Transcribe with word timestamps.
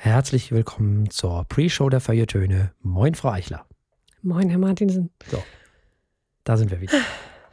Herzlich 0.00 0.52
willkommen 0.52 1.10
zur 1.10 1.42
Pre-Show 1.48 1.88
der 1.88 1.98
Feuilletöne. 1.98 2.72
Moin, 2.82 3.16
Frau 3.16 3.30
Eichler. 3.30 3.66
Moin, 4.22 4.48
Herr 4.48 4.60
Martinsen. 4.60 5.10
So, 5.28 5.42
da 6.44 6.56
sind 6.56 6.70
wir 6.70 6.80
wieder. 6.80 7.00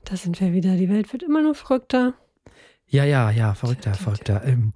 Da 0.03 0.15
sind 0.15 0.39
wir 0.39 0.53
wieder. 0.53 0.75
Die 0.75 0.87
Welt 0.87 1.11
wird 1.11 1.23
immer 1.23 1.41
nur 1.41 1.55
verrückter. 1.55 2.13
Ja, 2.85 3.03
ja, 3.03 3.31
ja, 3.31 3.55
verrückter, 3.55 3.95
verrückter. 3.95 4.43
Ähm, 4.45 4.73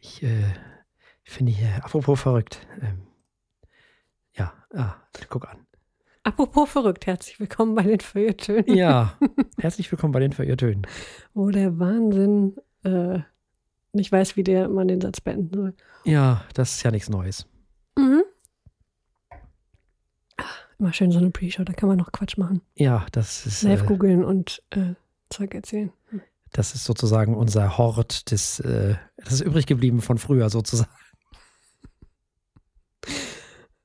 ich 0.00 0.24
äh, 0.24 0.42
finde 1.22 1.52
hier, 1.52 1.84
apropos 1.84 2.20
verrückt. 2.20 2.66
Ähm, 2.82 3.06
ja, 4.32 4.52
ah, 4.74 4.96
guck 5.28 5.48
an. 5.48 5.68
Apropos 6.24 6.68
verrückt, 6.68 7.06
herzlich 7.06 7.38
willkommen 7.38 7.76
bei 7.76 7.84
den 7.84 8.00
Feuilletönen. 8.00 8.76
Ja, 8.76 9.16
herzlich 9.60 9.90
willkommen 9.92 10.12
bei 10.12 10.20
den 10.20 10.32
Feuilletönen. 10.32 10.84
Wo 11.32 11.50
der 11.50 11.78
Wahnsinn 11.78 12.56
äh, 12.82 13.20
nicht 13.94 14.12
weiß, 14.12 14.36
wie 14.36 14.44
der 14.44 14.68
man 14.68 14.88
den 14.88 15.00
Satz 15.00 15.20
beenden 15.20 15.54
soll. 15.56 15.74
Ja, 16.04 16.44
das 16.54 16.74
ist 16.76 16.82
ja 16.82 16.90
nichts 16.90 17.08
Neues. 17.08 17.46
Mhm. 17.96 18.22
Immer 20.78 20.92
schön 20.92 21.12
so 21.12 21.18
eine 21.18 21.30
Pre-Show, 21.30 21.64
da 21.64 21.72
kann 21.72 21.88
man 21.88 21.98
noch 21.98 22.10
Quatsch 22.12 22.36
machen. 22.36 22.60
Ja, 22.74 23.06
das 23.12 23.46
ist. 23.46 23.62
Live 23.62 23.82
Äh, 23.82 23.86
googeln 23.86 24.24
und 24.24 24.62
äh, 24.70 24.94
Zeug 25.30 25.54
erzählen. 25.54 25.92
das 26.52 26.74
ist 26.74 26.84
sozusagen 26.84 27.34
unser 27.36 27.78
Hort 27.78 28.30
des, 28.30 28.60
äh, 28.60 28.96
das 29.16 29.34
ist 29.34 29.40
übrig 29.40 29.66
geblieben 29.66 30.00
von 30.02 30.18
früher 30.18 30.50
sozusagen. 30.50 30.90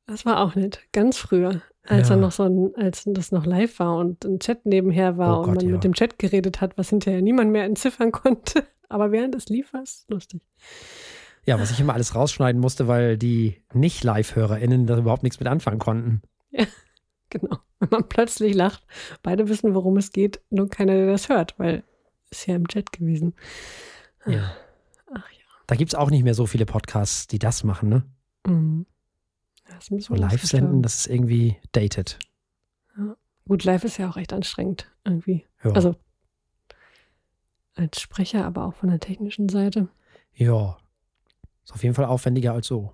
Das 0.08 0.26
war 0.26 0.40
auch 0.42 0.56
nett. 0.56 0.80
Ganz 0.92 1.18
früher, 1.18 1.62
als 1.84 2.10
Ja. 2.10 2.16
er 2.16 2.22
noch 2.22 2.32
so 2.32 2.44
ein, 2.44 2.72
als 2.76 3.04
das 3.06 3.32
noch 3.32 3.46
live 3.46 3.78
war 3.80 3.96
und 3.98 4.26
ein 4.26 4.40
Chat 4.40 4.66
nebenher 4.66 5.18
war 5.18 5.38
Oh 5.38 5.42
und 5.42 5.46
Gott, 5.46 5.56
man 5.58 5.66
ja. 5.68 5.72
mit 5.74 5.84
dem 5.84 5.94
Chat 5.94 6.18
geredet 6.18 6.62
hat, 6.62 6.78
was 6.78 6.90
hinterher 6.90 7.22
niemand 7.22 7.52
mehr 7.52 7.64
entziffern 7.66 8.12
konnte. 8.12 8.66
Aber 8.90 9.12
während 9.12 9.36
es 9.36 9.48
lief, 9.48 9.74
war 9.74 9.84
es 9.84 10.06
lustig. 10.10 10.42
Ja, 11.46 11.60
was 11.60 11.72
ich 11.72 11.80
immer 11.80 11.94
alles 11.94 12.16
rausschneiden 12.16 12.60
musste, 12.60 12.88
weil 12.88 13.18
die 13.18 13.64
Nicht-Live-HörerInnen 13.74 14.86
da 14.86 14.98
überhaupt 14.98 15.24
nichts 15.24 15.40
mit 15.40 15.48
anfangen 15.48 15.80
konnten. 15.80 16.22
Genau. 17.32 17.60
Wenn 17.78 17.90
man 17.90 18.10
plötzlich 18.10 18.56
lacht, 18.56 18.88
beide 19.22 19.50
wissen, 19.50 19.76
worum 19.76 19.98
es 19.98 20.12
geht, 20.12 20.42
nur 20.50 20.68
keiner, 20.68 20.96
der 20.96 21.06
das 21.06 21.30
hört, 21.30 21.60
weil 21.60 21.84
ist 22.32 22.48
ja 22.48 22.56
im 22.56 22.68
Chat 22.68 22.92
gewesen. 22.92 23.36
Ja. 24.26 24.52
Ach 25.14 25.30
ja. 25.32 25.46
Da 25.68 25.76
gibt 25.76 25.92
es 25.92 25.96
auch 25.96 26.10
nicht 26.10 26.24
mehr 26.24 26.34
so 26.34 26.48
viele 26.48 26.66
Podcasts, 26.66 27.28
die 27.28 27.38
das 27.38 27.64
machen, 27.64 27.90
ne? 27.90 28.04
Mhm. 28.48 28.88
Ja, 29.68 29.76
das 29.76 30.06
So 30.06 30.16
live 30.16 30.44
senden, 30.44 30.82
das 30.82 31.02
ist 31.02 31.08
irgendwie 31.08 31.58
dated. 31.72 32.18
Gut, 33.48 33.64
live 33.64 33.84
ist 33.84 33.98
ja 33.98 34.10
auch 34.10 34.18
echt 34.18 34.34
anstrengend 34.34 34.92
irgendwie. 35.06 35.46
Ja. 35.64 35.72
Also 35.72 35.96
als 37.80 38.00
Sprecher, 38.02 38.46
aber 38.46 38.66
auch 38.66 38.74
von 38.76 38.90
der 38.90 39.00
technischen 39.00 39.50
Seite. 39.50 39.88
ja. 40.34 40.78
Ist 41.64 41.74
auf 41.76 41.84
jeden 41.84 41.94
Fall 41.94 42.06
aufwendiger 42.06 42.54
als 42.54 42.66
so. 42.66 42.94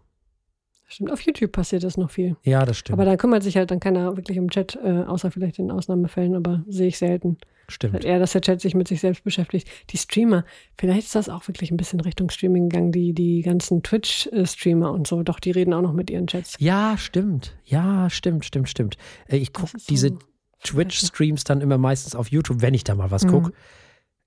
Stimmt, 0.88 1.10
auf 1.10 1.22
YouTube 1.22 1.54
passiert 1.54 1.84
das 1.86 1.96
noch 1.96 2.12
viel. 2.12 2.36
Ja, 2.44 2.66
das 2.66 2.78
stimmt. 2.78 2.94
Aber 3.00 3.06
da 3.06 3.16
kümmert 3.16 3.42
sich 3.42 3.56
halt 3.56 3.72
dann 3.72 3.80
keiner 3.80 4.18
wirklich 4.18 4.36
im 4.38 4.52
Chat, 4.52 4.78
äh, 4.84 5.04
außer 5.08 5.32
vielleicht 5.32 5.60
in 5.60 5.72
Ausnahmefällen, 5.72 6.36
aber 6.36 6.62
sehe 6.68 6.88
ich 6.90 6.98
selten. 6.98 7.38
stimmt. 7.70 7.94
Halt 7.94 8.04
eher, 8.06 8.20
dass 8.20 8.34
der 8.34 8.42
Chat 8.42 8.60
sich 8.60 8.76
mit 8.76 8.90
sich 8.90 9.00
selbst 9.00 9.24
beschäftigt. 9.24 9.70
Die 9.92 9.98
Streamer, 9.98 10.44
vielleicht 10.78 11.06
ist 11.08 11.16
das 11.16 11.30
auch 11.30 11.48
wirklich 11.48 11.72
ein 11.72 11.78
bisschen 11.78 12.02
Richtung 12.02 12.30
Streaming 12.30 12.68
gegangen, 12.68 12.92
die, 12.92 13.14
die 13.14 13.42
ganzen 13.44 13.82
Twitch-Streamer 13.82 14.92
und 14.92 15.08
so, 15.08 15.24
doch, 15.24 15.40
die 15.40 15.52
reden 15.52 15.74
auch 15.74 15.82
noch 15.82 15.94
mit 15.94 16.10
ihren 16.10 16.28
Chats. 16.28 16.56
Ja, 16.60 16.98
stimmt. 16.98 17.56
Ja, 17.64 18.10
stimmt, 18.10 18.44
stimmt, 18.44 18.68
stimmt. 18.70 18.98
Äh, 19.30 19.38
Ich 19.38 19.54
gucke 19.54 19.72
so 19.80 19.86
diese 19.88 20.08
vielleicht 20.10 20.26
Twitch-Streams 20.66 21.46
dann 21.46 21.62
immer 21.62 21.78
meistens 21.78 22.14
auf 22.14 22.28
YouTube, 22.30 22.62
wenn 22.62 22.74
ich 22.74 22.84
da 22.84 22.94
mal 22.94 23.10
was 23.10 23.24
Mhm. 23.24 23.30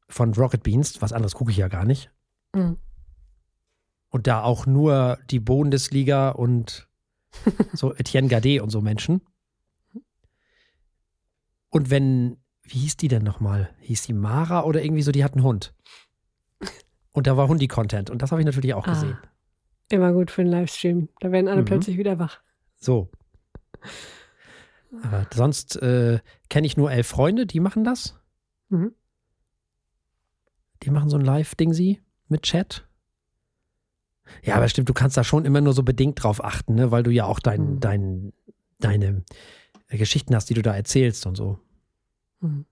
Von 0.09 0.33
Rocket 0.35 0.63
Beans. 0.63 1.01
Was 1.03 1.13
anderes 1.13 1.35
gucke 1.35 1.51
ich 1.51 1.57
ja 1.59 1.69
gar 1.69 1.85
nicht. 1.85 2.11
Mhm. 2.55 2.79
Und 4.11 4.27
da 4.27 4.43
auch 4.43 4.65
nur 4.67 5.19
die 5.31 5.41
Bundesliga 5.41 6.31
und 6.31 6.89
so 7.75 7.95
Etienne 7.95 8.29
Gade 8.29 8.63
und 8.63 8.71
so 8.71 8.81
Menschen. 8.81 9.21
Und 11.71 11.91
wenn, 11.91 12.39
wie 12.63 12.79
hieß 12.79 12.97
die 12.97 13.09
denn 13.09 13.23
nochmal? 13.23 13.71
Hieß 13.81 14.03
die 14.03 14.15
Mara 14.15 14.65
oder 14.65 14.83
irgendwie 14.83 15.03
so, 15.03 15.13
die 15.13 15.25
hat 15.25 15.35
einen 15.35 15.45
Hund. 15.45 15.75
Und 17.13 17.27
da 17.27 17.37
war 17.37 17.49
Hundi-Content. 17.49 18.09
Und 18.11 18.23
das 18.23 18.31
habe 18.31 18.41
ich 18.41 18.47
natürlich 18.47 18.73
auch 18.75 18.87
Ah. 18.87 18.93
gesehen. 18.93 19.19
Immer 19.91 20.13
gut 20.13 20.31
für 20.31 20.43
einen 20.43 20.51
Livestream. 20.51 21.09
Da 21.21 21.31
werden 21.33 21.49
alle 21.49 21.63
Mhm. 21.63 21.67
plötzlich 21.67 21.99
wieder 21.99 22.19
wach. 22.19 22.41
So. 22.77 23.11
Aber 25.03 25.27
sonst 25.35 25.77
äh, 25.83 26.21
kenne 26.49 26.67
ich 26.67 26.77
nur 26.79 26.91
elf 26.91 27.07
Freunde, 27.07 27.45
die 27.47 27.61
machen 27.61 27.85
das. 27.85 28.19
Mhm. 28.71 28.95
Die 30.89 30.95
machen 30.95 31.11
so 31.11 31.19
ein 31.19 31.25
Live-Ding 31.25 31.75
sie 31.75 32.01
mit 32.29 32.45
Chat. 32.45 32.89
Ja, 34.43 34.55
aber 34.55 34.71
stimmt, 34.71 34.89
du 34.89 34.95
kannst 34.95 35.19
da 35.19 35.23
schon 35.23 35.45
immer 35.45 35.61
nur 35.61 35.75
so 35.75 35.83
bedingt 35.83 36.23
drauf 36.23 36.43
achten, 36.43 36.77
ne? 36.77 36.91
weil 36.91 37.03
du 37.03 37.11
ja 37.11 37.27
auch 37.27 37.41
dein, 37.41 37.75
Mhm. 37.75 37.81
dein, 37.81 38.33
deine 38.79 39.23
Geschichten 39.91 40.35
hast, 40.35 40.49
die 40.49 40.55
du 40.55 40.63
da 40.63 40.75
erzählst 40.75 41.27
und 41.27 41.35
so. 41.37 41.59
Mhm. 42.41 42.65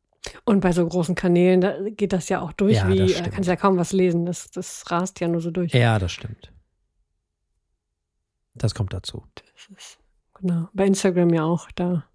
Und 0.46 0.60
bei 0.60 0.72
so 0.72 0.86
großen 0.88 1.14
Kanälen, 1.14 1.60
da 1.60 1.78
geht 1.90 2.14
das 2.14 2.30
ja 2.30 2.40
auch 2.40 2.52
durch, 2.52 2.76
Ja, 2.76 2.88
wie, 2.88 3.12
äh, 3.12 3.28
kannst 3.28 3.48
ja 3.50 3.56
kaum 3.56 3.76
was 3.76 3.92
lesen. 3.92 4.24
Das, 4.24 4.50
das 4.50 4.90
rast 4.90 5.20
ja 5.20 5.28
nur 5.28 5.42
so 5.42 5.50
durch. 5.50 5.74
Ja, 5.74 5.98
das 5.98 6.10
stimmt. 6.12 6.52
Das 8.54 8.74
kommt 8.74 8.94
dazu. 8.94 9.24
Das 9.34 9.76
ist, 9.78 9.98
genau. 10.34 10.70
Bei 10.72 10.86
Instagram 10.86 11.34
ja 11.34 11.44
auch, 11.44 11.70
da, 11.72 12.06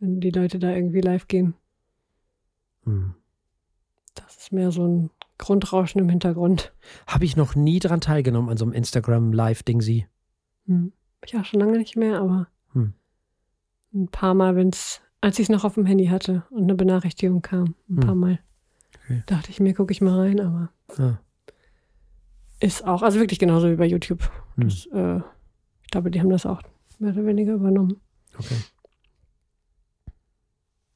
wenn 0.00 0.20
die 0.20 0.30
Leute 0.30 0.58
da 0.58 0.70
irgendwie 0.72 1.00
live 1.00 1.28
gehen. 1.28 1.54
Hm. 2.84 3.14
Ist 4.42 4.50
mehr 4.50 4.72
so 4.72 4.84
ein 4.84 5.10
Grundrauschen 5.38 6.00
im 6.00 6.08
Hintergrund. 6.08 6.72
Habe 7.06 7.24
ich 7.24 7.36
noch 7.36 7.54
nie 7.54 7.78
dran 7.78 8.00
teilgenommen 8.00 8.50
an 8.50 8.56
so 8.56 8.64
einem 8.64 8.74
Instagram-Live-Ding 8.74 9.80
sie. 9.80 10.08
Hm. 10.66 10.92
Ich 11.24 11.36
auch 11.36 11.44
schon 11.44 11.60
lange 11.60 11.78
nicht 11.78 11.94
mehr, 11.94 12.18
aber 12.20 12.48
Hm. 12.72 12.92
ein 13.94 14.08
paar 14.08 14.34
Mal, 14.34 14.56
wenn's, 14.56 15.00
als 15.20 15.38
ich 15.38 15.44
es 15.44 15.48
noch 15.48 15.62
auf 15.62 15.74
dem 15.74 15.86
Handy 15.86 16.06
hatte 16.06 16.42
und 16.50 16.64
eine 16.64 16.74
Benachrichtigung 16.74 17.40
kam, 17.40 17.76
ein 17.88 17.96
Hm. 17.98 18.00
paar 18.00 18.14
Mal, 18.16 18.40
Okay. 19.04 19.22
dachte 19.26 19.50
ich 19.50 19.60
mir, 19.60 19.74
gucke 19.74 19.92
ich 19.92 20.00
mal 20.00 20.18
rein, 20.18 20.40
aber 20.40 20.70
Ah. 20.98 21.20
ist 22.58 22.84
auch, 22.84 23.02
also 23.02 23.20
wirklich 23.20 23.38
genauso 23.38 23.70
wie 23.70 23.76
bei 23.76 23.86
YouTube. 23.86 24.28
Hm. 24.56 24.64
Das, 24.68 24.86
äh, 24.86 25.18
ich 25.84 25.90
glaube, 25.92 26.10
die 26.10 26.18
haben 26.20 26.30
das 26.30 26.46
auch 26.46 26.62
mehr 26.98 27.12
oder 27.12 27.24
weniger 27.26 27.52
übernommen. 27.54 28.00
Okay. 28.36 28.56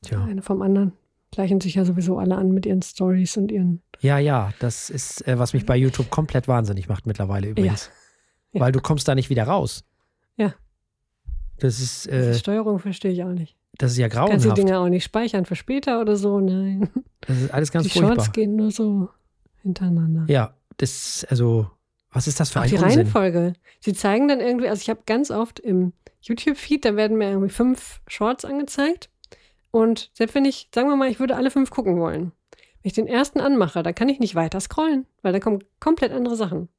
Tja. 0.02 0.24
Eine 0.24 0.42
vom 0.42 0.62
anderen. 0.62 0.94
Gleichen 1.36 1.60
sich 1.60 1.74
ja 1.76 1.84
sowieso 1.84 2.18
alle 2.18 2.34
an 2.36 2.50
mit 2.50 2.66
ihren 2.66 2.82
Stories 2.82 3.36
und 3.36 3.52
ihren. 3.52 3.82
Ja, 4.00 4.18
ja, 4.18 4.52
das 4.58 4.90
ist, 4.90 5.26
äh, 5.28 5.38
was 5.38 5.52
mich 5.52 5.64
bei 5.66 5.76
YouTube 5.76 6.10
komplett 6.10 6.48
wahnsinnig 6.48 6.88
macht 6.88 7.06
mittlerweile 7.06 7.48
übrigens. 7.50 7.90
Ja. 8.52 8.60
Weil 8.62 8.72
du 8.72 8.80
kommst 8.80 9.06
da 9.06 9.14
nicht 9.14 9.30
wieder 9.30 9.44
raus. 9.44 9.84
Ja. 10.36 10.54
Das 11.58 11.78
ist, 11.80 12.06
Die 12.06 12.10
äh, 12.10 12.34
Steuerung 12.34 12.78
verstehe 12.78 13.12
ich 13.12 13.22
auch 13.22 13.32
nicht. 13.32 13.56
das 13.78 13.92
ist 13.92 13.98
ja 13.98 14.08
Kannst 14.08 14.30
die 14.30 14.30
grauenhaft. 14.48 14.58
Dinge 14.58 14.78
auch 14.78 14.88
nicht 14.88 15.04
speichern 15.04 15.44
für 15.44 15.56
später 15.56 16.00
oder 16.00 16.16
so? 16.16 16.40
Nein. 16.40 16.88
Das 17.20 17.40
ist 17.40 17.52
alles 17.52 17.70
ganz 17.70 17.84
die 17.84 17.90
Shorts 17.90 18.06
furchtbar. 18.14 18.32
gehen 18.32 18.56
nur 18.56 18.70
so 18.70 19.08
hintereinander. 19.62 20.24
Ja, 20.28 20.54
das, 20.78 21.26
also, 21.28 21.70
was 22.12 22.26
ist 22.28 22.40
das 22.40 22.50
für 22.50 22.60
Auch 22.60 22.64
ein 22.64 22.70
die 22.70 22.76
Unsinn? 22.76 22.90
Reihenfolge. 23.00 23.52
Sie 23.80 23.92
zeigen 23.94 24.28
dann 24.28 24.40
irgendwie, 24.40 24.68
also 24.68 24.80
ich 24.80 24.88
habe 24.90 25.00
ganz 25.06 25.30
oft 25.30 25.58
im 25.60 25.92
YouTube-Feed, 26.22 26.84
da 26.84 26.96
werden 26.96 27.18
mir 27.18 27.28
irgendwie 27.30 27.48
fünf 27.50 28.00
Shorts 28.08 28.44
angezeigt. 28.44 29.10
Und 29.76 30.10
selbst 30.14 30.34
wenn 30.34 30.46
ich, 30.46 30.70
sagen 30.74 30.88
wir 30.88 30.96
mal, 30.96 31.10
ich 31.10 31.20
würde 31.20 31.36
alle 31.36 31.50
fünf 31.50 31.68
gucken 31.68 31.98
wollen, 32.00 32.32
wenn 32.50 32.88
ich 32.88 32.94
den 32.94 33.06
ersten 33.06 33.40
anmache, 33.40 33.82
da 33.82 33.92
kann 33.92 34.08
ich 34.08 34.20
nicht 34.20 34.34
weiter 34.34 34.58
scrollen, 34.58 35.06
weil 35.20 35.34
da 35.34 35.38
kommen 35.38 35.62
komplett 35.80 36.12
andere 36.12 36.34
Sachen. 36.34 36.70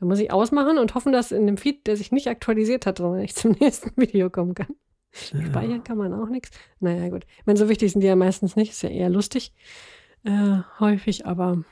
Da 0.00 0.06
muss 0.06 0.18
ich 0.18 0.32
ausmachen 0.32 0.78
und 0.78 0.96
hoffen, 0.96 1.12
dass 1.12 1.30
in 1.30 1.46
dem 1.46 1.56
Feed, 1.56 1.86
der 1.86 1.96
sich 1.96 2.10
nicht 2.10 2.26
aktualisiert 2.26 2.86
hat, 2.86 2.98
sondern 2.98 3.22
ich 3.22 3.36
zum 3.36 3.52
nächsten 3.60 3.92
Video 3.96 4.30
kommen 4.30 4.54
kann. 4.54 4.74
Speichern 5.12 5.84
kann 5.84 5.96
man 5.96 6.12
auch 6.12 6.28
nichts. 6.28 6.50
Naja, 6.80 7.08
gut. 7.08 7.24
Ich 7.38 7.46
meine, 7.46 7.56
so 7.56 7.68
wichtig 7.68 7.92
sind 7.92 8.00
die 8.00 8.08
ja 8.08 8.16
meistens 8.16 8.56
nicht. 8.56 8.72
Ist 8.72 8.82
ja 8.82 8.88
eher 8.88 9.10
lustig. 9.10 9.52
Äh, 10.24 10.58
häufig, 10.80 11.24
aber 11.24 11.62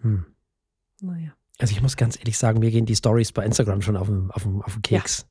Hm. 0.00 0.24
naja. 1.02 1.34
Also 1.58 1.72
ich 1.72 1.82
muss 1.82 1.98
ganz 1.98 2.18
ehrlich 2.18 2.38
sagen, 2.38 2.60
mir 2.60 2.70
gehen 2.70 2.86
die 2.86 2.96
Stories 2.96 3.32
bei 3.32 3.44
Instagram 3.44 3.82
schon 3.82 3.98
auf 3.98 4.06
den, 4.06 4.30
auf 4.30 4.44
den, 4.44 4.62
auf 4.62 4.72
den 4.72 4.80
Keks. 4.80 5.28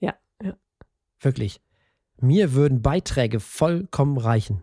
Ja, 0.00 0.14
ja. 0.42 0.56
Wirklich. 1.20 1.60
Mir 2.24 2.54
würden 2.54 2.82
Beiträge 2.82 3.38
vollkommen 3.38 4.16
reichen. 4.16 4.62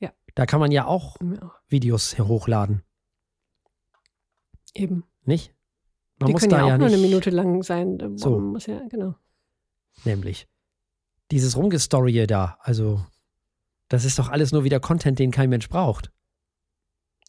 Ja. 0.00 0.12
Da 0.34 0.44
kann 0.44 0.60
man 0.60 0.72
ja 0.72 0.86
auch. 0.86 1.16
Videos 1.68 2.18
hochladen, 2.18 2.82
Eben. 4.74 5.04
nicht? 5.24 5.54
Man 6.18 6.28
die 6.28 6.32
muss 6.32 6.40
können 6.42 6.50
da 6.50 6.58
ja 6.58 6.64
auch 6.64 6.68
ja 6.68 6.78
nur 6.78 6.88
eine 6.88 6.98
Minute 6.98 7.30
lang 7.30 7.62
sein. 7.62 8.16
So. 8.16 8.38
Muss 8.38 8.66
ja, 8.66 8.80
genau. 8.88 9.14
nämlich. 10.04 10.48
Dieses 11.30 11.56
Rumgestorie 11.56 12.26
da, 12.26 12.58
also 12.60 13.04
das 13.88 14.04
ist 14.04 14.18
doch 14.18 14.28
alles 14.28 14.52
nur 14.52 14.64
wieder 14.64 14.80
Content, 14.80 15.18
den 15.18 15.30
kein 15.30 15.50
Mensch 15.50 15.68
braucht. 15.68 16.10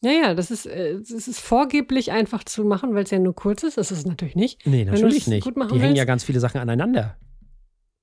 Ja, 0.01 0.12
ja, 0.12 0.33
das 0.35 0.51
ist, 0.51 0.68
äh, 0.68 1.00
das 1.00 1.27
ist 1.27 1.39
vorgeblich 1.39 2.12
einfach 2.12 2.44
zu 2.44 2.63
machen, 2.63 2.94
weil 2.94 3.03
es 3.03 3.12
ja 3.12 3.18
nur 3.19 3.33
kurz 3.33 3.63
ist. 3.63 3.77
Das 3.77 3.91
ist 3.91 4.00
es 4.00 4.06
natürlich 4.06 4.35
nicht. 4.35 4.65
Nee, 4.65 4.85
natürlich 4.85 5.27
nicht. 5.27 5.45
Die 5.45 5.80
hängen 5.80 5.95
ja 5.95 6.06
ganz 6.06 6.23
viele 6.23 6.39
Sachen 6.39 6.62
aneinander. 6.62 7.18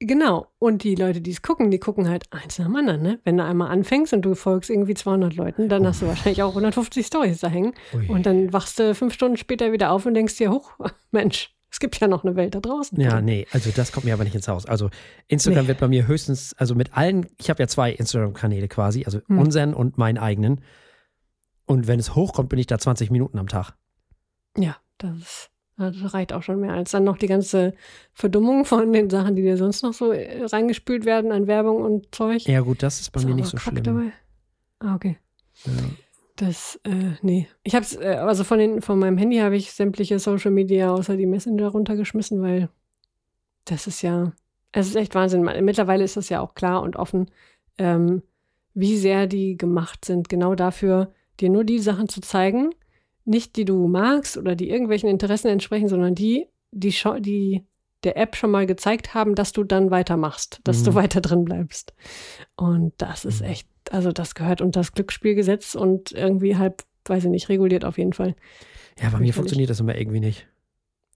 Genau. 0.01 0.49
Und 0.59 0.83
die 0.83 0.95
Leute, 0.97 1.21
die 1.21 1.31
es 1.31 1.41
gucken, 1.41 1.71
die 1.71 1.79
gucken 1.79 2.09
halt 2.09 2.25
eins 2.33 2.59
nach 2.59 2.67
dem 2.67 2.77
anderen. 2.77 3.03
Ne? 3.03 3.21
Wenn 3.25 3.37
du 3.37 3.45
einmal 3.45 3.71
anfängst 3.71 4.13
und 4.13 4.23
du 4.23 4.35
folgst 4.35 4.69
irgendwie 4.69 4.95
200 4.95 5.35
Leuten, 5.37 5.69
dann 5.69 5.87
hast 5.87 6.03
du 6.03 6.07
wahrscheinlich 6.07 6.43
auch 6.43 6.51
150 6.51 7.07
Stories 7.07 7.39
da 7.41 7.49
hängen. 7.49 7.75
Ui. 7.95 8.09
Und 8.09 8.27
dann 8.27 8.53
wachst 8.53 8.79
du 8.79 8.95
fünf 8.95 9.15
Stunden 9.15 9.37
später 9.37 9.73
wieder 9.73 9.93
auf 9.93 10.05
und 10.05 10.15
denkst 10.15 10.37
dir, 10.37 10.51
huch, 10.51 10.73
Mensch, 11.11 11.55
Es 11.71 11.81
gibt 11.81 11.99
ja 12.01 12.07
noch 12.09 12.23
eine 12.25 12.37
Welt 12.37 12.55
da 12.55 12.61
draußen. 12.61 13.01
Ja, 13.01 13.21
nee, 13.21 13.47
also 13.53 13.71
das 13.75 13.93
kommt 13.93 14.05
mir 14.05 14.15
aber 14.15 14.25
nicht 14.25 14.35
ins 14.35 14.47
Haus. 14.49 14.67
Also 14.67 14.91
Instagram 15.29 15.63
Nee. 15.65 15.69
wird 15.69 15.81
bei 15.81 15.89
mir 15.89 16.07
höchstens, 16.07 16.55
also 16.55 16.75
mit 16.75 16.97
allen, 16.97 17.27
ich 17.39 17.49
habe 17.51 17.63
ja 17.63 17.67
zwei 17.69 17.91
Instagram-Kanäle 17.93 18.69
quasi, 18.69 19.05
also 19.05 19.21
Hm. 19.27 19.39
unseren 19.39 19.75
und 19.75 19.97
meinen 19.99 20.19
eigenen. 20.19 20.61
Und 21.67 21.87
wenn 21.87 21.99
es 21.99 22.15
hochkommt, 22.15 22.49
bin 22.51 22.59
ich 22.59 22.67
da 22.67 22.79
20 22.79 23.11
Minuten 23.11 23.39
am 23.39 23.49
Tag. 23.49 23.73
Ja, 24.59 24.77
das, 24.99 25.17
ist- 25.17 25.51
das 25.77 26.15
reicht 26.15 26.33
auch 26.33 26.43
schon 26.43 26.61
mehr 26.61 26.73
als 26.73 26.93
dann 26.93 27.05
noch 27.05 27.17
die 27.17 27.27
ganze 27.27 27.75
Verdummung 28.13 28.65
von 28.65 28.93
den 28.93 29.11
Sachen, 29.11 29.35
die 29.35 29.43
dir 29.43 29.57
sonst 29.57 29.83
noch 29.83 29.93
so 29.93 30.13
äh, 30.13 30.45
reingespült 30.45 31.05
werden 31.05 31.33
an 31.33 31.47
Werbung 31.47 31.83
und 31.83 32.15
Zeug. 32.15 32.47
Ja, 32.47 32.61
gut, 32.61 32.83
das 32.83 33.01
ist 33.01 33.11
bei 33.11 33.21
Ist 33.21 33.27
mir 33.27 33.35
nicht 33.35 33.49
so 33.49 33.57
Quack 33.57 33.73
schlimm. 33.73 33.85
Dabei. 33.85 34.13
Ah, 34.79 34.95
okay. 34.95 35.19
Ja. 35.65 35.73
Das, 36.37 36.81
äh, 36.85 37.13
nee. 37.23 37.49
Ich 37.63 37.75
hab's, 37.75 37.97
äh, 37.97 38.17
also 38.21 38.45
von, 38.45 38.59
den, 38.59 38.83
von 38.83 38.99
meinem 38.99 39.19
Handy 39.19 39.39
habe 39.39 39.57
ich 39.57 39.73
sämtliche 39.73 40.19
Social 40.19 40.51
Media 40.51 40.93
außer 40.93 41.17
die 41.17 41.27
Messenger 41.27 41.69
runtergeschmissen, 41.69 42.43
weil 42.43 42.69
das 43.65 43.87
ist 43.87 44.03
ja, 44.03 44.33
es 44.73 44.89
ist 44.89 44.97
echt 44.97 45.15
Wahnsinn. 45.15 45.43
Mittlerweile 45.43 46.05
ist 46.05 46.17
das 46.17 46.29
ja 46.29 46.41
auch 46.41 46.55
klar 46.55 46.83
und 46.83 46.97
offen, 46.97 47.31
ähm, 47.79 48.23
wie 48.75 48.97
sehr 48.97 49.27
die 49.29 49.57
gemacht 49.57 50.05
sind, 50.05 50.29
genau 50.29 50.57
dafür, 50.57 51.13
dir 51.41 51.51
nur 51.51 51.65
die 51.65 51.79
Sachen 51.79 52.09
zu 52.09 52.21
zeigen, 52.21 52.75
nicht 53.25 53.57
die 53.57 53.65
du 53.65 53.87
magst 53.89 54.37
oder 54.37 54.55
die 54.55 54.69
irgendwelchen 54.71 55.09
Interessen 55.09 55.49
entsprechen, 55.49 55.89
sondern 55.89 56.15
die, 56.15 56.47
die, 56.73 56.95
die 57.21 57.65
der 58.05 58.17
App 58.19 58.37
schon 58.37 58.51
mal 58.51 58.67
gezeigt 58.67 59.15
haben, 59.15 59.35
dass 59.35 59.53
du 59.53 59.65
dann 59.65 59.91
weitermachst, 59.91 60.61
dass 60.65 60.83
du 60.83 60.91
Mhm. 60.91 60.95
weiter 60.97 61.21
drin 61.23 61.45
bleibst. 61.45 61.95
Und 62.55 62.93
das 62.99 63.25
ist 63.25 63.41
Mhm. 63.41 63.47
echt, 63.49 63.69
also 63.91 64.13
das 64.13 64.35
gehört 64.35 64.61
unter 64.61 64.81
das 64.81 64.93
Glücksspielgesetz 64.93 65.75
und 65.75 66.13
irgendwie 66.13 66.57
halb, 66.57 66.83
weiß 67.07 67.25
ich 67.25 67.31
nicht, 67.31 67.49
reguliert 67.49 67.85
auf 67.85 67.97
jeden 67.97 68.13
Fall. 68.13 68.35
Ja, 69.01 69.09
bei 69.11 69.19
mir 69.21 69.33
funktioniert 69.33 69.71
das 69.71 69.81
immer 69.81 69.97
irgendwie 69.97 70.21
nicht. 70.21 70.47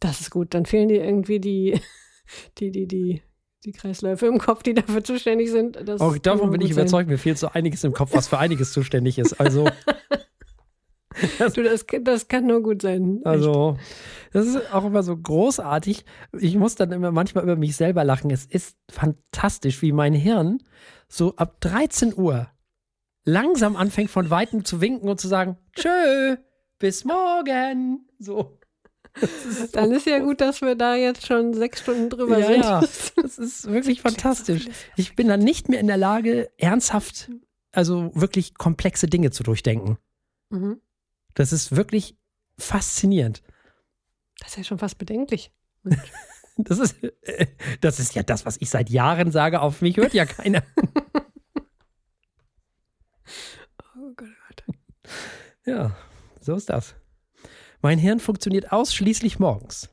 Das 0.00 0.20
ist 0.20 0.30
gut. 0.30 0.54
Dann 0.54 0.64
fehlen 0.64 0.88
dir 0.88 1.04
irgendwie 1.04 1.40
die, 1.40 1.78
die, 2.58 2.70
die, 2.70 2.86
die, 2.88 3.20
die 3.66 3.72
Kreisläufe 3.72 4.26
im 4.26 4.38
Kopf, 4.38 4.62
die 4.62 4.72
dafür 4.72 5.04
zuständig 5.04 5.50
sind. 5.50 5.76
Das 5.84 6.00
Auch 6.00 6.12
kann 6.12 6.22
davon 6.22 6.50
bin 6.52 6.60
ich 6.62 6.72
sein. 6.72 6.82
überzeugt, 6.84 7.10
mir 7.10 7.18
fehlt 7.18 7.36
so 7.36 7.48
einiges 7.48 7.84
im 7.84 7.92
Kopf, 7.92 8.14
was 8.14 8.28
für 8.28 8.38
einiges 8.38 8.72
zuständig 8.72 9.18
ist. 9.18 9.34
Also, 9.34 9.68
Du, 11.54 11.62
das, 11.62 11.86
das 12.02 12.28
kann 12.28 12.46
nur 12.46 12.62
gut 12.62 12.82
sein. 12.82 13.20
also, 13.24 13.76
das 14.32 14.46
ist 14.46 14.72
auch 14.74 14.84
immer 14.84 15.02
so 15.02 15.16
großartig. 15.16 16.04
Ich 16.38 16.56
muss 16.56 16.74
dann 16.74 16.92
immer 16.92 17.10
manchmal 17.12 17.44
über 17.44 17.56
mich 17.56 17.76
selber 17.76 18.04
lachen. 18.04 18.30
Es 18.30 18.44
ist 18.44 18.76
fantastisch, 18.90 19.80
wie 19.82 19.92
mein 19.92 20.12
Hirn 20.12 20.62
so 21.08 21.34
ab 21.36 21.60
13 21.60 22.14
Uhr 22.16 22.48
langsam 23.24 23.76
anfängt 23.76 24.10
von 24.10 24.30
Weitem 24.30 24.64
zu 24.64 24.80
winken 24.80 25.08
und 25.08 25.20
zu 25.20 25.28
sagen, 25.28 25.56
tschö, 25.74 26.36
bis 26.78 27.04
morgen. 27.04 28.06
So. 28.18 28.58
Ist 29.20 29.74
Dann 29.76 29.88
so 29.90 29.96
ist 29.96 30.06
ja 30.06 30.18
gut, 30.20 30.40
dass 30.40 30.60
wir 30.60 30.74
da 30.76 30.94
jetzt 30.94 31.26
schon 31.26 31.54
sechs 31.54 31.80
Stunden 31.80 32.10
drüber 32.10 32.38
Ja, 32.38 32.46
sind. 32.46 32.60
ja. 32.64 32.80
Das 33.22 33.38
ist 33.38 33.70
wirklich 33.70 34.02
fantastisch. 34.02 34.68
Ich 34.96 35.16
bin 35.16 35.26
dann 35.28 35.40
nicht 35.40 35.68
mehr 35.68 35.80
in 35.80 35.86
der 35.88 35.96
Lage, 35.96 36.50
ernsthaft, 36.58 37.30
also 37.72 38.10
wirklich 38.14 38.54
komplexe 38.54 39.06
Dinge 39.08 39.30
zu 39.30 39.42
durchdenken. 39.42 39.98
Mhm. 40.50 40.80
Das 41.38 41.52
ist 41.52 41.76
wirklich 41.76 42.16
faszinierend. 42.58 43.44
Das 44.40 44.48
ist 44.50 44.56
ja 44.56 44.64
schon 44.64 44.78
fast 44.78 44.98
bedenklich. 44.98 45.52
Das 46.60 46.80
ist, 46.80 46.96
äh, 47.22 47.46
das 47.80 48.00
ist 48.00 48.16
ja 48.16 48.24
das, 48.24 48.44
was 48.44 48.56
ich 48.60 48.68
seit 48.68 48.90
Jahren 48.90 49.30
sage. 49.30 49.60
Auf 49.60 49.80
mich 49.80 49.96
hört 49.96 50.12
ja 50.12 50.26
keiner. 50.26 50.64
Oh 53.96 54.12
Gott, 54.16 54.64
oh 54.66 54.72
Gott. 54.72 55.10
Ja, 55.64 55.96
so 56.40 56.56
ist 56.56 56.68
das. 56.68 56.96
Mein 57.80 57.98
Hirn 57.98 58.18
funktioniert 58.18 58.72
ausschließlich 58.72 59.38
morgens. 59.38 59.88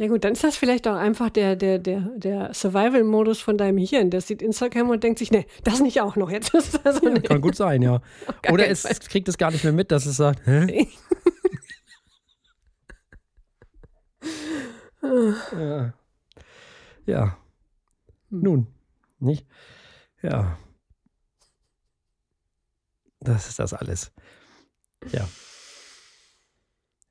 Ja 0.00 0.06
gut, 0.06 0.24
dann 0.24 0.32
ist 0.32 0.42
das 0.42 0.56
vielleicht 0.56 0.88
auch 0.88 0.94
einfach 0.94 1.28
der, 1.28 1.56
der, 1.56 1.78
der, 1.78 2.00
der 2.16 2.54
Survival-Modus 2.54 3.38
von 3.42 3.58
deinem 3.58 3.76
Hirn. 3.76 4.08
Der 4.08 4.22
sieht 4.22 4.40
Instagram 4.40 4.88
und 4.88 5.04
denkt 5.04 5.18
sich, 5.18 5.30
nee, 5.30 5.46
das 5.62 5.80
nicht 5.80 6.00
auch 6.00 6.16
noch. 6.16 6.30
Jetzt 6.30 6.54
ist 6.54 6.80
das 6.82 6.96
so 6.96 7.06
Ja, 7.06 7.20
kann 7.20 7.42
gut 7.42 7.54
sein, 7.54 7.82
ja. 7.82 8.00
Oder 8.50 8.66
es 8.68 8.80
Fall. 8.80 8.94
kriegt 8.94 9.28
es 9.28 9.36
gar 9.36 9.50
nicht 9.50 9.62
mehr 9.62 9.74
mit, 9.74 9.90
dass 9.90 10.06
es 10.06 10.16
sagt, 10.16 10.46
hä? 10.46 10.88
Ja. 15.02 15.92
ja. 17.04 17.38
Hm. 18.30 18.40
Nun, 18.42 18.66
nicht? 19.18 19.46
Ja. 20.22 20.56
Das 23.18 23.48
ist 23.48 23.58
das 23.58 23.74
alles. 23.74 24.12
Ja. 25.12 25.28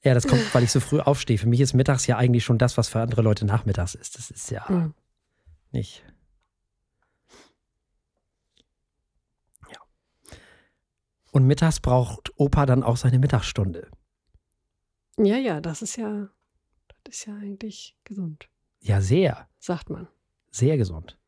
Ja, 0.10 0.16
das 0.16 0.26
kommt, 0.26 0.56
weil 0.56 0.64
ich 0.64 0.72
so 0.72 0.80
früh 0.80 1.00
aufstehe. 1.00 1.38
Für 1.38 1.46
mich 1.48 1.62
ist 1.62 1.76
mittags 1.76 2.08
ja 2.08 2.18
eigentlich 2.18 2.44
schon 2.44 2.58
das, 2.58 2.78
was 2.78 2.90
für 2.90 3.00
andere 3.00 3.22
Leute 3.22 3.46
nachmittags 3.46 3.94
ist. 3.94 4.18
Das 4.18 4.32
ist 4.32 4.50
ja 4.50 4.68
Hm. 4.68 4.96
nicht. 5.72 6.04
Ja. 9.72 9.78
Und 11.32 11.46
mittags 11.46 11.80
braucht 11.80 12.32
Opa 12.40 12.66
dann 12.66 12.82
auch 12.82 12.98
seine 12.98 13.20
Mittagsstunde. 13.20 13.92
Ja, 15.20 15.38
ja, 15.38 15.62
das 15.62 15.84
ist 15.84 15.96
ja, 15.96 16.30
das 17.04 17.18
ist 17.18 17.26
ja 17.28 17.36
eigentlich 17.36 17.96
gesund, 18.04 18.50
Ja, 18.82 19.02
sehr, 19.02 19.48
sagt 19.60 19.92
man. 19.92 20.08
sehr 20.50 20.76
gesund. 20.78 21.20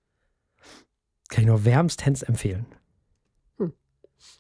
Kann 1.30 1.42
ich 1.44 1.48
nur 1.48 1.66
wärmstens 1.66 2.24
empfehlen. 2.24 2.66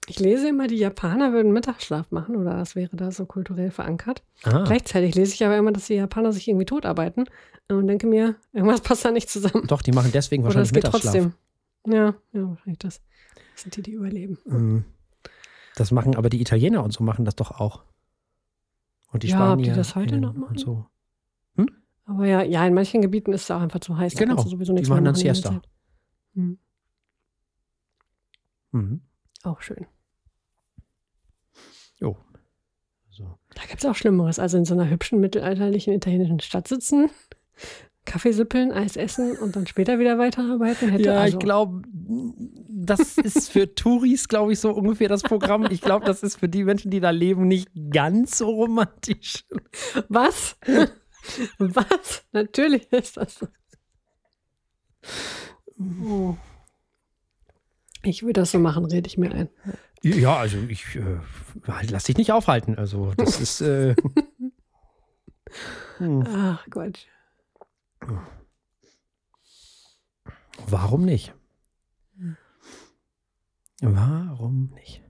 Ich 0.07 0.19
lese 0.19 0.49
immer, 0.49 0.67
die 0.67 0.75
Japaner 0.77 1.31
würden 1.33 1.51
Mittagsschlaf 1.53 2.11
machen 2.11 2.35
oder 2.35 2.51
das 2.57 2.75
wäre 2.75 2.95
da 2.95 3.11
so 3.11 3.25
kulturell 3.25 3.71
verankert. 3.71 4.23
Ah, 4.43 4.63
Gleichzeitig 4.63 5.15
lese 5.15 5.33
ich 5.33 5.45
aber 5.45 5.57
immer, 5.57 5.71
dass 5.71 5.87
die 5.87 5.93
Japaner 5.95 6.33
sich 6.33 6.47
irgendwie 6.47 6.65
totarbeiten 6.65 7.25
und 7.69 7.87
denke 7.87 8.07
mir, 8.07 8.35
irgendwas 8.53 8.81
passt 8.81 9.05
da 9.05 9.11
nicht 9.11 9.29
zusammen. 9.29 9.67
doch, 9.67 9.81
die 9.81 9.91
machen 9.91 10.11
deswegen 10.11 10.43
Oder 10.43 10.55
wahrscheinlich 10.55 10.69
es 10.69 10.73
geht 10.73 10.83
Mittagsschlaf. 10.83 11.13
trotzdem. 11.13 11.93
Ja, 11.93 12.15
ja, 12.33 12.49
wahrscheinlich 12.49 12.79
das. 12.79 13.01
Das 13.53 13.61
sind 13.63 13.75
die, 13.77 13.81
die 13.83 13.91
überleben. 13.93 14.37
Ähm, 14.47 14.85
Das 15.75 15.91
machen 15.91 16.15
aber 16.15 16.29
die 16.29 16.41
Italiener 16.41 16.83
und 16.83 16.91
so 16.91 17.03
machen 17.03 17.23
das 17.25 17.35
doch 17.35 17.51
auch. 17.59 17.83
Und 19.11 19.23
die 19.23 19.27
Ja, 19.27 19.53
ob 19.53 19.57
die 19.59 19.65
Spanier. 19.65 19.75
das 19.77 19.95
heute 19.95 20.17
noch 20.19 20.33
und 20.33 20.39
machen? 20.39 20.57
so. 20.57 20.85
Aber 22.05 22.25
ja, 22.25 22.41
ja, 22.43 22.65
in 22.67 22.73
manchen 22.73 23.01
Gebieten 23.01 23.31
ist 23.31 23.43
es 23.43 23.51
auch 23.51 23.61
einfach 23.61 23.79
zu 23.79 23.95
heiß. 23.97 24.15
da 24.15 24.19
Genau, 24.25 24.35
du 24.43 24.49
sowieso 24.49 24.73
die 24.73 24.77
nichts 24.79 24.89
machen 24.89 25.03
mehr 25.03 25.11
dann 25.13 25.21
die 25.21 25.27
Siesta. 25.27 25.61
Hm, 26.35 26.57
Mhm. 28.73 29.01
Auch 29.45 29.61
schön. 29.61 29.85
Jo. 31.99 32.17
So. 33.09 33.37
Da 33.53 33.63
gibt 33.67 33.79
es 33.79 33.85
auch 33.85 33.95
Schlimmeres. 33.95 34.39
Also 34.39 34.57
in 34.57 34.65
so 34.65 34.73
einer 34.73 34.89
hübschen 34.89 35.19
mittelalterlichen 35.19 35.93
italienischen 35.93 36.39
Stadt 36.39 36.67
sitzen, 36.67 37.09
Kaffee 38.05 38.31
sippeln, 38.31 38.71
Eis 38.71 38.95
essen 38.95 39.37
und 39.37 39.55
dann 39.55 39.67
später 39.67 39.99
wieder 39.99 40.17
weiterarbeiten. 40.17 40.89
Hätte 40.89 41.03
Ja, 41.03 41.19
also, 41.19 41.37
ich 41.37 41.43
glaube, 41.43 41.83
das 42.69 43.17
ist 43.17 43.49
für 43.51 43.75
Touris, 43.75 44.27
glaube 44.27 44.53
ich, 44.53 44.59
so 44.59 44.71
ungefähr 44.71 45.07
das 45.07 45.21
Programm. 45.21 45.67
Ich 45.69 45.81
glaube, 45.81 46.05
das 46.05 46.23
ist 46.23 46.39
für 46.39 46.49
die 46.49 46.63
Menschen, 46.63 46.89
die 46.89 46.99
da 46.99 47.11
leben, 47.11 47.47
nicht 47.47 47.69
ganz 47.91 48.39
so 48.39 48.49
romantisch. 48.49 49.45
Was? 50.09 50.57
Was? 51.59 52.25
Natürlich 52.31 52.91
ist 52.91 53.17
das 53.17 53.35
so. 53.35 53.47
Oh. 56.03 56.35
Ich 58.03 58.23
würde 58.23 58.41
das 58.41 58.51
so 58.51 58.59
machen, 58.59 58.85
rede 58.85 59.07
ich 59.07 59.17
mir 59.17 59.31
ein. 59.31 59.49
Ja, 60.01 60.37
also 60.37 60.57
ich 60.57 60.95
äh, 60.95 61.19
lass 61.89 62.05
dich 62.05 62.17
nicht 62.17 62.31
aufhalten. 62.31 62.77
Also 62.77 63.13
das 63.15 63.39
ist. 63.39 63.61
Äh, 63.61 63.95
hm, 65.97 66.23
Ach 66.27 66.65
Gott. 66.69 67.07
warum 70.67 71.05
nicht? 71.05 71.33
Warum 73.81 74.71
nicht? 74.75 75.01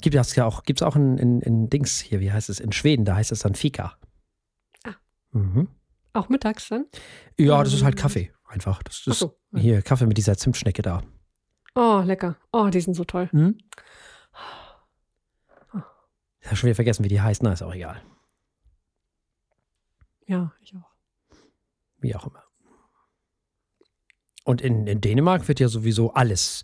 Gibt 0.00 0.14
es 0.14 0.36
ja 0.36 0.44
auch, 0.44 0.62
gibt's 0.62 0.82
auch 0.82 0.94
in, 0.94 1.18
in, 1.18 1.40
in 1.40 1.68
Dings 1.68 1.98
hier, 2.00 2.20
wie 2.20 2.30
heißt 2.30 2.48
es, 2.50 2.60
in 2.60 2.70
Schweden, 2.70 3.04
da 3.04 3.16
heißt 3.16 3.32
es 3.32 3.40
dann 3.40 3.56
Fika. 3.56 3.98
Ah. 4.84 4.94
Mhm. 5.32 5.68
Auch 6.12 6.28
mittags 6.28 6.68
dann? 6.68 6.86
Ja, 7.36 7.62
das 7.64 7.72
ist 7.72 7.82
halt 7.82 7.96
Kaffee, 7.96 8.30
einfach. 8.48 8.82
Das 8.82 9.06
ist 9.06 9.18
so. 9.18 9.38
hier 9.54 9.82
Kaffee 9.82 10.06
mit 10.06 10.18
dieser 10.18 10.36
Zimtschnecke 10.36 10.82
da. 10.82 11.02
Oh, 11.74 12.02
lecker. 12.04 12.36
Oh, 12.52 12.68
die 12.68 12.80
sind 12.80 12.94
so 12.94 13.04
toll. 13.04 13.28
Hm? 13.30 13.58
Ich 16.40 16.46
habe 16.46 16.56
schon 16.56 16.68
wieder 16.68 16.76
vergessen, 16.76 17.04
wie 17.04 17.08
die 17.08 17.20
heißt. 17.20 17.42
Na, 17.42 17.52
ist 17.52 17.62
auch 17.62 17.74
egal. 17.74 18.00
Ja, 20.26 20.52
ich 20.60 20.74
auch. 20.74 20.90
Wie 21.98 22.14
auch 22.14 22.26
immer. 22.26 22.42
Und 24.44 24.62
in, 24.62 24.86
in 24.86 25.00
Dänemark 25.00 25.46
wird 25.46 25.60
ja 25.60 25.68
sowieso 25.68 26.14
alles 26.14 26.62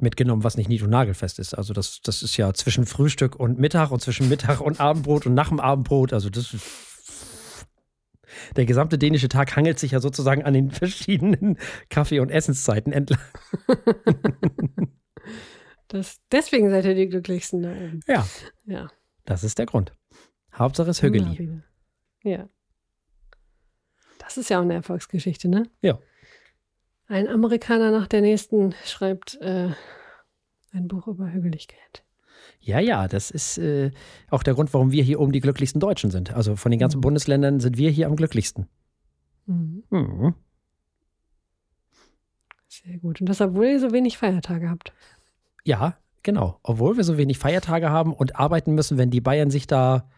mitgenommen, 0.00 0.44
was 0.44 0.56
nicht 0.56 0.68
nied- 0.68 0.82
und 0.82 0.90
nagelfest 0.90 1.38
ist. 1.38 1.54
Also 1.54 1.72
das, 1.72 2.00
das 2.02 2.22
ist 2.22 2.36
ja 2.36 2.52
zwischen 2.52 2.86
Frühstück 2.86 3.34
und 3.36 3.58
Mittag 3.58 3.90
und 3.90 4.00
zwischen 4.00 4.28
Mittag 4.28 4.60
und 4.60 4.80
Abendbrot 4.80 5.26
und 5.26 5.34
nach 5.34 5.48
dem 5.48 5.58
Abendbrot. 5.58 6.12
Also 6.12 6.30
das 6.30 6.54
ist 6.54 6.64
der 8.56 8.66
gesamte 8.66 8.98
dänische 8.98 9.28
Tag 9.28 9.54
hangelt 9.56 9.78
sich 9.78 9.92
ja 9.92 10.00
sozusagen 10.00 10.42
an 10.44 10.54
den 10.54 10.70
verschiedenen 10.72 11.58
Kaffee- 11.90 12.20
und 12.20 12.30
Essenszeiten 12.30 12.92
entlang. 12.92 13.20
Das, 15.88 16.20
deswegen 16.32 16.68
seid 16.70 16.84
ihr 16.84 16.96
die 16.96 17.08
glücklichsten 17.08 17.62
da 17.62 17.70
oben. 17.70 18.00
Ja, 18.08 18.26
Ja. 18.64 18.88
das 19.24 19.44
ist 19.44 19.56
der 19.58 19.66
Grund. 19.66 19.94
Hauptsache 20.52 20.90
es 20.90 21.00
Hügeli. 21.00 21.62
Ja. 22.24 22.48
Das 24.18 24.36
ist 24.36 24.50
ja 24.50 24.58
auch 24.58 24.62
eine 24.62 24.74
Erfolgsgeschichte, 24.74 25.46
ne? 25.48 25.70
Ja. 25.82 26.00
Ein 27.06 27.28
Amerikaner 27.28 27.92
nach 27.92 28.08
der 28.08 28.20
nächsten 28.20 28.74
schreibt 28.84 29.36
äh, 29.40 29.70
ein 30.72 30.88
Buch 30.88 31.06
über 31.06 31.30
Hügeligkeit. 31.32 32.04
Ja, 32.66 32.80
ja, 32.80 33.06
das 33.06 33.30
ist 33.30 33.58
äh, 33.58 33.92
auch 34.28 34.42
der 34.42 34.54
Grund, 34.54 34.74
warum 34.74 34.90
wir 34.90 35.04
hier 35.04 35.20
oben 35.20 35.30
die 35.30 35.40
glücklichsten 35.40 35.78
Deutschen 35.80 36.10
sind. 36.10 36.32
Also 36.32 36.56
von 36.56 36.72
den 36.72 36.80
ganzen 36.80 36.98
Mhm. 36.98 37.02
Bundesländern 37.02 37.60
sind 37.60 37.76
wir 37.78 37.90
hier 37.92 38.08
am 38.08 38.16
glücklichsten. 38.16 38.66
Mhm. 39.46 39.84
Mhm. 39.88 40.34
Sehr 42.66 42.98
gut. 42.98 43.20
Und 43.20 43.28
das, 43.28 43.40
obwohl 43.40 43.66
ihr 43.66 43.78
so 43.78 43.92
wenig 43.92 44.18
Feiertage 44.18 44.68
habt. 44.68 44.92
Ja, 45.62 45.96
genau. 46.24 46.58
Obwohl 46.64 46.96
wir 46.96 47.04
so 47.04 47.16
wenig 47.16 47.38
Feiertage 47.38 47.90
haben 47.90 48.12
und 48.12 48.34
arbeiten 48.34 48.74
müssen, 48.74 48.98
wenn 48.98 49.10
die 49.12 49.20
Bayern 49.20 49.50
sich 49.50 49.68
da 49.68 50.10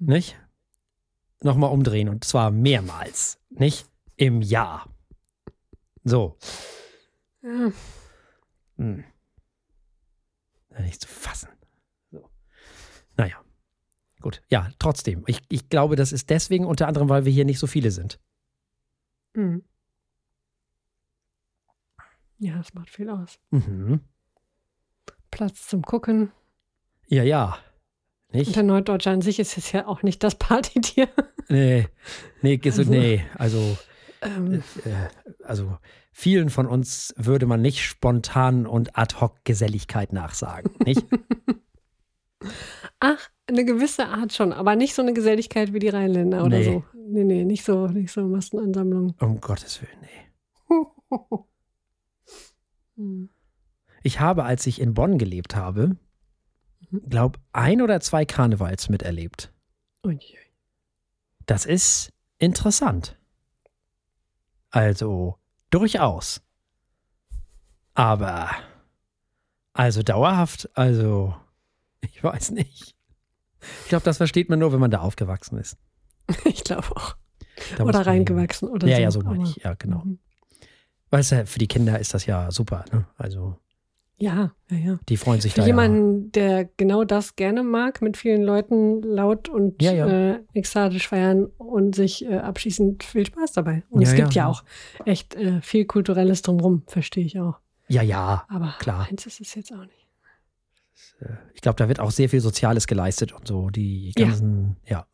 nicht 0.00 0.36
nochmal 1.40 1.70
umdrehen. 1.70 2.08
Und 2.08 2.24
zwar 2.24 2.50
mehrmals, 2.50 3.38
nicht? 3.48 3.86
Im 4.16 4.42
Jahr. 4.42 4.88
So. 6.02 6.36
Ja. 7.42 7.70
Hm. 8.76 9.04
Nicht 10.80 11.02
zu 11.02 11.08
fassen. 11.08 11.48
Naja. 13.20 13.36
Gut. 14.20 14.42
Ja, 14.48 14.70
trotzdem. 14.78 15.24
Ich, 15.26 15.40
ich 15.48 15.68
glaube, 15.68 15.96
das 15.96 16.12
ist 16.12 16.28
deswegen 16.30 16.66
unter 16.66 16.86
anderem, 16.88 17.08
weil 17.08 17.24
wir 17.24 17.32
hier 17.32 17.44
nicht 17.44 17.58
so 17.58 17.66
viele 17.66 17.90
sind. 17.90 18.20
Mhm. 19.34 19.62
Ja, 22.38 22.56
das 22.56 22.74
macht 22.74 22.90
viel 22.90 23.08
aus. 23.10 23.38
Mhm. 23.50 24.00
Platz 25.30 25.66
zum 25.68 25.82
Gucken. 25.82 26.32
Ja, 27.06 27.22
ja. 27.22 27.58
Und 28.28 28.38
Nicht? 28.38 28.56
der 28.56 28.62
Norddeutsche 28.62 29.10
an 29.10 29.20
sich 29.22 29.38
ist 29.38 29.56
jetzt 29.56 29.72
ja 29.72 29.86
auch 29.86 30.02
nicht 30.02 30.22
das 30.22 30.36
Partytier. 30.36 31.08
Nee. 31.48 31.88
Nee, 32.42 32.60
Also- 32.64 32.84
nee. 32.84 33.24
Also, 33.36 33.76
Ähm, 34.22 34.62
äh, 34.84 35.08
also 35.42 35.78
vielen 36.12 36.48
von 36.48 36.66
uns 36.68 37.12
würde 37.16 37.46
man 37.46 37.60
nicht 37.60 37.84
spontan 37.84 38.66
und 38.68 38.96
ad 38.96 39.16
hoc 39.20 39.34
Geselligkeit 39.44 40.12
nachsagen. 40.12 40.70
Nicht? 40.84 41.04
ach, 43.00 43.30
eine 43.48 43.64
gewisse 43.64 44.06
Art 44.06 44.32
schon, 44.32 44.52
aber 44.52 44.76
nicht 44.76 44.94
so 44.94 45.02
eine 45.02 45.12
Geselligkeit 45.12 45.72
wie 45.72 45.78
die 45.80 45.88
Rheinländer 45.88 46.44
oder 46.44 46.58
Nee. 46.58 46.64
so. 46.64 46.84
Nee, 46.94 47.24
nee, 47.24 47.44
nicht 47.44 47.64
so, 47.64 47.88
nicht 47.88 48.12
so 48.12 48.22
Massenansammlungen. 48.22 49.14
um 49.20 49.40
Gottes 49.40 49.80
Willen, 49.82 49.98
nee. 50.02 50.68
Hm. 52.96 53.30
Ich 54.02 54.20
habe, 54.20 54.44
als 54.44 54.66
ich 54.66 54.80
in 54.80 54.94
Bonn 54.94 55.18
gelebt 55.18 55.54
habe, 55.56 55.96
Mhm. 56.90 57.08
glaube 57.08 57.38
ein 57.52 57.82
oder 57.82 58.00
zwei 58.00 58.24
Karnevals 58.24 58.88
miterlebt. 58.88 59.52
Das 61.46 61.64
ist 61.66 62.12
interessant. 62.38 63.16
Also, 64.70 65.36
durchaus. 65.70 66.40
Aber, 67.94 68.50
also 69.72 70.02
dauerhaft, 70.02 70.68
also, 70.76 71.34
ich 72.12 72.22
weiß 72.22 72.50
nicht. 72.52 72.94
Ich 73.82 73.88
glaube, 73.88 74.04
das 74.04 74.16
versteht 74.16 74.48
man 74.48 74.58
nur, 74.58 74.72
wenn 74.72 74.80
man 74.80 74.90
da 74.90 75.00
aufgewachsen 75.00 75.58
ist. 75.58 75.76
Ich 76.44 76.64
glaube 76.64 76.88
auch. 76.96 77.16
Da 77.76 77.84
Oder 77.84 78.06
reingewachsen 78.06 78.68
oder 78.68 78.86
Ja, 78.88 78.96
so. 78.96 79.02
ja, 79.02 79.10
so 79.10 79.20
meine 79.22 79.42
ich. 79.44 79.56
Ja, 79.56 79.74
genau. 79.74 79.98
Mhm. 80.04 80.18
Weißt 81.10 81.32
du, 81.32 81.46
für 81.46 81.58
die 81.58 81.66
Kinder 81.66 81.98
ist 81.98 82.14
das 82.14 82.24
ja 82.24 82.50
super. 82.52 82.84
Ne? 82.92 83.04
Also, 83.18 83.56
Ja, 84.16 84.52
ja, 84.70 84.76
ja. 84.76 84.98
die 85.08 85.16
freuen 85.16 85.40
sich 85.40 85.54
Für 85.54 85.62
da 85.62 85.66
jemanden, 85.66 86.30
der 86.32 86.66
genau 86.76 87.04
das 87.04 87.34
gerne 87.36 87.62
mag, 87.64 88.00
mit 88.00 88.16
vielen 88.16 88.42
Leuten 88.42 89.02
laut 89.02 89.48
und 89.48 89.82
Ja, 89.82 89.92
ja. 89.92 90.06
Äh, 90.06 90.40
ekstatisch 90.54 91.08
feiern 91.08 91.46
und 91.58 91.94
sich 91.96 92.24
äh, 92.24 92.38
abschließend 92.38 93.02
viel 93.02 93.26
Spaß 93.26 93.52
dabei. 93.52 93.82
Und 93.90 94.02
es 94.02 94.10
Ja, 94.12 94.16
gibt 94.16 94.34
ja. 94.34 94.44
ja 94.44 94.48
auch 94.48 94.62
echt 95.04 95.34
äh, 95.34 95.60
viel 95.60 95.84
Kulturelles 95.84 96.42
drumherum, 96.42 96.84
verstehe 96.86 97.24
ich 97.24 97.38
auch. 97.40 97.58
ja. 97.88 98.02
Ja, 98.02 98.02
ja. 98.02 98.44
Aber 98.48 98.74
Klar. 98.78 99.06
eins 99.10 99.26
ist 99.26 99.40
es 99.40 99.54
jetzt 99.56 99.72
auch 99.72 99.78
nicht. 99.84 99.99
Äh, 101.20 101.34
Ich 101.54 101.60
glaube, 101.60 101.76
da 101.76 101.88
wird 101.88 102.00
auch 102.00 102.10
sehr 102.10 102.28
viel 102.28 102.40
Soziales 102.40 102.86
geleistet 102.86 103.32
und 103.32 103.46
so. 103.46 103.70
Die 103.70 104.12
Ja. 104.16 104.26
ganzen, 104.26 104.76
ja. 104.86 105.06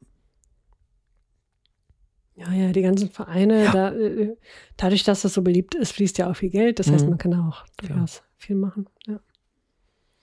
Ja, 2.35 2.53
ja, 2.53 2.71
die 2.73 2.83
ganzen 2.83 3.09
Vereine, 3.11 3.65
Ja. 3.65 3.73
da, 3.73 3.93
äh, 3.95 4.37
dadurch, 4.77 5.05
dass 5.05 5.23
das 5.23 5.33
so 5.33 5.41
beliebt 5.43 5.75
ist, 5.75 5.93
fließt 5.93 6.19
ja 6.19 6.31
auch 6.31 6.37
viel 6.37 6.51
Geld. 6.51 6.79
Das 6.79 6.91
heißt, 6.91 7.05
Mhm. 7.05 7.11
man 7.11 7.19
kann 7.19 7.31
da 7.31 7.49
auch 7.49 7.65
durchaus 7.79 8.23
viel 8.37 8.57
machen. 8.57 8.87
Ja, 9.07 9.21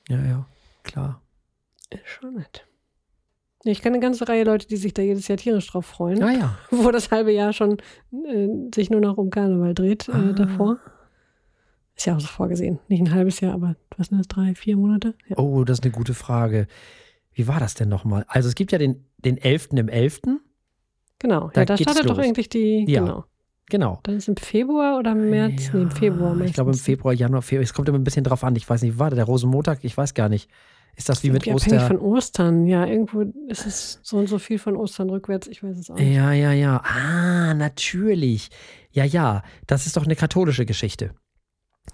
Ja, 0.10 0.24
ja, 0.25 0.46
klar. 0.84 1.22
ist 1.89 2.08
schon 2.08 2.36
nett. 2.36 2.67
Ja, 3.63 3.72
Ich 3.72 3.82
kenne 3.82 3.96
eine 3.96 4.03
ganze 4.03 4.27
Reihe 4.27 4.43
Leute, 4.43 4.67
die 4.67 4.75
sich 4.75 4.93
da 4.93 5.01
jedes 5.01 5.27
Jahr 5.27 5.38
tierisch 5.38 5.67
drauf 5.67 5.86
freuen, 5.88 6.20
Ja, 6.20 6.29
ja. 6.29 6.58
wo 6.72 6.91
das 6.91 7.10
halbe 7.10 7.32
Jahr 7.32 7.51
schon 7.53 7.77
äh, 8.12 8.48
sich 8.75 8.89
nur 8.91 9.00
noch 9.01 9.17
um 9.17 9.29
Karneval 9.32 9.74
dreht 9.74 10.08
äh, 10.10 10.12
Ah. 10.12 10.34
davor. 10.34 10.79
Ist 11.95 12.05
ja 12.07 12.15
auch 12.15 12.19
so 12.19 12.27
vorgesehen. 12.27 12.79
Nicht 12.88 13.01
ein 13.01 13.13
halbes 13.13 13.39
Jahr, 13.39 13.53
aber 13.53 13.75
was 13.97 14.07
sind 14.07 14.17
das, 14.17 14.27
drei, 14.27 14.55
vier 14.55 14.75
Monate? 14.77 15.13
Ja. 15.27 15.38
Oh, 15.38 15.63
das 15.63 15.79
ist 15.79 15.83
eine 15.83 15.91
gute 15.93 16.13
Frage. 16.13 16.67
Wie 17.33 17.47
war 17.47 17.59
das 17.59 17.73
denn 17.75 17.89
nochmal? 17.89 18.25
Also 18.27 18.50
es 18.50 18.55
gibt 18.55 18.71
ja 18.71 18.77
den, 18.77 19.05
den 19.17 19.38
11. 19.38 19.69
im 19.73 19.89
11. 19.89 20.21
Genau, 21.19 21.50
Da 21.53 21.62
ja, 21.62 21.65
da 21.65 21.77
startet 21.77 22.05
doch 22.09 22.17
los. 22.17 22.25
eigentlich 22.25 22.50
die, 22.50 22.85
Ja. 22.88 23.01
genau. 23.01 23.25
Genau. 23.69 24.00
Dann 24.03 24.17
ist 24.17 24.27
im 24.27 24.35
Februar 24.35 25.00
oder 25.00 25.13
im 25.13 25.29
März? 25.29 25.67
Ja, 25.67 25.75
nee, 25.75 25.81
im 25.83 25.91
Februar 25.91 26.31
Ich 26.41 26.53
glaube 26.53 26.69
im 26.69 26.71
meistens. 26.73 26.85
Februar, 26.85 27.13
Januar, 27.13 27.41
Februar. 27.41 27.63
Es 27.63 27.73
kommt 27.73 27.88
immer 27.88 27.97
ein 27.97 28.03
bisschen 28.03 28.25
drauf 28.25 28.43
an. 28.43 28.55
Ich 28.57 28.69
weiß 28.69 28.81
nicht, 28.81 28.95
wie 28.95 29.00
war 29.00 29.09
der, 29.09 29.15
der 29.15 29.25
Rosenmontag? 29.25 29.79
Ich 29.83 29.95
weiß 29.97 30.13
gar 30.13 30.27
nicht. 30.27 30.50
Ist 30.95 31.07
das 31.09 31.23
wie 31.23 31.31
mit 31.31 31.47
Irgendwie 31.47 31.73
abhängig 31.73 31.88
von 31.88 31.97
Ostern. 32.00 32.67
Ja, 32.67 32.85
irgendwo 32.85 33.21
ist 33.47 33.65
es 33.65 34.00
so 34.03 34.17
und 34.17 34.27
so 34.27 34.38
viel 34.38 34.59
von 34.59 34.75
Ostern 34.75 35.09
rückwärts. 35.09 35.47
Ich 35.47 35.63
weiß 35.63 35.77
es 35.77 35.89
auch 35.89 35.95
nicht. 35.95 36.13
Ja, 36.13 36.33
ja, 36.33 36.51
ja. 36.51 36.81
Ah, 36.83 37.53
natürlich. 37.53 38.50
Ja, 38.91 39.05
ja. 39.05 39.43
Das 39.65 39.88
ist 39.88 39.95
doch 39.97 40.03
eine 40.05 40.15
katholische 40.17 40.65
Geschichte. 40.65 41.12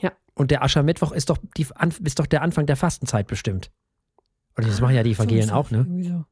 Ja. 0.02 0.12
Und 0.36 0.52
der 0.52 0.64
Aschermittwoch 0.64 1.12
ist 1.12 1.30
doch, 1.30 1.38
die, 1.58 1.68
ist 2.04 2.20
doch 2.20 2.26
der 2.28 2.42
Anfang 2.42 2.66
der 2.66 2.76
Fastenzeit 2.76 3.28
bestimmt. 3.28 3.72
Und 4.56 4.68
das 4.68 4.82
machen 4.82 4.96
ja 4.96 5.04
die 5.04 5.12
Evangelien 5.12 5.52
auch, 5.52 5.72
ne? 5.72 5.86
So. 6.02 6.26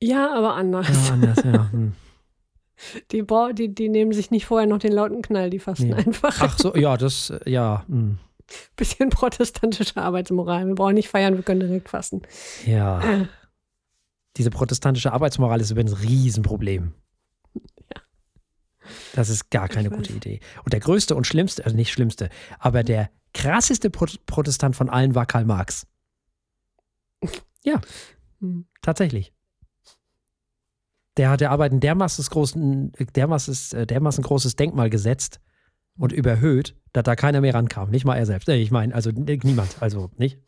Ja, 0.00 0.34
aber 0.34 0.54
anders. 0.54 1.08
Ja, 1.08 1.12
anders, 1.14 1.44
ja. 1.44 1.70
Hm. 1.72 1.92
Die, 3.10 3.24
die, 3.54 3.74
die 3.74 3.88
nehmen 3.88 4.12
sich 4.12 4.30
nicht 4.30 4.46
vorher 4.46 4.68
noch 4.68 4.78
den 4.78 4.92
lauten 4.92 5.20
Knall, 5.20 5.50
die 5.50 5.58
fasten 5.58 5.88
Nee. 5.88 5.94
einfach. 5.94 6.36
Ach 6.40 6.56
so, 6.56 6.76
ja, 6.76 6.96
das, 6.96 7.30
äh, 7.30 7.50
ja. 7.50 7.84
Hm. 7.88 8.18
Bisschen 8.76 9.10
protestantische 9.10 10.00
Arbeitsmoral. 10.00 10.64
Wir 10.68 10.76
brauchen 10.76 10.94
nicht 10.94 11.08
feiern, 11.08 11.34
wir 11.34 11.42
können 11.42 11.58
direkt 11.58 11.88
fasten. 11.88 12.22
Ja. 12.64 13.00
Äh, 13.00 13.26
Diese 14.36 14.50
protestantische 14.50 15.12
Arbeitsmoral 15.12 15.60
ist 15.60 15.72
übrigens 15.72 15.92
ein 15.94 15.98
Riesenproblem. 16.06 16.92
Ja. 18.88 19.16
Das 19.16 19.28
ist 19.28 19.50
gar 19.50 19.68
keine 19.68 19.90
gute. 19.90 20.12
Idee. 20.12 20.40
Und 20.64 20.72
der 20.72 20.80
größte 20.80 21.14
und 21.14 21.26
schlimmste, 21.26 21.64
also 21.64 21.76
nicht 21.76 21.92
schlimmste, 21.92 22.28
aber 22.58 22.82
der 22.82 23.10
krasseste 23.34 23.90
Pro 23.90 24.06
Protestant 24.26 24.76
von 24.76 24.88
allen 24.88 25.14
war 25.14 25.26
Karl 25.26 25.44
Marx. 25.44 25.86
hm. 28.40 28.66
Tatsächlich. 28.82 29.32
Der 31.16 31.30
hat 31.30 31.40
der 31.40 31.50
Arbeit 31.50 31.72
ein 31.72 31.80
dermaßen, 31.80 32.24
großen, 32.24 32.92
dermaßen, 33.16 33.78
äh, 33.78 33.86
dermaßen 33.86 34.22
großes 34.22 34.54
Denkmal 34.54 34.88
gesetzt 34.88 35.40
und 35.98 36.12
überhöht, 36.12 36.76
dass 36.92 37.02
da 37.02 37.16
keiner 37.16 37.40
mehr 37.40 37.54
rankam. 37.54 37.90
Nicht 37.90 38.04
mal 38.04 38.16
er 38.16 38.26
selbst. 38.26 38.48
Ich 38.48 38.70
meine, 38.70 38.94
also 38.94 39.10
niemand. 39.10 39.82
Also 39.82 40.10
nicht. 40.16 40.38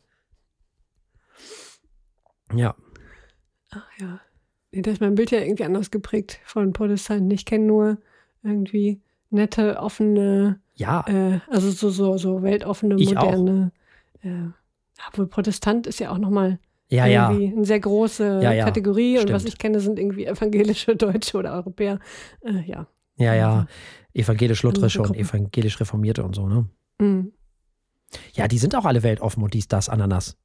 Ja. 2.55 2.77
Ach 3.71 3.89
ja. 3.99 4.21
Nee, 4.73 4.83
da 4.83 4.93
ist 4.93 5.01
mein 5.01 5.17
Bild 5.17 5.33
ja 5.33 5.41
irgendwie 5.41 5.65
anders 5.65 5.91
geprägt 5.91 6.41
von 6.45 6.73
Protestanten. 6.73 7.31
Ich 7.33 7.45
kenne 7.45 7.65
nur 7.65 7.99
irgendwie 8.43 9.01
nette, 9.31 9.79
offene, 9.79 10.61
Ja. 10.75 11.05
äh, 11.07 11.41
also 11.49 11.71
so, 11.71 11.91
so, 11.91 12.17
so 12.19 12.43
weltoffene, 12.43 12.97
Ich 12.99 13.17
auch. 13.17 13.25
moderne. 13.33 13.73
Äh, 14.23 14.49
obwohl 15.09 15.27
Protestant 15.29 15.87
ist 15.87 16.01
ja 16.01 16.11
auch 16.11 16.19
nochmal 16.19 16.59
ja, 16.89 17.07
ja. 17.07 17.31
irgendwie 17.31 17.55
eine 17.57 17.65
sehr 17.65 17.81
große 17.81 18.41
Ja, 18.43 18.53
ja, 18.53 18.65
Kategorie. 18.65 19.19
Und 19.19 19.31
was 19.33 19.43
stimmt. 19.43 19.55
ich 19.55 19.59
kenne, 19.59 19.81
sind 19.81 19.99
irgendwie 19.99 20.27
evangelische 20.27 20.97
Deutsche 20.97 21.37
oder 21.39 21.55
Europäer. 21.55 21.99
Äh, 22.43 22.63
ja. 22.69 22.87
Ja, 23.17 23.35
ja. 23.35 23.53
Also, 23.53 23.67
Evangelisch-Lutherische 24.15 25.01
und 25.01 25.09
Gruppen. 25.09 25.21
evangelisch-reformierte 25.21 26.25
und 26.25 26.35
so, 26.35 26.49
ne? 26.49 26.67
mm, 26.99 27.33
Ja, 28.33 28.49
die 28.49 28.59
sind 28.59 28.75
auch 28.75 28.85
alle 28.87 29.03
weltoffen 29.05 29.43
und 29.43 29.55
dies, 29.55 29.69
das, 29.69 29.89
Ananas. 29.89 30.37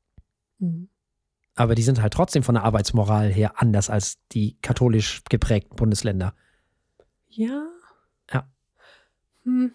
mm. 0.60 0.84
Aber 1.56 1.74
die 1.74 1.82
sind 1.84 2.02
halt 2.02 2.14
trotzdem 2.14 2.44
von 2.44 2.56
der 2.56 2.64
Arbeitsmoral 2.66 3.30
her 3.32 3.54
anders 3.62 3.90
als 3.90 4.18
die 4.34 4.58
katholisch 4.62 5.24
geprägten 5.30 5.76
Bundesländer. 5.78 6.34
Ja. 7.30 7.46
Ja. 7.48 7.66
Hm. 9.46 9.72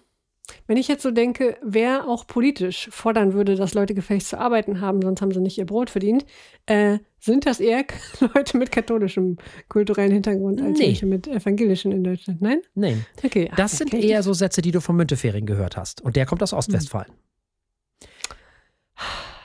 Wenn 0.66 0.76
ich 0.76 0.88
jetzt 0.88 1.02
so 1.04 1.12
denke, 1.12 1.56
wer 1.62 2.08
auch 2.08 2.26
politisch 2.26 2.88
fordern 2.90 3.34
würde, 3.34 3.54
dass 3.54 3.72
Leute 3.74 3.94
gefälligst 3.94 4.30
zu 4.30 4.38
arbeiten 4.38 4.80
haben, 4.80 5.00
sonst 5.00 5.22
haben 5.22 5.30
sie 5.32 5.40
nicht 5.40 5.56
ihr 5.58 5.66
Brot 5.66 5.90
verdient, 5.90 6.26
äh, 6.66 6.98
sind 7.20 7.46
das 7.46 7.60
eher 7.60 7.84
Leute 8.34 8.56
mit 8.58 8.72
katholischem 8.72 9.36
kulturellen 9.68 10.10
Hintergrund 10.10 10.60
als 10.60 10.78
Nee. 10.78 10.86
welche 10.86 11.06
mit 11.06 11.28
evangelischem 11.28 11.92
in 11.92 12.02
Deutschland? 12.02 12.42
Nein? 12.42 12.62
Nein, 12.74 13.06
Okay. 13.24 13.48
ach, 13.52 13.56
das 13.56 13.78
sind 13.78 13.90
kennt 13.90 14.02
eher 14.04 14.18
das? 14.18 14.24
so 14.26 14.32
Sätze, 14.32 14.60
die 14.60 14.72
du 14.72 14.80
von 14.80 14.96
Müntefering 14.96 15.46
gehört 15.46 15.76
hast. 15.76 16.00
Und 16.00 16.16
der 16.16 16.26
kommt 16.26 16.42
aus 16.42 16.52
Ostwestfalen. 16.52 17.12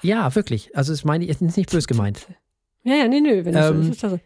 Ja, 0.02 0.34
wirklich. 0.36 0.76
Also, 0.76 0.92
das 0.94 1.04
meine 1.04 1.24
ich, 1.24 1.30
ist 1.30 1.42
nicht 1.42 1.72
bös 1.72 1.88
gemeint. 1.88 2.28
Ja, 2.84 2.96
ja, 2.96 3.08
nee, 3.08 3.22
nee, 3.22 3.46
wenn 3.46 3.54
das 3.54 3.68
so 3.68 3.74
Ähm, 3.74 3.82
ist, 3.82 3.90
ist 3.90 4.04
das 4.04 4.12
so. 4.12 4.20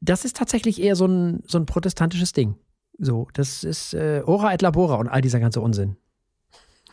Das 0.00 0.24
ist 0.24 0.36
tatsächlich 0.36 0.80
eher 0.82 0.96
so 0.96 1.06
ein, 1.06 1.42
so 1.46 1.58
ein 1.58 1.66
protestantisches 1.66 2.32
Ding. 2.32 2.56
So, 2.98 3.28
das 3.34 3.62
ist 3.64 3.94
äh, 3.94 4.22
Ora 4.24 4.54
et 4.54 4.62
Labora 4.62 4.94
und 4.96 5.08
all 5.08 5.20
dieser 5.20 5.40
ganze 5.40 5.60
Unsinn. 5.60 5.96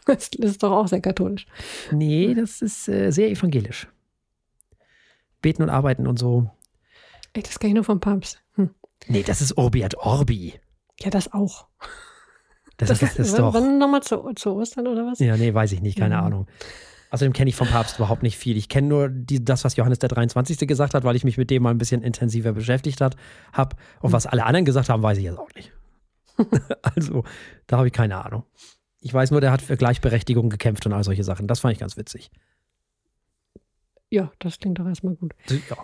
Das 0.05 0.29
ist 0.37 0.61
doch 0.61 0.71
auch 0.71 0.87
sehr 0.89 0.99
katholisch. 0.99 1.45
Nee, 1.91 2.33
das 2.33 2.61
ist 2.61 2.89
äh, 2.89 3.09
sehr 3.11 3.29
evangelisch. 3.29 3.87
Beten 5.41 5.63
und 5.63 5.69
arbeiten 5.69 6.07
und 6.07 6.19
so. 6.19 6.49
Ey, 7.31 7.41
das 7.41 7.57
kann 7.57 7.69
ich 7.69 7.73
nur 7.73 7.85
vom 7.85 8.01
Papst. 8.01 8.41
Hm. 8.55 8.71
Nee, 9.07 9.23
das 9.23 9.39
ist 9.41 9.57
Orbi 9.57 9.81
et 9.81 9.95
Orbi. 9.97 10.59
Ja, 10.99 11.09
das 11.09 11.31
auch. 11.31 11.67
Das, 12.75 12.89
ist, 12.89 13.01
das 13.01 13.15
ist 13.15 13.39
doch. 13.39 13.53
Wann 13.53 13.77
nochmal 13.77 14.03
zu, 14.03 14.31
zu 14.35 14.55
Ostern 14.55 14.87
oder 14.87 15.05
was? 15.05 15.19
Ja, 15.19 15.37
nee, 15.37 15.53
weiß 15.53 15.71
ich 15.71 15.81
nicht, 15.81 15.97
keine 15.97 16.15
Ja. 16.15 16.21
Ahnung. 16.23 16.47
Außerdem 17.11 17.31
kenne 17.31 17.49
ich 17.49 17.55
vom 17.55 17.67
Papst 17.67 17.97
überhaupt 17.97 18.23
nicht 18.23 18.37
viel. 18.37 18.57
Ich 18.57 18.67
kenne 18.69 18.87
nur 18.87 19.07
die, 19.07 19.45
das, 19.45 19.63
was 19.63 19.75
Johannes 19.75 19.99
der 19.99 20.09
23. 20.09 20.67
gesagt 20.67 20.95
hat, 20.95 21.03
weil 21.03 21.15
ich 21.15 21.23
mich 21.23 21.37
mit 21.37 21.49
dem 21.51 21.63
mal 21.63 21.69
ein 21.69 21.77
bisschen 21.77 22.01
intensiver 22.01 22.53
beschäftigt 22.53 23.01
habe. 23.01 23.15
Hab. 23.53 23.75
Und 24.01 24.11
was 24.11 24.25
alle 24.25 24.45
anderen 24.45 24.65
gesagt 24.65 24.89
haben, 24.89 25.03
weiß 25.03 25.17
ich 25.19 25.23
jetzt 25.25 25.37
auch 25.37 25.53
nicht. 25.55 25.71
also, 26.81 27.23
da 27.67 27.77
habe 27.77 27.87
ich 27.87 27.93
keine 27.93 28.23
Ahnung. 28.23 28.43
Ich 29.01 29.13
weiß 29.13 29.31
nur, 29.31 29.41
der 29.41 29.51
hat 29.51 29.61
für 29.61 29.75
Gleichberechtigung 29.75 30.49
gekämpft 30.49 30.85
und 30.85 30.93
all 30.93 31.03
solche 31.03 31.23
Sachen. 31.23 31.47
Das 31.47 31.59
fand 31.59 31.73
ich 31.73 31.79
ganz 31.79 31.97
witzig. 31.97 32.31
Ja, 34.09 34.31
das 34.39 34.59
klingt 34.59 34.79
doch 34.79 34.85
erstmal 34.85 35.15
gut. 35.15 35.33
Ja. 35.49 35.77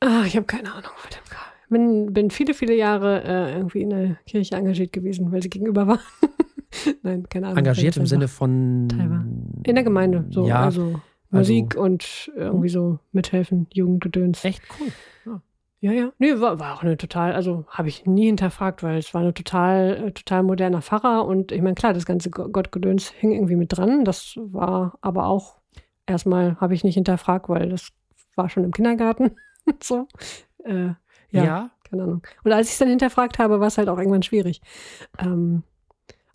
Ah, 0.00 0.24
ich 0.26 0.36
habe 0.36 0.46
keine 0.46 0.72
Ahnung. 0.72 0.90
verdammt. 0.96 1.30
Bin, 1.68 2.12
bin 2.12 2.30
viele, 2.30 2.52
viele 2.52 2.76
Jahre 2.76 3.22
äh, 3.24 3.54
irgendwie 3.54 3.80
in 3.80 3.90
der 3.90 4.16
Kirche 4.26 4.56
engagiert 4.56 4.92
gewesen, 4.92 5.32
weil 5.32 5.42
sie 5.42 5.48
gegenüber 5.48 5.86
war. 5.86 6.00
Nein, 7.02 7.28
keine 7.28 7.46
Ahnung. 7.46 7.58
Engagiert 7.58 7.96
im 7.96 8.06
Sinne 8.06 8.28
von. 8.28 8.88
Teilweise. 8.90 9.26
In 9.64 9.74
der 9.74 9.82
Gemeinde, 9.82 10.26
so. 10.30 10.46
Ja, 10.46 10.64
also 10.64 11.00
Musik 11.30 11.76
und 11.76 12.30
irgendwie 12.36 12.68
so 12.68 12.98
mithelfen, 13.12 13.66
Jugendgedöns. 13.72 14.44
Echt 14.44 14.62
cool. 14.78 14.88
Ja, 15.24 15.42
ja. 15.90 16.12
Nee, 16.18 16.38
war, 16.40 16.60
war 16.60 16.74
auch 16.76 16.82
eine 16.82 16.96
total, 16.96 17.32
also 17.32 17.64
habe 17.68 17.88
ich 17.88 18.06
nie 18.06 18.26
hinterfragt, 18.26 18.84
weil 18.84 18.98
es 18.98 19.12
war 19.14 19.22
eine 19.22 19.34
total, 19.34 19.96
äh, 20.08 20.12
total 20.12 20.44
moderner 20.44 20.80
Pfarrer 20.82 21.26
und 21.26 21.50
ich 21.50 21.60
meine, 21.60 21.74
klar, 21.74 21.92
das 21.92 22.06
ganze 22.06 22.30
Go- 22.30 22.48
Gottgedöns 22.48 23.10
hing 23.10 23.32
irgendwie 23.32 23.56
mit 23.56 23.76
dran. 23.76 24.04
Das 24.04 24.34
war 24.36 24.96
aber 25.00 25.26
auch 25.26 25.60
erstmal 26.06 26.56
habe 26.60 26.74
ich 26.74 26.84
nicht 26.84 26.94
hinterfragt, 26.94 27.48
weil 27.48 27.68
das 27.70 27.88
war 28.36 28.48
schon 28.48 28.62
im 28.64 28.70
Kindergarten. 28.72 29.32
so. 29.82 30.06
Äh, 30.64 30.90
ja, 31.30 31.44
Ja. 31.44 31.70
keine 31.90 32.04
Ahnung. 32.04 32.22
Und 32.44 32.52
als 32.52 32.68
ich 32.68 32.74
es 32.74 32.78
dann 32.78 32.88
hinterfragt 32.88 33.38
habe, 33.40 33.58
war 33.58 33.66
es 33.66 33.78
halt 33.78 33.88
auch 33.88 33.98
irgendwann 33.98 34.22
schwierig. 34.22 34.60
Ähm, 35.18 35.64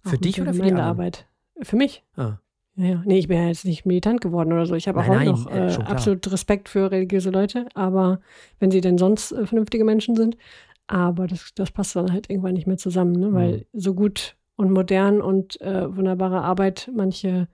Für 0.03 0.17
dich 0.17 0.35
der 0.35 0.43
oder 0.43 0.53
für 0.53 0.61
die? 0.61 0.67
Gemeindearbeit. 0.69 1.25
Für 1.61 1.75
mich. 1.77 2.03
Ah. 2.17 2.39
Ja. 2.79 3.01
Nee, 3.05 3.17
ich 3.19 3.27
bin 3.27 3.37
ja 3.37 3.47
jetzt 3.47 3.65
nicht 3.65 3.85
militant 3.85 4.21
geworden 4.21 4.53
oder 4.53 4.65
so. 4.67 4.75
Ich 4.75 4.87
habe 4.87 4.99
auch 5.01 5.07
Nein, 5.07 5.27
noch 5.27 5.49
äh, 5.49 5.67
äh, 5.73 5.75
absolut 5.83 6.31
Respekt 6.31 6.69
für 6.69 6.91
religiöse 6.91 7.31
Leute, 7.31 7.67
aber 7.73 8.19
wenn 8.59 8.69
sie 8.71 8.81
denn 8.81 8.97
sonst 8.99 9.31
äh, 9.31 9.45
vernünftige 9.47 9.83
Menschen 9.83 10.15
sind. 10.15 10.37
Aber 10.85 11.27
das, 11.27 11.53
das 11.55 11.71
passt 11.71 11.95
dann 11.95 12.13
halt 12.13 12.29
irgendwann 12.29 12.53
nicht 12.53 12.67
mehr 12.67 12.77
zusammen, 12.77 13.19
ne? 13.19 13.33
weil 13.33 13.57
Mhm. 13.57 13.79
so 13.79 13.93
gut 13.95 14.35
und 14.55 14.71
modern 14.71 15.21
und 15.21 15.59
äh, 15.59 15.93
wunderbare 15.95 16.41
Arbeit 16.43 16.89
manche 16.95 17.47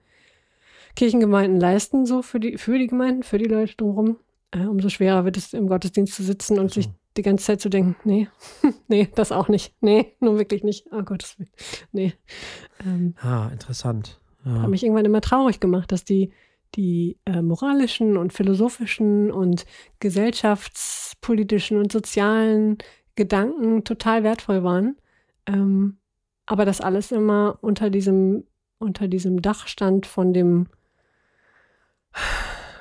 Kirchengemeinden 0.95 1.59
leisten, 1.59 2.05
so 2.05 2.21
für 2.21 2.39
die, 2.39 2.57
für 2.57 2.77
die 2.77 2.87
Gemeinden, 2.87 3.23
für 3.23 3.37
die 3.37 3.45
Leute 3.45 3.75
drumherum, 3.75 4.17
äh, 4.51 4.65
umso 4.65 4.89
schwerer 4.89 5.25
wird 5.25 5.37
es 5.37 5.53
im 5.53 5.67
Gottesdienst 5.67 6.13
zu 6.13 6.23
sitzen 6.23 6.59
und 6.59 6.69
so. 6.71 6.81
sich 6.81 6.89
die 7.17 7.21
ganze 7.23 7.45
Zeit 7.45 7.61
zu 7.61 7.69
denken, 7.69 7.95
nee, 8.03 8.27
nee, 8.87 9.07
das 9.15 9.31
auch 9.31 9.47
nicht. 9.47 9.73
Nee, 9.81 10.13
nun 10.19 10.37
wirklich 10.37 10.63
nicht. 10.63 10.87
Oh 10.91 11.01
Gottes 11.03 11.39
Willen. 11.39 11.49
Nee. 11.91 12.13
Ähm, 12.85 13.15
Ah, 13.21 13.49
interessant. 13.51 14.19
Ja. 14.45 14.63
hat 14.63 14.69
mich 14.69 14.83
irgendwann 14.83 15.05
immer 15.05 15.21
traurig 15.21 15.59
gemacht, 15.59 15.91
dass 15.91 16.03
die, 16.03 16.31
die 16.75 17.17
äh, 17.25 17.41
moralischen 17.41 18.17
und 18.17 18.33
philosophischen 18.33 19.31
und 19.31 19.65
gesellschaftspolitischen 19.99 21.77
und 21.77 21.91
sozialen 21.91 22.77
Gedanken 23.15 23.83
total 23.83 24.23
wertvoll 24.23 24.63
waren. 24.63 24.97
Ähm, 25.45 25.97
aber 26.45 26.65
das 26.65 26.81
alles 26.81 27.11
immer 27.11 27.57
unter 27.61 27.89
diesem, 27.89 28.43
unter 28.79 29.07
diesem 29.07 29.41
Dach 29.41 29.67
stand 29.67 30.05
von 30.05 30.33
dem 30.33 30.67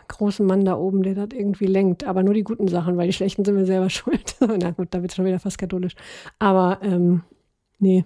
großen 0.08 0.46
Mann 0.46 0.64
da 0.64 0.76
oben, 0.76 1.02
der 1.02 1.14
das 1.14 1.28
irgendwie 1.32 1.66
lenkt. 1.66 2.04
Aber 2.04 2.22
nur 2.22 2.34
die 2.34 2.44
guten 2.44 2.68
Sachen, 2.68 2.96
weil 2.96 3.06
die 3.06 3.12
schlechten 3.12 3.44
sind 3.44 3.56
wir 3.56 3.66
selber 3.66 3.90
schuld. 3.90 4.36
Na 4.40 4.70
gut, 4.70 4.88
da 4.90 5.02
wird 5.02 5.12
es 5.12 5.16
schon 5.16 5.24
wieder 5.24 5.38
fast 5.38 5.58
katholisch. 5.58 5.94
Aber 6.38 6.78
ähm, 6.82 7.22
nee, 7.78 8.04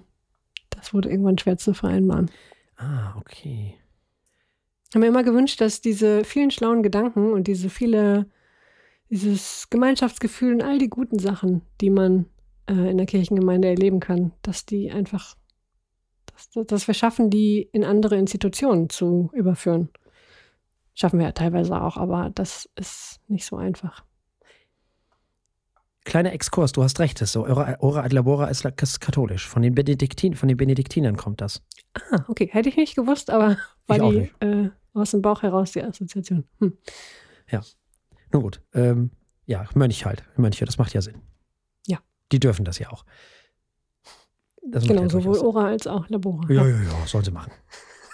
das 0.71 0.95
wurde 0.95 1.11
irgendwann 1.11 1.39
schwer 1.39 1.59
zu 1.59 1.75
vereinbaren. 1.75 2.31
Ah, 2.77 3.15
okay. 3.19 3.75
Ich 4.89 4.95
habe 4.95 5.01
mir 5.01 5.09
immer 5.09 5.25
gewünscht, 5.25 5.61
dass 5.61 5.81
diese 5.81 6.25
vielen 6.25 6.51
schlauen 6.51 6.83
Gedanken 6.83 7.33
und 7.33 7.49
diese 7.49 7.71
viele, 7.71 8.27
dieses 9.11 9.69
Gemeinschaftsgefühl 9.71 10.55
und 10.55 10.63
all 10.63 10.79
die 10.79 10.89
guten 10.89 11.19
Sachen, 11.19 11.63
die 11.81 11.91
man 11.91 12.27
äh, 12.69 12.91
in 12.91 12.97
der 12.97 13.07
Kirchengemeinde 13.07 13.69
erleben 13.69 14.01
kann, 14.01 14.33
dass 14.43 14.65
die 14.67 14.91
einfach, 14.91 15.37
dass, 16.27 16.67
dass 16.67 16.87
wir 16.87 16.95
schaffen, 16.95 17.31
die 17.31 17.69
in 17.73 17.85
andere 17.85 18.17
Institutionen 18.17 18.89
zu 18.89 19.31
überführen. 19.33 19.89
Schaffen 20.95 21.19
wir 21.19 21.27
ja 21.27 21.33
teilweise 21.33 21.81
auch, 21.81 21.97
aber 21.97 22.31
das 22.35 22.71
ist 22.77 23.21
nicht 23.29 23.45
so 23.45 23.57
einfach. 23.57 24.05
Kleiner 26.07 26.33
Exkurs, 26.33 26.71
du 26.71 26.85
hast 26.85 27.01
recht, 27.01 27.21
das 27.21 27.33
so. 27.33 27.45
Ora, 27.47 27.77
Ora 27.81 28.03
ad 28.05 28.15
labora 28.15 28.47
ist, 28.47 28.63
katholisch. 29.01 29.49
Von 29.49 29.63
den, 29.63 29.75
Benediktin, 29.75 30.37
von 30.37 30.49
den 30.49 30.57
Benediktinern 30.57 31.17
kommt 31.17 31.41
das. 31.41 31.63
Ah, 32.13 32.25
okay, 32.29 32.49
hätte 32.53 32.69
ich 32.69 32.77
nicht 32.77 32.95
gewusst, 32.95 33.29
aber 33.29 33.59
war 33.89 33.97
Ich 34.15 34.31
die 34.41 34.45
äh, 34.47 34.71
aus 34.95 35.11
dem 35.11 35.21
Bauch 35.21 35.43
heraus 35.43 35.73
die 35.73 35.83
Assoziation. 35.83 36.45
Hm. 36.61 36.79
Nun 38.33 38.43
gut. 38.43 38.61
Ähm, 38.73 39.11
ja, 39.47 39.67
Mönch 39.75 40.05
halt. 40.05 40.23
Mönche, 40.37 40.65
das 40.65 40.79
macht 40.79 40.95
ja 40.95 41.03
Sinn. 41.03 41.23
Ja. 41.89 41.99
Die 42.31 42.39
dürfen 42.39 42.65
das 42.65 42.79
ja 42.79 42.91
auch. 42.91 43.05
Das 44.69 44.87
Genau, 44.87 45.03
ja 45.03 45.09
sowohl 45.09 45.35
Sinn. 45.35 45.45
Ora 45.47 45.67
als 45.67 45.89
auch 45.89 46.09
Labora. 46.09 46.53
Ja, 46.53 46.67
ja, 46.67 46.83
ja, 46.83 47.07
sollen 47.07 47.25
sie 47.25 47.31
machen. 47.33 47.53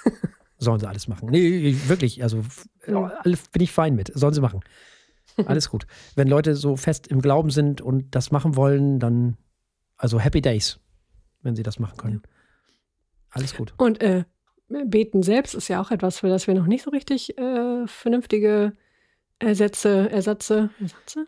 sollen 0.58 0.80
sie 0.80 0.88
alles 0.88 1.08
machen. 1.08 1.28
Nee, 1.30 1.76
wirklich, 1.88 2.22
also 2.22 2.42
Ja. 2.86 3.20
bin 3.24 3.62
ich 3.62 3.70
fein 3.72 3.94
mit. 3.94 4.10
Sollen 4.14 4.32
sie 4.32 4.40
machen. 4.40 4.60
Alles 5.46 5.70
gut. 5.70 5.86
Wenn 6.14 6.28
Leute 6.28 6.54
so 6.54 6.76
fest 6.76 7.08
im 7.08 7.20
Glauben 7.20 7.50
sind 7.50 7.80
und 7.80 8.14
das 8.14 8.30
machen 8.30 8.56
wollen, 8.56 8.98
dann, 8.98 9.36
also 9.96 10.20
Happy 10.20 10.40
Days, 10.40 10.78
wenn 11.42 11.56
sie 11.56 11.62
das 11.62 11.78
machen 11.78 11.96
können. 11.96 12.22
Alles 13.30 13.56
gut. 13.56 13.74
Und 13.78 14.02
äh, 14.02 14.24
Beten 14.68 15.22
selbst 15.22 15.54
ist 15.54 15.68
ja 15.68 15.80
auch 15.80 15.90
etwas, 15.90 16.20
für 16.20 16.28
das 16.28 16.46
wir 16.46 16.54
noch 16.54 16.66
nicht 16.66 16.82
so 16.82 16.90
richtig 16.90 17.36
äh, 17.38 17.86
vernünftige 17.86 18.72
Ersätze, 19.38 20.10
Ersatze, 20.10 20.70
Ersatze 20.80 21.26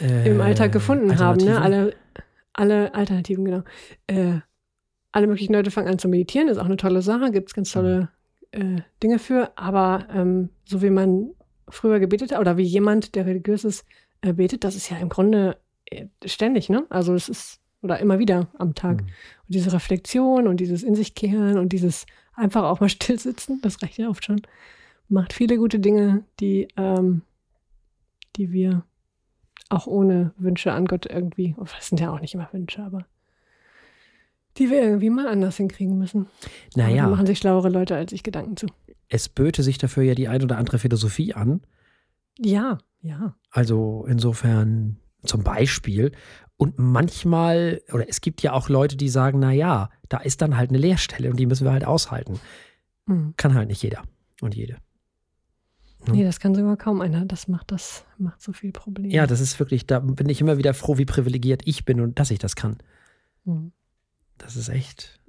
im 0.00 0.40
Äh, 0.40 0.42
Alltag 0.42 0.72
gefunden 0.72 1.18
haben. 1.18 1.44
Ne? 1.44 1.60
Alle, 1.60 1.94
alle 2.52 2.94
Alternativen, 2.94 3.44
genau. 3.44 3.62
Äh, 4.06 4.40
alle 5.12 5.26
möglichen 5.26 5.52
Leute 5.52 5.70
fangen 5.70 5.88
an 5.88 5.98
zu 5.98 6.08
meditieren, 6.08 6.48
ist 6.48 6.58
auch 6.58 6.66
eine 6.66 6.76
tolle 6.76 7.02
Sache, 7.02 7.30
gibt 7.30 7.48
es 7.48 7.54
ganz 7.54 7.72
tolle 7.72 8.10
äh, 8.50 8.82
Dinge 9.02 9.18
für. 9.18 9.50
Aber 9.56 10.06
ähm, 10.12 10.50
so 10.64 10.82
wie 10.82 10.90
man 10.90 11.30
früher 11.68 12.00
gebetet 12.00 12.32
hat, 12.32 12.40
oder 12.40 12.56
wie 12.56 12.62
jemand, 12.62 13.14
der 13.14 13.26
religiös 13.26 13.64
ist, 13.64 13.84
äh, 14.20 14.32
betet, 14.32 14.64
das 14.64 14.76
ist 14.76 14.90
ja 14.90 14.98
im 14.98 15.08
Grunde 15.08 15.56
äh, 15.86 16.06
ständig, 16.24 16.68
ne? 16.68 16.84
Also 16.90 17.14
es 17.14 17.28
ist, 17.28 17.60
oder 17.82 17.98
immer 17.98 18.18
wieder 18.18 18.48
am 18.58 18.74
Tag. 18.74 19.02
Mhm. 19.02 19.06
Und 19.06 19.54
diese 19.54 19.72
Reflexion 19.72 20.48
und 20.48 20.58
dieses 20.58 20.82
In 20.82 20.94
sich 20.94 21.14
kehren 21.14 21.58
und 21.58 21.72
dieses 21.72 22.06
einfach 22.34 22.64
auch 22.64 22.80
mal 22.80 22.88
still 22.90 23.18
sitzen, 23.18 23.60
das 23.62 23.82
reicht 23.82 23.98
ja 23.98 24.08
oft 24.08 24.24
schon, 24.24 24.42
macht 25.08 25.32
viele 25.32 25.56
gute 25.56 25.78
Dinge, 25.78 26.24
die, 26.40 26.68
ähm, 26.76 27.22
die 28.36 28.52
wir 28.52 28.84
auch 29.68 29.86
ohne 29.86 30.32
Wünsche 30.36 30.72
an 30.72 30.86
Gott 30.86 31.06
irgendwie, 31.06 31.54
oh, 31.58 31.64
das 31.64 31.88
sind 31.88 32.00
ja 32.00 32.12
auch 32.12 32.20
nicht 32.20 32.34
immer 32.34 32.48
Wünsche, 32.52 32.82
aber 32.82 33.06
die 34.58 34.70
wir 34.70 34.82
irgendwie 34.82 35.10
mal 35.10 35.28
anders 35.28 35.56
hinkriegen 35.56 35.98
müssen. 35.98 36.22
Aber 36.22 36.82
da 36.82 36.88
Naja, 36.88 37.08
machen 37.08 37.26
sich 37.26 37.38
schlauere 37.38 37.68
Leute 37.68 37.94
als 37.94 38.12
ich 38.12 38.22
Gedanken 38.22 38.56
zu. 38.56 38.66
Es 39.08 39.28
böte 39.28 39.62
sich 39.62 39.78
dafür 39.78 40.02
ja 40.02 40.14
die 40.14 40.28
ein 40.28 40.42
oder 40.42 40.58
andere 40.58 40.78
Philosophie 40.78 41.34
an. 41.34 41.62
Ja, 42.38 42.78
ja. 43.00 43.36
Also 43.50 44.04
insofern 44.08 44.98
zum 45.24 45.42
Beispiel. 45.42 46.12
Und 46.56 46.78
manchmal, 46.78 47.82
oder 47.92 48.08
es 48.08 48.20
gibt 48.20 48.42
ja 48.42 48.52
auch 48.52 48.68
Leute, 48.68 48.96
die 48.96 49.08
sagen, 49.08 49.40
na 49.40 49.52
ja, 49.52 49.90
da 50.08 50.18
ist 50.18 50.40
dann 50.40 50.56
halt 50.56 50.70
eine 50.70 50.78
Leerstelle 50.78 51.30
und 51.30 51.38
die 51.38 51.46
müssen 51.46 51.64
wir 51.64 51.72
halt 51.72 51.84
aushalten. 51.84 52.40
Hm. 53.06 53.34
Kann 53.36 53.54
halt 53.54 53.68
nicht 53.68 53.82
jeder 53.82 54.02
und 54.40 54.54
jede. 54.54 54.78
Hm. 56.04 56.14
Nee, 56.14 56.24
das 56.24 56.40
kann 56.40 56.54
sogar 56.54 56.76
kaum 56.76 57.00
einer. 57.02 57.26
Das 57.26 57.48
macht 57.48 57.72
das, 57.72 58.06
macht 58.16 58.40
so 58.40 58.52
viel 58.52 58.72
Probleme. 58.72 59.12
Ja, 59.12 59.26
das 59.26 59.40
ist 59.40 59.58
wirklich, 59.58 59.86
da 59.86 60.00
bin 60.00 60.28
ich 60.28 60.40
immer 60.40 60.56
wieder 60.56 60.72
froh, 60.72 60.96
wie 60.96 61.04
privilegiert 61.04 61.62
ich 61.66 61.84
bin 61.84 62.00
und 62.00 62.18
dass 62.18 62.30
ich 62.30 62.38
das 62.38 62.56
kann. 62.56 62.78
Hm. 63.44 63.72
Das 64.38 64.56
ist 64.56 64.68
echt 64.68 65.20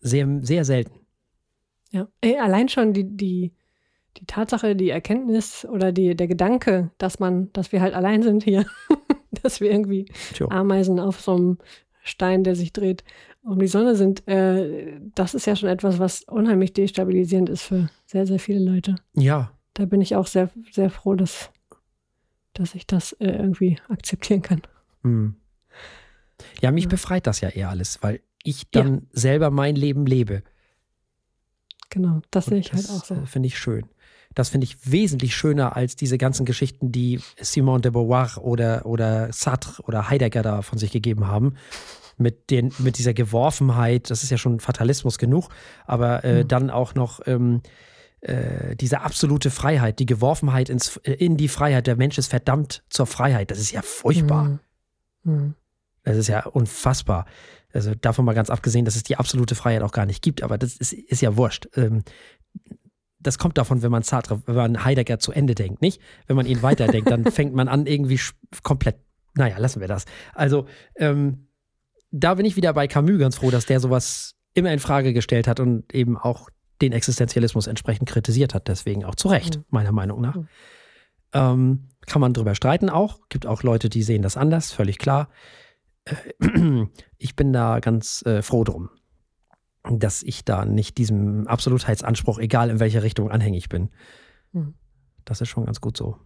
sehr, 0.00 0.28
sehr 0.42 0.64
selten. 0.64 1.01
Ja, 1.92 2.08
Ey, 2.20 2.38
allein 2.38 2.68
schon 2.68 2.92
die, 2.92 3.04
die, 3.04 3.52
die 4.16 4.24
Tatsache, 4.26 4.74
die 4.74 4.90
Erkenntnis 4.90 5.64
oder 5.64 5.92
die, 5.92 6.14
der 6.16 6.26
Gedanke, 6.26 6.90
dass 6.98 7.18
man, 7.18 7.52
dass 7.52 7.70
wir 7.72 7.80
halt 7.80 7.94
allein 7.94 8.22
sind 8.22 8.42
hier, 8.44 8.64
dass 9.42 9.60
wir 9.60 9.70
irgendwie 9.70 10.06
Tja. 10.34 10.46
Ameisen 10.50 10.98
auf 10.98 11.20
so 11.20 11.34
einem 11.34 11.58
Stein, 12.02 12.42
der 12.44 12.56
sich 12.56 12.72
dreht, 12.72 13.04
um 13.44 13.58
die 13.58 13.68
Sonne 13.68 13.94
sind, 13.94 14.26
äh, 14.26 14.98
das 15.14 15.34
ist 15.34 15.46
ja 15.46 15.54
schon 15.54 15.68
etwas, 15.68 15.98
was 15.98 16.22
unheimlich 16.24 16.72
destabilisierend 16.72 17.48
ist 17.48 17.62
für 17.62 17.90
sehr, 18.06 18.26
sehr 18.26 18.38
viele 18.38 18.58
Leute. 18.58 18.96
Ja, 19.14 19.52
Da 19.74 19.84
bin 19.86 20.00
ich 20.00 20.16
auch 20.16 20.26
sehr, 20.26 20.50
sehr 20.70 20.90
froh, 20.90 21.14
dass, 21.14 21.50
dass 22.54 22.74
ich 22.74 22.86
das 22.86 23.12
äh, 23.14 23.30
irgendwie 23.30 23.78
akzeptieren 23.88 24.42
kann. 24.42 24.62
Hm. 25.02 25.36
Ja, 26.60 26.72
mich 26.72 26.84
Ja. 26.84 26.90
befreit 26.90 27.26
das 27.26 27.40
ja 27.40 27.50
eher 27.50 27.68
alles, 27.70 28.02
weil 28.02 28.20
ich 28.42 28.68
dann 28.70 29.06
selber 29.12 29.50
mein 29.50 29.76
Leben 29.76 30.06
lebe. 30.06 30.42
Genau, 31.92 32.22
das 32.30 32.46
sehe 32.46 32.58
ich 32.58 32.72
halt 32.72 32.84
das 32.84 32.90
auch 32.90 33.04
so. 33.04 33.14
äh, 33.14 33.26
finde 33.26 33.46
ich 33.48 33.58
schön. 33.58 33.84
Das 34.34 34.48
finde 34.48 34.64
ich 34.64 34.90
wesentlich 34.90 35.36
schöner 35.36 35.76
als 35.76 35.94
diese 35.94 36.16
ganzen 36.16 36.46
Geschichten, 36.46 36.90
die 36.90 37.20
Simone 37.38 37.82
de 37.82 37.90
Beauvoir 37.92 38.38
oder, 38.42 38.86
oder 38.86 39.30
Sartre 39.32 39.82
oder 39.82 40.08
Heidegger 40.08 40.42
da 40.42 40.62
von 40.62 40.78
sich 40.78 40.90
gegeben 40.90 41.26
haben. 41.26 41.56
Mit, 42.16 42.50
den, 42.50 42.72
mit 42.78 42.98
dieser 42.98 43.14
Geworfenheit, 43.14 44.10
das 44.10 44.22
ist 44.22 44.30
ja 44.30 44.38
schon 44.38 44.60
Fatalismus 44.60 45.18
genug, 45.18 45.48
aber 45.86 46.24
äh, 46.24 46.44
Mhm. 46.44 46.48
dann 46.48 46.70
auch 46.70 46.94
noch 46.94 47.20
ähm, 47.26 47.62
äh, 48.20 48.76
diese 48.76 49.00
absolute 49.00 49.50
Freiheit, 49.50 49.98
die 49.98 50.06
Geworfenheit 50.06 50.68
ins, 50.70 50.96
äh, 50.98 51.12
in 51.12 51.36
die 51.36 51.48
Freiheit. 51.48 51.86
Der 51.86 51.96
Mensch 51.96 52.16
ist 52.18 52.28
verdammt 52.28 52.84
zur 52.88 53.06
Freiheit. 53.06 53.50
Das 53.50 53.58
ist 53.58 53.72
ja 53.72 53.82
furchtbar. 53.82 54.60
Mhm. 55.24 55.32
Mhm. 55.32 55.54
Das 56.04 56.16
ist 56.16 56.28
ja 56.28 56.46
unfassbar. 56.46 57.26
Also 57.72 57.94
davon 57.94 58.24
mal 58.24 58.34
ganz 58.34 58.50
abgesehen, 58.50 58.84
dass 58.84 58.96
es 58.96 59.02
die 59.02 59.16
absolute 59.16 59.54
Freiheit 59.54 59.82
auch 59.82 59.92
gar 59.92 60.06
nicht 60.06 60.22
gibt, 60.22 60.42
aber 60.42 60.58
das 60.58 60.76
ist, 60.76 60.92
ist 60.92 61.22
ja 61.22 61.36
wurscht. 61.36 61.68
Ähm, 61.76 62.02
das 63.18 63.38
kommt 63.38 63.56
davon, 63.56 63.82
wenn 63.82 63.90
man 63.90 64.02
Sartre, 64.02 64.42
wenn 64.46 64.54
man 64.54 64.84
Heidegger 64.84 65.18
zu 65.18 65.32
Ende 65.32 65.54
denkt, 65.54 65.80
nicht? 65.80 66.00
Wenn 66.26 66.36
man 66.36 66.46
ihn 66.46 66.62
weiterdenkt, 66.62 67.10
dann 67.10 67.24
fängt 67.30 67.54
man 67.54 67.68
an, 67.68 67.86
irgendwie 67.86 68.20
komplett. 68.62 68.96
Naja, 69.34 69.58
lassen 69.58 69.80
wir 69.80 69.88
das. 69.88 70.04
Also, 70.34 70.66
ähm, 70.96 71.46
da 72.10 72.34
bin 72.34 72.44
ich 72.44 72.56
wieder 72.56 72.74
bei 72.74 72.86
Camus 72.88 73.18
ganz 73.18 73.36
froh, 73.36 73.50
dass 73.50 73.64
der 73.64 73.80
sowas 73.80 74.34
immer 74.54 74.72
in 74.72 74.80
Frage 74.80 75.12
gestellt 75.14 75.48
hat 75.48 75.60
und 75.60 75.94
eben 75.94 76.18
auch 76.18 76.50
den 76.82 76.92
Existenzialismus 76.92 77.66
entsprechend 77.68 78.08
kritisiert 78.08 78.54
hat. 78.54 78.68
Deswegen 78.68 79.04
auch 79.04 79.14
zu 79.14 79.28
Recht, 79.28 79.56
Mhm. 79.58 79.64
meiner 79.70 79.92
Meinung 79.92 80.20
nach. 80.20 80.34
Mhm. 80.34 80.48
Ähm, 81.32 81.88
kann 82.06 82.20
man 82.20 82.34
drüber 82.34 82.54
streiten 82.54 82.90
auch. 82.90 83.20
Gibt 83.28 83.46
auch 83.46 83.62
Leute, 83.62 83.88
die 83.88 84.02
sehen 84.02 84.20
das 84.22 84.36
anders, 84.36 84.72
völlig 84.72 84.98
klar. 84.98 85.30
Äh, 86.04 86.14
Ich 87.18 87.36
bin 87.36 87.52
da 87.52 87.78
ganz 87.80 88.22
äh, 88.26 88.42
froh 88.42 88.64
drum, 88.64 88.90
dass 89.88 90.22
ich 90.22 90.44
da 90.44 90.64
nicht 90.64 90.98
diesem 90.98 91.46
Absolutheitsanspruch, 91.46 92.38
egal 92.40 92.70
in 92.70 92.80
welche 92.80 93.02
Richtung, 93.02 93.30
anhängig 93.30 93.68
bin. 93.68 93.90
Mhm. 94.52 94.74
Das 95.24 95.40
ist 95.40 95.48
schon 95.48 95.66
ganz 95.66 95.80
gut 95.80 95.96
so. 95.96 96.16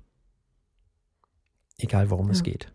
Egal, 1.78 2.08
worum 2.10 2.30
es 2.30 2.38
Ja. 2.38 2.44
geht. 2.44 2.72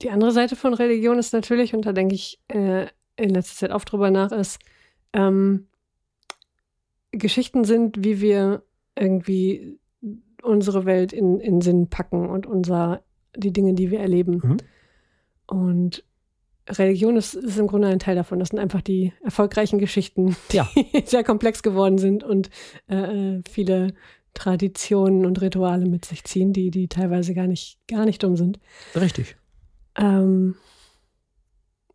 Die 0.00 0.10
andere 0.10 0.32
Seite 0.32 0.56
von 0.56 0.72
Religion 0.74 1.18
ist 1.18 1.32
natürlich, 1.32 1.74
und 1.74 1.84
da 1.84 1.92
denke 1.92 2.14
ich 2.14 2.40
äh, 2.48 2.86
in 3.16 3.30
letzter 3.30 3.56
Zeit 3.56 3.72
oft 3.72 3.90
drüber 3.92 4.10
nach, 4.10 4.32
ist, 4.32 4.58
ähm, 5.12 5.66
Geschichten 7.10 7.64
sind, 7.64 8.04
wie 8.04 8.20
wir 8.20 8.62
irgendwie 8.96 9.78
unsere 10.42 10.86
Welt 10.86 11.12
in, 11.12 11.40
in 11.40 11.60
Sinn 11.60 11.88
packen 11.90 12.28
und 12.30 12.46
unser, 12.46 13.02
die 13.36 13.52
Dinge, 13.52 13.74
die 13.74 13.90
wir 13.90 14.00
erleben. 14.00 14.40
Mhm. 14.42 14.56
Und 15.48 16.04
Religion 16.68 17.16
ist, 17.16 17.34
ist 17.34 17.58
im 17.58 17.66
Grunde 17.66 17.88
ein 17.88 17.98
Teil 17.98 18.14
davon. 18.14 18.38
Das 18.38 18.50
sind 18.50 18.58
einfach 18.58 18.82
die 18.82 19.12
erfolgreichen 19.24 19.78
Geschichten, 19.78 20.36
die 20.52 20.56
Ja. 20.58 20.68
sehr 21.06 21.24
komplex 21.24 21.62
geworden 21.62 21.98
sind 21.98 22.22
und 22.22 22.50
äh, 22.88 23.36
äh, 23.38 23.42
viele 23.50 23.94
Traditionen 24.34 25.24
und 25.26 25.40
Rituale 25.40 25.86
mit 25.86 26.04
sich 26.04 26.22
ziehen, 26.24 26.52
die, 26.52 26.70
die 26.70 26.86
teilweise 26.88 27.34
gar 27.34 27.46
nicht, 27.46 27.78
gar 27.88 28.04
nicht 28.04 28.22
dumm 28.22 28.36
sind. 28.36 28.60
Richtig. 28.94 29.36
Ähm, 29.96 30.54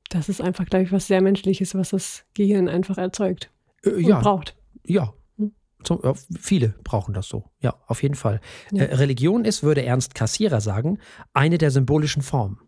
das 0.10 0.28
ist 0.30 0.42
einfach, 0.42 0.66
glaube 0.66 0.84
ich, 0.84 0.92
was 0.92 1.08
sehr 1.08 1.22
Menschliches, 1.22 1.76
was 1.76 1.92
das 1.92 2.26
Gehirn 2.34 2.68
einfach 2.68 2.98
erzeugt 2.98 3.52
Äh, 3.86 3.92
und 3.92 4.02
ja, 4.08 4.20
braucht. 4.20 4.58
ja. 4.86 5.13
Hm. 5.38 5.54
Zum, 5.84 6.02
ja. 6.04 6.13
Viele 6.39 6.70
brauchen 6.84 7.13
das 7.13 7.28
so. 7.28 7.46
Ja, 7.62 7.76
auf 7.88 8.02
jeden 8.02 8.16
Fall. 8.16 8.42
Ja. 8.72 8.84
Äh, 8.86 8.96
Religion 8.96 9.46
ist, 9.46 9.62
würde 9.63 9.86
Ernst 9.86 10.16
Kassierer 10.16 10.60
sagen, 10.62 10.98
eine 11.34 11.60
der 11.60 11.70
symbolischen 11.72 12.24
Formen. 12.24 12.60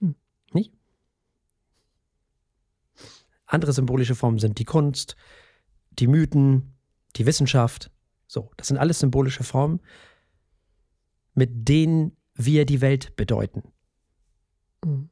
Hm. 0.00 0.14
Nicht? 0.52 0.72
Andere 3.54 3.72
symbolische 3.72 4.14
Formen 4.14 4.38
sind 4.38 4.58
die 4.58 4.64
Kunst, 4.64 5.16
die 5.90 6.06
Mythen, 6.06 6.74
die 7.16 7.26
Wissenschaft. 7.26 7.90
So, 8.26 8.50
das 8.56 8.68
sind 8.68 8.78
alles 8.78 8.98
symbolische 8.98 9.44
Formen, 9.44 9.80
mit 11.34 11.68
denen 11.68 12.16
wir 12.34 12.66
die 12.66 12.80
Welt 12.80 13.16
bedeuten. 13.16 13.62
Mhm. 14.84 15.10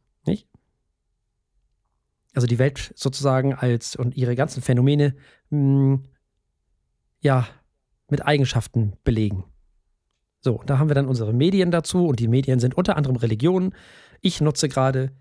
Also 2.34 2.46
die 2.46 2.58
Welt 2.58 2.92
sozusagen 2.96 3.54
als 3.54 3.94
und 3.94 4.16
ihre 4.16 4.34
ganzen 4.34 4.62
Phänomene 4.62 5.14
mh, 5.50 6.00
ja 7.20 7.46
mit 8.08 8.24
Eigenschaften 8.24 8.94
belegen. 9.04 9.44
So, 10.40 10.62
da 10.66 10.78
haben 10.78 10.88
wir 10.88 10.94
dann 10.94 11.06
unsere 11.06 11.32
Medien 11.32 11.70
dazu 11.70 12.06
und 12.06 12.18
die 12.18 12.28
Medien 12.28 12.58
sind 12.58 12.74
unter 12.74 12.96
anderem 12.96 13.16
Religionen. 13.16 13.74
Ich 14.20 14.40
nutze 14.40 14.68
gerade 14.68 15.12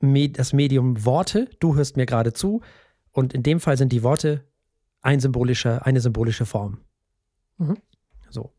das 0.00 0.52
Medium 0.52 1.04
Worte. 1.04 1.50
Du 1.60 1.74
hörst 1.74 1.96
mir 1.96 2.06
gerade 2.06 2.32
zu 2.32 2.62
und 3.12 3.34
in 3.34 3.42
dem 3.42 3.60
Fall 3.60 3.76
sind 3.76 3.92
die 3.92 4.02
Worte 4.02 4.44
ein 5.00 5.20
symbolischer, 5.20 5.86
eine 5.86 6.00
symbolische 6.00 6.46
Form. 6.46 6.78
Mhm. 7.58 7.78
So. 8.30 8.52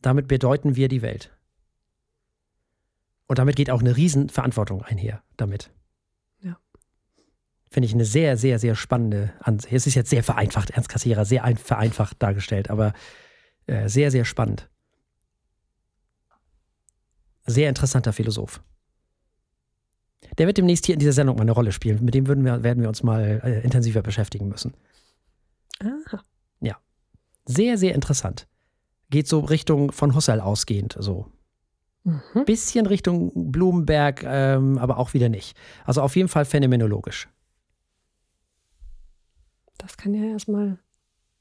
Damit 0.00 0.28
bedeuten 0.28 0.76
wir 0.76 0.88
die 0.88 1.02
Welt. 1.02 1.30
Und 3.26 3.38
damit 3.38 3.56
geht 3.56 3.70
auch 3.70 3.80
eine 3.80 3.96
Riesenverantwortung 3.96 4.82
einher 4.82 5.22
damit. 5.36 5.70
Ja. 6.40 6.58
Finde 7.70 7.86
ich 7.86 7.94
eine 7.94 8.04
sehr, 8.04 8.36
sehr, 8.36 8.58
sehr 8.58 8.74
spannende 8.74 9.32
Ansicht. 9.40 9.72
Es 9.72 9.86
ist 9.86 9.94
jetzt 9.94 10.10
sehr 10.10 10.24
vereinfacht, 10.24 10.70
Ernst 10.70 10.88
Kassierer, 10.88 11.24
sehr 11.24 11.44
ein, 11.44 11.56
vereinfacht 11.56 12.22
dargestellt, 12.22 12.68
aber 12.68 12.92
äh, 13.66 13.88
sehr, 13.88 14.10
sehr 14.10 14.24
spannend. 14.24 14.68
Sehr 17.46 17.68
interessanter 17.68 18.12
Philosoph. 18.12 18.62
Der 20.38 20.46
wird 20.46 20.58
demnächst 20.58 20.86
hier 20.86 20.94
in 20.94 20.98
dieser 21.00 21.12
Sendung 21.12 21.36
mal 21.36 21.42
eine 21.42 21.52
Rolle 21.52 21.72
spielen. 21.72 22.04
Mit 22.04 22.14
dem 22.14 22.26
würden 22.26 22.44
wir, 22.44 22.62
werden 22.62 22.80
wir 22.80 22.88
uns 22.88 23.02
mal 23.02 23.40
äh, 23.44 23.60
intensiver 23.62 24.02
beschäftigen 24.02 24.48
müssen. 24.48 24.74
Aha. 25.80 26.22
Sehr, 27.44 27.76
sehr 27.76 27.94
interessant. 27.94 28.46
Geht 29.10 29.28
so 29.28 29.40
Richtung 29.40 29.92
von 29.92 30.14
Husserl 30.14 30.40
ausgehend, 30.40 30.96
so 30.98 31.26
Mhm. 32.04 32.44
bisschen 32.46 32.86
Richtung 32.86 33.52
Blumenberg, 33.52 34.24
ähm, 34.24 34.76
aber 34.78 34.98
auch 34.98 35.14
wieder 35.14 35.28
nicht. 35.28 35.56
Also 35.84 36.02
auf 36.02 36.16
jeden 36.16 36.28
Fall 36.28 36.44
phänomenologisch. 36.44 37.28
Das 39.78 39.96
kann 39.96 40.12
ja 40.12 40.24
erstmal, 40.24 40.80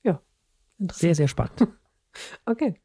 ja, 0.04 0.22
interessant. 0.78 1.02
Sehr, 1.02 1.16
sehr 1.16 1.28
spannend. 1.28 1.68
Okay. 2.46 2.76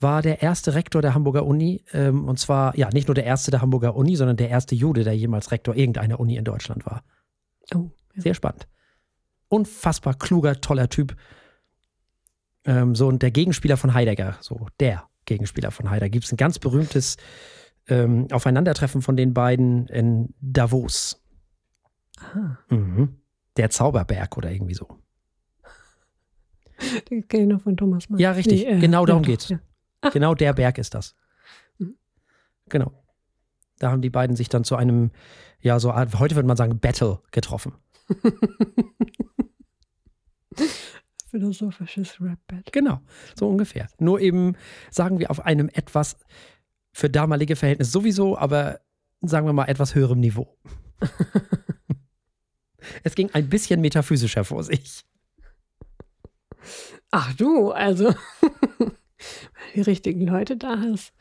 War 0.00 0.22
der 0.22 0.42
erste 0.42 0.74
Rektor 0.74 1.02
der 1.02 1.14
Hamburger 1.14 1.44
Uni, 1.44 1.84
ähm, 1.92 2.26
und 2.26 2.38
zwar, 2.38 2.76
ja, 2.76 2.88
nicht 2.90 3.08
nur 3.08 3.14
der 3.14 3.24
erste 3.24 3.50
der 3.50 3.60
Hamburger 3.60 3.94
Uni, 3.94 4.16
sondern 4.16 4.36
der 4.36 4.48
erste 4.48 4.74
Jude, 4.74 5.04
der 5.04 5.16
jemals 5.16 5.52
Rektor 5.52 5.76
irgendeiner 5.76 6.18
Uni 6.18 6.36
in 6.36 6.44
Deutschland 6.44 6.86
war. 6.86 7.02
Oh, 7.74 7.90
ja. 8.14 8.22
Sehr 8.22 8.34
spannend. 8.34 8.66
Unfassbar 9.48 10.14
kluger, 10.14 10.60
toller 10.60 10.88
Typ. 10.88 11.16
Ähm, 12.64 12.94
so, 12.94 13.08
und 13.08 13.22
der 13.22 13.30
Gegenspieler 13.30 13.76
von 13.76 13.94
Heidegger, 13.94 14.38
so 14.40 14.66
der 14.80 15.08
Gegenspieler 15.26 15.70
von 15.70 15.90
Heidegger. 15.90 16.10
Gibt 16.10 16.24
es 16.24 16.32
ein 16.32 16.36
ganz 16.36 16.58
berühmtes 16.58 17.16
ähm, 17.88 18.28
Aufeinandertreffen 18.30 19.02
von 19.02 19.16
den 19.16 19.34
beiden 19.34 19.86
in 19.88 20.34
Davos. 20.40 21.22
Aha. 22.18 22.58
Mhm. 22.68 23.20
Der 23.56 23.70
Zauberberg 23.70 24.36
oder 24.36 24.50
irgendwie 24.50 24.74
so. 24.74 24.86
Den 27.10 27.26
kenne 27.28 27.42
ich 27.44 27.48
noch 27.48 27.60
von 27.60 27.76
Thomas 27.76 28.08
Mann. 28.08 28.20
Ja, 28.20 28.32
richtig. 28.32 28.66
Genau 28.80 29.04
darum 29.04 29.22
doch, 29.22 29.28
geht's. 29.28 29.48
Ja. 29.48 29.58
Ach. 30.00 30.12
Genau 30.12 30.34
der 30.34 30.52
Berg 30.52 30.78
ist 30.78 30.94
das. 30.94 31.14
Mhm. 31.78 31.96
Genau. 32.68 32.92
Da 33.78 33.90
haben 33.90 34.02
die 34.02 34.10
beiden 34.10 34.36
sich 34.36 34.48
dann 34.48 34.64
zu 34.64 34.76
einem, 34.76 35.10
ja, 35.60 35.80
so 35.80 35.92
Art, 35.92 36.18
heute 36.18 36.36
würde 36.36 36.46
man 36.46 36.56
sagen, 36.56 36.80
Battle 36.80 37.20
getroffen. 37.30 37.74
Philosophisches 41.30 42.20
Rap-Battle. 42.20 42.72
Genau, 42.72 43.00
so 43.38 43.48
ungefähr. 43.48 43.88
Nur 43.98 44.20
eben, 44.20 44.56
sagen 44.90 45.18
wir, 45.18 45.30
auf 45.30 45.46
einem 45.46 45.68
etwas 45.68 46.16
für 46.92 47.08
damalige 47.08 47.56
Verhältnisse 47.56 47.92
sowieso, 47.92 48.36
aber 48.36 48.80
sagen 49.20 49.46
wir 49.46 49.52
mal 49.52 49.66
etwas 49.66 49.94
höherem 49.94 50.20
Niveau. 50.20 50.56
es 53.04 53.14
ging 53.14 53.30
ein 53.32 53.48
bisschen 53.48 53.80
metaphysischer 53.80 54.44
vor 54.44 54.64
sich. 54.64 55.04
Ach 57.10 57.32
du, 57.34 57.70
also 57.70 58.14
die 59.74 59.80
richtigen 59.82 60.26
Leute 60.26 60.56
da 60.56 60.78
hast. 60.78 61.12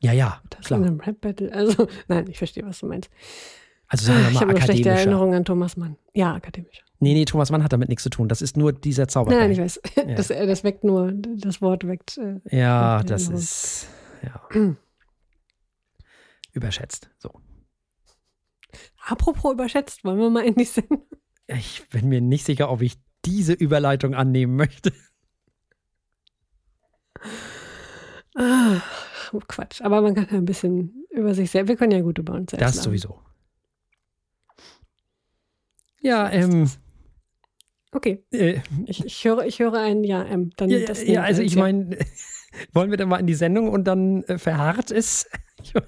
Ja, 0.00 0.12
ja, 0.12 0.40
Das 0.50 0.60
in 0.60 0.64
klar. 0.66 0.80
einem 0.82 1.00
Rap-Battle. 1.00 1.52
Also, 1.52 1.86
nein, 2.08 2.26
ich 2.28 2.38
verstehe, 2.38 2.64
was 2.66 2.80
du 2.80 2.86
meinst. 2.86 3.10
Also 3.86 4.06
sagen 4.06 4.20
wir 4.22 4.28
ich 4.28 4.34
mal 4.34 4.40
habe 4.42 4.52
nur 4.52 4.60
schlechte. 4.62 4.88
Erinnerungen 4.88 5.34
an 5.34 5.44
Thomas 5.44 5.76
Mann. 5.76 5.96
Ja, 6.14 6.34
akademisch. 6.34 6.82
Nee, 6.98 7.14
nee, 7.14 7.24
Thomas 7.24 7.50
Mann 7.50 7.62
hat 7.62 7.72
damit 7.72 7.88
nichts 7.88 8.02
zu 8.04 8.10
tun. 8.10 8.28
Das 8.28 8.40
ist 8.42 8.56
nur 8.56 8.72
dieser 8.72 9.06
Zauberberg. 9.08 9.40
Nein, 9.42 9.50
ich 9.52 9.58
weiß. 9.58 9.80
Das, 10.16 10.30
äh, 10.30 10.46
das 10.46 10.64
weckt 10.64 10.82
nur, 10.84 11.12
das 11.12 11.60
Wort 11.60 11.86
weckt. 11.86 12.16
Äh, 12.18 12.40
Ja, 12.50 12.98
Ja, 12.98 13.02
das 13.02 13.28
ist 13.28 13.86
ja. 14.22 14.40
überschätzt. 16.52 17.10
So. 17.18 17.30
apropos 19.06 19.52
überschätzt, 19.52 20.04
wollen 20.04 20.18
wir 20.18 20.30
mal 20.30 20.44
in 20.44 20.54
die 20.54 20.64
Sendung? 20.64 21.04
Ich 21.48 21.88
bin 21.90 22.08
mir 22.08 22.20
nicht 22.20 22.44
sicher, 22.46 22.70
ob 22.70 22.82
ich 22.82 22.94
diese 23.24 23.52
Überleitung 23.52 24.14
annehmen 24.14 24.56
möchte. 24.56 24.92
Ah, 28.34 28.80
Quatsch. 29.48 29.82
Aber 29.82 30.00
man 30.00 30.14
kann 30.14 30.26
ja 30.30 30.38
ein 30.38 30.44
bisschen 30.44 31.04
über 31.10 31.34
sich 31.34 31.50
selbst, 31.50 31.68
wir 31.68 31.76
können 31.76 31.92
ja 31.92 32.00
gut 32.00 32.18
über 32.18 32.34
uns 32.34 32.50
selbst 32.50 32.62
Das 32.62 32.76
lachen. 32.76 32.84
sowieso. 32.84 33.18
Ja, 36.00 36.30
ähm, 36.30 36.68
Okay, 37.94 38.24
äh, 38.32 38.60
ich, 38.86 39.04
ich, 39.04 39.24
höre, 39.24 39.44
ich 39.44 39.58
höre 39.58 39.74
ein 39.74 40.02
Ja, 40.02 40.24
ähm, 40.24 40.50
dann 40.56 40.70
ja, 40.70 40.78
das 40.86 41.06
ja, 41.06 41.22
also 41.22 41.42
als 41.42 41.52
ich 41.52 41.56
meine, 41.56 41.98
wollen 42.72 42.90
wir 42.90 42.96
dann 42.96 43.10
mal 43.10 43.18
in 43.20 43.26
die 43.26 43.34
Sendung 43.34 43.68
und 43.68 43.84
dann 43.84 44.22
äh, 44.24 44.38
verharrt 44.38 44.90
ist? 44.90 45.28
Ich 45.64 45.74
mein, 45.74 45.84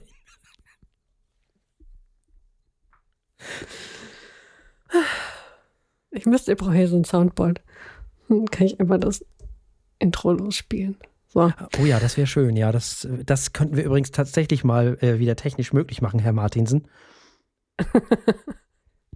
Ich 6.10 6.26
müsste, 6.26 6.52
ich 6.52 6.58
brauche 6.58 6.74
hier 6.74 6.86
so 6.88 6.96
ein 6.96 7.04
Soundboard. 7.04 7.60
Dann 8.28 8.46
kann 8.46 8.66
ich 8.66 8.78
einfach 8.78 8.98
das 8.98 9.24
Intro 9.98 10.32
losspielen. 10.32 10.96
So. 11.34 11.52
oh 11.80 11.84
ja, 11.84 11.98
das 11.98 12.16
wäre 12.16 12.26
schön. 12.28 12.56
Ja, 12.56 12.70
das, 12.72 13.08
das 13.26 13.52
könnten 13.52 13.76
wir 13.76 13.84
übrigens 13.84 14.12
tatsächlich 14.12 14.62
mal 14.64 14.96
äh, 15.00 15.18
wieder 15.18 15.34
technisch 15.36 15.72
möglich 15.72 16.00
machen, 16.00 16.20
Herr 16.20 16.32
Martinsen. 16.32 16.86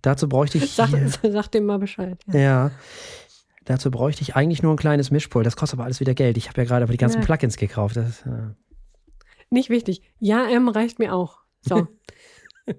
Dazu 0.02 0.28
bräuchte 0.28 0.59
ich. 0.59 0.72
Sag, 0.72 0.90
sag 1.22 1.48
dem 1.52 1.66
mal 1.66 1.78
Bescheid. 1.78 2.20
Ja. 2.26 2.38
Ja. 2.40 2.70
Dazu 3.64 3.90
bräuchte 3.90 4.22
ich 4.22 4.35
eigentlich 4.35 4.62
nur 4.62 4.72
ein 4.72 4.78
kleines 4.78 5.11
Mischpult. 5.11 5.46
Das 5.46 5.57
kostet 5.57 5.78
aber 5.78 5.85
alles 5.85 6.00
wieder 6.00 6.14
Geld. 6.14 6.37
Ich 6.38 6.48
habe 6.48 6.61
ja 6.62 6.66
gerade 6.66 6.83
aber 6.85 6.92
die 6.92 6.98
ganzen 6.98 7.20
Ja. 7.20 7.24
Plugins 7.26 7.57
gekauft. 7.57 7.96
Das, 7.96 8.22
äh, 8.22 8.54
Nicht 9.50 9.70
wichtig. 9.70 10.02
Ja, 10.18 10.48
M 10.48 10.68
reicht 10.68 10.98
mir 10.98 11.14
auch. 11.14 11.38
So. 11.61 11.87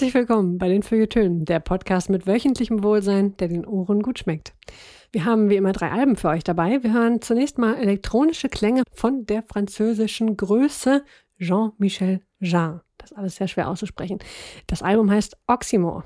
Herzlich 0.00 0.14
willkommen 0.14 0.56
bei 0.56 0.70
den 0.70 0.82
Feuilletönen, 0.82 1.44
der 1.44 1.60
Podcast 1.60 2.08
mit 2.08 2.26
wöchentlichem 2.26 2.82
Wohlsein, 2.82 3.36
der 3.36 3.48
den 3.48 3.66
Ohren 3.66 4.00
gut 4.00 4.18
schmeckt. 4.18 4.54
Wir 5.12 5.26
haben 5.26 5.50
wie 5.50 5.56
immer 5.56 5.72
drei 5.72 5.90
Alben 5.90 6.16
für 6.16 6.28
euch 6.28 6.42
dabei. 6.42 6.82
Wir 6.82 6.94
hören 6.94 7.20
zunächst 7.20 7.58
mal 7.58 7.74
elektronische 7.74 8.48
Klänge 8.48 8.82
von 8.94 9.26
der 9.26 9.42
französischen 9.42 10.38
Größe 10.38 11.04
Jean-Michel 11.38 12.22
Jarre. 12.38 12.80
Das 12.96 13.10
ist 13.10 13.16
alles 13.18 13.36
sehr 13.36 13.46
schwer 13.46 13.68
auszusprechen. 13.68 14.20
Das 14.68 14.80
Album 14.80 15.10
heißt 15.10 15.36
Oxymore. 15.46 16.04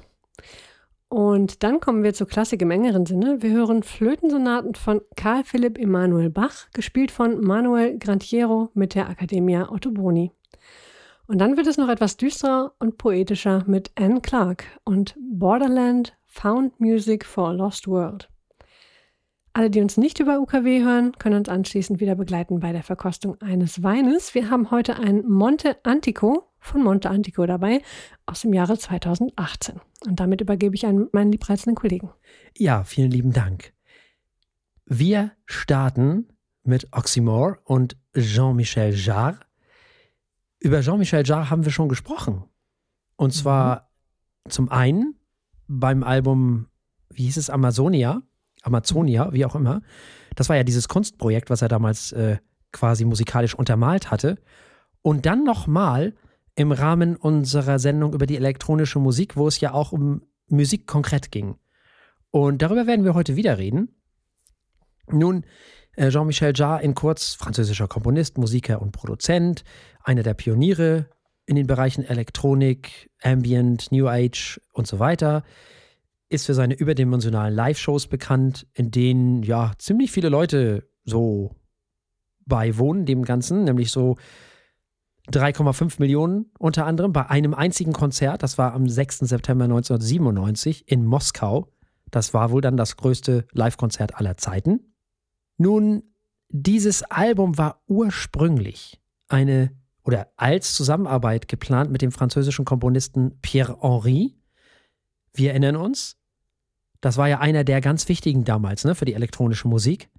Und 1.08 1.62
dann 1.62 1.78
kommen 1.78 2.02
wir 2.02 2.14
zur 2.14 2.26
Klassik 2.26 2.62
im 2.62 2.72
engeren 2.72 3.06
Sinne. 3.06 3.42
Wir 3.42 3.52
hören 3.52 3.84
Flötensonaten 3.84 4.74
von 4.74 5.02
Karl 5.14 5.44
Philipp 5.44 5.78
Emanuel 5.78 6.30
Bach, 6.30 6.68
gespielt 6.72 7.12
von 7.12 7.40
Manuel 7.40 7.96
Grantiero 8.00 8.70
mit 8.74 8.96
der 8.96 9.08
Accademia 9.08 9.70
Otto 9.70 9.92
Boni. 9.92 10.32
Und 11.26 11.38
dann 11.38 11.56
wird 11.56 11.66
es 11.66 11.78
noch 11.78 11.88
etwas 11.88 12.16
düsterer 12.16 12.74
und 12.78 12.98
poetischer 12.98 13.64
mit 13.66 13.90
Anne 13.94 14.20
Clark 14.20 14.64
und 14.84 15.16
Borderland 15.18 16.16
Found 16.26 16.78
Music 16.80 17.24
for 17.24 17.48
a 17.48 17.52
Lost 17.52 17.88
World. 17.88 18.28
Alle, 19.56 19.70
die 19.70 19.80
uns 19.80 19.96
nicht 19.96 20.18
über 20.18 20.40
UKW 20.40 20.82
hören, 20.82 21.12
können 21.12 21.38
uns 21.38 21.48
anschließend 21.48 22.00
wieder 22.00 22.16
begleiten 22.16 22.58
bei 22.58 22.72
der 22.72 22.82
Verkostung 22.82 23.40
eines 23.40 23.84
Weines. 23.84 24.34
Wir 24.34 24.50
haben 24.50 24.72
heute 24.72 24.96
ein 24.96 25.24
Monte 25.26 25.76
Antico 25.84 26.50
von 26.58 26.82
Monte 26.82 27.08
Antico 27.08 27.46
dabei 27.46 27.80
aus 28.26 28.40
dem 28.40 28.52
Jahre 28.52 28.76
2018. 28.76 29.80
Und 30.06 30.18
damit 30.18 30.40
übergebe 30.40 30.74
ich 30.74 30.86
an 30.86 31.08
meinen 31.12 31.30
liebreizenden 31.30 31.76
Kollegen. 31.76 32.10
ja, 32.58 32.82
vielen 32.82 33.12
lieben 33.12 33.32
Dank. 33.32 33.72
Wir 34.86 35.32
starten 35.46 36.28
mit 36.64 36.88
Oxymore 36.92 37.58
und 37.64 37.96
Jean-Michel 38.14 38.92
Jarre. 38.94 39.38
Über 40.64 40.80
Jean-Michel 40.80 41.26
Jarre 41.26 41.50
haben 41.50 41.66
wir 41.66 41.72
schon 41.72 41.90
gesprochen. 41.90 42.42
Und 43.16 43.34
zwar 43.34 43.90
zum 44.48 44.70
einen 44.70 45.14
beim 45.68 46.02
Album, 46.02 46.68
wie 47.10 47.24
hieß 47.24 47.36
es, 47.36 47.50
Amazonia, 47.50 48.22
Amazonia, 48.62 49.30
wie 49.34 49.44
auch 49.44 49.54
immer. 49.54 49.82
Das 50.36 50.48
war 50.48 50.56
ja 50.56 50.64
dieses 50.64 50.88
Kunstprojekt, 50.88 51.50
was 51.50 51.60
er 51.60 51.68
damals 51.68 52.12
äh, 52.12 52.38
quasi 52.72 53.04
musikalisch 53.04 53.54
untermalt 53.54 54.10
hatte. 54.10 54.38
Und 55.02 55.26
dann 55.26 55.44
nochmal 55.44 56.14
im 56.54 56.72
Rahmen 56.72 57.16
unserer 57.16 57.78
Sendung 57.78 58.14
über 58.14 58.24
die 58.24 58.36
elektronische 58.36 58.98
Musik, 58.98 59.36
wo 59.36 59.46
es 59.46 59.60
ja 59.60 59.74
auch 59.74 59.92
um 59.92 60.22
Musik 60.48 60.86
konkret 60.86 61.30
ging. 61.30 61.56
Und 62.30 62.62
darüber 62.62 62.86
werden 62.86 63.04
wir 63.04 63.12
heute 63.12 63.36
wieder 63.36 63.58
reden. 63.58 63.94
Nun, 65.08 65.44
Jean-Michel 65.96 66.52
Jarre 66.54 66.82
in 66.82 66.94
kurz, 66.94 67.34
französischer 67.34 67.88
Komponist, 67.88 68.38
Musiker 68.38 68.82
und 68.82 68.92
Produzent, 68.92 69.64
einer 70.02 70.22
der 70.22 70.34
Pioniere 70.34 71.08
in 71.46 71.56
den 71.56 71.66
Bereichen 71.66 72.04
Elektronik, 72.04 73.10
Ambient, 73.22 73.92
New 73.92 74.08
Age 74.08 74.60
und 74.72 74.86
so 74.86 74.98
weiter, 74.98 75.44
ist 76.28 76.46
für 76.46 76.54
seine 76.54 76.74
überdimensionalen 76.74 77.54
Live-Shows 77.54 78.06
bekannt, 78.08 78.66
in 78.74 78.90
denen 78.90 79.42
ja 79.42 79.72
ziemlich 79.78 80.10
viele 80.10 80.28
Leute 80.28 80.88
so 81.04 81.54
beiwohnen, 82.46 83.06
dem 83.06 83.24
Ganzen, 83.24 83.64
nämlich 83.64 83.90
so 83.90 84.16
3,5 85.32 85.96
Millionen 86.00 86.50
unter 86.58 86.86
anderem 86.86 87.12
bei 87.12 87.28
einem 87.30 87.54
einzigen 87.54 87.92
Konzert. 87.92 88.42
Das 88.42 88.58
war 88.58 88.74
am 88.74 88.88
6. 88.88 89.20
September 89.20 89.64
1997 89.64 90.90
in 90.90 91.04
Moskau. 91.04 91.72
Das 92.10 92.34
war 92.34 92.50
wohl 92.50 92.60
dann 92.60 92.76
das 92.76 92.96
größte 92.96 93.46
Live-Konzert 93.52 94.16
aller 94.16 94.36
Zeiten. 94.36 94.93
Nun, 95.56 96.02
dieses 96.48 97.02
Album 97.04 97.58
war 97.58 97.82
ursprünglich 97.86 99.00
eine 99.28 99.72
oder 100.02 100.28
als 100.36 100.74
Zusammenarbeit 100.74 101.48
geplant 101.48 101.90
mit 101.90 102.02
dem 102.02 102.12
französischen 102.12 102.64
Komponisten 102.64 103.38
Pierre 103.40 103.78
Henry. 103.80 104.36
Wir 105.32 105.50
erinnern 105.50 105.76
uns, 105.76 106.18
das 107.00 107.16
war 107.16 107.28
ja 107.28 107.40
einer 107.40 107.64
der 107.64 107.80
ganz 107.80 108.08
wichtigen 108.08 108.44
damals 108.44 108.84
ne, 108.84 108.94
für 108.94 109.04
die 109.04 109.14
elektronische 109.14 109.66
Musik. 109.66 110.10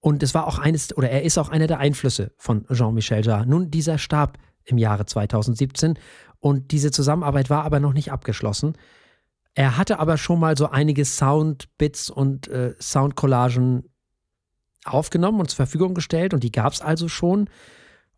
Und 0.00 0.22
es 0.22 0.34
war 0.34 0.46
auch 0.46 0.58
eines, 0.58 0.96
oder 0.96 1.10
er 1.10 1.22
ist 1.22 1.38
auch 1.38 1.48
einer 1.48 1.66
der 1.66 1.78
Einflüsse 1.78 2.32
von 2.36 2.66
Jean-Michel 2.72 3.24
Jarre. 3.24 3.46
Nun, 3.46 3.70
dieser 3.70 3.98
starb 3.98 4.38
im 4.64 4.78
Jahre 4.78 5.06
2017 5.06 5.98
und 6.40 6.70
diese 6.70 6.90
Zusammenarbeit 6.90 7.50
war 7.50 7.64
aber 7.64 7.80
noch 7.80 7.92
nicht 7.92 8.12
abgeschlossen. 8.12 8.74
Er 9.58 9.76
hatte 9.76 9.98
aber 9.98 10.18
schon 10.18 10.38
mal 10.38 10.56
so 10.56 10.68
einige 10.68 11.04
Soundbits 11.04 12.10
und 12.10 12.46
äh, 12.46 12.76
Soundcollagen 12.80 13.90
aufgenommen 14.84 15.40
und 15.40 15.50
zur 15.50 15.56
Verfügung 15.56 15.94
gestellt 15.94 16.32
und 16.32 16.44
die 16.44 16.52
gab 16.52 16.72
es 16.72 16.80
also 16.80 17.08
schon. 17.08 17.50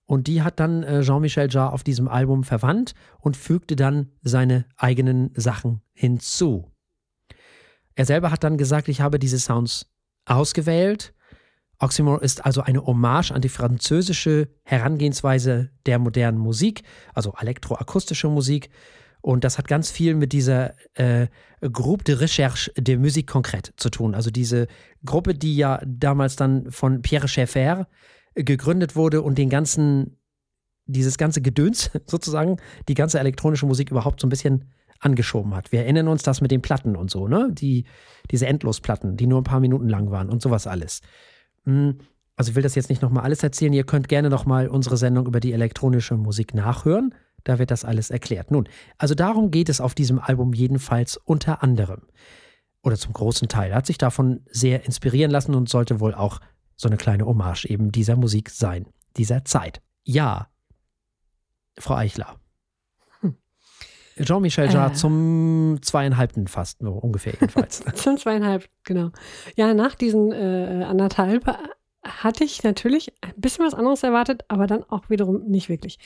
Und 0.04 0.26
die 0.26 0.42
hat 0.42 0.60
dann 0.60 0.82
äh, 0.82 1.00
Jean-Michel 1.00 1.48
Jarre 1.50 1.72
auf 1.72 1.82
diesem 1.82 2.08
Album 2.08 2.44
verwandt 2.44 2.92
und 3.20 3.38
fügte 3.38 3.74
dann 3.74 4.10
seine 4.20 4.66
eigenen 4.76 5.30
Sachen 5.34 5.80
hinzu. 5.94 6.70
Er 7.94 8.04
selber 8.04 8.30
hat 8.32 8.44
dann 8.44 8.58
gesagt, 8.58 8.88
ich 8.88 9.00
habe 9.00 9.18
diese 9.18 9.38
Sounds 9.38 9.86
ausgewählt. 10.26 11.14
Oxymore 11.78 12.20
ist 12.20 12.44
also 12.44 12.60
eine 12.60 12.84
Hommage 12.84 13.30
an 13.30 13.40
die 13.40 13.48
französische 13.48 14.50
Herangehensweise 14.62 15.70
der 15.86 16.00
modernen 16.00 16.36
Musik, 16.36 16.82
also 17.14 17.32
elektroakustische 17.40 18.28
Musik. 18.28 18.68
Und 19.22 19.44
das 19.44 19.58
hat 19.58 19.68
ganz 19.68 19.90
viel 19.90 20.14
mit 20.14 20.32
dieser 20.32 20.74
äh, 20.94 21.28
Groupe 21.60 22.04
de 22.04 22.16
Recherche 22.16 22.72
de 22.76 22.96
Musique 22.96 23.30
Concrète 23.30 23.72
zu 23.76 23.90
tun. 23.90 24.14
Also 24.14 24.30
diese 24.30 24.66
Gruppe, 25.04 25.34
die 25.34 25.56
ja 25.56 25.80
damals 25.86 26.36
dann 26.36 26.70
von 26.70 27.02
Pierre 27.02 27.28
Schaeffer 27.28 27.86
gegründet 28.34 28.96
wurde 28.96 29.22
und 29.22 29.36
den 29.36 29.50
ganzen, 29.50 30.16
dieses 30.86 31.18
ganze 31.18 31.42
Gedöns 31.42 31.90
sozusagen, 32.06 32.56
die 32.88 32.94
ganze 32.94 33.18
elektronische 33.18 33.66
Musik 33.66 33.90
überhaupt 33.90 34.20
so 34.20 34.26
ein 34.26 34.30
bisschen 34.30 34.64
angeschoben 35.00 35.54
hat. 35.54 35.72
Wir 35.72 35.80
erinnern 35.80 36.08
uns 36.08 36.22
das 36.22 36.40
mit 36.40 36.50
den 36.50 36.62
Platten 36.62 36.94
und 36.94 37.10
so, 37.10 37.26
ne? 37.26 37.48
Die, 37.52 37.84
diese 38.30 38.46
Endlosplatten, 38.46 39.16
die 39.16 39.26
nur 39.26 39.40
ein 39.40 39.44
paar 39.44 39.60
Minuten 39.60 39.88
lang 39.88 40.10
waren 40.10 40.28
und 40.28 40.42
sowas 40.42 40.66
alles. 40.66 41.00
Hm, 41.64 41.98
Also 42.36 42.50
ich 42.50 42.56
will 42.56 42.62
das 42.62 42.74
jetzt 42.74 42.88
nicht 42.90 43.02
nochmal 43.02 43.24
alles 43.24 43.42
erzählen. 43.42 43.72
Ihr 43.72 43.84
könnt 43.84 44.08
gerne 44.08 44.30
nochmal 44.30 44.68
unsere 44.68 44.96
Sendung 44.96 45.26
über 45.26 45.40
die 45.40 45.52
elektronische 45.52 46.16
Musik 46.16 46.54
nachhören. 46.54 47.14
Da 47.44 47.58
wird 47.58 47.70
das 47.70 47.84
alles 47.84 48.10
erklärt. 48.10 48.50
Nun, 48.50 48.68
also 48.98 49.14
darum 49.14 49.50
geht 49.50 49.68
es 49.68 49.80
auf 49.80 49.94
diesem 49.94 50.18
Album 50.18 50.52
jedenfalls 50.52 51.16
unter 51.16 51.62
anderem. 51.62 52.02
Oder 52.82 52.96
zum 52.96 53.12
großen 53.12 53.48
Teil. 53.48 53.70
Er 53.70 53.76
hat 53.76 53.86
sich 53.86 53.98
davon 53.98 54.40
sehr 54.50 54.84
inspirieren 54.86 55.30
lassen 55.30 55.54
und 55.54 55.68
sollte 55.68 56.00
wohl 56.00 56.14
auch 56.14 56.40
so 56.76 56.88
eine 56.88 56.96
kleine 56.96 57.26
Hommage 57.26 57.66
eben 57.66 57.92
dieser 57.92 58.16
Musik 58.16 58.48
sein, 58.50 58.86
dieser 59.16 59.44
Zeit. 59.44 59.82
Ja, 60.04 60.48
Frau 61.78 61.94
Eichler. 61.94 62.36
Jean-Michel 64.22 64.70
Jarre 64.70 64.90
Äh. 64.92 64.94
zum 64.94 65.78
zweieinhalbten 65.82 66.46
fast, 66.46 66.80
so 66.80 66.92
ungefähr 66.92 67.32
jedenfalls. 67.34 67.82
Zum 67.94 68.18
zweieinhalb, 68.18 68.68
genau. 68.84 69.10
Ja, 69.56 69.72
nach 69.72 69.94
diesen 69.94 70.32
äh, 70.32 70.84
anderthalb 70.86 71.46
hatte 72.04 72.44
ich 72.44 72.62
natürlich 72.62 73.14
ein 73.22 73.32
bisschen 73.36 73.64
was 73.64 73.74
anderes 73.74 74.02
erwartet, 74.02 74.42
aber 74.48 74.66
dann 74.66 74.84
auch 74.84 75.08
wiederum 75.08 75.44
nicht 75.46 75.68
wirklich. 75.68 75.98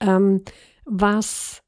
Ähm, 0.00 0.44
was 0.88 1.62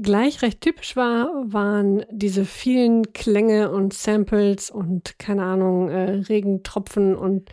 gleich 0.00 0.42
recht 0.42 0.60
typisch 0.60 0.96
war, 0.96 1.28
waren 1.44 2.04
diese 2.10 2.44
vielen 2.44 3.12
Klänge 3.12 3.70
und 3.70 3.92
Samples 3.92 4.70
und 4.70 5.18
keine 5.18 5.44
Ahnung, 5.44 5.90
äh, 5.90 6.10
Regentropfen 6.10 7.14
und 7.14 7.50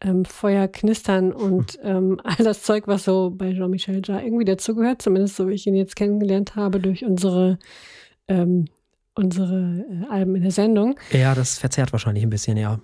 ähm, 0.00 0.24
Feuer 0.24 0.68
knistern 0.68 1.32
und 1.32 1.78
ähm, 1.82 2.20
all 2.24 2.42
das 2.44 2.62
Zeug, 2.62 2.86
was 2.86 3.04
so 3.04 3.30
bei 3.30 3.52
Jean-Michel 3.52 4.00
Jarre 4.04 4.24
irgendwie 4.24 4.46
dazugehört, 4.46 5.02
zumindest 5.02 5.36
so 5.36 5.48
wie 5.48 5.54
ich 5.54 5.66
ihn 5.66 5.74
jetzt 5.74 5.96
kennengelernt 5.96 6.56
habe 6.56 6.80
durch 6.80 7.04
unsere, 7.04 7.58
ähm, 8.28 8.66
unsere 9.14 9.84
äh, 9.88 10.06
Alben 10.10 10.36
in 10.36 10.42
der 10.42 10.52
Sendung. 10.52 10.98
Ja, 11.12 11.34
das 11.34 11.58
verzerrt 11.58 11.92
wahrscheinlich 11.92 12.24
ein 12.24 12.30
bisschen, 12.30 12.56
ja. 12.56 12.80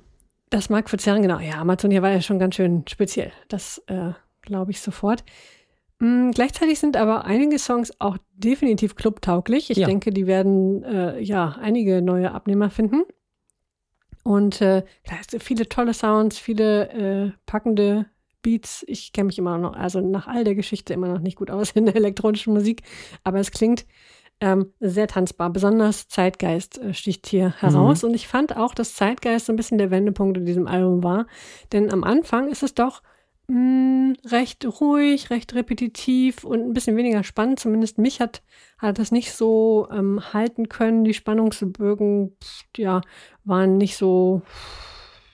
Das 0.50 0.68
mag 0.68 0.90
verzerren, 0.90 1.22
genau. 1.22 1.38
Ja, 1.38 1.60
Amazonia 1.60 2.02
war 2.02 2.10
ja 2.10 2.20
schon 2.20 2.38
ganz 2.38 2.56
schön 2.56 2.84
speziell. 2.88 3.32
Das 3.48 3.82
äh, 3.86 4.12
glaube 4.42 4.72
ich 4.72 4.80
sofort. 4.80 5.24
Mhm, 6.00 6.32
gleichzeitig 6.32 6.80
sind 6.80 6.96
aber 6.96 7.24
einige 7.26 7.58
Songs 7.58 7.92
auch 8.00 8.16
definitiv 8.32 8.96
clubtauglich. 8.96 9.70
Ich 9.70 9.76
ja. 9.76 9.86
denke, 9.86 10.10
die 10.10 10.26
werden 10.26 10.82
äh, 10.82 11.20
ja 11.20 11.56
einige 11.60 12.02
neue 12.02 12.32
Abnehmer 12.32 12.70
finden. 12.70 13.02
Und 14.22 14.60
äh, 14.60 14.82
viele 15.38 15.68
tolle 15.68 15.94
Sounds, 15.94 16.38
viele 16.38 16.90
äh, 16.90 17.32
packende 17.46 18.06
Beats. 18.42 18.84
Ich 18.88 19.12
kenne 19.12 19.26
mich 19.26 19.38
immer 19.38 19.58
noch, 19.58 19.74
also 19.74 20.00
nach 20.00 20.26
all 20.26 20.44
der 20.44 20.54
Geschichte 20.54 20.94
immer 20.94 21.08
noch 21.08 21.20
nicht 21.20 21.36
gut 21.36 21.50
aus 21.50 21.70
in 21.74 21.86
der 21.86 21.96
elektronischen 21.96 22.54
Musik, 22.54 22.82
aber 23.22 23.38
es 23.38 23.50
klingt 23.50 23.86
ähm, 24.40 24.72
sehr 24.80 25.06
tanzbar. 25.06 25.50
Besonders 25.50 26.08
Zeitgeist 26.08 26.78
äh, 26.78 26.94
sticht 26.94 27.26
hier 27.26 27.54
heraus. 27.60 28.02
Mhm. 28.02 28.10
Und 28.10 28.14
ich 28.14 28.26
fand 28.26 28.56
auch, 28.56 28.74
dass 28.74 28.94
Zeitgeist 28.94 29.46
so 29.46 29.52
ein 29.52 29.56
bisschen 29.56 29.76
der 29.76 29.90
Wendepunkt 29.90 30.38
in 30.38 30.46
diesem 30.46 30.66
Album 30.66 31.04
war. 31.04 31.26
Denn 31.72 31.92
am 31.92 32.04
Anfang 32.04 32.48
ist 32.48 32.62
es 32.62 32.74
doch 32.74 33.02
mh, 33.50 33.56
mm, 33.56 34.16
recht 34.26 34.64
ruhig, 34.80 35.30
recht 35.30 35.54
repetitiv 35.54 36.44
und 36.44 36.60
ein 36.60 36.72
bisschen 36.72 36.96
weniger 36.96 37.24
spannend. 37.24 37.60
Zumindest 37.60 37.98
mich 37.98 38.20
hat, 38.20 38.42
hat 38.78 38.98
das 38.98 39.12
nicht 39.12 39.32
so 39.32 39.88
ähm, 39.92 40.20
halten 40.32 40.68
können. 40.68 41.04
Die 41.04 41.14
Spannungsbögen, 41.14 42.36
ja, 42.76 43.00
waren 43.44 43.76
nicht 43.76 43.96
so 43.96 44.42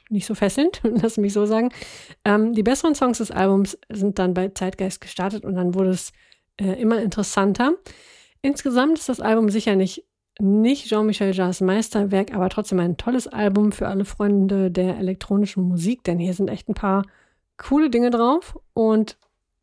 nicht 0.09 0.27
so 0.27 0.37
fesselnd, 0.37 0.81
lass 1.03 1.17
mich 1.17 1.33
so 1.33 1.47
sagen. 1.47 1.71
Ähm, 2.25 2.53
die 2.53 2.63
besseren 2.63 2.95
Songs 2.95 3.19
des 3.19 3.31
Albums 3.31 3.79
sind 3.93 4.19
dann 4.19 4.35
bei 4.35 4.49
Zeitgeist 4.49 5.01
gestartet 5.01 5.45
und 5.45 5.57
dann 5.57 5.75
wurde 5.75 5.91
es 5.91 6.13
äh, 6.59 6.81
immer 6.81 7.03
interessanter. 7.03 7.75
Insgesamt 8.41 8.99
ist 8.99 9.09
das 9.09 9.21
Album 9.21 9.49
sicher 9.51 9.75
nicht, 9.75 10.05
nicht 10.39 10.87
Jean-Michel 10.87 11.35
Jarres 11.35 11.61
Meisterwerk, 11.61 12.33
aber 12.35 12.49
trotzdem 12.51 12.79
ein 12.79 12.97
tolles 12.97 13.27
Album 13.27 13.73
für 13.73 13.89
alle 13.89 14.05
Freunde 14.05 14.71
der 14.71 14.97
elektronischen 14.99 15.65
Musik, 15.65 16.05
denn 16.05 16.21
hier 16.21 16.35
sind 16.35 16.49
echt 16.49 16.69
ein 16.69 16.75
paar 16.75 17.03
coole 17.57 17.91
Dinge 17.91 18.11
drauf 18.11 18.59
und 18.73 19.19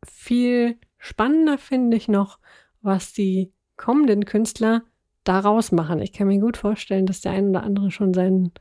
viel 0.06 0.76
spannender 0.98 1.58
finde 1.58 1.96
ich 1.96 2.08
noch, 2.08 2.38
was 2.82 3.12
die 3.12 3.52
kommenden 3.76 4.24
Künstler 4.24 4.82
daraus 5.24 5.72
machen. 5.72 6.00
Ich 6.00 6.12
kann 6.12 6.28
mir 6.28 6.38
gut 6.38 6.56
vorstellen, 6.56 7.06
dass 7.06 7.20
der 7.20 7.32
ein 7.32 7.48
oder 7.48 7.62
andere 7.62 7.90
schon 7.90 8.12
seinen 8.12 8.52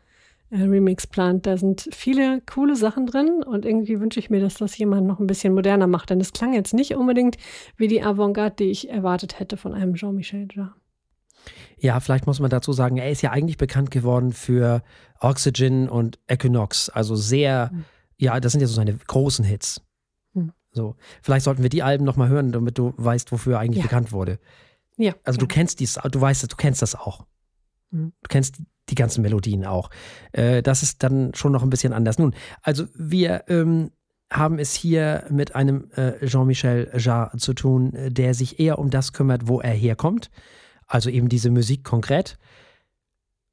äh, 0.50 0.62
Remix 0.62 1.08
plant. 1.08 1.46
Da 1.46 1.58
sind 1.58 1.90
viele 1.92 2.42
coole 2.42 2.76
Sachen 2.76 3.06
drin 3.06 3.44
und 3.44 3.66
irgendwie 3.66 4.00
wünsche 4.00 4.20
ich 4.20 4.30
mir, 4.30 4.40
dass 4.40 4.56
das 4.56 4.78
jemand 4.78 5.08
noch 5.08 5.20
ein 5.20 5.28
bisschen 5.28 5.54
moderner 5.54 5.88
macht, 5.88 6.10
denn 6.10 6.22
es 6.22 6.34
klang 6.34 6.54
jetzt 6.54 6.74
nicht 6.74 6.96
unbedingt 6.96 7.38
wie 7.76 7.88
die 7.88 8.02
Avantgarde, 8.02 8.56
die 8.60 8.72
ich 8.72 8.90
erwartet 8.90 9.40
hätte 9.40 9.58
von 9.58 9.74
einem 9.74 9.96
Jean-Michel 9.96 10.48
Jarre. 10.54 10.74
Ja, 11.78 12.00
vielleicht 12.00 12.28
muss 12.28 12.40
man 12.40 12.50
dazu 12.50 12.72
sagen, 12.72 12.96
er 12.96 13.12
ist 13.12 13.22
ja 13.22 13.32
eigentlich 13.32 13.58
bekannt 13.58 13.92
geworden 13.92 14.32
für 14.32 14.84
Oxygen 15.20 15.90
und 15.90 16.18
Equinox, 16.28 16.90
also 16.90 17.16
sehr, 17.16 17.72
mhm. 17.74 17.86
Ja, 18.24 18.40
das 18.40 18.54
sind 18.54 18.62
ja 18.62 18.68
so 18.68 18.74
seine 18.74 18.96
großen 18.96 19.44
Hits. 19.44 19.82
Mhm. 20.34 20.54
So, 20.72 20.96
vielleicht 21.22 21.44
sollten 21.44 21.62
wir 21.62 21.70
die 21.70 21.84
Alben 21.84 22.06
noch 22.06 22.16
mal 22.16 22.30
hören, 22.30 22.52
damit 22.52 22.78
du 22.78 22.94
weißt, 22.98 23.32
wofür 23.32 23.56
er 23.56 23.60
eigentlich 23.60 23.84
ja. 23.84 23.84
bekannt 23.84 24.12
wurde. 24.12 24.40
Ja. 24.98 25.14
Also 25.24 25.40
du 25.40 25.48
kennst 25.48 25.80
dies, 25.80 26.00
du 26.12 26.22
weißt, 26.22 26.52
du 26.52 26.56
kennst 26.56 26.82
das 26.82 26.96
auch. 26.96 27.26
Mhm. 27.92 28.14
Du 28.22 28.28
kennst 28.30 28.62
die 28.90 28.96
ganzen 28.96 29.22
Melodien 29.22 29.66
auch. 29.66 29.90
Äh, 30.32 30.62
das 30.62 30.84
ist 30.84 31.04
dann 31.04 31.34
schon 31.36 31.52
noch 31.52 31.64
ein 31.64 31.70
bisschen 31.70 31.94
anders. 31.94 32.18
Nun, 32.18 32.34
also 32.62 32.86
wir 32.96 33.44
ähm, 33.48 33.92
haben 34.32 34.60
es 34.60 34.74
hier 34.74 35.26
mit 35.30 35.56
einem 35.56 35.90
äh, 35.96 36.26
Jean-Michel 36.26 36.92
Jarre 36.98 37.38
zu 37.38 37.54
tun, 37.54 37.94
äh, 37.94 38.10
der 38.10 38.34
sich 38.34 38.60
eher 38.60 38.80
um 38.80 38.90
das 38.90 39.14
kümmert, 39.14 39.48
wo 39.48 39.60
er 39.60 39.74
herkommt. 39.74 40.32
Also 40.88 41.10
eben 41.10 41.30
diese 41.30 41.50
Musik 41.50 41.84
konkret. 41.84 42.38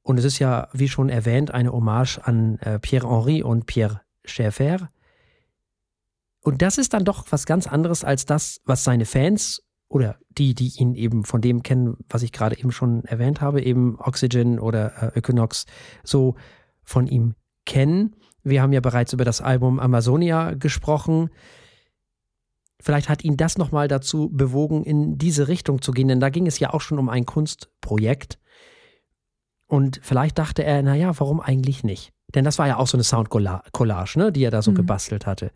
Und 0.03 0.19
es 0.19 0.25
ist 0.25 0.39
ja, 0.39 0.69
wie 0.73 0.89
schon 0.89 1.09
erwähnt, 1.09 1.53
eine 1.53 1.73
Hommage 1.73 2.19
an 2.19 2.59
äh, 2.59 2.79
Pierre-Henri 2.79 3.43
und 3.43 3.67
Pierre 3.67 4.01
Schaeffer. 4.25 4.91
Und 6.43 6.63
das 6.63 6.79
ist 6.79 6.95
dann 6.95 7.05
doch 7.05 7.27
was 7.31 7.47
ganz 7.47 7.67
anderes 7.67 8.05
als 8.05 8.25
das, 8.25 8.61
was 8.65 8.85
seine 8.85 9.05
Fans 9.05 9.63
oder 9.89 10.19
die, 10.31 10.55
die 10.55 10.73
ihn 10.79 10.95
eben 10.95 11.25
von 11.25 11.41
dem 11.41 11.63
kennen, 11.63 11.97
was 12.09 12.23
ich 12.23 12.33
gerade 12.33 12.57
eben 12.57 12.71
schon 12.71 13.05
erwähnt 13.05 13.41
habe, 13.41 13.61
eben 13.63 13.99
Oxygen 13.99 14.59
oder 14.59 15.15
äh, 15.15 15.19
Equinox, 15.19 15.67
so 16.05 16.37
von 16.83 17.07
ihm 17.07 17.35
kennen. 17.67 18.17
Wir 18.43 18.63
haben 18.63 18.73
ja 18.73 18.81
bereits 18.81 19.13
über 19.13 19.25
das 19.25 19.41
Album 19.41 19.81
Amazonia 19.81 20.55
gesprochen. 20.55 21.31
Vielleicht 22.81 23.09
hat 23.09 23.25
ihn 23.25 23.37
das 23.37 23.59
nochmal 23.59 23.89
dazu 23.89 24.31
bewogen, 24.33 24.85
in 24.85 25.19
diese 25.19 25.49
Richtung 25.49 25.83
zu 25.83 25.93
gehen, 25.93 26.09
denn 26.09 26.21
da 26.21 26.31
ging 26.31 26.47
es 26.47 26.59
ja 26.59 26.73
auch 26.73 26.81
schon 26.81 26.99
um 26.99 27.11
ein 27.11 27.27
Kunstprojekt. 27.27 28.39
Und 29.67 30.01
vielleicht 30.03 30.39
dachte 30.39 30.65
er, 30.65 30.83
naja, 30.83 31.19
warum 31.19 31.41
eigentlich 31.41 31.85
nicht? 31.85 32.13
Denn 32.35 32.45
das 32.45 32.59
war 32.59 32.67
ja 32.69 32.77
auch 32.77 32.87
so 32.87 32.97
eine 32.97 33.05
Soundcollage, 33.05 34.19
ne, 34.19 34.33
die 34.33 34.45
er 34.45 34.51
da 34.51 34.63
so 34.63 34.71
mhm. 34.71 34.77
gebastelt 34.77 35.27
hatte. 35.27 35.51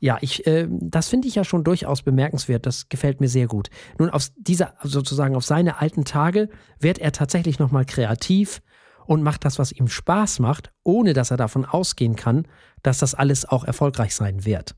Ja, 0.00 0.18
ich, 0.20 0.46
äh, 0.46 0.68
das 0.70 1.08
finde 1.08 1.28
ich 1.28 1.34
ja 1.34 1.44
schon 1.44 1.64
durchaus 1.64 2.02
bemerkenswert. 2.02 2.66
Das 2.66 2.88
gefällt 2.88 3.20
mir 3.20 3.28
sehr 3.28 3.46
gut. 3.46 3.68
Nun, 3.98 4.10
auf 4.10 4.30
dieser, 4.36 4.74
sozusagen 4.82 5.36
auf 5.36 5.44
seine 5.44 5.80
alten 5.80 6.04
Tage 6.04 6.48
wird 6.78 6.98
er 6.98 7.12
tatsächlich 7.12 7.58
nochmal 7.58 7.84
kreativ 7.84 8.62
und 9.06 9.22
macht 9.22 9.44
das, 9.44 9.58
was 9.58 9.72
ihm 9.72 9.88
Spaß 9.88 10.38
macht, 10.38 10.72
ohne 10.82 11.12
dass 11.12 11.30
er 11.30 11.36
davon 11.36 11.64
ausgehen 11.64 12.16
kann, 12.16 12.46
dass 12.82 12.98
das 12.98 13.14
alles 13.14 13.44
auch 13.44 13.64
erfolgreich 13.64 14.14
sein 14.14 14.44
wird. 14.44 14.74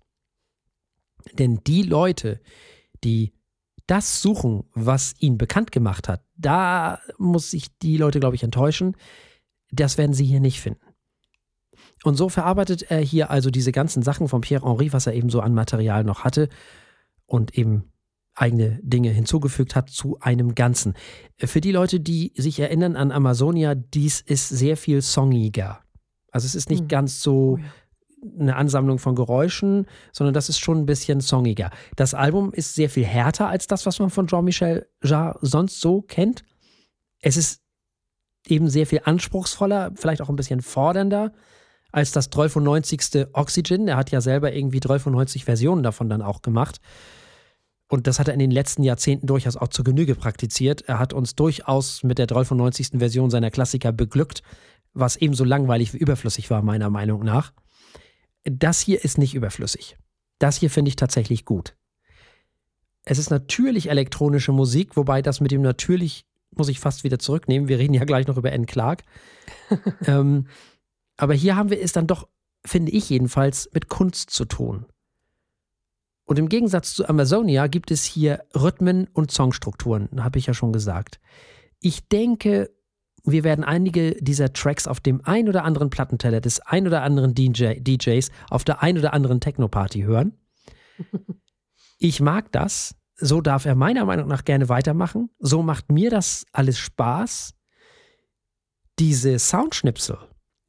Denn 1.38 1.60
die 1.66 1.82
Leute, 1.82 2.40
die 3.04 3.32
das 3.86 4.20
suchen, 4.20 4.64
was 4.74 5.14
ihn 5.20 5.38
bekannt 5.38 5.70
gemacht 5.70 6.08
hat, 6.08 6.24
da 6.36 7.00
muss 7.18 7.52
ich 7.52 7.76
die 7.78 7.96
Leute, 7.96 8.20
glaube 8.20 8.36
ich, 8.36 8.42
enttäuschen. 8.42 8.96
Das 9.70 9.98
werden 9.98 10.12
sie 10.12 10.24
hier 10.24 10.40
nicht 10.40 10.60
finden. 10.60 10.85
Und 12.04 12.16
so 12.16 12.28
verarbeitet 12.28 12.90
er 12.90 13.00
hier 13.00 13.30
also 13.30 13.50
diese 13.50 13.72
ganzen 13.72 14.02
Sachen 14.02 14.28
von 14.28 14.40
Pierre 14.40 14.64
Henri, 14.64 14.92
was 14.92 15.06
er 15.06 15.14
eben 15.14 15.30
so 15.30 15.40
an 15.40 15.54
Material 15.54 16.04
noch 16.04 16.24
hatte 16.24 16.48
und 17.26 17.56
eben 17.56 17.90
eigene 18.34 18.78
Dinge 18.82 19.10
hinzugefügt 19.10 19.74
hat 19.74 19.88
zu 19.88 20.18
einem 20.20 20.54
Ganzen. 20.54 20.94
Für 21.38 21.60
die 21.60 21.72
Leute, 21.72 22.00
die 22.00 22.32
sich 22.36 22.60
erinnern 22.60 22.94
an 22.94 23.10
Amazonia, 23.10 23.74
dies 23.74 24.20
ist 24.20 24.48
sehr 24.50 24.76
viel 24.76 25.00
songiger. 25.00 25.80
Also 26.30 26.44
es 26.44 26.54
ist 26.54 26.68
nicht 26.68 26.82
hm. 26.82 26.88
ganz 26.88 27.22
so 27.22 27.58
oh, 27.58 28.28
eine 28.38 28.56
Ansammlung 28.56 28.98
von 28.98 29.14
Geräuschen, 29.14 29.86
sondern 30.12 30.34
das 30.34 30.50
ist 30.50 30.58
schon 30.58 30.78
ein 30.78 30.86
bisschen 30.86 31.20
songiger. 31.20 31.70
Das 31.96 32.12
Album 32.12 32.52
ist 32.52 32.74
sehr 32.74 32.90
viel 32.90 33.04
härter 33.04 33.48
als 33.48 33.66
das, 33.66 33.86
was 33.86 33.98
man 33.98 34.10
von 34.10 34.26
Jean-Michel 34.26 34.86
Jarre 35.02 35.38
sonst 35.40 35.80
so 35.80 36.02
kennt. 36.02 36.44
Es 37.20 37.38
ist 37.38 37.62
eben 38.46 38.68
sehr 38.68 38.86
viel 38.86 39.00
anspruchsvoller, 39.04 39.92
vielleicht 39.94 40.20
auch 40.20 40.28
ein 40.28 40.36
bisschen 40.36 40.60
fordernder 40.60 41.32
als 41.96 42.12
das 42.12 42.26
1290. 42.26 43.28
Oxygen. 43.32 43.88
Er 43.88 43.96
hat 43.96 44.10
ja 44.10 44.20
selber 44.20 44.52
irgendwie 44.52 44.76
1290 44.76 45.46
Versionen 45.46 45.82
davon 45.82 46.10
dann 46.10 46.20
auch 46.20 46.42
gemacht. 46.42 46.78
Und 47.88 48.06
das 48.06 48.18
hat 48.18 48.28
er 48.28 48.34
in 48.34 48.38
den 48.40 48.50
letzten 48.50 48.82
Jahrzehnten 48.82 49.26
durchaus 49.26 49.56
auch 49.56 49.68
zur 49.68 49.86
Genüge 49.86 50.14
praktiziert. 50.14 50.82
Er 50.82 50.98
hat 50.98 51.14
uns 51.14 51.36
durchaus 51.36 52.02
mit 52.02 52.18
der 52.18 52.24
1290. 52.24 52.98
Version 52.98 53.30
seiner 53.30 53.50
Klassiker 53.50 53.92
beglückt, 53.92 54.42
was 54.92 55.16
ebenso 55.16 55.44
langweilig 55.44 55.94
wie 55.94 55.98
überflüssig 55.98 56.50
war, 56.50 56.60
meiner 56.60 56.90
Meinung 56.90 57.24
nach. 57.24 57.54
Das 58.44 58.80
hier 58.80 59.02
ist 59.02 59.16
nicht 59.16 59.34
überflüssig. 59.34 59.96
Das 60.38 60.58
hier 60.58 60.68
finde 60.68 60.90
ich 60.90 60.96
tatsächlich 60.96 61.46
gut. 61.46 61.76
Es 63.06 63.16
ist 63.16 63.30
natürlich 63.30 63.88
elektronische 63.88 64.52
Musik, 64.52 64.98
wobei 64.98 65.22
das 65.22 65.40
mit 65.40 65.50
dem 65.50 65.62
natürlich 65.62 66.26
muss 66.54 66.68
ich 66.68 66.78
fast 66.78 67.04
wieder 67.04 67.18
zurücknehmen. 67.18 67.68
Wir 67.68 67.78
reden 67.78 67.94
ja 67.94 68.04
gleich 68.04 68.26
noch 68.26 68.36
über 68.36 68.52
N. 68.52 68.66
Clark. 68.66 69.02
ähm, 70.06 70.46
aber 71.16 71.34
hier 71.34 71.56
haben 71.56 71.70
wir 71.70 71.80
es 71.80 71.92
dann 71.92 72.06
doch, 72.06 72.28
finde 72.64 72.92
ich 72.92 73.08
jedenfalls, 73.10 73.68
mit 73.72 73.88
Kunst 73.88 74.30
zu 74.30 74.44
tun. 74.44 74.86
Und 76.24 76.38
im 76.38 76.48
Gegensatz 76.48 76.94
zu 76.94 77.08
Amazonia 77.08 77.68
gibt 77.68 77.90
es 77.90 78.04
hier 78.04 78.42
Rhythmen 78.54 79.08
und 79.12 79.30
Songstrukturen, 79.30 80.08
habe 80.22 80.38
ich 80.38 80.46
ja 80.46 80.54
schon 80.54 80.72
gesagt. 80.72 81.20
Ich 81.80 82.08
denke, 82.08 82.70
wir 83.24 83.44
werden 83.44 83.64
einige 83.64 84.16
dieser 84.20 84.52
Tracks 84.52 84.86
auf 84.86 85.00
dem 85.00 85.20
ein 85.24 85.48
oder 85.48 85.64
anderen 85.64 85.90
Plattenteller 85.90 86.40
des 86.40 86.60
ein 86.60 86.86
oder 86.86 87.02
anderen 87.02 87.34
DJ, 87.34 87.74
DJs 87.80 88.30
auf 88.50 88.64
der 88.64 88.82
ein 88.82 88.98
oder 88.98 89.12
anderen 89.12 89.40
Techno-Party 89.40 90.02
hören. 90.02 90.38
Ich 91.98 92.20
mag 92.20 92.52
das. 92.52 92.94
So 93.14 93.40
darf 93.40 93.64
er 93.64 93.74
meiner 93.74 94.04
Meinung 94.04 94.28
nach 94.28 94.44
gerne 94.44 94.68
weitermachen. 94.68 95.30
So 95.38 95.62
macht 95.62 95.90
mir 95.90 96.10
das 96.10 96.44
alles 96.52 96.78
Spaß. 96.78 97.54
Diese 98.98 99.38
Soundschnipsel, 99.38 100.18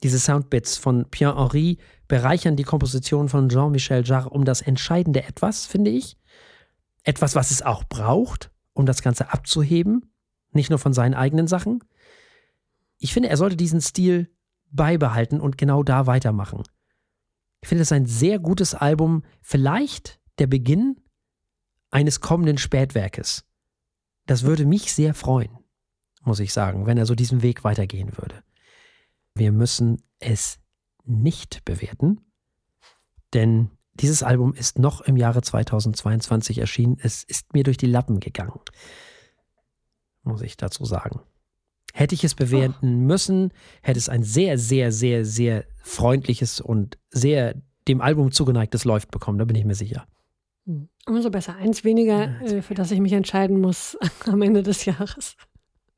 diese 0.03 0.19
Soundbits 0.19 0.77
von 0.77 1.09
Pierre-Henri 1.09 1.77
bereichern 2.07 2.55
die 2.55 2.63
Komposition 2.63 3.29
von 3.29 3.49
Jean-Michel 3.49 4.03
Jarre 4.05 4.29
um 4.29 4.45
das 4.45 4.61
entscheidende 4.61 5.23
Etwas, 5.23 5.65
finde 5.65 5.91
ich. 5.91 6.17
Etwas, 7.03 7.35
was 7.35 7.51
es 7.51 7.61
auch 7.61 7.83
braucht, 7.83 8.51
um 8.73 8.85
das 8.85 9.01
Ganze 9.01 9.31
abzuheben. 9.31 10.11
Nicht 10.51 10.69
nur 10.69 10.79
von 10.79 10.93
seinen 10.93 11.13
eigenen 11.13 11.47
Sachen. 11.47 11.83
Ich 12.99 13.13
finde, 13.13 13.29
er 13.29 13.37
sollte 13.37 13.57
diesen 13.57 13.81
Stil 13.81 14.29
beibehalten 14.69 15.39
und 15.39 15.57
genau 15.57 15.83
da 15.83 16.07
weitermachen. 16.07 16.63
Ich 17.61 17.69
finde 17.69 17.83
es 17.83 17.91
ein 17.91 18.05
sehr 18.05 18.39
gutes 18.39 18.75
Album, 18.75 19.23
vielleicht 19.41 20.19
der 20.39 20.47
Beginn 20.47 20.99
eines 21.89 22.21
kommenden 22.21 22.57
Spätwerkes. 22.57 23.45
Das 24.25 24.43
würde 24.43 24.65
mich 24.65 24.93
sehr 24.93 25.13
freuen, 25.13 25.57
muss 26.23 26.39
ich 26.39 26.53
sagen, 26.53 26.85
wenn 26.85 26.97
er 26.97 27.05
so 27.05 27.15
diesen 27.15 27.41
Weg 27.41 27.63
weitergehen 27.63 28.15
würde. 28.17 28.43
Wir 29.37 29.51
müssen 29.51 30.01
es 30.19 30.59
nicht 31.05 31.63
bewerten, 31.65 32.21
denn 33.33 33.69
dieses 33.93 34.23
Album 34.23 34.53
ist 34.53 34.79
noch 34.79 35.01
im 35.01 35.17
Jahre 35.17 35.41
2022 35.41 36.59
erschienen. 36.59 36.97
Es 37.01 37.23
ist 37.23 37.53
mir 37.53 37.63
durch 37.63 37.77
die 37.77 37.87
Lappen 37.87 38.19
gegangen, 38.19 38.59
muss 40.23 40.41
ich 40.41 40.57
dazu 40.57 40.85
sagen. 40.85 41.21
Hätte 41.93 42.13
ich 42.13 42.23
es 42.23 42.35
bewerten 42.35 42.95
oh. 42.95 43.05
müssen, 43.07 43.51
hätte 43.81 43.97
es 43.97 44.09
ein 44.09 44.23
sehr, 44.23 44.57
sehr, 44.59 44.91
sehr, 44.91 45.25
sehr 45.25 45.65
freundliches 45.81 46.61
und 46.61 46.99
sehr 47.09 47.55
dem 47.87 48.01
Album 48.01 48.31
zugeneigtes 48.31 48.85
Läuft 48.85 49.11
bekommen, 49.11 49.39
da 49.39 49.45
bin 49.45 49.55
ich 49.55 49.65
mir 49.65 49.75
sicher. 49.75 50.07
Hm. 50.65 50.89
Umso 51.07 51.29
besser. 51.29 51.55
Eins 51.55 51.83
weniger, 51.83 52.41
äh, 52.41 52.61
für 52.61 52.73
das 52.73 52.91
ich 52.91 52.99
mich 52.99 53.13
entscheiden 53.13 53.61
muss 53.61 53.97
am 54.25 54.41
Ende 54.41 54.61
des 54.61 54.85
Jahres. 54.85 55.35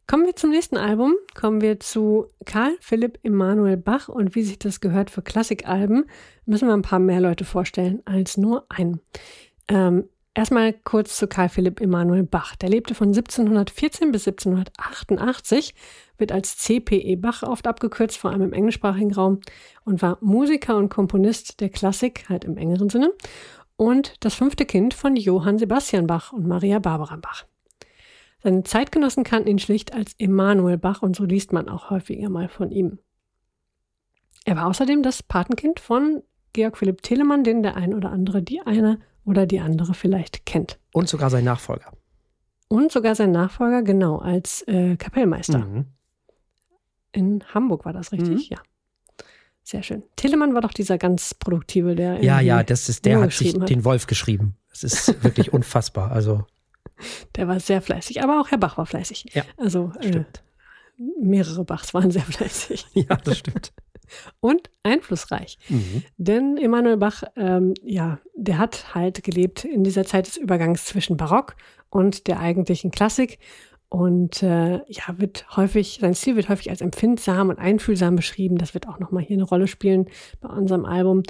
Kommen 0.09 0.25
wir 0.25 0.35
zum 0.35 0.49
nächsten 0.49 0.75
Album. 0.75 1.13
Kommen 1.39 1.61
wir 1.61 1.79
zu 1.79 2.31
Karl 2.43 2.75
Philipp 2.79 3.19
Emanuel 3.21 3.77
Bach. 3.77 4.09
Und 4.09 4.33
wie 4.33 4.41
sich 4.41 4.57
das 4.57 4.81
gehört 4.81 5.11
für 5.11 5.21
Klassikalben, 5.21 6.05
müssen 6.47 6.67
wir 6.67 6.73
ein 6.73 6.81
paar 6.81 6.97
mehr 6.97 7.21
Leute 7.21 7.45
vorstellen 7.45 8.01
als 8.05 8.35
nur 8.35 8.65
einen. 8.69 9.01
Ähm, 9.67 10.09
erstmal 10.33 10.73
kurz 10.73 11.15
zu 11.15 11.27
Karl 11.27 11.49
Philipp 11.49 11.79
Emanuel 11.79 12.23
Bach. 12.23 12.55
Der 12.55 12.69
lebte 12.69 12.95
von 12.95 13.09
1714 13.09 14.11
bis 14.11 14.27
1788, 14.27 15.75
wird 16.17 16.31
als 16.31 16.57
CPE 16.57 17.15
Bach 17.17 17.43
oft 17.43 17.67
abgekürzt, 17.67 18.17
vor 18.17 18.31
allem 18.31 18.41
im 18.41 18.53
englischsprachigen 18.53 19.13
Raum, 19.13 19.41
und 19.85 20.01
war 20.01 20.17
Musiker 20.21 20.77
und 20.77 20.89
Komponist 20.89 21.61
der 21.61 21.69
Klassik, 21.69 22.27
halt 22.29 22.45
im 22.45 22.57
engeren 22.57 22.89
Sinne, 22.89 23.13
und 23.75 24.15
das 24.21 24.33
fünfte 24.33 24.65
Kind 24.65 24.95
von 24.95 25.15
Johann 25.15 25.59
Sebastian 25.59 26.07
Bach 26.07 26.33
und 26.33 26.47
Maria 26.47 26.79
Barbara 26.79 27.17
Bach. 27.17 27.45
Seine 28.41 28.63
Zeitgenossen 28.63 29.23
kannten 29.23 29.49
ihn 29.49 29.59
schlicht 29.59 29.93
als 29.93 30.13
Emanuel 30.17 30.77
Bach 30.77 31.01
und 31.01 31.15
so 31.15 31.25
liest 31.25 31.51
man 31.51 31.67
auch 31.67 31.89
häufiger 31.89 32.29
mal 32.29 32.47
von 32.47 32.71
ihm. 32.71 32.99
Er 34.45 34.55
war 34.55 34.67
außerdem 34.67 35.03
das 35.03 35.21
Patenkind 35.21 35.79
von 35.79 36.23
Georg 36.53 36.77
Philipp 36.77 37.01
Telemann, 37.01 37.43
den 37.43 37.63
der 37.63 37.75
ein 37.75 37.93
oder 37.93 38.11
andere 38.11 38.41
die 38.41 38.61
eine 38.61 38.99
oder 39.25 39.45
die 39.45 39.59
andere 39.59 39.93
vielleicht 39.93 40.45
kennt. 40.45 40.79
Und 40.93 41.09
sogar 41.09 41.29
sein 41.29 41.43
Nachfolger. 41.43 41.91
Und 42.67 42.91
sogar 42.91 43.15
sein 43.15 43.31
Nachfolger, 43.31 43.83
genau, 43.83 44.17
als 44.17 44.61
äh, 44.67 44.95
Kapellmeister. 44.95 45.59
Mhm. 45.59 45.85
In 47.11 47.43
Hamburg 47.53 47.85
war 47.85 47.93
das 47.93 48.11
richtig, 48.11 48.49
mhm. 48.49 48.55
ja. 48.55 48.61
Sehr 49.63 49.83
schön. 49.83 50.03
Telemann 50.15 50.55
war 50.55 50.61
doch 50.61 50.73
dieser 50.73 50.97
ganz 50.97 51.35
produktive, 51.35 51.95
der. 51.95 52.23
Ja, 52.23 52.39
ja, 52.39 52.63
das 52.63 52.89
ist, 52.89 53.05
der 53.05 53.21
hat 53.21 53.33
sich 53.33 53.53
hat. 53.53 53.69
den 53.69 53.85
Wolf 53.85 54.07
geschrieben. 54.07 54.55
Das 54.69 54.83
ist 54.83 55.23
wirklich 55.23 55.53
unfassbar. 55.53 56.11
Also. 56.11 56.45
Der 57.35 57.47
war 57.47 57.59
sehr 57.59 57.81
fleißig, 57.81 58.21
aber 58.21 58.41
auch 58.41 58.51
Herr 58.51 58.57
Bach 58.57 58.77
war 58.77 58.85
fleißig. 58.85 59.25
Ja. 59.33 59.43
Also 59.57 59.91
äh, 60.01 60.23
mehrere 61.19 61.63
Bachs 61.63 61.93
waren 61.93 62.11
sehr 62.11 62.23
fleißig. 62.23 62.85
Ja, 62.93 63.15
das 63.15 63.37
stimmt. 63.37 63.71
Und 64.39 64.69
einflussreich. 64.83 65.57
Mhm. 65.69 66.03
Denn 66.17 66.57
Emanuel 66.57 66.97
Bach, 66.97 67.23
ähm, 67.35 67.73
ja, 67.83 68.19
der 68.35 68.57
hat 68.57 68.95
halt 68.95 69.23
gelebt 69.23 69.65
in 69.65 69.83
dieser 69.83 70.03
Zeit 70.03 70.27
des 70.27 70.37
Übergangs 70.37 70.85
zwischen 70.85 71.15
Barock 71.15 71.55
und 71.89 72.27
der 72.27 72.39
eigentlichen 72.39 72.91
Klassik. 72.91 73.39
Und 73.87 74.43
äh, 74.43 74.81
ja, 74.87 75.17
wird 75.17 75.55
häufig, 75.55 75.99
sein 76.01 76.13
Stil 76.13 76.35
wird 76.35 76.49
häufig 76.49 76.69
als 76.69 76.81
empfindsam 76.81 77.49
und 77.49 77.59
einfühlsam 77.59 78.15
beschrieben. 78.15 78.57
Das 78.57 78.73
wird 78.73 78.87
auch 78.87 78.99
nochmal 78.99 79.23
hier 79.23 79.35
eine 79.35 79.43
Rolle 79.43 79.67
spielen 79.67 80.09
bei 80.41 80.49
unserem 80.49 80.85
Album. 80.85 81.23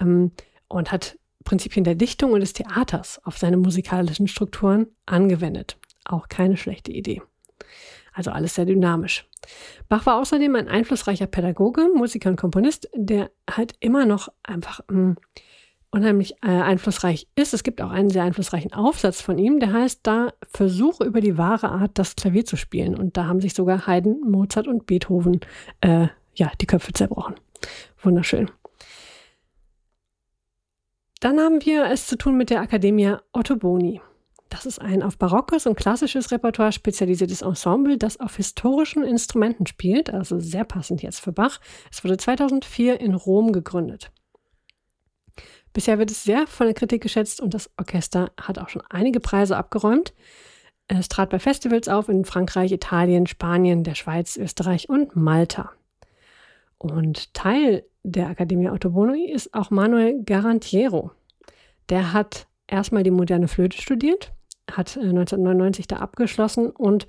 Ähm, 0.00 0.32
und 0.68 0.90
hat 0.90 1.18
Prinzipien 1.44 1.84
der 1.84 1.94
Dichtung 1.94 2.32
und 2.32 2.40
des 2.40 2.52
Theaters 2.52 3.20
auf 3.24 3.38
seine 3.38 3.56
musikalischen 3.56 4.28
Strukturen 4.28 4.86
angewendet. 5.06 5.78
Auch 6.04 6.28
keine 6.28 6.56
schlechte 6.56 6.92
Idee. 6.92 7.22
Also 8.12 8.30
alles 8.30 8.54
sehr 8.54 8.66
dynamisch. 8.66 9.26
Bach 9.88 10.06
war 10.06 10.20
außerdem 10.20 10.54
ein 10.54 10.68
einflussreicher 10.68 11.26
Pädagoge, 11.26 11.88
Musiker 11.94 12.30
und 12.30 12.36
Komponist, 12.36 12.88
der 12.94 13.30
halt 13.50 13.74
immer 13.80 14.06
noch 14.06 14.28
einfach 14.42 14.80
mh, 14.88 14.94
hm, 14.96 15.16
unheimlich 15.90 16.34
äh, 16.42 16.48
einflussreich 16.48 17.28
ist. 17.34 17.54
Es 17.54 17.62
gibt 17.62 17.82
auch 17.82 17.90
einen 17.90 18.10
sehr 18.10 18.22
einflussreichen 18.24 18.72
Aufsatz 18.72 19.20
von 19.20 19.38
ihm, 19.38 19.60
der 19.60 19.72
heißt 19.72 20.00
da 20.02 20.32
Versuche 20.50 21.04
über 21.04 21.20
die 21.20 21.38
wahre 21.38 21.70
Art, 21.70 21.98
das 21.98 22.16
Klavier 22.16 22.44
zu 22.44 22.56
spielen. 22.56 22.96
Und 22.96 23.16
da 23.16 23.26
haben 23.26 23.40
sich 23.40 23.54
sogar 23.54 23.86
Haydn, 23.86 24.20
Mozart 24.22 24.66
und 24.66 24.86
Beethoven 24.86 25.40
äh, 25.80 26.08
ja, 26.34 26.50
die 26.60 26.66
Köpfe 26.66 26.92
zerbrochen. 26.92 27.34
Wunderschön. 28.02 28.50
Dann 31.22 31.38
haben 31.38 31.64
wir 31.64 31.84
es 31.84 32.08
zu 32.08 32.18
tun 32.18 32.36
mit 32.36 32.50
der 32.50 32.60
Academia 32.60 33.22
Ottoboni. 33.32 34.00
Das 34.48 34.66
ist 34.66 34.80
ein 34.80 35.04
auf 35.04 35.18
barockes 35.18 35.68
und 35.68 35.76
klassisches 35.76 36.32
Repertoire 36.32 36.72
spezialisiertes 36.72 37.42
Ensemble, 37.42 37.96
das 37.96 38.18
auf 38.18 38.34
historischen 38.34 39.04
Instrumenten 39.04 39.68
spielt, 39.68 40.12
also 40.12 40.40
sehr 40.40 40.64
passend 40.64 41.00
jetzt 41.00 41.20
für 41.20 41.30
Bach. 41.30 41.60
Es 41.92 42.02
wurde 42.02 42.16
2004 42.16 43.00
in 43.00 43.14
Rom 43.14 43.52
gegründet. 43.52 44.10
Bisher 45.72 46.00
wird 46.00 46.10
es 46.10 46.24
sehr 46.24 46.48
von 46.48 46.66
der 46.66 46.74
Kritik 46.74 47.04
geschätzt 47.04 47.40
und 47.40 47.54
das 47.54 47.70
Orchester 47.78 48.32
hat 48.36 48.58
auch 48.58 48.68
schon 48.68 48.82
einige 48.90 49.20
Preise 49.20 49.56
abgeräumt. 49.56 50.12
Es 50.88 51.08
trat 51.08 51.30
bei 51.30 51.38
Festivals 51.38 51.86
auf 51.86 52.08
in 52.08 52.24
Frankreich, 52.24 52.72
Italien, 52.72 53.28
Spanien, 53.28 53.84
der 53.84 53.94
Schweiz, 53.94 54.36
Österreich 54.36 54.88
und 54.88 55.14
Malta. 55.14 55.70
Und 56.78 57.32
Teil 57.32 57.84
der 58.02 58.30
Academia 58.30 58.72
Ottoboni 58.72 59.30
ist 59.30 59.54
auch 59.54 59.70
Manuel 59.70 60.22
Garantiero. 60.24 61.12
Der 61.88 62.12
hat 62.12 62.46
erstmal 62.66 63.02
die 63.02 63.10
moderne 63.10 63.48
Flöte 63.48 63.80
studiert, 63.80 64.32
hat 64.70 64.96
1999 64.96 65.84
äh, 65.84 65.88
da 65.88 65.96
abgeschlossen 65.96 66.70
und 66.70 67.06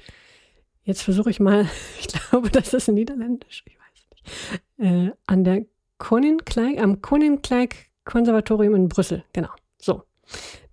jetzt 0.83 1.01
versuche 1.01 1.29
ich 1.29 1.39
mal, 1.39 1.67
ich 1.99 2.07
glaube, 2.07 2.49
das 2.49 2.73
ist 2.73 2.87
niederländisch, 2.89 3.63
ich 3.65 3.77
weiß 3.77 4.05
nicht, 4.11 4.61
äh, 4.91 5.11
an 5.27 5.43
der 5.43 5.65
Koninklijk, 5.97 6.81
am 6.81 7.01
Koninklijk 7.01 7.91
Konservatorium 8.05 8.75
in 8.75 8.89
Brüssel, 8.89 9.23
genau, 9.31 9.51
so, 9.77 10.03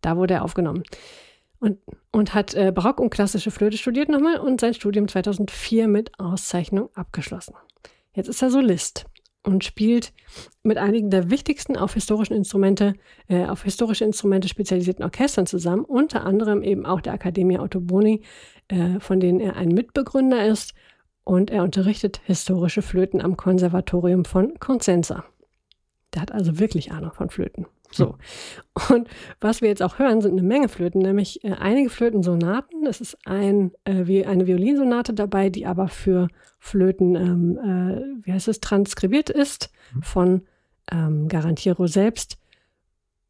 da 0.00 0.16
wurde 0.16 0.34
er 0.34 0.44
aufgenommen. 0.44 0.82
Und, 1.60 1.78
und 2.10 2.32
hat 2.32 2.54
äh, 2.54 2.72
Barock 2.74 3.00
und 3.00 3.10
klassische 3.10 3.50
Flöte 3.50 3.76
studiert 3.76 4.08
nochmal 4.08 4.38
und 4.38 4.62
sein 4.62 4.72
Studium 4.72 5.08
2004 5.08 5.88
mit 5.88 6.18
Auszeichnung 6.18 6.88
abgeschlossen. 6.94 7.54
Jetzt 8.14 8.28
ist 8.28 8.40
er 8.40 8.50
Solist 8.50 9.04
und 9.42 9.64
spielt 9.64 10.12
mit 10.62 10.76
einigen 10.76 11.10
der 11.10 11.30
wichtigsten 11.30 11.76
auf 11.76 11.94
historischen 11.94 12.34
Instrumente, 12.34 12.94
äh, 13.28 13.46
auf 13.46 13.64
historische 13.64 14.04
Instrumente 14.04 14.48
spezialisierten 14.48 15.04
Orchestern 15.04 15.46
zusammen, 15.46 15.84
unter 15.84 16.24
anderem 16.24 16.62
eben 16.62 16.84
auch 16.84 17.00
der 17.00 17.14
Accademia 17.14 17.62
Ottoboni, 17.62 18.22
äh, 18.68 19.00
von 19.00 19.20
denen 19.20 19.40
er 19.40 19.56
ein 19.56 19.68
Mitbegründer 19.68 20.46
ist 20.46 20.74
und 21.24 21.50
er 21.50 21.62
unterrichtet 21.62 22.20
historische 22.24 22.82
Flöten 22.82 23.20
am 23.20 23.36
Konservatorium 23.36 24.24
von 24.24 24.58
Consenza. 24.58 25.24
Der 26.14 26.22
hat 26.22 26.32
also 26.32 26.58
wirklich 26.58 26.92
Ahnung 26.92 27.12
von 27.12 27.30
Flöten. 27.30 27.66
So. 27.90 28.16
Und 28.90 29.08
was 29.40 29.60
wir 29.60 29.68
jetzt 29.68 29.82
auch 29.82 29.98
hören, 29.98 30.20
sind 30.20 30.32
eine 30.32 30.42
Menge 30.42 30.68
Flöten, 30.68 31.00
nämlich 31.00 31.44
äh, 31.44 31.52
einige 31.52 31.90
Flötensonaten. 31.90 32.86
Es 32.86 33.00
ist 33.00 33.18
ein, 33.26 33.72
äh, 33.84 34.06
wie 34.06 34.24
eine 34.24 34.46
Violinsonate 34.46 35.12
dabei, 35.12 35.50
die 35.50 35.66
aber 35.66 35.88
für 35.88 36.28
Flöten, 36.58 37.16
ähm, 37.16 37.58
äh, 37.58 38.26
wie 38.26 38.32
heißt 38.32 38.48
es, 38.48 38.60
transkribiert 38.60 39.30
ist 39.30 39.70
mhm. 39.94 40.02
von 40.02 40.42
ähm, 40.90 41.28
Garantiero 41.28 41.86
selbst. 41.86 42.38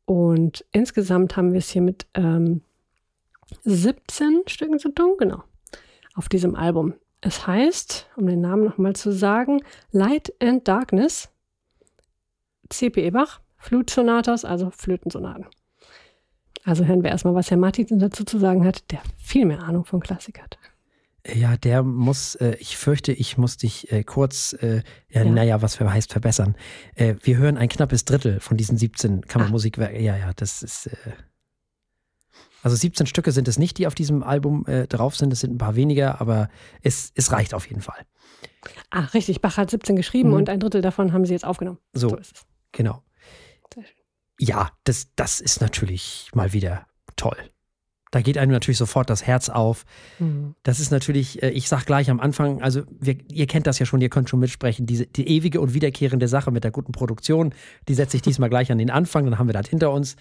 Und 0.04 0.64
insgesamt 0.72 1.36
haben 1.36 1.52
wir 1.52 1.58
es 1.58 1.70
hier 1.70 1.82
mit 1.82 2.06
ähm, 2.14 2.62
17 3.62 4.42
Stücken 4.46 4.78
zu 4.78 4.90
tun, 4.90 5.14
genau, 5.18 5.42
auf 6.14 6.28
diesem 6.28 6.54
Album. 6.54 6.94
Es 7.20 7.46
heißt, 7.46 8.10
um 8.16 8.26
den 8.26 8.40
Namen 8.40 8.64
nochmal 8.64 8.96
zu 8.96 9.12
sagen, 9.12 9.62
Light 9.92 10.32
and 10.40 10.66
Darkness, 10.66 11.28
C.P.E. 12.70 13.10
Bach, 13.10 13.40
Flutsonatas, 13.60 14.44
also 14.44 14.70
Flötensonaten. 14.70 15.46
Also 16.64 16.84
hören 16.84 17.02
wir 17.02 17.10
erstmal, 17.10 17.40
Herr 17.40 17.56
Martin 17.56 17.98
dazu 17.98 18.24
zu 18.24 18.38
sagen 18.38 18.64
hat, 18.64 18.90
der 18.90 19.00
viel 19.18 19.46
mehr 19.46 19.62
Ahnung 19.62 19.84
von 19.84 20.00
Klassik 20.00 20.40
hat. 20.40 20.58
Ja, 21.26 21.56
der 21.58 21.82
muss, 21.82 22.34
äh, 22.36 22.56
ich 22.58 22.78
fürchte, 22.78 23.12
ich 23.12 23.36
muss 23.36 23.58
dich 23.58 23.92
äh, 23.92 24.04
kurz, 24.04 24.54
äh, 24.54 24.82
ja, 25.10 25.22
ja. 25.22 25.30
naja, 25.30 25.62
was 25.62 25.76
für 25.76 25.92
heißt 25.92 26.10
verbessern. 26.10 26.56
Äh, 26.94 27.16
wir 27.22 27.36
hören 27.36 27.58
ein 27.58 27.68
knappes 27.68 28.06
Drittel 28.06 28.40
von 28.40 28.56
diesen 28.56 28.78
17 28.78 29.22
Kammermusikwerken. 29.22 30.02
Ja, 30.02 30.16
ja, 30.16 30.32
das 30.34 30.62
ist. 30.62 30.86
Äh, 30.86 30.96
also 32.62 32.76
17 32.76 33.06
Stücke 33.06 33.32
sind 33.32 33.48
es 33.48 33.58
nicht, 33.58 33.78
die 33.78 33.86
auf 33.86 33.94
diesem 33.94 34.22
Album 34.22 34.66
äh, 34.66 34.86
drauf 34.86 35.16
sind. 35.16 35.32
Es 35.32 35.40
sind 35.40 35.54
ein 35.54 35.58
paar 35.58 35.76
weniger, 35.76 36.20
aber 36.20 36.48
es, 36.82 37.12
es 37.14 37.32
reicht 37.32 37.54
auf 37.54 37.66
jeden 37.68 37.80
Fall. 37.82 38.06
Ah, 38.90 39.04
richtig. 39.14 39.40
Bach 39.40 39.56
hat 39.58 39.70
17 39.70 39.96
geschrieben 39.96 40.30
mhm. 40.30 40.36
und 40.36 40.48
ein 40.48 40.60
Drittel 40.60 40.80
davon 40.80 41.12
haben 41.12 41.24
sie 41.26 41.32
jetzt 41.32 41.44
aufgenommen. 41.44 41.78
So, 41.92 42.10
so 42.10 42.16
ist 42.16 42.36
es. 42.36 42.46
Genau. 42.72 43.02
Ja, 44.42 44.70
das, 44.84 45.08
das 45.16 45.40
ist 45.40 45.60
natürlich 45.60 46.30
mal 46.32 46.54
wieder 46.54 46.86
toll. 47.16 47.36
Da 48.10 48.22
geht 48.22 48.38
einem 48.38 48.50
natürlich 48.50 48.78
sofort 48.78 49.10
das 49.10 49.26
Herz 49.26 49.50
auf. 49.50 49.84
Mhm. 50.18 50.54
Das 50.62 50.80
ist 50.80 50.90
natürlich, 50.90 51.42
äh, 51.42 51.50
ich 51.50 51.68
sag 51.68 51.84
gleich 51.84 52.08
am 52.10 52.20
Anfang, 52.20 52.62
also 52.62 52.82
wir, 52.88 53.16
ihr 53.30 53.46
kennt 53.46 53.66
das 53.66 53.78
ja 53.78 53.84
schon, 53.84 54.00
ihr 54.00 54.08
könnt 54.08 54.30
schon 54.30 54.40
mitsprechen, 54.40 54.86
diese, 54.86 55.06
die 55.06 55.28
ewige 55.28 55.60
und 55.60 55.74
wiederkehrende 55.74 56.26
Sache 56.26 56.50
mit 56.50 56.64
der 56.64 56.70
guten 56.70 56.92
Produktion, 56.92 57.54
die 57.86 57.92
setze 57.92 58.16
ich 58.16 58.22
diesmal 58.22 58.48
gleich 58.48 58.72
an 58.72 58.78
den 58.78 58.90
Anfang, 58.90 59.26
dann 59.26 59.38
haben 59.38 59.46
wir 59.46 59.52
das 59.52 59.68
hinter 59.68 59.92
uns, 59.92 60.16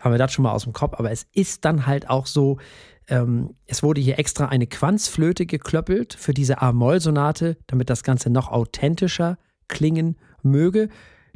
haben 0.00 0.12
wir 0.12 0.18
das 0.18 0.32
schon 0.32 0.42
mal 0.42 0.52
aus 0.52 0.64
dem 0.64 0.72
Kopf. 0.72 0.98
Aber 0.98 1.12
es 1.12 1.28
ist 1.32 1.64
dann 1.64 1.86
halt 1.86 2.10
auch 2.10 2.26
so, 2.26 2.58
ähm, 3.06 3.54
es 3.66 3.84
wurde 3.84 4.00
hier 4.00 4.18
extra 4.18 4.46
eine 4.46 4.66
Quanzflöte 4.66 5.46
geklöppelt 5.46 6.14
für 6.14 6.34
diese 6.34 6.60
A-Moll-Sonate, 6.60 7.56
damit 7.68 7.88
das 7.88 8.02
Ganze 8.02 8.30
noch 8.30 8.48
authentischer 8.48 9.38
klingen 9.68 10.16
möge. 10.42 10.88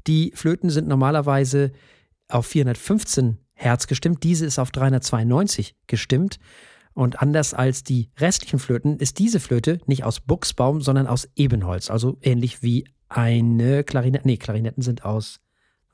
Die 0.09 0.33
Flöten 0.35 0.69
sind 0.69 0.89
normalerweise 0.89 1.71
auf 2.35 2.47
415 2.47 3.39
Herz 3.53 3.87
gestimmt. 3.87 4.23
Diese 4.23 4.45
ist 4.45 4.59
auf 4.59 4.73
392 4.73 5.77
gestimmt. 5.87 6.39
Und 6.93 7.21
anders 7.21 7.55
als 7.55 7.83
die 7.83 8.11
restlichen 8.19 8.59
Flöten 8.59 8.99
ist 8.99 9.19
diese 9.19 9.41
Flöte 9.41 9.81
nicht 9.87 10.05
aus 10.05 10.21
Buchsbaum, 10.21 10.81
sondern 10.81 11.07
aus 11.07 11.29
Ebenholz. 11.35 11.91
Also 11.91 12.19
ähnlich 12.21 12.63
wie 12.63 12.87
eine 13.09 13.85
Klarinette. 13.85 14.27
Nee, 14.27 14.37
Klarinetten 14.37 14.83
sind 14.83 15.05
aus 15.05 15.41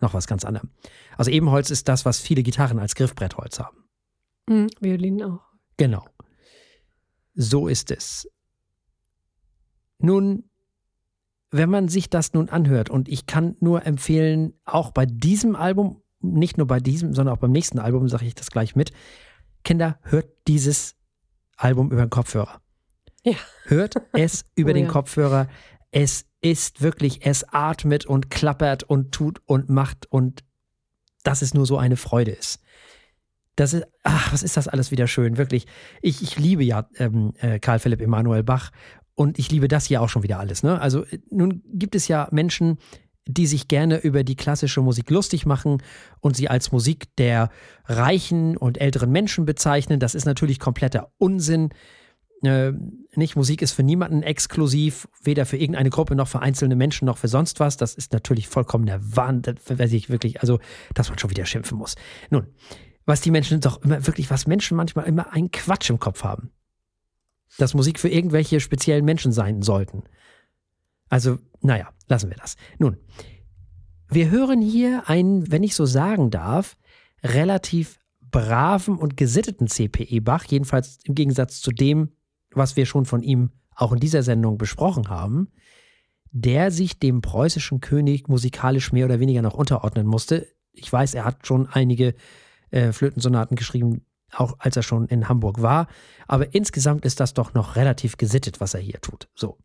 noch 0.00 0.14
was 0.14 0.26
ganz 0.26 0.44
anderem. 0.44 0.70
Also 1.16 1.30
Ebenholz 1.30 1.70
ist 1.70 1.88
das, 1.88 2.04
was 2.04 2.20
viele 2.20 2.42
Gitarren 2.42 2.78
als 2.78 2.94
Griffbrettholz 2.94 3.58
haben. 3.58 3.84
Mhm, 4.48 4.68
Violinen 4.80 5.22
auch. 5.22 5.40
Genau. 5.76 6.06
So 7.34 7.68
ist 7.68 7.90
es. 7.90 8.28
Nun, 9.98 10.50
wenn 11.50 11.68
man 11.70 11.88
sich 11.88 12.08
das 12.08 12.32
nun 12.32 12.48
anhört, 12.48 12.90
und 12.90 13.08
ich 13.08 13.26
kann 13.26 13.56
nur 13.60 13.86
empfehlen, 13.86 14.54
auch 14.64 14.92
bei 14.92 15.04
diesem 15.04 15.56
Album 15.56 15.99
nicht 16.20 16.58
nur 16.58 16.66
bei 16.66 16.80
diesem, 16.80 17.14
sondern 17.14 17.34
auch 17.34 17.40
beim 17.40 17.52
nächsten 17.52 17.78
Album 17.78 18.08
sage 18.08 18.26
ich 18.26 18.34
das 18.34 18.50
gleich 18.50 18.76
mit. 18.76 18.92
Kinder, 19.64 19.98
hört 20.02 20.26
dieses 20.46 20.96
Album 21.56 21.90
über 21.90 22.04
den 22.04 22.10
Kopfhörer. 22.10 22.60
Ja. 23.24 23.36
Hört 23.64 23.96
es 24.12 24.44
über 24.54 24.70
oh, 24.70 24.74
den 24.74 24.86
ja. 24.86 24.90
Kopfhörer. 24.90 25.48
Es 25.90 26.26
ist 26.40 26.80
wirklich, 26.82 27.26
es 27.26 27.44
atmet 27.52 28.06
und 28.06 28.30
klappert 28.30 28.82
und 28.84 29.12
tut 29.12 29.42
und 29.44 29.68
macht 29.68 30.06
und 30.10 30.44
dass 31.22 31.42
es 31.42 31.52
nur 31.52 31.66
so 31.66 31.76
eine 31.76 31.96
Freude 31.96 32.30
ist. 32.30 32.60
Das 33.56 33.74
ist, 33.74 33.86
ach, 34.04 34.32
was 34.32 34.42
ist 34.42 34.56
das 34.56 34.68
alles 34.68 34.90
wieder 34.90 35.06
schön, 35.06 35.36
wirklich. 35.36 35.66
Ich, 36.00 36.22
ich 36.22 36.38
liebe 36.38 36.64
ja 36.64 36.88
ähm, 36.96 37.34
äh, 37.40 37.58
Karl 37.58 37.78
Philipp 37.78 38.00
Emanuel 38.00 38.42
Bach 38.42 38.70
und 39.14 39.38
ich 39.38 39.50
liebe 39.50 39.68
das 39.68 39.84
hier 39.84 40.00
auch 40.00 40.08
schon 40.08 40.22
wieder 40.22 40.38
alles. 40.38 40.62
Ne? 40.62 40.80
Also 40.80 41.04
nun 41.30 41.62
gibt 41.66 41.94
es 41.94 42.08
ja 42.08 42.28
Menschen, 42.30 42.78
die 43.32 43.46
sich 43.46 43.68
gerne 43.68 43.98
über 43.98 44.24
die 44.24 44.36
klassische 44.36 44.80
Musik 44.80 45.10
lustig 45.10 45.46
machen 45.46 45.82
und 46.20 46.36
sie 46.36 46.48
als 46.48 46.72
Musik 46.72 47.14
der 47.16 47.50
reichen 47.86 48.56
und 48.56 48.80
älteren 48.80 49.10
Menschen 49.10 49.44
bezeichnen. 49.44 50.00
Das 50.00 50.14
ist 50.14 50.24
natürlich 50.24 50.58
kompletter 50.58 51.12
Unsinn. 51.18 51.70
Äh, 52.42 52.72
nicht 53.14 53.36
Musik 53.36 53.62
ist 53.62 53.72
für 53.72 53.82
niemanden 53.82 54.22
exklusiv, 54.22 55.08
weder 55.22 55.44
für 55.44 55.56
irgendeine 55.56 55.90
Gruppe 55.90 56.14
noch 56.14 56.28
für 56.28 56.40
einzelne 56.40 56.76
Menschen 56.76 57.04
noch 57.04 57.18
für 57.18 57.28
sonst 57.28 57.60
was. 57.60 57.76
Das 57.76 57.94
ist 57.94 58.12
natürlich 58.12 58.48
vollkommen 58.48 58.86
der 58.86 59.00
Wahnsinn, 59.16 59.56
weiß 59.66 59.92
ich 59.92 60.08
wirklich, 60.08 60.40
also, 60.40 60.58
dass 60.94 61.08
man 61.08 61.18
schon 61.18 61.30
wieder 61.30 61.44
schimpfen 61.44 61.76
muss. 61.76 61.96
Nun, 62.30 62.46
was 63.04 63.20
die 63.20 63.30
Menschen 63.30 63.60
doch 63.60 63.82
immer 63.82 64.06
wirklich, 64.06 64.30
was 64.30 64.46
Menschen 64.46 64.76
manchmal 64.76 65.06
immer 65.06 65.32
einen 65.32 65.50
Quatsch 65.50 65.90
im 65.90 65.98
Kopf 65.98 66.24
haben. 66.24 66.50
Dass 67.58 67.74
Musik 67.74 67.98
für 67.98 68.08
irgendwelche 68.08 68.60
speziellen 68.60 69.04
Menschen 69.04 69.32
sein 69.32 69.62
sollten. 69.62 70.04
Also, 71.10 71.38
naja, 71.60 71.90
lassen 72.08 72.30
wir 72.30 72.38
das. 72.38 72.56
Nun, 72.78 72.96
wir 74.08 74.30
hören 74.30 74.62
hier 74.62 75.08
einen, 75.08 75.52
wenn 75.52 75.62
ich 75.62 75.74
so 75.74 75.84
sagen 75.84 76.30
darf, 76.30 76.76
relativ 77.22 77.98
braven 78.30 78.96
und 78.96 79.16
gesitteten 79.16 79.66
CPE 79.66 80.20
Bach, 80.20 80.44
jedenfalls 80.44 80.98
im 81.04 81.14
Gegensatz 81.14 81.60
zu 81.60 81.72
dem, 81.72 82.12
was 82.52 82.76
wir 82.76 82.86
schon 82.86 83.04
von 83.04 83.22
ihm 83.22 83.50
auch 83.74 83.92
in 83.92 84.00
dieser 84.00 84.22
Sendung 84.22 84.56
besprochen 84.56 85.08
haben, 85.08 85.48
der 86.30 86.70
sich 86.70 86.98
dem 86.98 87.22
preußischen 87.22 87.80
König 87.80 88.28
musikalisch 88.28 88.92
mehr 88.92 89.06
oder 89.06 89.20
weniger 89.20 89.42
noch 89.42 89.54
unterordnen 89.54 90.06
musste. 90.06 90.46
Ich 90.72 90.92
weiß, 90.92 91.14
er 91.14 91.24
hat 91.24 91.46
schon 91.46 91.66
einige 91.68 92.14
äh, 92.70 92.92
Flötensonaten 92.92 93.56
geschrieben, 93.56 94.04
auch 94.32 94.54
als 94.60 94.76
er 94.76 94.84
schon 94.84 95.06
in 95.06 95.28
Hamburg 95.28 95.60
war, 95.60 95.88
aber 96.28 96.54
insgesamt 96.54 97.04
ist 97.04 97.18
das 97.18 97.34
doch 97.34 97.54
noch 97.54 97.74
relativ 97.74 98.16
gesittet, 98.16 98.60
was 98.60 98.74
er 98.74 98.80
hier 98.80 99.00
tut. 99.00 99.28
So. 99.34 99.58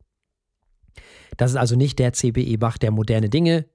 Das 1.37 1.51
ist 1.51 1.57
also 1.57 1.75
nicht 1.75 1.99
der 1.99 2.13
CBE 2.13 2.57
Bach, 2.57 2.77
der 2.77 2.91
moderne 2.91 3.29
Dinge 3.29 3.65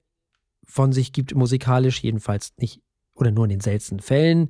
von 0.63 0.91
sich 0.93 1.13
gibt, 1.13 1.35
musikalisch, 1.35 2.01
jedenfalls 2.03 2.53
nicht 2.57 2.81
oder 3.15 3.31
nur 3.31 3.45
in 3.45 3.49
den 3.49 3.59
seltensten 3.59 3.99
Fällen. 3.99 4.49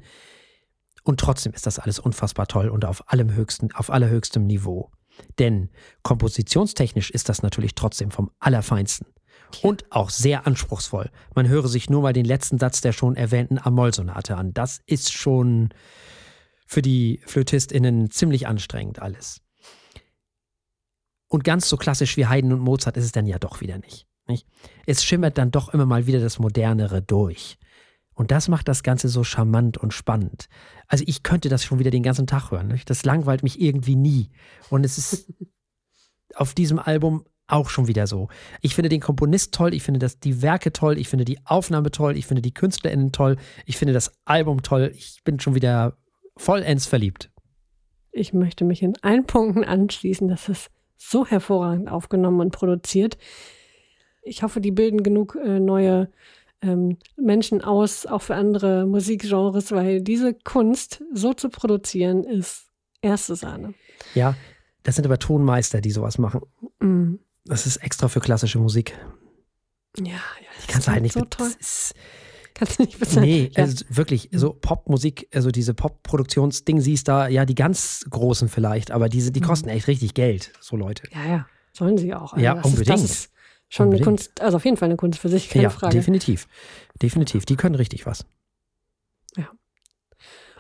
Und 1.04 1.20
trotzdem 1.20 1.54
ist 1.54 1.66
das 1.66 1.80
alles 1.80 2.00
unfassbar 2.00 2.48
toll 2.48 2.70
und 2.70 2.86
auf 2.86 3.12
allem 3.12 3.34
höchsten, 3.34 3.72
auf 3.74 3.90
allerhöchstem 3.90 4.46
Niveau. 4.46 4.92
Denn 5.40 5.70
kompositionstechnisch 6.04 7.12
ist 7.12 7.30
das 7.30 7.42
natürlich 7.42 7.76
trotzdem 7.76 8.12
vom 8.12 8.32
Allerfeinsten. 8.40 9.08
Und 9.62 9.92
auch 9.92 10.10
sehr 10.10 10.48
anspruchsvoll. 10.48 11.10
Man 11.36 11.50
höre 11.50 11.68
sich 11.68 11.90
nur 11.90 12.02
mal 12.02 12.14
den 12.14 12.26
letzten 12.26 12.58
Satz 12.58 12.80
der 12.80 12.94
schon 12.94 13.18
erwähnten 13.18 13.60
Amol-Sonate 13.60 14.38
an. 14.38 14.54
Das 14.54 14.80
ist 14.86 15.12
schon 15.12 15.70
für 16.66 16.82
die 16.82 17.20
FlötistInnen 17.26 18.12
ziemlich 18.12 18.48
anstrengend 18.48 19.02
alles. 19.02 19.42
Und 21.32 21.46
ganz 21.46 21.70
so 21.70 21.78
klassisch 21.78 22.18
wie 22.18 22.28
Haydn 22.28 22.52
und 22.52 22.60
Mozart 22.60 22.98
ist 22.98 23.06
es 23.06 23.14
dann 23.14 23.26
ja 23.26 23.40
doch 23.40 23.62
wieder 23.62 23.78
nicht, 23.78 24.06
nicht. 24.28 24.46
Es 24.86 25.02
schimmert 25.02 25.38
dann 25.38 25.50
doch 25.50 25.74
immer 25.74 25.86
mal 25.86 26.06
wieder 26.06 26.20
das 26.20 26.40
Modernere 26.40 27.02
durch. 27.02 27.58
Und 28.14 28.32
das 28.32 28.50
macht 28.50 28.68
das 28.68 28.84
Ganze 28.84 29.08
so 29.08 29.24
charmant 29.24 29.78
und 29.78 29.94
spannend. 29.94 30.50
Also 30.88 31.06
ich 31.08 31.24
könnte 31.24 31.48
das 31.48 31.64
schon 31.64 31.80
wieder 31.80 31.90
den 31.90 32.04
ganzen 32.04 32.28
Tag 32.28 32.52
hören. 32.52 32.68
Nicht? 32.68 32.90
Das 32.90 33.06
langweilt 33.06 33.44
mich 33.44 33.62
irgendwie 33.62 33.96
nie. 33.96 34.30
Und 34.70 34.84
es 34.84 34.98
ist 34.98 35.32
auf 36.36 36.54
diesem 36.54 36.80
Album 36.80 37.24
auch 37.48 37.70
schon 37.70 37.88
wieder 37.88 38.08
so. 38.08 38.28
Ich 38.60 38.76
finde 38.76 38.90
den 38.90 39.00
Komponist 39.00 39.54
toll, 39.54 39.74
ich 39.74 39.84
finde 39.84 40.02
das, 40.02 40.20
die 40.20 40.42
Werke 40.42 40.74
toll, 40.74 40.98
ich 40.98 41.08
finde 41.08 41.24
die 41.24 41.40
Aufnahme 41.46 41.92
toll, 41.92 42.18
ich 42.18 42.28
finde 42.28 42.42
die 42.42 42.54
KünstlerInnen 42.54 43.14
toll, 43.14 43.38
ich 43.66 43.78
finde 43.78 43.94
das 43.94 44.12
Album 44.26 44.64
toll. 44.64 44.92
Ich 44.98 45.24
bin 45.24 45.40
schon 45.40 45.56
wieder 45.56 45.96
vollends 46.36 46.88
verliebt. 46.88 47.32
Ich 48.12 48.34
möchte 48.34 48.66
mich 48.66 48.82
in 48.84 49.02
allen 49.02 49.26
Punkten 49.26 49.64
anschließen, 49.64 50.28
dass 50.28 50.50
es 50.50 50.70
so 51.02 51.26
hervorragend 51.26 51.90
aufgenommen 51.90 52.40
und 52.42 52.52
produziert. 52.52 53.18
Ich 54.22 54.44
hoffe, 54.44 54.62
die 54.62 54.72
bilden 54.72 55.02
genug 55.02 55.36
äh, 55.36 55.60
neue 55.60 56.12
ähm, 56.62 56.98
Menschen 57.18 57.64
aus, 57.64 58.06
auch 58.06 58.22
für 58.22 58.36
andere 58.36 58.86
Musikgenres, 58.86 59.72
weil 59.72 60.02
diese 60.02 60.34
Kunst 60.34 61.04
so 61.12 61.34
zu 61.34 61.50
produzieren 61.50 62.24
ist 62.24 62.68
erste 63.02 63.36
Sahne. 63.36 63.74
Ja, 64.14 64.36
das 64.84 64.96
sind 64.96 65.06
aber 65.06 65.18
Tonmeister, 65.18 65.82
die 65.82 65.92
sowas 65.92 66.20
machen. 66.20 66.42
Mm. 66.80 67.16
Das 67.46 67.66
ist 67.66 67.78
extra 67.78 68.08
für 68.08 68.20
klassische 68.20 68.60
Musik. 68.60 68.96
Ja, 69.98 70.06
ja. 70.06 70.12
Das 70.56 70.66
die 70.66 70.72
kannst 70.72 70.88
du 70.88 70.92
halt 70.92 71.02
nicht. 71.02 71.14
So 71.14 71.26
toll. 71.26 71.50
Ist, 71.60 71.96
Kannst 72.54 72.80
du 72.80 72.84
nicht 72.84 73.00
bezahlen. 73.00 73.26
Nee, 73.26 73.52
ja. 73.56 73.64
also 73.64 73.86
wirklich, 73.90 74.30
so 74.32 74.54
Popmusik, 74.54 75.28
also 75.34 75.52
diese 75.52 75.74
Pop-Produktionsding 75.74 76.82
siehst 76.82 77.08
da, 77.08 77.28
ja, 77.28 77.46
die 77.46 77.56
ganz 77.56 78.06
großen 78.10 78.50
vielleicht, 78.50 78.92
aber 78.92 79.10
diese, 79.10 79.32
die 79.32 79.40
mhm. 79.40 79.46
kosten 79.46 79.70
echt 79.70 79.88
richtig 79.88 80.14
Geld, 80.14 80.52
so 80.60 80.76
Leute. 80.76 81.04
Ja, 81.14 81.26
ja, 81.28 81.46
sollen 81.74 81.98
sie 81.98 82.14
auch. 82.14 82.34
Also 82.34 82.44
ja, 82.44 82.56
das 82.56 82.66
unbedingt. 82.66 83.00
Ist, 83.00 83.04
das 83.04 83.12
ist 83.12 83.32
schon 83.70 83.86
unbedingt. 83.86 84.08
eine 84.08 84.18
Kunst, 84.18 84.42
also 84.42 84.58
auf 84.58 84.66
jeden 84.66 84.78
Fall 84.78 84.90
eine 84.90 84.98
Kunst 84.98 85.20
für 85.20 85.30
sich, 85.30 85.50
keine 85.50 85.64
ja, 85.64 85.70
Frage. 85.70 85.96
definitiv. 85.96 86.48
Definitiv, 87.02 87.46
die 87.46 87.56
können 87.56 87.76
richtig 87.76 88.06
was. 88.06 88.26
Ja. 89.38 89.50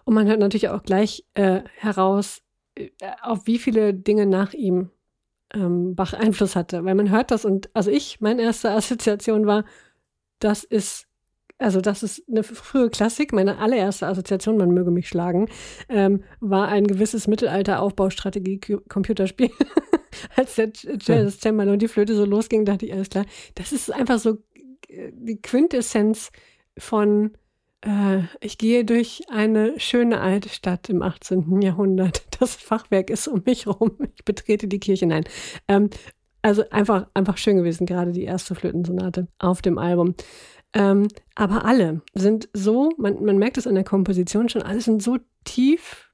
Und 0.06 0.14
man 0.14 0.28
hört 0.28 0.40
natürlich 0.40 0.70
auch 0.70 0.84
gleich 0.84 1.26
äh, 1.34 1.62
heraus, 1.76 2.42
äh, 2.76 2.90
auf 3.22 3.46
wie 3.48 3.60
viele 3.60 3.94
Dinge 3.94 4.26
nach 4.26 4.54
ihm 4.54 4.90
ähm, 5.54 5.96
Bach 5.96 6.14
Einfluss 6.14 6.56
hatte. 6.56 6.84
Weil 6.86 6.96
man 6.96 7.10
hört 7.10 7.32
das 7.32 7.46
und, 7.46 7.70
also 7.76 7.92
ich, 7.92 8.22
meine 8.22 8.42
erste 8.42 8.72
Assoziation 8.72 9.46
war, 9.46 9.66
das 10.40 10.64
ist 10.64 11.08
also 11.62 11.82
das 11.82 12.04
ist 12.04 12.24
eine 12.28 12.44
frühe 12.44 12.90
Klassik. 12.90 13.32
Meine 13.34 13.60
allererste 13.60 14.08
Assoziation, 14.08 14.58
man 14.58 14.72
möge 14.72 14.92
mich 14.92 15.08
schlagen, 15.08 15.48
ähm, 15.90 16.24
war 16.40 16.68
ein 16.68 16.86
gewisses 16.88 17.28
Mittelalter-Aufbaustrategie-Computerspiel. 17.28 19.52
Als 20.36 20.56
der 20.56 20.72
Jazz 21.00 21.40
Cembalo 21.40 21.72
und 21.72 21.82
die 21.82 21.88
Flöte 21.88 22.16
so 22.16 22.26
losging, 22.26 22.66
dachte 22.66 22.86
ich, 22.86 22.94
alles 22.94 23.10
klar, 23.10 23.26
das 23.56 23.72
ist 23.72 23.94
einfach 23.94 24.20
so 24.20 24.38
äh, 24.90 25.12
die 25.14 25.42
Quintessenz 25.42 26.32
von 26.78 27.32
äh, 27.82 28.22
ich 28.40 28.58
gehe 28.58 28.86
durch 28.86 29.24
eine 29.30 29.78
schöne 29.80 30.22
alte 30.22 30.50
Stadt 30.50 30.90
im 30.90 31.02
18. 31.02 31.62
Jahrhundert. 31.62 32.24
Das 32.42 32.56
Fachwerk 32.56 33.12
ist 33.12 33.28
um 33.28 33.44
mich 33.46 33.68
rum. 33.68 33.92
Ich 34.16 34.26
betrete 34.26 34.68
die 34.68 34.80
Kirche. 34.80 35.06
Nein. 35.06 35.26
Ähm, 35.68 35.92
also 36.42 36.68
einfach, 36.72 37.06
einfach 37.14 37.38
schön 37.38 37.58
gewesen, 37.58 37.86
gerade 37.86 38.14
die 38.14 38.24
erste 38.24 38.56
Flötensonate 38.56 39.28
auf 39.38 39.62
dem 39.62 39.78
Album. 39.78 40.16
Ähm, 40.74 41.08
aber 41.36 41.66
alle 41.66 42.02
sind 42.14 42.50
so, 42.54 42.92
man, 42.98 43.24
man 43.24 43.38
merkt 43.38 43.58
es 43.58 43.68
an 43.68 43.76
der 43.76 43.84
Komposition 43.84 44.48
schon, 44.48 44.62
alle 44.62 44.82
sind 44.82 45.04
so 45.04 45.18
tief 45.44 46.12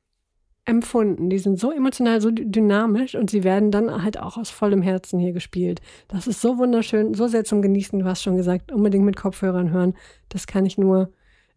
empfunden. 0.68 1.30
Die 1.30 1.40
sind 1.40 1.60
so 1.60 1.72
emotional, 1.72 2.20
so 2.20 2.30
dynamisch 2.30 3.16
und 3.16 3.30
sie 3.30 3.44
werden 3.44 3.72
dann 3.72 4.04
halt 4.04 4.20
auch 4.20 4.38
aus 4.38 4.50
vollem 4.50 4.82
Herzen 4.82 5.18
hier 5.18 5.32
gespielt. 5.32 5.82
Das 6.10 6.28
ist 6.28 6.42
so 6.42 6.58
wunderschön, 6.58 7.14
so 7.14 7.28
sehr 7.28 7.46
zum 7.46 7.62
Genießen. 7.62 8.00
Du 8.00 8.06
hast 8.06 8.22
schon 8.22 8.36
gesagt, 8.36 8.72
unbedingt 8.72 9.06
mit 9.06 9.16
Kopfhörern 9.16 9.72
hören. 9.72 9.96
Das 10.28 10.46
kann 10.46 10.66
ich 10.66 10.78
nur 10.78 11.12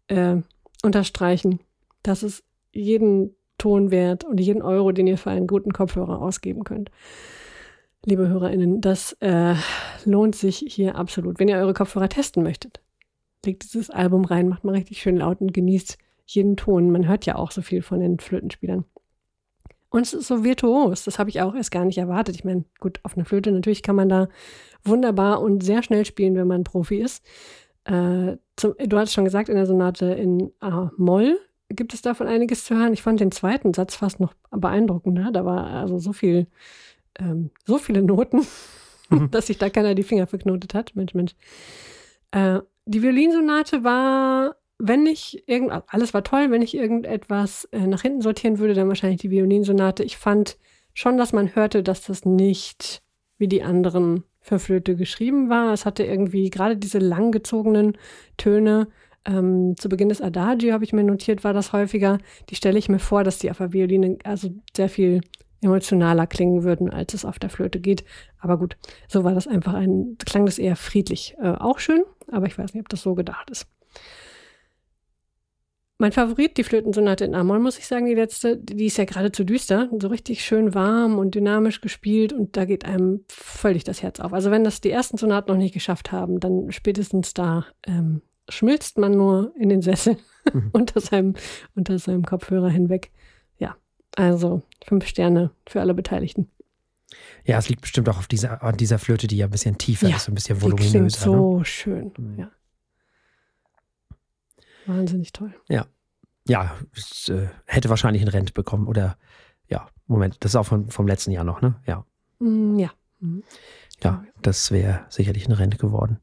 äh, 0.07 0.37
unterstreichen. 0.81 1.59
Das 2.03 2.23
ist 2.23 2.43
jeden 2.71 3.35
Ton 3.57 3.91
wert 3.91 4.23
und 4.23 4.39
jeden 4.39 4.61
Euro, 4.61 4.91
den 4.91 5.07
ihr 5.07 5.17
für 5.17 5.29
einen 5.29 5.45
guten 5.45 5.73
Kopfhörer 5.73 6.21
ausgeben 6.21 6.63
könnt. 6.63 6.89
Liebe 8.05 8.27
HörerInnen, 8.27 8.81
das 8.81 9.13
äh, 9.19 9.55
lohnt 10.05 10.35
sich 10.35 10.65
hier 10.67 10.95
absolut. 10.95 11.37
Wenn 11.37 11.49
ihr 11.49 11.57
eure 11.57 11.73
Kopfhörer 11.73 12.09
testen 12.09 12.41
möchtet, 12.41 12.81
legt 13.45 13.63
dieses 13.63 13.89
Album 13.89 14.25
rein, 14.25 14.49
macht 14.49 14.63
mal 14.63 14.75
richtig 14.75 15.01
schön 15.01 15.17
laut 15.17 15.41
und 15.41 15.53
genießt 15.53 15.97
jeden 16.25 16.57
Ton. 16.57 16.91
Man 16.91 17.07
hört 17.07 17.25
ja 17.25 17.35
auch 17.35 17.51
so 17.51 17.61
viel 17.61 17.81
von 17.81 17.99
den 17.99 18.19
Flötenspielern. 18.19 18.85
Und 19.89 20.03
es 20.03 20.13
ist 20.13 20.27
so 20.27 20.45
virtuos, 20.45 21.03
das 21.03 21.19
habe 21.19 21.29
ich 21.29 21.41
auch 21.41 21.53
erst 21.53 21.71
gar 21.71 21.83
nicht 21.83 21.97
erwartet. 21.97 22.35
Ich 22.35 22.45
meine, 22.45 22.63
gut, 22.79 23.01
auf 23.03 23.17
einer 23.17 23.25
Flöte 23.25 23.51
natürlich 23.51 23.83
kann 23.83 23.97
man 23.97 24.07
da 24.07 24.29
wunderbar 24.83 25.41
und 25.41 25.63
sehr 25.63 25.83
schnell 25.83 26.05
spielen, 26.05 26.35
wenn 26.35 26.47
man 26.47 26.63
Profi 26.63 27.01
ist. 27.01 27.25
Äh, 27.83 28.37
zum, 28.55 28.73
du 28.77 28.97
hast 28.97 29.11
schon 29.11 29.25
gesagt, 29.25 29.49
in 29.49 29.55
der 29.55 29.65
Sonate 29.65 30.05
in 30.05 30.51
A-Moll 30.61 31.37
gibt 31.69 31.93
es 31.93 32.01
davon 32.01 32.27
einiges 32.27 32.63
zu 32.63 32.75
hören. 32.75 32.93
Ich 32.93 33.01
fand 33.01 33.19
den 33.19 33.31
zweiten 33.31 33.73
Satz 33.73 33.95
fast 33.95 34.21
noch 34.21 34.33
beeindruckender. 34.49 35.29
Da 35.31 35.45
war 35.45 35.67
also 35.67 35.99
so 35.99 36.13
viel, 36.13 36.47
ähm, 37.19 37.49
so 37.65 37.77
viele 37.77 38.01
Noten, 38.01 38.45
mhm. 39.09 39.29
dass 39.31 39.47
sich 39.47 39.57
da 39.57 39.69
keiner 39.69 39.93
die 39.93 40.03
Finger 40.03 40.27
verknotet 40.27 40.73
hat. 40.73 40.95
Mensch, 40.95 41.13
Mensch. 41.13 41.35
Äh, 42.31 42.59
die 42.85 43.01
Violinsonate 43.01 43.83
war, 43.83 44.55
wenn 44.79 45.05
ich 45.05 45.47
irgend, 45.47 45.71
alles 45.87 46.13
war 46.13 46.23
toll, 46.23 46.49
wenn 46.49 46.61
ich 46.61 46.75
irgendetwas 46.75 47.65
äh, 47.65 47.85
nach 47.85 48.01
hinten 48.01 48.21
sortieren 48.21 48.59
würde, 48.59 48.73
dann 48.73 48.87
wahrscheinlich 48.87 49.21
die 49.21 49.29
Violinsonate. 49.29 50.03
Ich 50.03 50.17
fand 50.17 50.57
schon, 50.93 51.17
dass 51.17 51.33
man 51.33 51.55
hörte, 51.55 51.83
dass 51.83 52.01
das 52.01 52.25
nicht 52.25 53.03
wie 53.37 53.47
die 53.47 53.63
anderen 53.63 54.23
für 54.41 54.59
Flöte 54.59 54.95
geschrieben 54.95 55.49
war. 55.49 55.71
Es 55.71 55.85
hatte 55.85 56.03
irgendwie 56.03 56.49
gerade 56.49 56.77
diese 56.77 56.99
langgezogenen 56.99 57.97
Töne. 58.37 58.87
Ähm, 59.23 59.75
zu 59.77 59.87
Beginn 59.87 60.09
des 60.09 60.21
Adagio 60.21 60.73
habe 60.73 60.83
ich 60.83 60.93
mir 60.93 61.03
notiert, 61.03 61.43
war 61.43 61.53
das 61.53 61.73
häufiger. 61.73 62.17
Die 62.49 62.55
stelle 62.55 62.79
ich 62.79 62.89
mir 62.89 62.99
vor, 62.99 63.23
dass 63.23 63.37
die 63.37 63.51
auf 63.51 63.57
der 63.57 63.73
Violine 63.73 64.17
also 64.23 64.49
sehr 64.75 64.89
viel 64.89 65.21
emotionaler 65.61 66.25
klingen 66.25 66.63
würden, 66.63 66.89
als 66.89 67.13
es 67.13 67.23
auf 67.23 67.37
der 67.37 67.51
Flöte 67.51 67.79
geht. 67.79 68.03
Aber 68.39 68.57
gut, 68.57 68.77
so 69.07 69.23
war 69.23 69.35
das 69.35 69.47
einfach 69.47 69.75
ein, 69.75 70.17
klang 70.25 70.47
das 70.47 70.57
eher 70.57 70.75
friedlich. 70.75 71.35
Äh, 71.39 71.51
auch 71.51 71.77
schön, 71.77 72.03
aber 72.31 72.47
ich 72.47 72.57
weiß 72.57 72.73
nicht, 72.73 72.81
ob 72.81 72.89
das 72.89 73.01
so 73.01 73.15
gedacht 73.15 73.49
ist. 73.49 73.67
Mein 75.97 76.11
Favorit, 76.11 76.57
die 76.57 76.63
Flötensonate 76.63 77.25
in 77.25 77.35
Amol, 77.35 77.59
muss 77.59 77.77
ich 77.77 77.85
sagen, 77.85 78.07
die 78.07 78.15
letzte, 78.15 78.57
die 78.57 78.87
ist 78.87 78.97
ja 78.97 79.05
geradezu 79.05 79.43
düster, 79.43 79.87
so 79.99 80.07
richtig 80.07 80.43
schön 80.43 80.73
warm 80.73 81.19
und 81.19 81.35
dynamisch 81.35 81.79
gespielt 81.79 82.33
und 82.33 82.57
da 82.57 82.65
geht 82.65 82.85
einem 82.85 83.23
völlig 83.27 83.83
das 83.83 84.01
Herz 84.01 84.19
auf. 84.19 84.33
Also 84.33 84.49
wenn 84.49 84.63
das 84.63 84.81
die 84.81 84.89
ersten 84.89 85.17
Sonaten 85.17 85.51
noch 85.51 85.59
nicht 85.59 85.75
geschafft 85.75 86.11
haben, 86.11 86.39
dann 86.39 86.71
spätestens 86.71 87.35
da 87.35 87.67
ähm, 87.85 88.23
schmilzt 88.49 88.97
man 88.97 89.11
nur 89.11 89.53
in 89.55 89.69
den 89.69 89.83
Sessel 89.83 90.17
unter, 90.71 90.99
seinem, 90.99 91.35
unter 91.75 91.99
seinem 91.99 92.25
Kopfhörer 92.25 92.69
hinweg. 92.69 93.11
Ja, 93.59 93.75
also 94.15 94.63
fünf 94.83 95.05
Sterne 95.05 95.51
für 95.67 95.81
alle 95.81 95.93
Beteiligten. 95.93 96.49
Ja, 97.45 97.57
es 97.57 97.69
liegt 97.69 97.81
bestimmt 97.81 98.07
auch 98.09 98.17
auf 98.17 98.27
dieser, 98.27 98.63
an 98.63 98.77
dieser 98.77 98.99
Flöte, 98.99 99.27
die 99.27 99.37
ja 99.37 99.45
ein 99.45 99.51
bisschen 99.51 99.77
tiefer 99.77 100.09
ja, 100.09 100.15
ist, 100.15 100.27
ein 100.27 100.35
bisschen 100.35 100.61
voluminöser. 100.61 100.91
Die 100.91 100.97
klingt 100.97 101.11
so 101.11 101.57
ne? 101.57 101.65
schön, 101.65 102.11
mhm. 102.17 102.39
ja. 102.39 102.51
Wahnsinnig 104.85 105.31
toll. 105.33 105.53
Ja. 105.69 105.85
Ja, 106.47 106.75
es, 106.95 107.29
äh, 107.29 107.47
hätte 107.65 107.89
wahrscheinlich 107.89 108.23
ein 108.23 108.27
Rent 108.27 108.53
bekommen 108.53 108.87
oder 108.87 109.17
ja, 109.69 109.87
Moment, 110.07 110.37
das 110.39 110.51
ist 110.51 110.55
auch 110.55 110.65
von, 110.65 110.89
vom 110.89 111.07
letzten 111.07 111.31
Jahr 111.31 111.43
noch, 111.43 111.61
ne? 111.61 111.75
Ja. 111.85 112.05
Mm, 112.39 112.77
ja. 112.79 112.91
Mhm. 113.19 113.43
Ja, 114.03 114.25
das 114.41 114.71
wäre 114.71 115.05
sicherlich 115.09 115.47
ein 115.47 115.53
Rent 115.53 115.77
geworden. 115.77 116.19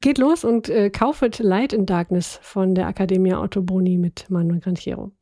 Geht 0.00 0.18
los 0.18 0.44
und 0.44 0.68
äh, 0.68 0.90
kaufet 0.90 1.38
Light 1.40 1.72
in 1.72 1.86
Darkness 1.86 2.38
von 2.42 2.74
der 2.74 2.88
Academia 2.88 3.40
Otto 3.40 3.62
Boni 3.62 3.98
mit 3.98 4.30
Manuel 4.30 4.60
Grantiero. 4.60 5.12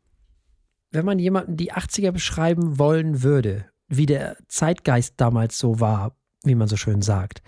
Wenn 0.90 1.06
man 1.06 1.18
jemanden 1.18 1.56
die 1.56 1.72
80er 1.72 2.10
beschreiben 2.10 2.78
wollen 2.78 3.22
würde, 3.22 3.71
wie 3.96 4.06
der 4.06 4.36
Zeitgeist 4.48 5.14
damals 5.18 5.58
so 5.58 5.80
war, 5.80 6.16
wie 6.44 6.54
man 6.54 6.68
so 6.68 6.76
schön 6.76 7.02
sagt, 7.02 7.42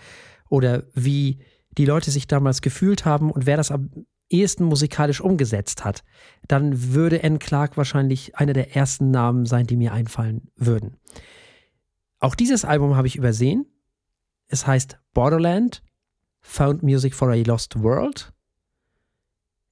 oder 0.49 0.83
wie 0.93 1.39
die 1.77 1.85
Leute 1.85 2.11
sich 2.11 2.27
damals 2.27 2.61
gefühlt 2.61 3.05
haben 3.05 3.31
und 3.31 3.45
wer 3.45 3.57
das 3.57 3.71
am 3.71 3.89
ehesten 4.29 4.65
musikalisch 4.65 5.21
umgesetzt 5.21 5.83
hat, 5.83 6.03
dann 6.47 6.93
würde 6.93 7.21
N. 7.21 7.39
Clark 7.39 7.77
wahrscheinlich 7.77 8.37
einer 8.37 8.53
der 8.53 8.75
ersten 8.75 9.11
Namen 9.11 9.45
sein, 9.45 9.67
die 9.67 9.75
mir 9.75 9.93
einfallen 9.93 10.49
würden. 10.55 10.97
Auch 12.19 12.35
dieses 12.35 12.65
Album 12.65 12.95
habe 12.95 13.07
ich 13.07 13.15
übersehen. 13.15 13.65
Es 14.47 14.65
heißt 14.65 14.99
Borderland, 15.13 15.83
Found 16.41 16.83
Music 16.83 17.13
for 17.15 17.29
a 17.29 17.35
Lost 17.35 17.81
World. 17.81 18.33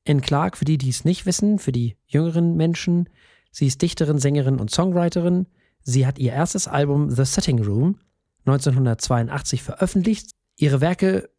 N. 0.06 0.22
Clark, 0.22 0.58
für 0.58 0.66
die, 0.66 0.78
die 0.78 0.90
es 0.90 1.06
nicht 1.06 1.26
wissen, 1.26 1.60
für 1.60 1.72
die 1.72 1.98
jüngeren 2.06 2.56
Menschen, 2.56 3.10
sie 3.52 3.68
ist 3.68 3.82
Dichterin, 3.82 4.20
Sängerin 4.20 4.60
und 4.60 4.70
Songwriterin. 4.70 5.48
Sie 5.84 6.08
hat 6.08 6.18
ihr 6.18 6.32
erstes 6.34 6.68
Album 6.68 7.12
The 7.12 7.26
Setting 7.26 7.64
Room 7.64 8.00
1982 8.46 9.64
veröffentlicht. 9.64 10.32
Ihre 10.56 10.82
Werke 10.82 11.30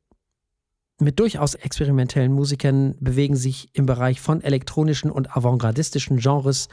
mit 1.00 1.18
durchaus 1.18 1.54
experimentellen 1.54 2.32
Musikern 2.32 2.94
bewegen 3.00 3.36
sich 3.36 3.74
im 3.74 3.86
Bereich 3.86 4.20
von 4.20 4.42
elektronischen 4.42 5.10
und 5.10 5.36
avantgardistischen 5.36 6.18
Genres 6.18 6.68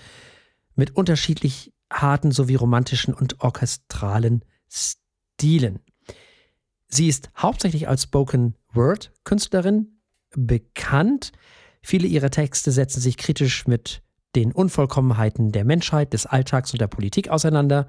mit 0.76 0.96
unterschiedlich 0.96 1.74
harten 1.92 2.32
sowie 2.32 2.56
romantischen 2.56 3.14
und 3.14 3.42
orchestralen 3.42 4.46
Stilen. 4.70 5.80
Sie 6.88 7.08
ist 7.08 7.30
hauptsächlich 7.38 7.88
als 7.88 8.04
Spoken 8.04 8.56
Word 8.74 9.12
Künstlerin 9.24 10.00
bekannt. 10.36 11.32
Viele 11.82 12.08
ihrer 12.08 12.30
Texte 12.30 12.72
setzen 12.72 13.02
sich 13.02 13.18
kritisch 13.18 13.68
mit 13.68 14.02
den 14.36 14.52
Unvollkommenheiten 14.52 15.52
der 15.52 15.66
Menschheit, 15.66 16.14
des 16.14 16.26
Alltags 16.26 16.72
und 16.72 16.82
der 16.82 16.88
Politik 16.88 17.30
auseinander. 17.30 17.88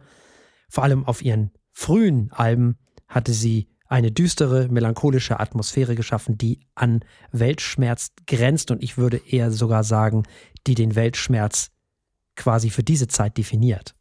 Vor 0.68 0.84
allem 0.84 1.04
auf 1.04 1.22
ihren 1.22 1.52
frühen 1.72 2.30
Alben 2.32 2.78
hatte 3.08 3.32
sie 3.32 3.68
eine 3.86 4.10
düstere, 4.10 4.68
melancholische 4.68 5.38
Atmosphäre 5.38 5.94
geschaffen, 5.94 6.38
die 6.38 6.60
an 6.74 7.04
Weltschmerz 7.30 8.12
grenzt 8.26 8.70
und 8.70 8.82
ich 8.82 8.96
würde 8.96 9.20
eher 9.28 9.50
sogar 9.50 9.84
sagen, 9.84 10.22
die 10.66 10.74
den 10.74 10.94
Weltschmerz 10.94 11.70
quasi 12.34 12.70
für 12.70 12.82
diese 12.82 13.08
Zeit 13.08 13.36
definiert. 13.36 13.94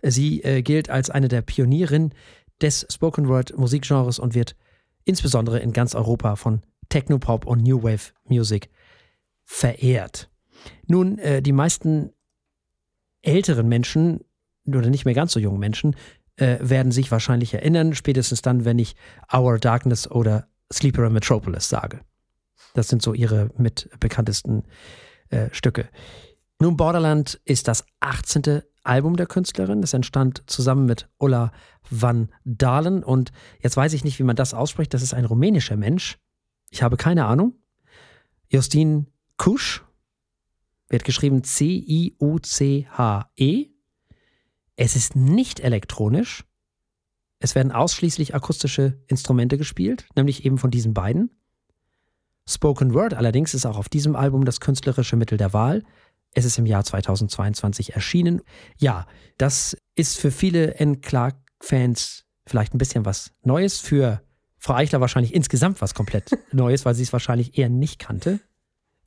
Sie 0.00 0.42
äh, 0.42 0.62
gilt 0.62 0.88
als 0.88 1.10
eine 1.10 1.28
der 1.28 1.42
Pionierinnen 1.42 2.14
des 2.62 2.86
Spoken 2.90 3.28
Word 3.28 3.56
Musikgenres 3.58 4.18
und 4.18 4.34
wird 4.34 4.56
insbesondere 5.04 5.58
in 5.58 5.72
ganz 5.72 5.94
Europa 5.94 6.36
von 6.36 6.62
Technopop 6.88 7.46
und 7.46 7.62
New 7.62 7.82
Wave 7.82 8.12
Music 8.24 8.70
verehrt. 9.44 10.30
Nun, 10.86 11.18
äh, 11.18 11.42
die 11.42 11.52
meisten 11.52 12.10
älteren 13.22 13.68
Menschen 13.68 14.20
oder 14.66 14.90
nicht 14.90 15.04
mehr 15.04 15.14
ganz 15.14 15.32
so 15.32 15.40
jungen 15.40 15.58
Menschen 15.58 15.96
äh, 16.36 16.58
werden 16.60 16.92
sich 16.92 17.10
wahrscheinlich 17.10 17.54
erinnern, 17.54 17.94
spätestens 17.94 18.42
dann, 18.42 18.64
wenn 18.64 18.78
ich 18.78 18.96
Our 19.32 19.58
Darkness 19.58 20.10
oder 20.10 20.48
Sleeper 20.72 21.06
in 21.06 21.12
Metropolis 21.12 21.68
sage. 21.68 22.00
Das 22.74 22.88
sind 22.88 23.02
so 23.02 23.14
ihre 23.14 23.50
mit 23.56 23.90
bekanntesten 23.98 24.64
äh, 25.30 25.48
Stücke. 25.52 25.88
Nun, 26.60 26.76
Borderland 26.76 27.40
ist 27.44 27.68
das 27.68 27.84
18. 28.00 28.62
Album 28.82 29.16
der 29.16 29.26
Künstlerin. 29.26 29.82
Es 29.82 29.94
entstand 29.94 30.42
zusammen 30.46 30.86
mit 30.86 31.08
Ulla 31.18 31.52
van 31.90 32.28
Dalen 32.44 33.04
und 33.04 33.32
jetzt 33.60 33.76
weiß 33.76 33.92
ich 33.92 34.04
nicht, 34.04 34.18
wie 34.18 34.24
man 34.24 34.36
das 34.36 34.54
ausspricht. 34.54 34.92
Das 34.94 35.02
ist 35.02 35.14
ein 35.14 35.24
rumänischer 35.24 35.76
Mensch. 35.76 36.18
Ich 36.70 36.82
habe 36.82 36.96
keine 36.96 37.26
Ahnung. 37.26 37.54
Justin 38.48 39.06
Kusch 39.36 39.84
wird 40.88 41.04
geschrieben 41.04 41.44
C-I-U-C-H-E. 41.44 42.16
Es 44.76 44.96
ist 44.96 45.16
nicht 45.16 45.60
elektronisch. 45.60 46.44
Es 47.40 47.54
werden 47.54 47.72
ausschließlich 47.72 48.34
akustische 48.34 49.00
Instrumente 49.06 49.58
gespielt, 49.58 50.06
nämlich 50.16 50.44
eben 50.44 50.58
von 50.58 50.70
diesen 50.70 50.94
beiden. 50.94 51.30
Spoken 52.48 52.94
Word 52.94 53.14
allerdings 53.14 53.54
ist 53.54 53.66
auch 53.66 53.76
auf 53.76 53.88
diesem 53.88 54.16
Album 54.16 54.44
das 54.44 54.60
künstlerische 54.60 55.16
Mittel 55.16 55.36
der 55.36 55.52
Wahl. 55.52 55.84
Es 56.32 56.44
ist 56.44 56.58
im 56.58 56.66
Jahr 56.66 56.84
2022 56.84 57.94
erschienen. 57.94 58.40
Ja, 58.78 59.06
das 59.36 59.76
ist 59.94 60.18
für 60.18 60.30
viele 60.30 60.74
N. 60.74 61.00
Clark-Fans 61.00 62.24
vielleicht 62.46 62.74
ein 62.74 62.78
bisschen 62.78 63.04
was 63.04 63.32
Neues. 63.42 63.78
Für 63.80 64.22
Frau 64.56 64.74
Eichler 64.74 65.00
wahrscheinlich 65.00 65.34
insgesamt 65.34 65.80
was 65.80 65.94
komplett 65.94 66.30
Neues, 66.52 66.84
weil 66.84 66.94
sie 66.94 67.02
es 67.02 67.12
wahrscheinlich 67.12 67.58
eher 67.58 67.68
nicht 67.68 67.98
kannte. 67.98 68.40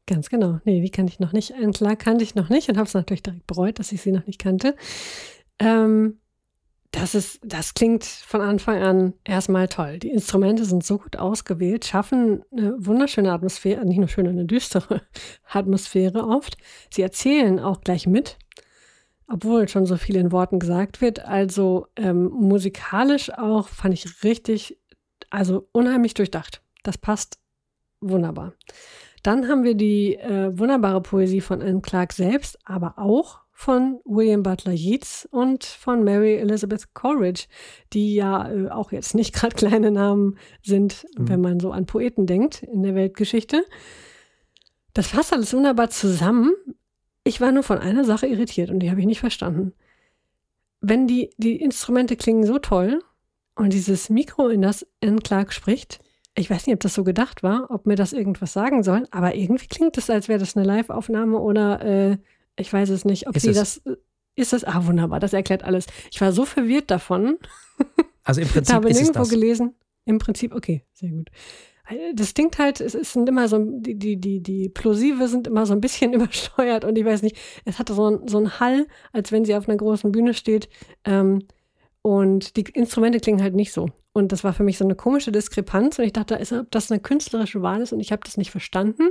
Ganz 0.08 0.30
genau. 0.30 0.60
Nee, 0.66 0.82
die 0.82 0.89
kannte 0.89 1.12
ich 1.12 1.20
noch 1.20 1.32
nicht. 1.32 1.52
N. 1.52 1.72
Clark 1.74 1.99
kannte 1.99 2.24
ich 2.24 2.36
noch 2.36 2.49
nicht 2.49 2.70
und 2.70 2.78
habe 2.78 2.88
es 2.88 2.93
natürlich 2.93 3.24
direkt 3.24 3.47
bereut, 3.47 3.80
dass 3.80 3.91
ich 3.91 4.02
sie 4.02 4.12
noch 4.12 4.26
nicht 4.26 4.39
kannte. 4.39 4.76
Ähm, 5.60 6.22
das 6.91 7.16
ist, 7.16 7.39
das 7.43 7.74
klingt 7.74 8.04
von 8.04 8.41
Anfang 8.41 8.84
an 8.84 9.14
erstmal 9.24 9.70
toll. 9.70 9.97
Die 9.99 10.10
Instrumente 10.10 10.66
sind 10.66 10.84
so 10.84 10.97
gut 10.97 11.16
ausgewählt, 11.16 11.86
schaffen 11.86 12.43
eine 12.52 12.76
wunderschöne 12.86 13.32
Atmosphäre, 13.32 13.86
nicht 13.86 13.97
nur 13.97 14.10
schön, 14.10 14.28
eine 14.28 14.45
düstere 14.45 15.02
Atmosphäre 15.49 16.28
oft. 16.28 16.58
Sie 16.89 17.02
erzählen 17.02 17.60
auch 17.60 17.80
gleich 17.82 18.08
mit, 18.08 18.38
obwohl 19.28 19.70
schon 19.70 19.86
so 19.86 19.95
viel 19.95 20.18
in 20.18 20.34
Worten 20.34 20.60
gesagt 20.60 20.99
wird. 20.99 21.24
Also 21.26 21.88
ähm, 21.95 22.26
musikalisch 22.26 23.32
auch 23.32 23.70
fand 23.70 23.93
ich 23.93 24.24
richtig, 24.24 24.78
also 25.30 25.70
unheimlich 25.72 26.14
durchdacht. 26.14 26.62
Das 26.84 26.97
passt 26.97 27.39
wunderbar. 28.02 28.54
Dann 29.24 29.47
haben 29.47 29.63
wir 29.63 29.76
die 29.76 30.15
äh, 30.15 30.57
wunderbare 30.57 31.01
Poesie 31.01 31.41
von 31.41 31.61
Anne 31.61 31.82
Clark 31.82 32.13
selbst, 32.13 32.57
aber 32.65 32.97
auch 32.97 33.41
von 33.51 33.99
William 34.05 34.41
Butler 34.41 34.74
Yeats 34.74 35.28
und 35.30 35.63
von 35.63 36.03
Mary 36.03 36.38
Elizabeth 36.38 36.95
Coleridge, 36.95 37.45
die 37.93 38.15
ja 38.15 38.51
äh, 38.51 38.69
auch 38.69 38.91
jetzt 38.91 39.13
nicht 39.13 39.34
gerade 39.36 39.55
kleine 39.55 39.91
Namen 39.91 40.38
sind, 40.63 41.05
mhm. 41.15 41.30
wenn 41.30 41.41
man 41.41 41.59
so 41.59 41.72
an 41.72 41.86
Poeten 41.86 42.26
denkt 42.26 42.63
in 42.63 42.82
der 42.82 42.95
Weltgeschichte. 42.95 43.63
Das 44.93 45.09
passt 45.09 45.32
alles 45.32 45.53
wunderbar 45.53 45.91
zusammen. 45.91 46.53
Ich 47.24 47.39
war 47.39 47.51
nur 47.51 47.63
von 47.63 47.78
einer 47.78 48.03
Sache 48.03 48.26
irritiert 48.26 48.72
und 48.72 48.80
die 48.80 48.89
habe 48.89 48.99
ich 48.99 49.05
nicht 49.05 49.19
verstanden. 49.19 49.74
Wenn 50.80 51.05
die, 51.05 51.30
die 51.38 51.57
Instrumente 51.57 52.15
klingen 52.15 52.45
so 52.45 52.57
toll 52.57 53.03
und 53.55 53.74
dieses 53.74 54.09
Mikro, 54.09 54.47
in 54.47 54.63
das 54.63 54.88
Anne 55.03 55.19
Clark 55.19 55.53
spricht, 55.53 55.99
ich 56.36 56.50
weiß 56.50 56.66
nicht, 56.68 56.74
ob 56.74 56.80
das 56.80 56.94
so 56.94 57.04
gedacht 57.04 57.44
war, 57.44 57.70
ob 57.70 57.86
mir 57.86 57.96
das 57.96 58.14
irgendwas 58.14 58.54
sagen 58.54 58.84
soll, 58.84 59.08
aber 59.12 59.36
irgendwie 59.36 59.68
klingt 59.68 59.98
es, 59.98 60.10
als 60.10 60.28
wäre 60.28 60.40
das 60.40 60.56
eine 60.56 60.66
Live-Aufnahme 60.66 61.40
oder 61.40 61.82
äh, 61.82 62.18
ich 62.56 62.72
weiß 62.72 62.90
es 62.90 63.06
nicht, 63.06 63.28
ob 63.28 63.36
ist 63.36 63.44
sie 63.44 63.50
es? 63.50 63.58
das. 63.58 63.78
Äh, 63.86 63.98
ist 64.36 64.54
das? 64.54 64.64
Ah, 64.64 64.86
wunderbar, 64.86 65.20
das 65.20 65.34
erklärt 65.34 65.64
alles. 65.64 65.88
Ich 66.10 66.22
war 66.22 66.32
so 66.32 66.46
verwirrt 66.46 66.92
davon. 66.92 67.38
Also 68.24 68.40
im 68.40 68.48
Prinzip. 68.48 68.70
ich 68.70 68.76
habe 68.76 68.94
nirgendwo 68.94 69.24
gelesen. 69.24 69.74
Im 70.06 70.20
Prinzip, 70.20 70.54
okay, 70.54 70.86
sehr 70.94 71.10
gut. 71.10 71.32
Äh, 71.88 72.14
das 72.14 72.36
klingt 72.36 72.60
halt, 72.60 72.80
es 72.80 72.94
sind 72.94 73.28
immer 73.28 73.48
so, 73.48 73.58
die, 73.60 73.96
die, 73.96 74.18
die, 74.22 74.44
die 74.44 74.70
Plosive 74.70 75.28
sind 75.28 75.48
immer 75.48 75.66
so 75.66 75.74
ein 75.74 75.82
bisschen 75.82 76.14
übersteuert 76.14 76.86
und 76.86 76.98
ich 77.00 77.04
weiß 77.04 77.24
nicht, 77.24 77.36
es 77.66 77.80
hatte 77.80 77.96
so, 77.96 78.12
ein, 78.12 78.28
so 78.28 78.38
einen 78.38 78.60
Hall, 78.60 78.86
als 79.12 79.32
wenn 79.32 79.44
sie 79.44 79.56
auf 79.56 79.68
einer 79.68 79.78
großen 79.78 80.12
Bühne 80.12 80.36
steht. 80.36 80.70
Ähm, 81.04 81.48
und 82.04 82.56
die 82.58 82.62
Instrumente 82.74 83.20
klingen 83.20 83.42
halt 83.42 83.56
nicht 83.56 83.74
so. 83.74 83.90
Und 84.14 84.32
das 84.32 84.43
war 84.43 84.53
für 84.53 84.64
mich 84.64 84.78
so 84.78 84.84
eine 84.84 84.95
komische 84.95 85.32
Diskrepanz. 85.32 85.99
Und 85.99 86.05
ich 86.05 86.14
dachte, 86.14 86.39
ob 86.59 86.72
das 86.72 86.91
eine 86.91 86.99
künstlerische 86.99 87.62
Wahl 87.62 87.82
ist 87.82 87.93
und 87.93 87.99
ich 87.99 88.12
habe 88.12 88.24
das 88.26 88.38
nicht 88.38 88.51
verstanden, 88.51 89.09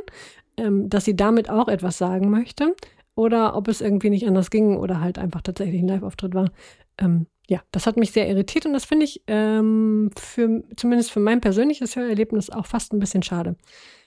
ähm, 0.57 0.89
dass 0.89 1.05
sie 1.05 1.17
damit 1.17 1.49
auch 1.49 1.69
etwas 1.69 1.99
sagen 1.99 2.31
möchte. 2.31 2.75
Oder 3.15 3.57
ob 3.57 3.69
es 3.69 3.81
irgendwie 3.81 4.11
nicht 4.11 4.27
anders 4.27 4.51
ging 4.51 4.77
oder 4.77 5.01
halt 5.01 5.19
einfach 5.19 5.43
tatsächlich 5.43 5.83
ein 5.83 5.89
Live-Auftritt 5.89 6.35
war. 6.35 6.51
Ähm, 6.99 7.27
ja, 7.49 7.61
das 7.73 7.87
hat 7.87 7.97
mich 7.97 8.13
sehr 8.13 8.29
irritiert 8.29 8.65
und 8.65 8.73
das 8.73 8.85
finde 8.85 9.05
ich 9.05 9.23
ähm, 9.27 10.11
für, 10.17 10.63
zumindest 10.77 11.11
für 11.11 11.19
mein 11.19 11.41
persönliches 11.41 11.97
Hörerlebnis 11.97 12.49
auch 12.49 12.67
fast 12.67 12.93
ein 12.93 13.01
bisschen 13.01 13.25
schade. 13.25 13.57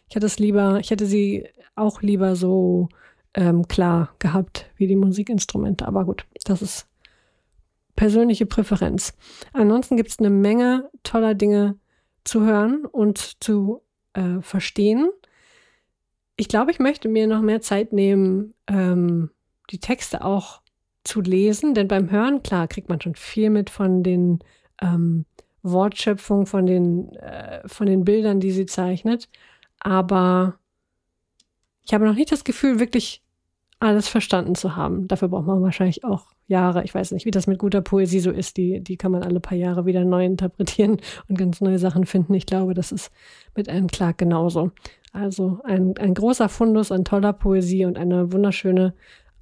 Ich 0.07 0.15
hätte 0.15 0.25
es 0.25 0.39
lieber, 0.39 0.79
ich 0.79 0.91
hätte 0.91 1.05
sie 1.05 1.47
auch 1.75 2.01
lieber 2.01 2.35
so 2.35 2.87
ähm, 3.33 3.67
klar 3.67 4.15
gehabt 4.19 4.71
wie 4.77 4.87
die 4.87 4.95
Musikinstrumente. 4.95 5.85
Aber 5.85 6.05
gut, 6.05 6.25
das 6.45 6.61
ist 6.61 6.87
persönliche 7.95 8.45
Präferenz. 8.45 9.13
Ansonsten 9.53 9.97
gibt 9.97 10.09
es 10.09 10.19
eine 10.19 10.29
Menge 10.29 10.89
toller 11.03 11.35
Dinge 11.35 11.77
zu 12.23 12.41
hören 12.41 12.85
und 12.85 13.43
zu 13.43 13.81
äh, 14.13 14.41
verstehen. 14.41 15.09
Ich 16.35 16.47
glaube, 16.47 16.71
ich 16.71 16.79
möchte 16.79 17.09
mir 17.09 17.27
noch 17.27 17.41
mehr 17.41 17.61
Zeit 17.61 17.93
nehmen, 17.93 18.53
ähm, 18.67 19.29
die 19.69 19.79
Texte 19.79 20.23
auch 20.23 20.61
zu 21.03 21.21
lesen, 21.21 21.73
denn 21.73 21.87
beim 21.87 22.09
Hören, 22.09 22.43
klar, 22.43 22.67
kriegt 22.67 22.89
man 22.89 23.01
schon 23.01 23.15
viel 23.15 23.49
mit 23.49 23.69
von 23.69 24.03
den 24.03 24.39
ähm, 24.81 25.25
Wortschöpfungen, 25.61 26.45
von 26.45 26.65
den, 26.65 27.13
äh, 27.15 27.67
von 27.67 27.87
den 27.87 28.03
Bildern, 28.03 28.39
die 28.39 28.51
sie 28.51 28.65
zeichnet. 28.65 29.29
Aber 29.79 30.57
ich 31.85 31.93
habe 31.93 32.05
noch 32.05 32.15
nicht 32.15 32.31
das 32.31 32.43
Gefühl, 32.43 32.79
wirklich 32.79 33.21
alles 33.79 34.07
verstanden 34.07 34.55
zu 34.55 34.75
haben. 34.75 35.07
Dafür 35.07 35.27
braucht 35.27 35.45
man 35.45 35.61
wahrscheinlich 35.61 36.03
auch 36.03 36.32
Jahre. 36.47 36.83
Ich 36.83 36.93
weiß 36.93 37.11
nicht, 37.11 37.25
wie 37.25 37.31
das 37.31 37.47
mit 37.47 37.59
guter 37.59 37.81
Poesie 37.81 38.19
so 38.19 38.31
ist. 38.31 38.57
Die, 38.57 38.81
die 38.81 38.97
kann 38.97 39.11
man 39.11 39.23
alle 39.23 39.39
paar 39.39 39.57
Jahre 39.57 39.85
wieder 39.85 40.03
neu 40.03 40.25
interpretieren 40.25 40.97
und 41.27 41.37
ganz 41.37 41.61
neue 41.61 41.79
Sachen 41.79 42.05
finden. 42.05 42.33
Ich 42.33 42.45
glaube, 42.45 42.73
das 42.73 42.91
ist 42.91 43.11
mit 43.55 43.69
Anne 43.69 43.87
Clark 43.87 44.17
genauso. 44.17 44.71
Also 45.11 45.59
ein, 45.63 45.95
ein 45.97 46.13
großer 46.13 46.49
Fundus 46.49 46.91
an 46.91 47.05
toller 47.05 47.33
Poesie 47.33 47.85
und 47.85 47.97
eine 47.97 48.31
wunderschöne 48.31 48.93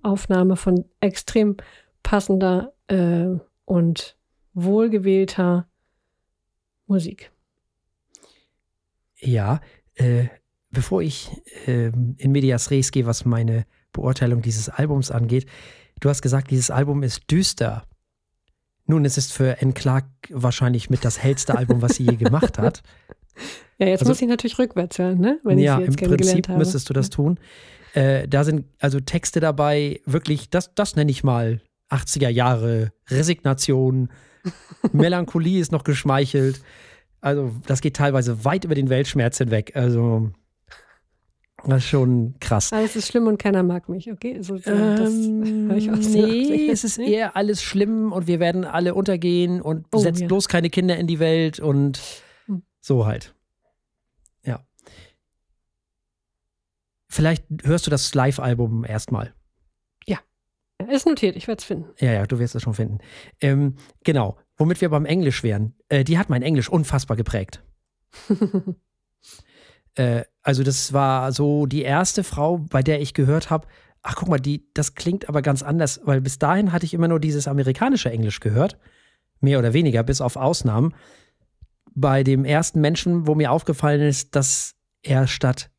Aufnahme 0.04 0.56
von 0.56 0.86
extrem 1.00 1.58
passender 2.04 2.74
äh, 2.88 3.28
und 3.66 4.18
wohlgewählter 4.54 5.68
Musik. 6.88 7.32
Ja, 9.18 9.62
äh, 9.96 10.26
bevor 10.72 11.02
ich 11.02 11.32
äh, 11.68 11.92
in 12.18 12.32
Medias 12.32 12.72
Res 12.72 12.92
gehe, 12.92 13.06
was 13.06 13.24
meine 13.24 13.66
Beurteilung 13.94 14.42
dieses 14.42 14.68
Albums 14.68 15.12
angeht, 15.12 15.46
du 16.02 16.10
hast 16.10 16.22
gesagt, 16.22 16.52
dieses 16.52 16.70
Album 16.70 17.04
ist 17.04 17.32
düster. 17.32 17.84
Nun, 18.86 19.06
es 19.06 19.18
ist 19.18 19.32
für 19.32 19.62
N. 19.62 19.74
Clark 19.74 20.06
wahrscheinlich 20.30 20.90
mit 20.90 21.06
das 21.06 21.24
hellste 21.24 21.58
Album, 21.58 21.82
was 21.82 21.96
sie 21.96 22.04
je 22.04 22.18
gemacht 22.18 22.60
hat. 22.60 22.84
Ja, 23.78 23.88
jetzt 23.88 24.02
also, 24.02 24.12
muss 24.12 24.22
ich 24.22 24.28
natürlich 24.28 24.60
rückwärts 24.60 25.00
hören, 25.00 25.20
ne? 25.20 25.40
Wenn 25.44 25.58
ja, 25.58 25.80
ich 25.80 25.86
sie 25.86 25.92
jetzt 25.92 26.02
im 26.02 26.10
Prinzip 26.10 26.50
habe. 26.50 26.60
müsstest 26.60 26.88
du 26.90 26.94
das 26.94 27.10
tun. 27.10 27.40
Äh, 27.94 28.28
da 28.28 28.44
sind 28.44 28.66
also 28.80 29.00
Texte 29.00 29.40
dabei, 29.40 30.02
wirklich, 30.06 30.50
das, 30.52 30.76
das 30.76 30.96
nenne 30.96 31.10
ich 31.10 31.24
mal 31.24 31.62
80er 31.90 32.30
Jahre, 32.30 32.92
Resignation, 33.10 34.10
Melancholie 34.92 35.60
ist 35.60 35.72
noch 35.72 35.84
geschmeichelt. 35.84 36.62
Also, 37.22 37.56
das 37.66 37.82
geht 37.82 37.96
teilweise 37.96 38.46
weit 38.46 38.66
über 38.66 38.76
den 38.76 38.90
Weltschmerz 38.90 39.38
hinweg. 39.40 39.72
Also, 39.76 40.32
das 41.66 41.84
ist 41.84 41.90
schon 41.90 42.36
krass. 42.40 42.74
Alles 42.74 42.96
ist 42.96 43.08
schlimm 43.08 43.28
und 43.28 43.38
keiner 43.38 43.64
mag 43.64 43.90
mich, 43.90 44.12
okay? 44.12 44.42
So, 44.42 44.58
so, 44.58 44.72
ähm, 44.72 45.68
nee, 45.68 46.70
es 46.70 46.84
ist 46.84 46.98
eher 46.98 47.36
alles 47.36 47.62
schlimm 47.62 48.12
und 48.12 48.28
wir 48.28 48.40
werden 48.40 48.66
alle 48.66 48.94
untergehen 48.96 49.62
und 49.62 49.86
oh, 49.94 50.00
setzt 50.00 50.22
ja. 50.22 50.28
bloß 50.28 50.48
keine 50.48 50.70
Kinder 50.70 50.98
in 50.98 51.08
die 51.08 51.20
Welt 51.20 51.60
und 51.60 52.00
hm. 52.46 52.64
so 52.80 53.06
halt. 53.06 53.34
Vielleicht 57.12 57.44
hörst 57.64 57.86
du 57.86 57.92
das 57.92 58.14
Live-Album 58.16 58.86
erstmal. 58.86 59.34
Ja, 60.06 60.18
ist 60.90 61.06
notiert, 61.06 61.36
ich 61.36 61.46
werde 61.46 61.60
es 61.60 61.66
finden. 61.66 61.90
Ja, 62.00 62.14
ja, 62.14 62.26
du 62.26 62.40
wirst 62.40 62.56
es 62.56 62.62
schon 62.62 62.74
finden. 62.74 63.00
Ähm, 63.42 63.76
genau, 64.06 64.38
womit 64.56 64.80
wir 64.80 64.88
beim 64.88 65.06
Englisch 65.06 65.44
wären. 65.44 65.76
Äh, 65.90 66.06
die 66.06 66.18
hat 66.18 66.30
mein 66.30 66.42
Englisch 66.42 66.70
unfassbar 66.70 67.18
geprägt. 67.18 67.64
äh, 69.96 70.24
also 70.44 70.64
das 70.64 70.94
war 70.94 71.32
so 71.32 71.66
die 71.66 71.84
erste 71.84 72.24
Frau, 72.24 72.58
bei 72.58 72.82
der 72.82 73.02
ich 73.02 73.14
gehört 73.14 73.50
habe, 73.50 73.68
ach 74.02 74.16
guck 74.16 74.30
mal, 74.30 74.40
die, 74.40 74.68
das 74.74 74.96
klingt 74.96 75.30
aber 75.30 75.42
ganz 75.42 75.62
anders, 75.62 76.02
weil 76.04 76.22
bis 76.22 76.40
dahin 76.40 76.72
hatte 76.72 76.86
ich 76.86 76.94
immer 76.94 77.08
nur 77.08 77.20
dieses 77.20 77.48
amerikanische 77.48 78.12
Englisch 78.12 78.40
gehört. 78.40 78.78
Mehr 79.40 79.60
oder 79.60 79.74
weniger, 79.74 80.04
bis 80.04 80.22
auf 80.22 80.36
Ausnahmen. 80.36 80.94
Bei 81.94 82.24
dem 82.24 82.46
ersten 82.46 82.82
Menschen, 82.82 83.28
wo 83.28 83.36
mir 83.36 83.52
aufgefallen 83.52 84.02
ist, 84.02 84.36
dass 84.36 84.76
er 85.04 85.28
statt 85.28 85.70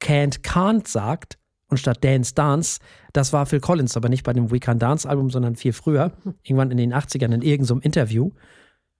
Can't 0.00 0.42
Can't 0.42 0.86
sagt 0.88 1.38
und 1.68 1.78
statt 1.78 2.04
Dance 2.04 2.34
Dance, 2.34 2.80
das 3.12 3.32
war 3.32 3.46
Phil 3.46 3.60
Collins, 3.60 3.96
aber 3.96 4.08
nicht 4.08 4.24
bei 4.24 4.32
dem 4.32 4.50
We 4.50 4.60
Can 4.60 4.78
Dance 4.78 5.08
Album, 5.08 5.30
sondern 5.30 5.56
viel 5.56 5.72
früher, 5.72 6.12
irgendwann 6.42 6.70
in 6.70 6.76
den 6.76 6.92
80ern 6.92 7.32
in 7.32 7.42
irgendeinem 7.42 7.80
Interview. 7.80 8.32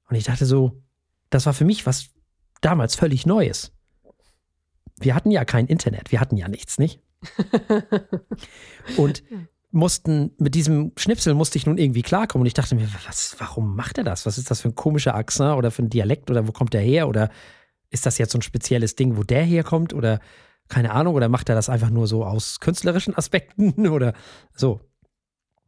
Und 0.08 0.16
ich 0.16 0.24
dachte 0.24 0.46
so, 0.46 0.82
das 1.30 1.46
war 1.46 1.52
für 1.52 1.64
mich 1.64 1.86
was 1.86 2.10
damals 2.60 2.94
völlig 2.94 3.26
Neues. 3.26 3.73
Wir 4.98 5.14
hatten 5.14 5.30
ja 5.30 5.44
kein 5.44 5.66
Internet, 5.66 6.12
wir 6.12 6.20
hatten 6.20 6.36
ja 6.36 6.48
nichts, 6.48 6.78
nicht? 6.78 7.00
und 8.96 9.22
mussten, 9.74 10.30
mit 10.38 10.54
diesem 10.54 10.92
Schnipsel 10.96 11.34
musste 11.34 11.58
ich 11.58 11.66
nun 11.66 11.78
irgendwie 11.78 12.02
klarkommen. 12.02 12.42
Und 12.42 12.46
ich 12.46 12.54
dachte 12.54 12.76
mir, 12.76 12.88
was, 13.06 13.34
warum 13.38 13.74
macht 13.74 13.98
er 13.98 14.04
das? 14.04 14.24
Was 14.24 14.38
ist 14.38 14.50
das 14.50 14.60
für 14.60 14.68
ein 14.68 14.76
komischer 14.76 15.16
Akzent 15.16 15.56
oder 15.56 15.70
für 15.72 15.82
ein 15.82 15.90
Dialekt 15.90 16.30
oder 16.30 16.46
wo 16.46 16.52
kommt 16.52 16.74
der 16.74 16.80
her? 16.80 17.08
Oder 17.08 17.30
ist 17.90 18.06
das 18.06 18.18
jetzt 18.18 18.32
so 18.32 18.38
ein 18.38 18.42
spezielles 18.42 18.94
Ding, 18.94 19.16
wo 19.16 19.24
der 19.24 19.42
herkommt? 19.42 19.92
Oder 19.92 20.20
keine 20.68 20.92
Ahnung, 20.92 21.14
oder 21.14 21.28
macht 21.28 21.48
er 21.48 21.56
das 21.56 21.68
einfach 21.68 21.90
nur 21.90 22.06
so 22.06 22.24
aus 22.24 22.60
künstlerischen 22.60 23.16
Aspekten 23.16 23.88
oder 23.88 24.14
so. 24.54 24.80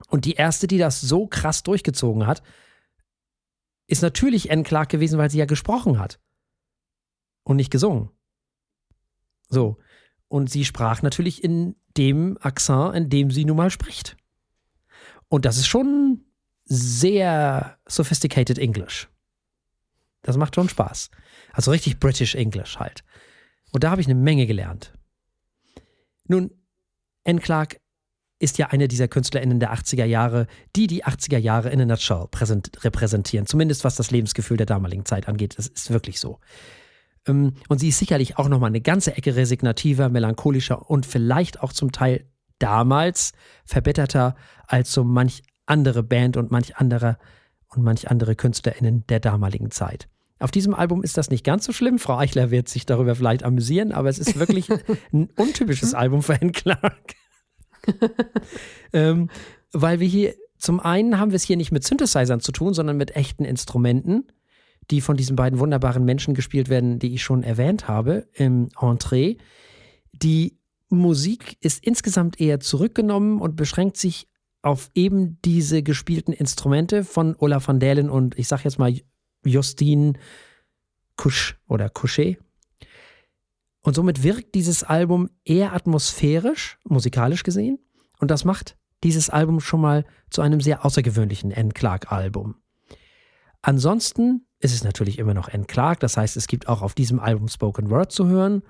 Und 0.08 0.24
die 0.24 0.34
erste, 0.34 0.66
die 0.66 0.78
das 0.78 1.00
so 1.00 1.26
krass 1.26 1.62
durchgezogen 1.64 2.26
hat, 2.26 2.42
ist 3.88 4.02
natürlich 4.02 4.50
Anne 4.50 4.62
Clark 4.62 4.88
gewesen, 4.88 5.18
weil 5.18 5.30
sie 5.30 5.38
ja 5.38 5.46
gesprochen 5.46 5.98
hat 5.98 6.20
und 7.44 7.56
nicht 7.56 7.70
gesungen. 7.70 8.10
So. 9.48 9.78
Und 10.28 10.50
sie 10.50 10.64
sprach 10.64 11.02
natürlich 11.02 11.42
in 11.42 11.76
dem 11.96 12.36
Akzent, 12.40 12.94
in 12.94 13.08
dem 13.08 13.30
sie 13.30 13.44
nun 13.44 13.56
mal 13.56 13.70
spricht. 13.70 14.16
Und 15.28 15.44
das 15.44 15.56
ist 15.56 15.66
schon 15.66 16.24
sehr 16.64 17.78
sophisticated 17.86 18.58
English. 18.58 19.08
Das 20.22 20.36
macht 20.36 20.56
schon 20.56 20.68
Spaß. 20.68 21.10
Also 21.52 21.70
richtig 21.70 22.00
British 22.00 22.34
English 22.34 22.78
halt. 22.78 23.04
Und 23.72 23.84
da 23.84 23.90
habe 23.90 24.00
ich 24.00 24.08
eine 24.08 24.16
Menge 24.16 24.46
gelernt. 24.46 24.92
Nun, 26.26 26.50
Anne 27.24 27.40
Clark 27.40 27.80
ist 28.38 28.58
ja 28.58 28.66
eine 28.66 28.88
dieser 28.88 29.08
KünstlerInnen 29.08 29.60
der 29.60 29.72
80er 29.72 30.04
Jahre, 30.04 30.46
die 30.74 30.86
die 30.86 31.04
80er 31.04 31.38
Jahre 31.38 31.70
in 31.70 31.80
a 31.80 31.86
nutshell 31.86 32.26
repräsentieren. 32.80 33.46
Zumindest 33.46 33.84
was 33.84 33.96
das 33.96 34.10
Lebensgefühl 34.10 34.56
der 34.56 34.66
damaligen 34.66 35.06
Zeit 35.06 35.28
angeht. 35.28 35.56
Das 35.56 35.66
ist 35.68 35.90
wirklich 35.90 36.20
so. 36.20 36.40
Ähm, 37.26 37.54
und 37.68 37.78
sie 37.78 37.88
ist 37.88 37.98
sicherlich 37.98 38.38
auch 38.38 38.48
nochmal 38.48 38.68
eine 38.68 38.80
ganze 38.80 39.16
Ecke 39.16 39.36
resignativer, 39.36 40.08
melancholischer 40.08 40.90
und 40.90 41.06
vielleicht 41.06 41.62
auch 41.62 41.72
zum 41.72 41.92
Teil 41.92 42.26
damals 42.58 43.32
verbitterter 43.64 44.36
als 44.66 44.92
so 44.92 45.04
manch 45.04 45.42
andere 45.66 46.02
Band 46.02 46.36
und 46.36 46.50
manch 46.50 46.76
andere 46.76 47.18
und 47.68 47.82
manch 47.82 48.10
andere 48.10 48.36
KünstlerInnen 48.36 49.06
der 49.08 49.20
damaligen 49.20 49.70
Zeit. 49.70 50.08
Auf 50.38 50.50
diesem 50.50 50.74
Album 50.74 51.02
ist 51.02 51.16
das 51.16 51.30
nicht 51.30 51.44
ganz 51.44 51.64
so 51.64 51.72
schlimm. 51.72 51.98
Frau 51.98 52.18
Eichler 52.18 52.50
wird 52.50 52.68
sich 52.68 52.84
darüber 52.84 53.14
vielleicht 53.14 53.42
amüsieren, 53.42 53.92
aber 53.92 54.08
es 54.08 54.18
ist 54.18 54.38
wirklich 54.38 54.68
ein 55.12 55.30
untypisches 55.36 55.94
Album 55.94 56.22
für 56.22 56.40
Anne 56.40 56.52
Clark. 56.52 57.14
ähm, 58.92 59.30
weil 59.72 60.00
wir 60.00 60.08
hier, 60.08 60.34
zum 60.58 60.80
einen 60.80 61.18
haben 61.18 61.30
wir 61.30 61.36
es 61.36 61.42
hier 61.42 61.56
nicht 61.56 61.72
mit 61.72 61.84
Synthesizern 61.84 62.40
zu 62.40 62.52
tun, 62.52 62.74
sondern 62.74 62.96
mit 62.96 63.16
echten 63.16 63.44
Instrumenten, 63.44 64.26
die 64.90 65.00
von 65.00 65.16
diesen 65.16 65.36
beiden 65.36 65.58
wunderbaren 65.58 66.04
Menschen 66.04 66.34
gespielt 66.34 66.68
werden, 66.68 66.98
die 66.98 67.14
ich 67.14 67.22
schon 67.22 67.42
erwähnt 67.42 67.88
habe 67.88 68.28
im 68.34 68.68
Entree. 68.80 69.36
Die 70.12 70.58
Musik 70.88 71.56
ist 71.60 71.84
insgesamt 71.84 72.40
eher 72.40 72.60
zurückgenommen 72.60 73.40
und 73.40 73.56
beschränkt 73.56 73.96
sich 73.96 74.28
auf 74.62 74.90
eben 74.94 75.38
diese 75.44 75.82
gespielten 75.82 76.32
Instrumente 76.32 77.04
von 77.04 77.36
Olaf 77.38 77.68
van 77.68 77.80
Dalen 77.80 78.10
und 78.10 78.38
ich 78.38 78.48
sag 78.48 78.64
jetzt 78.64 78.78
mal 78.78 78.94
Justine 79.44 80.14
Kusch 81.16 81.56
oder 81.68 81.88
Couchet. 81.88 82.38
Und 83.80 83.94
somit 83.94 84.22
wirkt 84.24 84.54
dieses 84.54 84.82
Album 84.82 85.30
eher 85.44 85.72
atmosphärisch, 85.72 86.78
musikalisch 86.84 87.44
gesehen. 87.44 87.78
Und 88.18 88.30
das 88.32 88.44
macht 88.44 88.76
dieses 89.04 89.30
Album 89.30 89.60
schon 89.60 89.80
mal 89.80 90.04
zu 90.30 90.42
einem 90.42 90.60
sehr 90.60 90.84
außergewöhnlichen 90.84 91.52
N. 91.52 91.72
Clark-Album. 91.72 92.56
Ansonsten 93.66 94.46
ist 94.60 94.72
es 94.72 94.84
natürlich 94.84 95.18
immer 95.18 95.34
noch. 95.34 95.48
Clark, 95.66 95.98
das 95.98 96.16
heißt, 96.16 96.36
es 96.36 96.46
gibt 96.46 96.68
auch 96.68 96.82
auf 96.82 96.94
diesem 96.94 97.18
Album 97.18 97.48
Spoken 97.48 97.90
Word 97.90 98.12
zu 98.12 98.28
hören. 98.28 98.62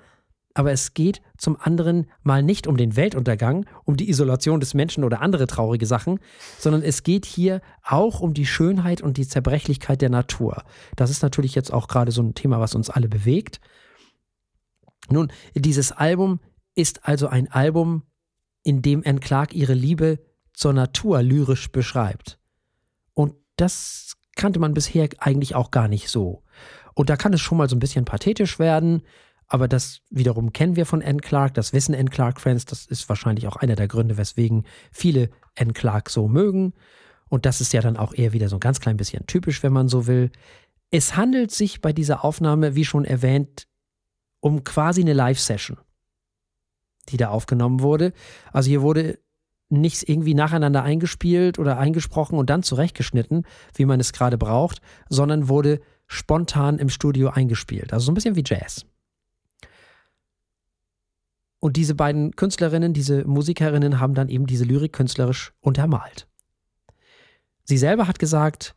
Aber 0.55 0.73
es 0.73 0.95
geht 0.95 1.21
zum 1.37 1.61
anderen 1.61 2.07
mal 2.23 2.43
nicht 2.43 2.67
um 2.67 2.79
den 2.79 2.97
Weltuntergang, 2.97 3.67
um 3.85 3.99
die 3.99 4.09
Isolation 4.09 4.59
des 4.59 4.73
Menschen 4.73 5.05
oder 5.05 5.21
andere 5.21 5.47
traurige 5.47 5.85
Sachen, 5.85 6.19
sondern 6.59 6.81
es 6.81 7.03
geht 7.03 7.27
hier 7.27 7.61
auch 7.83 8.21
um 8.21 8.33
die 8.33 8.47
Schönheit 8.47 9.03
und 9.03 9.19
die 9.19 9.29
Zerbrechlichkeit 9.29 10.01
der 10.01 10.09
Natur. 10.09 10.65
Das 10.97 11.11
ist 11.11 11.23
natürlich 11.23 11.55
jetzt 11.55 11.75
auch 11.75 11.89
gerade 11.89 12.11
so 12.11 12.23
ein 12.23 12.33
Thema, 12.33 12.59
was 12.59 12.75
uns 12.75 12.89
alle 12.89 13.11
bewegt. 13.11 13.61
Nun, 15.11 15.31
dieses 15.55 15.93
Album 15.93 16.41
ist 16.75 17.07
also 17.07 17.29
ein 17.29 17.53
Album, 17.53 18.05
in 18.63 18.81
dem 18.81 19.03
Anne 19.05 19.21
Clark 19.21 19.55
ihre 19.55 19.75
Liebe 19.75 20.21
zur 20.55 20.73
Natur 20.73 21.21
lyrisch 21.21 21.71
beschreibt. 21.71 22.39
Und 23.13 23.35
das 23.57 24.17
kannte 24.37 24.61
man 24.61 24.75
bisher 24.75 25.09
eigentlich 25.19 25.55
auch 25.55 25.71
gar 25.71 25.89
nicht 25.89 26.09
so. 26.09 26.43
Und 26.95 27.11
da 27.11 27.17
kann 27.17 27.33
es 27.33 27.41
schon 27.41 27.59
mal 27.59 27.69
so 27.69 27.77
ein 27.77 27.81
bisschen 27.81 28.05
pathetisch 28.05 28.59
werden, 28.59 29.03
aber 29.49 29.69
das 29.69 30.01
wiederum 30.11 30.53
kennen 30.53 30.77
wir 30.77 30.87
von 30.87 31.03
Anne 31.03 31.19
Clark, 31.21 31.55
das 31.55 31.73
wissen 31.73 31.95
Anne 31.95 32.11
Clark-Fans, 32.11 32.65
das 32.65 32.87
ist 32.87 33.09
wahrscheinlich 33.09 33.47
auch 33.47 33.57
einer 33.57 33.77
der 33.77 33.89
Gründe, 33.89 34.17
weswegen 34.17 34.65
viele 34.93 35.31
Anne 35.59 35.73
Clark 35.73 36.11
so 36.11 36.29
mögen. 36.29 36.73
Und 37.29 37.45
das 37.45 37.61
ist 37.61 37.73
ja 37.73 37.81
dann 37.81 37.97
auch 37.97 38.15
eher 38.15 38.33
wieder 38.33 38.49
so 38.49 38.57
ein 38.57 38.61
ganz 38.61 38.81
klein 38.81 38.97
bisschen 38.97 39.27
typisch, 39.27 39.63
wenn 39.63 39.73
man 39.73 39.89
so 39.89 40.07
will. 40.07 40.31
Es 40.91 41.17
handelt 41.17 41.51
sich 41.51 41.81
bei 41.81 41.93
dieser 41.93 42.25
Aufnahme, 42.25 42.77
wie 42.77 42.85
schon 42.85 43.05
erwähnt, 43.05 43.67
um 44.41 44.63
quasi 44.63 45.01
eine 45.01 45.13
Live-Session 45.13 45.79
die 47.09 47.17
da 47.17 47.29
aufgenommen 47.29 47.81
wurde. 47.81 48.13
Also 48.53 48.69
hier 48.69 48.83
wurde 48.83 49.19
nichts 49.69 50.03
irgendwie 50.03 50.35
nacheinander 50.35 50.83
eingespielt 50.83 51.59
oder 51.59 51.79
eingesprochen 51.79 52.39
und 52.39 52.51
dann 52.51 52.63
zurechtgeschnitten, 52.63 53.45
wie 53.75 53.85
man 53.85 54.01
es 54.01 54.13
gerade 54.13 54.39
braucht, 54.39 54.81
sondern 55.09 55.49
wurde 55.49 55.81
spontan 56.07 56.79
im 56.79 56.89
Studio 56.89 57.31
eingespielt. 57.31 57.93
Also 57.93 58.07
so 58.07 58.13
ein 58.13 58.15
bisschen 58.15 58.37
wie 58.37 58.45
Jazz. 58.47 58.87
Und 61.59 61.77
diese 61.77 61.95
beiden 61.95 62.37
Künstlerinnen, 62.37 62.93
diese 62.93 63.25
Musikerinnen 63.25 63.99
haben 63.99 64.15
dann 64.15 64.29
eben 64.29 64.47
diese 64.47 64.65
Lyrik 64.65 64.93
künstlerisch 64.93 65.53
untermalt. 65.61 66.29
Sie 67.65 67.79
selber 67.79 68.07
hat 68.07 68.21
gesagt, 68.21 68.77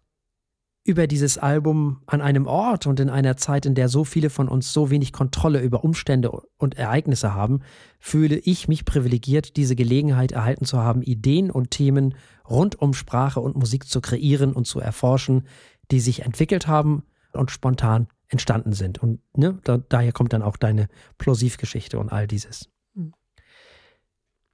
über 0.89 1.05
dieses 1.05 1.37
Album 1.37 2.01
an 2.07 2.19
einem 2.19 2.47
Ort 2.47 2.87
und 2.87 2.99
in 2.99 3.11
einer 3.11 3.37
Zeit, 3.37 3.67
in 3.67 3.75
der 3.75 3.89
so 3.89 4.03
viele 4.03 4.31
von 4.31 4.49
uns 4.49 4.73
so 4.73 4.89
wenig 4.89 5.13
Kontrolle 5.13 5.61
über 5.61 5.83
Umstände 5.83 6.31
und 6.57 6.79
Ereignisse 6.79 7.35
haben, 7.35 7.61
fühle 7.99 8.37
ich 8.37 8.67
mich 8.67 8.85
privilegiert, 8.85 9.55
diese 9.55 9.75
Gelegenheit 9.75 10.31
erhalten 10.31 10.65
zu 10.65 10.79
haben, 10.79 11.03
Ideen 11.03 11.51
und 11.51 11.69
Themen 11.69 12.15
rund 12.49 12.81
um 12.81 12.95
Sprache 12.95 13.39
und 13.39 13.55
Musik 13.55 13.87
zu 13.87 14.01
kreieren 14.01 14.51
und 14.51 14.65
zu 14.65 14.79
erforschen, 14.79 15.47
die 15.91 15.99
sich 15.99 16.23
entwickelt 16.23 16.65
haben 16.65 17.03
und 17.33 17.51
spontan 17.51 18.07
entstanden 18.27 18.73
sind. 18.73 18.97
Und 18.97 19.19
ne, 19.37 19.59
da, 19.63 19.77
daher 19.77 20.11
kommt 20.11 20.33
dann 20.33 20.41
auch 20.41 20.57
deine 20.57 20.87
Plosivgeschichte 21.19 21.99
und 21.99 22.11
all 22.11 22.25
dieses. 22.25 22.67
Mhm. 22.95 23.13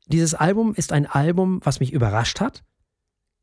Dieses 0.07 0.33
Album 0.33 0.75
ist 0.75 0.91
ein 0.91 1.05
Album, 1.05 1.61
was 1.63 1.79
mich 1.79 1.93
überrascht 1.93 2.41
hat, 2.41 2.65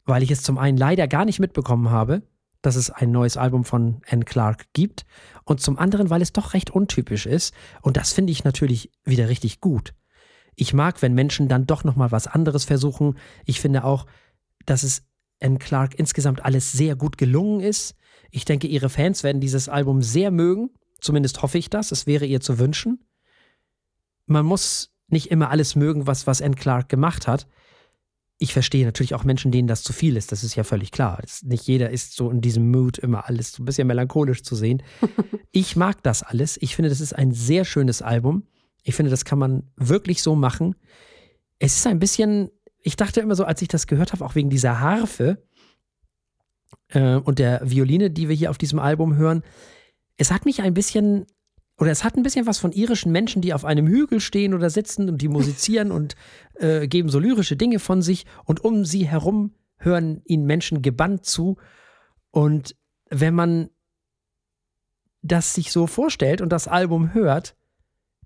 weil 0.05 0.22
ich 0.22 0.30
es 0.30 0.43
zum 0.43 0.59
einen 0.59 0.76
leider 0.76 1.09
gar 1.09 1.24
nicht 1.24 1.40
mitbekommen 1.40 1.88
habe, 1.88 2.22
dass 2.62 2.76
es 2.76 2.90
ein 2.90 3.10
neues 3.10 3.36
Album 3.36 3.64
von 3.64 4.00
Anne 4.08 4.24
Clark 4.24 4.72
gibt 4.72 5.04
und 5.44 5.60
zum 5.60 5.78
anderen, 5.78 6.10
weil 6.10 6.22
es 6.22 6.32
doch 6.32 6.54
recht 6.54 6.70
untypisch 6.70 7.26
ist 7.26 7.54
und 7.82 7.96
das 7.96 8.12
finde 8.12 8.32
ich 8.32 8.44
natürlich 8.44 8.90
wieder 9.04 9.28
richtig 9.28 9.60
gut. 9.60 9.94
Ich 10.54 10.72
mag, 10.72 11.02
wenn 11.02 11.14
Menschen 11.14 11.48
dann 11.48 11.66
doch 11.66 11.84
noch 11.84 11.96
mal 11.96 12.12
was 12.12 12.26
anderes 12.26 12.64
versuchen. 12.64 13.18
Ich 13.44 13.60
finde 13.60 13.84
auch, 13.84 14.06
dass 14.66 14.82
es 14.82 15.02
Anne 15.40 15.58
Clark 15.58 15.94
insgesamt 15.98 16.44
alles 16.44 16.72
sehr 16.72 16.94
gut 16.94 17.18
gelungen 17.18 17.60
ist. 17.60 17.96
Ich 18.30 18.44
denke, 18.44 18.66
ihre 18.66 18.88
Fans 18.88 19.22
werden 19.22 19.40
dieses 19.40 19.68
Album 19.68 20.02
sehr 20.02 20.30
mögen. 20.30 20.70
Zumindest 21.00 21.42
hoffe 21.42 21.58
ich 21.58 21.70
das. 21.70 21.90
Es 21.90 22.06
wäre 22.06 22.26
ihr 22.26 22.40
zu 22.40 22.58
wünschen. 22.58 23.04
Man 24.26 24.46
muss 24.46 24.94
nicht 25.08 25.30
immer 25.30 25.50
alles 25.50 25.74
mögen, 25.74 26.06
was, 26.06 26.26
was 26.26 26.40
Anne 26.40 26.54
Clark 26.54 26.88
gemacht 26.88 27.26
hat 27.26 27.46
ich 28.43 28.53
verstehe 28.53 28.84
natürlich 28.84 29.14
auch 29.14 29.22
Menschen, 29.22 29.53
denen 29.53 29.68
das 29.68 29.84
zu 29.84 29.93
viel 29.93 30.16
ist. 30.16 30.32
Das 30.32 30.43
ist 30.43 30.57
ja 30.57 30.64
völlig 30.64 30.90
klar. 30.90 31.20
Das, 31.22 31.45
nicht 31.45 31.64
jeder 31.68 31.90
ist 31.90 32.16
so 32.16 32.28
in 32.28 32.40
diesem 32.40 32.72
Mood, 32.72 32.99
immer 32.99 33.28
alles 33.28 33.53
so 33.53 33.62
ein 33.62 33.66
bisschen 33.66 33.86
melancholisch 33.86 34.43
zu 34.43 34.57
sehen. 34.57 34.82
ich 35.53 35.76
mag 35.76 36.03
das 36.03 36.24
alles. 36.24 36.59
Ich 36.61 36.74
finde, 36.74 36.88
das 36.88 37.01
ist 37.01 37.12
ein 37.12 37.30
sehr 37.30 37.64
schönes 37.64 38.03
Album. 38.03 38.43
Ich 38.82 38.97
finde, 38.97 39.12
das 39.12 39.24
kann 39.24 39.38
man 39.38 39.70
wirklich 39.76 40.24
so 40.24 40.34
machen. 40.34 40.74
Es 41.61 41.76
ist 41.76 41.86
ein 41.86 42.01
bisschen, 42.01 42.51
ich 42.80 42.97
dachte 42.97 43.20
immer 43.20 43.36
so, 43.36 43.45
als 43.45 43.62
ich 43.62 43.68
das 43.68 43.86
gehört 43.86 44.12
habe, 44.12 44.24
auch 44.24 44.34
wegen 44.34 44.51
dieser 44.51 44.80
Harfe 44.80 45.40
äh, 46.88 47.14
und 47.14 47.38
der 47.38 47.61
Violine, 47.62 48.11
die 48.11 48.28
wir 48.28 48.34
hier 48.34 48.51
auf 48.51 48.59
diesem 48.59 48.80
Album 48.80 49.14
hören, 49.14 49.45
es 50.16 50.32
hat 50.32 50.47
mich 50.47 50.62
ein 50.62 50.74
bisschen 50.74 51.26
oder 51.83 51.91
es 51.91 52.05
hat 52.05 52.16
ein 52.16 52.22
bisschen 52.22 52.47
was 52.47 52.61
von 52.61 52.70
irischen 52.70 53.11
Menschen, 53.11 53.43
die 53.43 53.53
auf 53.53 53.64
einem 53.64 53.89
Hügel 53.89 54.20
stehen 54.20 54.55
oder 54.55 54.70
sitzen 54.70 55.09
und 55.09 55.20
die 55.20 55.26
musizieren 55.26 55.91
und 55.91 56.14
äh, 56.55 56.87
geben 56.87 57.09
so 57.09 57.18
lyrische 57.18 57.57
Dinge 57.57 57.80
von 57.80 58.03
sich 58.03 58.24
und 58.45 58.64
um 58.64 58.85
sie 58.85 59.05
herum 59.05 59.53
hören 59.78 60.22
ihnen 60.24 60.47
Menschen 60.47 60.83
gebannt 60.83 61.26
zu. 61.26 61.57
Und 62.30 62.76
wenn 63.11 63.35
man 63.35 63.68
das 65.22 65.55
sich 65.55 65.72
so 65.72 65.89
vorstellt 65.89 66.41
und 66.41 66.51
das 66.51 66.68
Album 66.68 67.14
hört, 67.14 67.57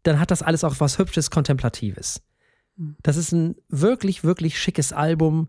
dann 0.03 0.21
hat 0.21 0.31
das 0.31 0.43
alles 0.43 0.63
auch 0.63 0.79
was 0.79 0.99
Hübsches, 0.99 1.31
Kontemplatives. 1.31 2.21
Hm. 2.77 2.97
Das 3.01 3.17
ist 3.17 3.33
ein 3.33 3.57
wirklich, 3.71 4.23
wirklich 4.23 4.61
schickes 4.61 4.93
Album, 4.93 5.49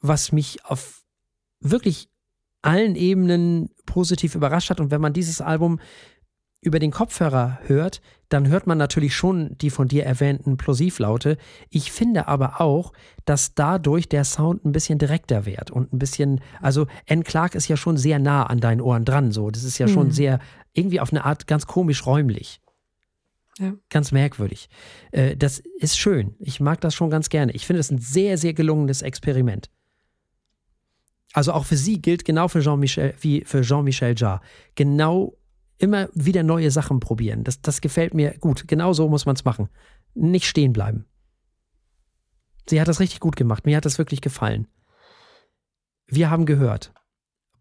was 0.00 0.32
mich 0.32 0.64
auf 0.64 1.04
wirklich 1.60 2.08
allen 2.62 2.96
Ebenen 2.96 3.68
positiv 3.84 4.34
überrascht 4.34 4.70
hat. 4.70 4.80
Und 4.80 4.90
wenn 4.90 5.02
man 5.02 5.12
dieses 5.12 5.42
Album 5.42 5.80
über 6.62 6.78
den 6.78 6.90
Kopfhörer 6.90 7.58
hört, 7.66 8.00
dann 8.28 8.48
hört 8.48 8.66
man 8.66 8.78
natürlich 8.78 9.16
schon 9.16 9.56
die 9.58 9.70
von 9.70 9.88
dir 9.88 10.04
erwähnten 10.04 10.56
Plosivlaute. 10.56 11.36
Ich 11.70 11.90
finde 11.90 12.28
aber 12.28 12.60
auch, 12.60 12.92
dass 13.24 13.54
dadurch 13.54 14.08
der 14.08 14.24
Sound 14.24 14.64
ein 14.64 14.72
bisschen 14.72 14.98
direkter 14.98 15.46
wird 15.46 15.70
und 15.70 15.92
ein 15.92 15.98
bisschen, 15.98 16.40
also 16.60 16.86
N. 17.06 17.24
Clark 17.24 17.54
ist 17.54 17.68
ja 17.68 17.76
schon 17.76 17.96
sehr 17.96 18.18
nah 18.18 18.44
an 18.44 18.60
deinen 18.60 18.80
Ohren 18.80 19.04
dran, 19.04 19.32
so. 19.32 19.50
Das 19.50 19.64
ist 19.64 19.78
ja 19.78 19.88
schon 19.88 20.08
mhm. 20.08 20.12
sehr, 20.12 20.38
irgendwie 20.72 21.00
auf 21.00 21.12
eine 21.12 21.24
Art 21.24 21.46
ganz 21.46 21.66
komisch 21.66 22.06
räumlich. 22.06 22.60
Ja. 23.58 23.74
Ganz 23.88 24.12
merkwürdig. 24.12 24.68
Äh, 25.12 25.36
das 25.36 25.58
ist 25.58 25.98
schön. 25.98 26.34
Ich 26.38 26.60
mag 26.60 26.80
das 26.80 26.94
schon 26.94 27.10
ganz 27.10 27.28
gerne. 27.28 27.52
Ich 27.52 27.66
finde 27.66 27.80
es 27.80 27.90
ein 27.90 27.98
sehr, 27.98 28.38
sehr 28.38 28.54
gelungenes 28.54 29.02
Experiment. 29.02 29.70
Also 31.32 31.52
auch 31.52 31.64
für 31.64 31.76
sie 31.76 32.00
gilt 32.00 32.24
genau 32.24 32.48
für 32.48 32.60
Jean-Michel, 32.60 33.14
wie 33.20 33.44
für 33.44 33.62
Jean-Michel 33.62 34.14
Jarre. 34.16 34.40
Genau 34.74 35.36
immer 35.80 36.08
wieder 36.14 36.42
neue 36.42 36.70
Sachen 36.70 37.00
probieren. 37.00 37.44
Das, 37.44 37.60
das 37.60 37.80
gefällt 37.80 38.14
mir 38.14 38.36
gut. 38.38 38.68
Genau 38.68 38.92
so 38.92 39.08
muss 39.08 39.26
man 39.26 39.34
es 39.34 39.44
machen. 39.44 39.68
Nicht 40.14 40.46
stehen 40.46 40.72
bleiben. 40.72 41.06
Sie 42.68 42.80
hat 42.80 42.88
das 42.88 43.00
richtig 43.00 43.20
gut 43.20 43.36
gemacht. 43.36 43.66
Mir 43.66 43.76
hat 43.76 43.84
das 43.84 43.98
wirklich 43.98 44.20
gefallen. 44.20 44.68
Wir 46.06 46.30
haben 46.30 46.46
gehört 46.46 46.92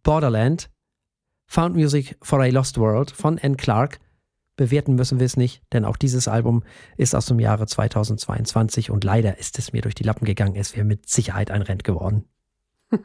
Borderland, 0.03 0.70
Found 1.47 1.76
Music 1.76 2.17
for 2.22 2.41
a 2.41 2.47
Lost 2.47 2.78
World 2.78 3.11
von 3.11 3.39
Anne 3.39 3.55
Clark. 3.55 3.99
Bewerten 4.55 4.95
müssen 4.95 5.20
wir 5.20 5.26
es 5.26 5.38
nicht, 5.38 5.63
denn 5.72 5.86
auch 5.86 5.95
dieses 5.95 6.28
Album 6.28 6.63
ist 6.97 7.15
aus 7.15 7.28
dem 7.28 7.39
Jahre 7.39 7.65
2022 7.65 8.91
und 8.91 9.03
leider 9.03 9.38
ist 9.38 9.57
es 9.57 9.72
mir 9.72 9.82
durch 9.82 9.95
die 9.95 10.03
Lappen 10.03 10.26
gegangen. 10.26 10.55
Es 10.55 10.76
wäre 10.76 10.86
mit 10.86 11.07
Sicherheit 11.07 11.49
ein 11.49 11.61
Rent 11.61 11.84
geworden. 11.84 12.26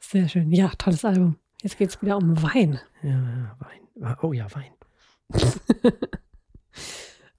Sehr 0.00 0.28
schön. 0.28 0.50
Ja, 0.50 0.72
tolles 0.78 1.04
Album. 1.04 1.36
Jetzt 1.62 1.78
geht 1.78 1.90
es 1.90 2.02
wieder 2.02 2.16
um 2.16 2.42
Wein. 2.42 2.80
Ja, 3.02 3.56
Wein. 3.60 3.81
Oh 4.22 4.32
ja, 4.32 4.46
Wein. 4.54 4.72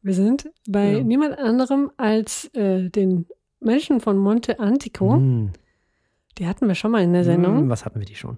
Wir 0.01 0.13
sind 0.13 0.51
bei 0.67 0.97
ja. 0.97 1.03
niemand 1.03 1.37
anderem 1.37 1.91
als 1.97 2.45
äh, 2.53 2.89
den 2.89 3.25
Menschen 3.61 4.01
von 4.01 4.17
Monte 4.17 4.59
Antico. 4.59 5.17
Mm. 5.17 5.53
Die 6.37 6.47
hatten 6.47 6.67
wir 6.67 6.75
schon 6.75 6.91
mal 6.91 7.01
in 7.03 7.13
der 7.13 7.23
Sendung. 7.23 7.67
Mm, 7.67 7.69
was 7.69 7.85
hatten 7.85 7.99
wir 7.99 8.05
die 8.05 8.15
schon? 8.15 8.37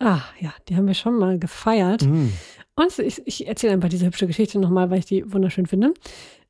Ah, 0.00 0.22
ja, 0.40 0.52
die 0.68 0.76
haben 0.76 0.88
wir 0.88 0.94
schon 0.94 1.16
mal 1.16 1.38
gefeiert. 1.38 2.02
Mm. 2.02 2.30
Und 2.74 2.98
ich, 2.98 3.22
ich 3.26 3.46
erzähle 3.46 3.74
einfach 3.74 3.90
diese 3.90 4.06
hübsche 4.06 4.26
Geschichte 4.26 4.58
nochmal, 4.58 4.90
weil 4.90 4.98
ich 4.98 5.04
die 5.04 5.32
wunderschön 5.32 5.66
finde. 5.66 5.94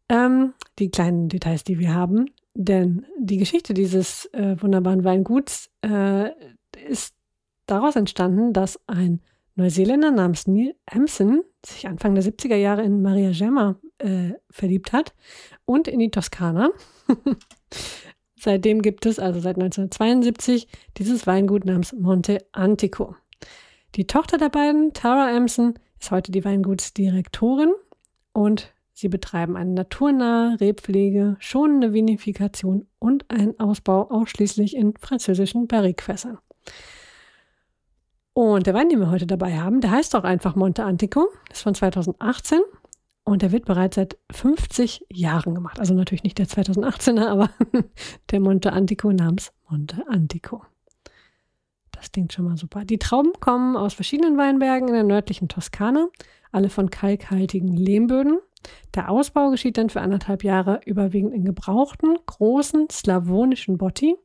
Ähm, 0.09 0.55
die 0.79 0.91
kleinen 0.91 1.29
Details, 1.29 1.65
die 1.65 1.79
wir 1.79 1.93
haben. 1.93 2.31
Denn 2.55 3.05
die 3.19 3.37
Geschichte 3.37 3.75
dieses 3.75 4.27
äh, 4.33 4.57
wunderbaren 4.61 5.05
Weinguts 5.05 5.71
äh, 5.83 6.31
ist 6.89 7.15
daraus 7.67 7.97
entstanden, 7.97 8.53
dass 8.53 8.81
ein 8.87 9.21
Neuseeländer 9.57 10.11
namens 10.11 10.47
Neil 10.47 10.75
Hampson 10.91 11.45
sich 11.65 11.87
Anfang 11.87 12.15
der 12.15 12.25
70er 12.25 12.57
Jahre 12.57 12.83
in 12.83 13.03
Maria 13.03 13.31
Gemma 13.31 13.77
äh, 13.99 14.33
verliebt 14.51 14.93
hat 14.93 15.15
und 15.65 15.89
in 15.89 16.01
die 16.01 16.11
Toskana. 16.11 16.71
Seitdem 18.37 18.83
gibt 18.83 19.07
es, 19.07 19.19
also 19.19 19.41
seit 19.41 19.57
1972, 19.57 20.69
dieses 20.99 21.27
Weingut 21.27 21.65
namens 21.65 21.93
Monte 21.93 22.45
Antico. 22.53 23.17
Die 23.95 24.07
Tochter 24.07 24.39
der 24.39 24.51
beiden, 24.51 24.93
Tara 24.93 25.33
Hampson, 25.33 25.75
ist 26.01 26.11
heute 26.11 26.33
die 26.33 26.45
Weingutsdirektorin 26.45 27.73
und 28.33 28.75
sie 28.93 29.09
betreiben 29.09 29.57
eine 29.57 29.73
naturnahe 29.73 30.61
Rebpflege, 30.61 31.37
schonende 31.39 31.95
Vinifikation 31.95 32.87
und 32.99 33.31
einen 33.31 33.59
Ausbau 33.59 34.11
ausschließlich 34.11 34.77
in 34.77 34.95
französischen 34.97 35.67
Barrique-Fässern. 35.67 36.39
Und 38.35 38.67
der 38.67 38.75
Wein, 38.75 38.89
den 38.89 38.99
wir 38.99 39.11
heute 39.11 39.29
dabei 39.29 39.59
haben, 39.59 39.81
der 39.81 39.93
heißt 39.93 40.15
auch 40.17 40.25
einfach 40.25 40.57
Monte 40.57 40.85
Antico, 40.85 41.29
ist 41.53 41.63
von 41.63 41.75
2018 41.75 42.61
und 43.23 43.43
der 43.43 43.53
wird 43.53 43.65
bereits 43.65 43.95
seit 43.95 44.19
50 44.33 45.07
Jahren 45.13 45.55
gemacht. 45.55 45.79
Also 45.79 45.95
natürlich 45.95 46.25
nicht 46.25 46.39
der 46.39 46.47
2018er, 46.47 47.27
aber 47.29 47.51
der 48.31 48.41
Monte 48.41 48.73
Antico 48.73 49.13
namens 49.13 49.53
Monte 49.69 50.05
Antico. 50.09 50.65
Das 51.93 52.11
klingt 52.11 52.33
schon 52.33 52.45
mal 52.47 52.57
super. 52.57 52.85
Die 52.85 52.99
Trauben 52.99 53.33
kommen 53.39 53.77
aus 53.77 53.95
verschiedenen 53.95 54.37
Weinbergen 54.37 54.89
in 54.89 54.95
der 54.95 55.05
nördlichen 55.05 55.49
Toskana, 55.49 56.09
alle 56.51 56.71
von 56.71 56.91
kalkhaltigen 56.91 57.77
Lehmböden. 57.77 58.41
Der 58.95 59.11
Ausbau 59.11 59.51
geschieht 59.51 59.77
dann 59.79 59.91
für 59.91 60.01
anderthalb 60.01 60.45
Jahre 60.45 60.81
überwiegend 60.87 61.35
in 61.35 61.45
gebrauchten, 61.45 62.17
großen, 62.27 62.89
slawonischen 62.91 63.79
Botti 63.79 64.17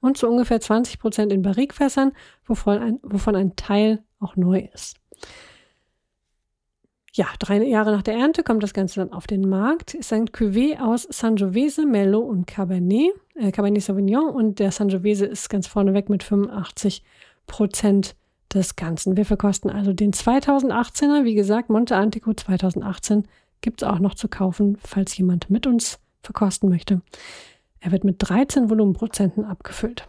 und 0.00 0.16
zu 0.16 0.28
ungefähr 0.28 0.60
20 0.60 0.98
Prozent 0.98 1.32
in 1.32 1.42
Barrikfässern, 1.42 2.12
wovon 2.44 2.78
ein, 2.78 2.98
wovon 3.02 3.36
ein 3.36 3.56
Teil 3.56 4.02
auch 4.20 4.36
neu 4.36 4.68
ist. 4.72 4.96
Ja, 7.18 7.26
drei 7.40 7.64
Jahre 7.64 7.90
nach 7.90 8.02
der 8.02 8.14
Ernte 8.14 8.44
kommt 8.44 8.62
das 8.62 8.72
Ganze 8.72 9.00
dann 9.00 9.12
auf 9.12 9.26
den 9.26 9.48
Markt. 9.48 9.94
Ist 9.94 10.12
ein 10.12 10.28
Cuvée 10.28 10.78
aus 10.78 11.02
Sangiovese, 11.02 11.84
Merlot 11.84 12.28
und 12.28 12.46
Cabernet, 12.46 13.10
äh, 13.34 13.50
Cabernet 13.50 13.82
Sauvignon. 13.82 14.30
Und 14.30 14.60
der 14.60 14.70
Sangiovese 14.70 15.26
ist 15.26 15.48
ganz 15.48 15.66
vorneweg 15.66 16.10
mit 16.10 16.22
85 16.22 17.02
Prozent 17.48 18.14
des 18.54 18.76
Ganzen. 18.76 19.16
Wir 19.16 19.24
verkosten 19.24 19.70
also 19.70 19.92
den 19.92 20.12
2018er, 20.12 21.24
wie 21.24 21.34
gesagt, 21.34 21.70
Monte 21.70 21.96
Antico 21.96 22.32
2018 22.32 23.26
gibt 23.60 23.82
es 23.82 23.88
auch 23.88 23.98
noch 23.98 24.14
zu 24.14 24.28
kaufen, 24.28 24.76
falls 24.80 25.16
jemand 25.16 25.50
mit 25.50 25.66
uns 25.66 25.98
verkosten 26.22 26.68
möchte. 26.68 27.02
Er 27.80 27.92
wird 27.92 28.04
mit 28.04 28.16
13 28.18 28.70
Volumenprozenten 28.70 29.44
abgefüllt. 29.44 30.06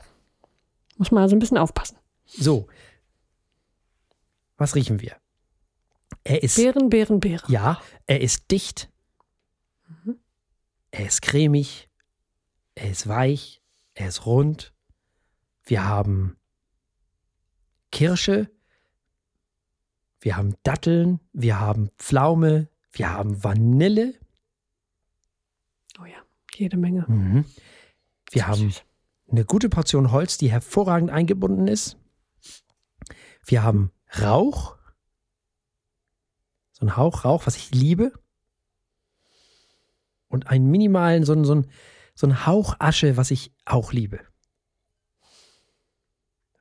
Muss 0.98 1.12
man 1.12 1.24
also 1.24 1.36
ein 1.36 1.40
bisschen 1.40 1.58
aufpassen. 1.58 1.98
So. 2.26 2.68
Was 4.58 4.76
riechen 4.76 5.00
wir? 5.00 5.16
Er 6.24 6.44
ist. 6.44 6.58
Beeren, 6.58 6.90
Beeren, 6.90 7.20
Beeren. 7.20 7.52
Ja, 7.52 7.82
er 8.06 8.22
ist 8.22 8.52
dicht. 8.52 8.92
Mhm. 9.88 10.20
Er 10.92 11.06
ist 11.06 11.22
cremig. 11.22 11.90
Er 12.76 12.92
ist 12.92 13.08
weich. 13.08 13.62
Er 13.94 14.08
ist 14.10 14.26
rund. 14.26 14.74
Wir 15.64 15.86
haben 15.86 16.38
Kirsche. 17.92 18.50
Wir 20.20 20.36
haben 20.36 20.56
Datteln. 20.64 21.20
Wir 21.32 21.60
haben 21.60 21.90
Pflaume. 21.98 22.68
Wir 22.92 23.12
haben 23.12 23.44
Vanille. 23.44 24.14
Oh 26.00 26.06
ja, 26.06 26.18
jede 26.56 26.78
Menge. 26.78 27.06
Mhm. 27.08 27.46
Wir 28.32 28.48
haben 28.48 28.74
eine 29.32 29.46
gute 29.46 29.70
Portion 29.70 30.12
Holz, 30.12 30.38
die 30.38 30.52
hervorragend 30.52 31.12
eingebunden 31.12 31.68
ist. 31.68 31.98
Wir 33.46 33.64
haben 33.64 33.92
Rauch. 34.22 34.78
So 36.72 36.86
ein 36.86 36.96
Hauch 36.98 37.26
Rauch, 37.26 37.46
was 37.46 37.58
ich 37.58 37.72
liebe. 37.72 38.14
Und 40.28 40.48
einen 40.48 40.70
minimalen, 40.70 41.24
so, 41.24 41.44
so, 41.44 41.64
so 42.14 42.28
ein 42.28 42.46
Hauch 42.46 42.76
Asche, 42.80 43.18
was 43.18 43.32
ich 43.32 43.52
auch 43.66 43.92
liebe. 43.92 44.20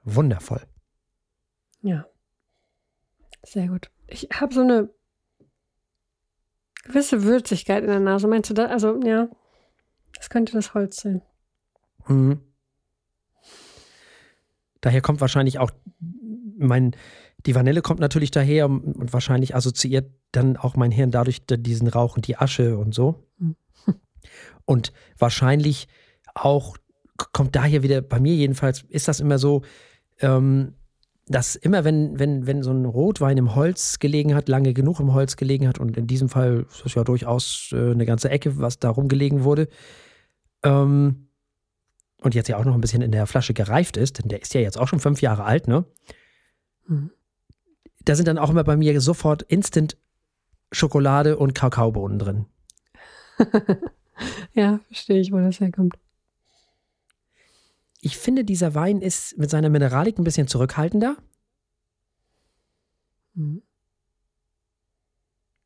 Wundervoll. 0.04 0.66
Ja. 1.82 2.06
Sehr 3.42 3.68
gut. 3.68 3.90
Ich 4.06 4.28
habe 4.32 4.54
so 4.54 4.62
eine 4.62 4.90
gewisse 6.84 7.22
Würzigkeit 7.24 7.82
in 7.82 7.90
der 7.90 8.00
Nase. 8.00 8.28
Meinst 8.28 8.50
du 8.50 8.54
da? 8.54 8.66
Also, 8.66 9.00
ja. 9.04 9.28
Das 10.16 10.30
könnte 10.30 10.52
das 10.52 10.74
Holz 10.74 10.96
sein. 10.96 11.22
Mhm. 12.06 12.40
Daher 14.80 15.00
kommt 15.00 15.20
wahrscheinlich 15.20 15.58
auch 15.58 15.70
mein, 16.56 16.96
die 17.46 17.54
Vanille 17.54 17.82
kommt 17.82 18.00
natürlich 18.00 18.30
daher 18.30 18.66
und 18.66 19.12
wahrscheinlich 19.12 19.54
assoziiert 19.54 20.10
dann 20.32 20.56
auch 20.56 20.76
mein 20.76 20.90
Hirn 20.90 21.10
dadurch 21.10 21.44
diesen 21.46 21.88
Rauch 21.88 22.16
und 22.16 22.26
die 22.26 22.36
Asche 22.36 22.78
und 22.78 22.94
so. 22.94 23.26
Mhm. 23.38 23.56
Und 24.66 24.92
wahrscheinlich 25.16 25.88
auch 26.34 26.76
kommt 27.32 27.56
daher 27.56 27.82
wieder, 27.82 28.02
bei 28.02 28.20
mir 28.20 28.34
jedenfalls, 28.34 28.84
ist 28.88 29.08
das 29.08 29.20
immer 29.20 29.38
so, 29.38 29.62
ähm, 30.20 30.74
dass 31.28 31.56
immer, 31.56 31.84
wenn, 31.84 32.18
wenn, 32.18 32.46
wenn 32.46 32.62
so 32.62 32.70
ein 32.70 32.84
Rotwein 32.84 33.36
im 33.36 33.54
Holz 33.54 33.98
gelegen 33.98 34.34
hat, 34.34 34.48
lange 34.48 34.74
genug 34.74 35.00
im 35.00 35.12
Holz 35.12 35.36
gelegen 35.36 35.68
hat, 35.68 35.78
und 35.78 35.96
in 35.96 36.06
diesem 36.06 36.28
Fall 36.28 36.66
ist 36.70 36.84
das 36.84 36.94
ja 36.94 37.04
durchaus 37.04 37.70
äh, 37.72 37.90
eine 37.90 38.06
ganze 38.06 38.30
Ecke, 38.30 38.58
was 38.58 38.78
da 38.78 38.90
rumgelegen 38.90 39.44
wurde, 39.44 39.68
ähm, 40.62 41.28
und 42.20 42.34
jetzt 42.34 42.48
ja 42.48 42.56
auch 42.56 42.64
noch 42.64 42.74
ein 42.74 42.80
bisschen 42.80 43.02
in 43.02 43.12
der 43.12 43.26
Flasche 43.26 43.54
gereift 43.54 43.96
ist, 43.96 44.18
denn 44.18 44.28
der 44.28 44.42
ist 44.42 44.52
ja 44.54 44.60
jetzt 44.60 44.78
auch 44.78 44.88
schon 44.88 45.00
fünf 45.00 45.20
Jahre 45.22 45.44
alt, 45.44 45.68
ne? 45.68 45.84
Mhm. 46.86 47.10
Da 48.04 48.14
sind 48.14 48.26
dann 48.26 48.38
auch 48.38 48.50
immer 48.50 48.64
bei 48.64 48.76
mir 48.76 49.00
sofort 49.00 49.42
Instant 49.42 49.96
Schokolade 50.72 51.36
und 51.36 51.54
Kakaobohnen 51.54 52.18
drin. 52.18 52.46
ja, 54.54 54.80
verstehe 54.86 55.20
ich, 55.20 55.32
wo 55.32 55.38
das 55.38 55.60
herkommt. 55.60 55.94
Ich 58.01 58.16
finde, 58.16 58.44
dieser 58.44 58.74
Wein 58.74 59.01
ist 59.01 59.36
mit 59.38 59.51
seiner 59.51 59.70
Mineralik 59.70 60.18
ein 60.18 60.24
bisschen 60.24 60.46
zurückhaltender. 60.46 61.16
Mhm. 63.34 63.62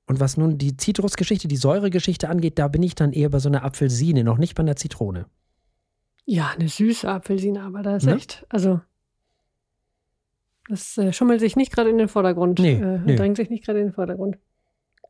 Und 0.06 0.20
was 0.20 0.36
nun 0.36 0.58
die 0.58 0.76
Zitrusgeschichte, 0.76 1.48
die 1.48 1.56
Säuregeschichte 1.56 2.28
angeht, 2.28 2.58
da 2.58 2.68
bin 2.68 2.82
ich 2.82 2.94
dann 2.94 3.12
eher 3.12 3.30
bei 3.30 3.38
so 3.38 3.48
einer 3.48 3.64
Apfelsine, 3.64 4.24
noch 4.24 4.38
nicht 4.38 4.54
bei 4.54 4.62
einer 4.62 4.76
Zitrone. 4.76 5.26
Ja, 6.24 6.52
eine 6.56 6.68
süße 6.68 7.08
Apfelsine, 7.08 7.62
aber 7.62 7.82
da 7.82 7.96
ist 7.96 8.04
ne? 8.04 8.16
echt, 8.16 8.46
also 8.48 8.80
das 10.68 10.96
äh, 10.96 11.12
schummelt 11.12 11.40
sich 11.40 11.56
nicht 11.56 11.72
gerade 11.72 11.90
in 11.90 11.98
den 11.98 12.08
Vordergrund, 12.08 12.58
nee, 12.58 12.74
äh, 12.74 12.98
nee. 13.04 13.16
drängt 13.16 13.36
sich 13.36 13.50
nicht 13.50 13.64
gerade 13.64 13.80
in 13.80 13.86
den 13.86 13.92
Vordergrund. 13.92 14.38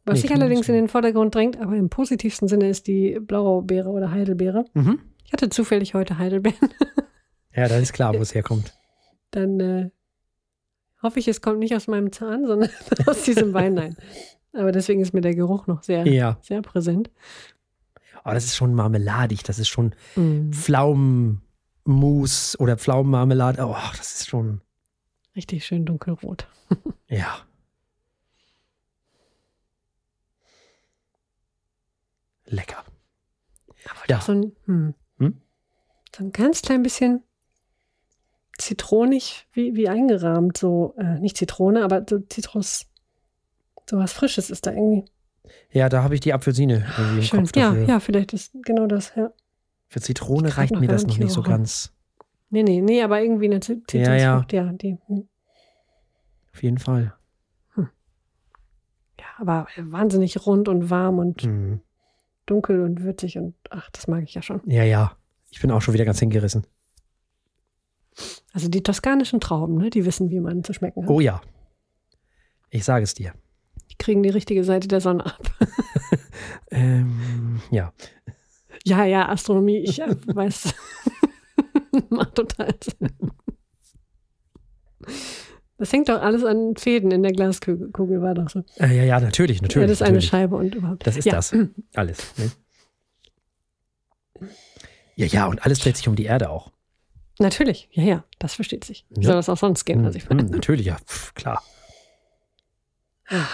Was 0.05 0.17
nee, 0.17 0.23
sich 0.23 0.33
allerdings 0.33 0.69
in 0.69 0.75
den 0.75 0.89
Vordergrund 0.89 1.35
drängt, 1.35 1.61
aber 1.61 1.77
im 1.77 1.89
positivsten 1.89 2.49
Sinne, 2.49 2.69
ist 2.69 2.87
die 2.87 3.21
Blaubeere 3.21 3.89
oder 3.91 4.11
Heidelbeere. 4.11 4.65
Mhm. 4.75 5.01
Ich 5.25 5.33
hatte 5.33 5.49
zufällig 5.49 5.95
heute 5.95 6.19
Heidelbeeren. 6.19 6.71
ja, 7.55 7.69
dann 7.69 7.83
ist 7.83 7.93
klar, 7.93 8.15
wo 8.15 8.19
es 8.19 8.35
herkommt. 8.35 8.75
Dann 9.31 9.61
äh, 9.61 9.91
hoffe 11.03 11.19
ich, 11.19 11.29
es 11.29 11.41
kommt 11.41 11.59
nicht 11.59 11.75
aus 11.75 11.87
meinem 11.87 12.13
Zahn, 12.13 12.47
sondern 12.47 12.71
aus 13.07 13.25
diesem 13.25 13.53
Wein. 13.55 13.75
Nein. 13.75 13.97
Aber 14.53 14.73
deswegen 14.73 15.01
ist 15.01 15.15
mir 15.15 15.21
der 15.21 15.35
Geruch 15.35 15.67
noch 15.67 15.83
sehr, 15.83 16.07
ja. 16.07 16.39
sehr 16.43 16.63
präsent. 16.63 17.11
Aber 18.23 18.33
oh, 18.33 18.35
das 18.35 18.45
ist 18.45 18.57
schon 18.57 18.75
marmeladig, 18.75 19.43
das 19.43 19.59
ist 19.59 19.69
schon 19.69 19.95
mm. 20.15 20.53
Pflaumenmus 20.53 21.41
oder 22.61 22.77
Pflaumenmarmelade. 22.77 23.65
Oh, 23.67 23.75
das 23.97 24.21
ist 24.21 24.29
schon. 24.29 24.61
Richtig 25.35 25.65
schön 25.65 25.85
dunkelrot. 25.85 26.47
ja. 27.09 27.39
Lecker. 32.45 32.85
Aber 33.91 34.09
ja. 34.09 34.21
so, 34.21 34.33
ein, 34.33 34.53
hm, 34.67 34.95
hm? 35.19 35.41
so 36.15 36.25
ein 36.25 36.33
ganz 36.33 36.63
klein 36.63 36.83
bisschen 36.83 37.25
zitronig 38.59 39.47
wie, 39.53 39.75
wie 39.75 39.89
eingerahmt. 39.89 40.57
So, 40.57 40.95
äh, 40.99 41.19
nicht 41.19 41.37
Zitrone, 41.37 41.85
aber 41.85 42.05
so 42.09 42.19
Zitrus. 42.19 42.87
So 43.89 43.99
was 43.99 44.13
Frisches 44.13 44.51
ist 44.51 44.67
da 44.67 44.73
irgendwie. 44.73 45.05
Ja, 45.71 45.89
da 45.89 46.03
habe 46.03 46.15
ich 46.15 46.21
die 46.21 46.33
Apfelsine 46.33 46.87
irgendwie 46.97 47.19
im 47.19 47.23
Schön. 47.23 47.41
Kopf 47.41 47.53
dafür. 47.53 47.83
Ja, 47.83 47.89
ja, 47.89 48.01
vielleicht 48.01 48.33
ist 48.33 48.53
genau 48.63 48.87
das, 48.87 49.13
ja. 49.17 49.33
Für 49.89 50.01
Zitrone 50.01 50.57
reicht 50.57 50.75
mir 50.75 50.89
das 50.89 51.07
noch 51.07 51.19
nicht 51.19 51.33
so 51.33 51.43
ganz. 51.43 51.93
Nee, 52.51 52.63
nee, 52.63 52.81
nee, 52.81 53.03
aber 53.03 53.21
irgendwie 53.21 53.47
eine 53.47 53.61
Zitrusfrucht, 53.61 54.07
ja, 54.07 54.15
ja. 54.15 54.47
ja 54.51 54.73
die, 54.73 54.99
hm. 55.07 55.29
Auf 56.53 56.63
jeden 56.63 56.79
Fall. 56.79 57.15
Hm. 57.75 57.89
Ja, 59.19 59.27
aber 59.39 59.67
wahnsinnig 59.79 60.47
rund 60.47 60.69
und 60.69 60.91
warm 60.91 61.19
und 61.19 61.45
mhm. 61.45 61.81
dunkel 62.47 62.83
und 62.83 63.03
würzig 63.03 63.39
und 63.39 63.55
ach, 63.71 63.91
das 63.91 64.07
mag 64.07 64.23
ich 64.23 64.35
ja 64.35 64.43
schon. 64.43 64.61
Ja, 64.67 64.85
ja. 64.85 65.17
Ich 65.51 65.61
bin 65.61 65.71
auch 65.71 65.83
schon 65.83 65.95
wieder 65.95 66.05
ganz 66.05 66.19
hingerissen. 66.19 66.67
Also 68.53 68.69
die 68.69 68.83
toskanischen 68.83 69.41
Trauben, 69.41 69.77
ne, 69.79 69.91
die 69.91 70.05
wissen, 70.05 70.31
wie 70.31 70.41
man 70.41 70.65
zu 70.65 70.73
schmecken 70.73 71.05
hat. 71.05 71.11
Oh 71.11 71.21
ja. 71.21 71.41
Ich 72.71 72.85
sage 72.85 73.05
es 73.05 73.15
dir. 73.15 73.35
Die 73.91 73.97
kriegen 73.97 74.23
die 74.23 74.31
richtige 74.31 74.65
Seite 74.65 74.89
der 74.89 75.01
Sonne 75.01 75.27
ab. 75.27 75.41
ähm, 76.71 77.61
ja. 77.71 77.93
Ja, 78.85 79.05
ja, 79.05 79.29
Astronomie, 79.29 79.79
ich 79.79 80.01
äh, 80.01 80.17
weiß. 80.27 80.75
Macht 82.09 82.35
total 82.35 82.75
Sinn. 82.81 83.33
Das 85.79 85.93
hängt 85.93 86.09
doch 86.09 86.23
alles 86.23 86.45
an 86.45 86.77
Fäden 86.77 87.11
in 87.11 87.23
der 87.23 87.33
Glaskugel, 87.33 88.23
war 88.23 88.35
doch 88.35 88.49
so. 88.49 88.63
Äh, 88.79 88.97
ja, 88.97 89.05
ja, 89.05 89.21
natürlich, 89.21 89.63
natürlich. 89.63 89.83
Ja, 89.83 89.89
das 89.89 89.97
ist 89.99 90.03
eine 90.03 90.13
natürlich. 90.13 90.31
Scheibe 90.31 90.57
und 90.57 90.75
überhaupt. 90.75 91.07
Das 91.07 91.17
ist 91.17 91.25
ja. 91.25 91.33
das. 91.33 91.55
Alles. 91.95 92.35
Ne? 92.39 92.51
Ja, 95.15 95.27
ja, 95.27 95.47
und 95.47 95.63
alles 95.67 95.81
dreht 95.81 95.99
sich 95.99 96.09
um 96.09 96.17
die 96.17 96.25
Erde 96.25 96.49
auch. 96.49 96.73
Natürlich, 97.39 97.89
ja, 97.93 98.03
ja, 98.05 98.25
das 98.39 98.55
versteht 98.55 98.85
sich. 98.85 99.05
Wie 99.11 99.21
Ja. 99.23 99.29
soll 99.29 99.37
das 99.37 99.49
auch 99.49 99.57
sonst 99.57 99.85
gehen? 99.85 100.05
Also 100.05 100.19
ich 100.19 100.29
meine, 100.29 100.43
Hm, 100.43 100.51
natürlich, 100.51 100.87
ja, 100.87 100.97
pf, 101.07 101.35
klar. 101.35 101.63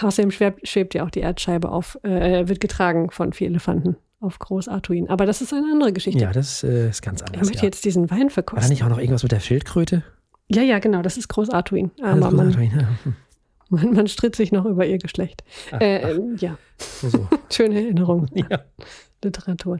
Außerdem 0.01 0.31
schwebt, 0.31 0.67
schwebt 0.67 0.93
ja 0.93 1.05
auch 1.05 1.09
die 1.09 1.21
Erdscheibe 1.21 1.69
auf, 1.71 1.97
äh, 2.03 2.47
wird 2.47 2.59
getragen 2.59 3.11
von 3.11 3.31
vier 3.31 3.47
Elefanten 3.47 3.95
auf 4.19 4.37
Groß 4.39 4.67
Artuin. 4.67 5.09
Aber 5.09 5.25
das 5.25 5.41
ist 5.41 5.53
eine 5.53 5.71
andere 5.71 5.93
Geschichte. 5.93 6.19
Ja, 6.21 6.33
das 6.33 6.63
äh, 6.63 6.89
ist 6.89 7.01
ganz 7.01 7.21
ich 7.21 7.27
anders. 7.27 7.47
möchte 7.47 7.59
Ja. 7.61 7.65
jetzt 7.65 7.85
diesen 7.85 8.09
Wein 8.11 8.19
War 8.19 8.27
da 8.27 8.33
verkosten. 8.33 8.69
nicht 8.71 8.83
auch 8.83 8.89
noch 8.89 8.97
irgendwas 8.97 9.23
mit 9.23 9.31
der 9.31 9.39
Schildkröte? 9.39 10.03
Ja, 10.49 10.61
ja, 10.63 10.79
genau, 10.79 11.01
das 11.01 11.15
ist 11.17 11.29
Groß 11.29 11.49
Artuin. 11.51 11.91
Alles 12.01 12.25
Aber 12.25 12.29
gut, 12.45 12.55
man, 12.57 12.63
ja. 12.63 12.89
Hm, 13.03 13.15
man, 13.69 13.93
man 13.93 14.07
stritt 14.07 14.35
sich 14.35 14.51
noch 14.51 14.65
über 14.65 14.85
ihr 14.85 14.97
Geschlecht. 14.97 15.43
Ach, 15.71 15.79
Äh, 15.79 16.01
ach, 16.03 16.09
ähm, 16.09 16.35
ja, 16.37 16.57
so. 16.77 17.29
schöne 17.49 17.75
Erinnerung. 17.81 18.27
Ja. 18.33 18.61
Literatur. 19.23 19.79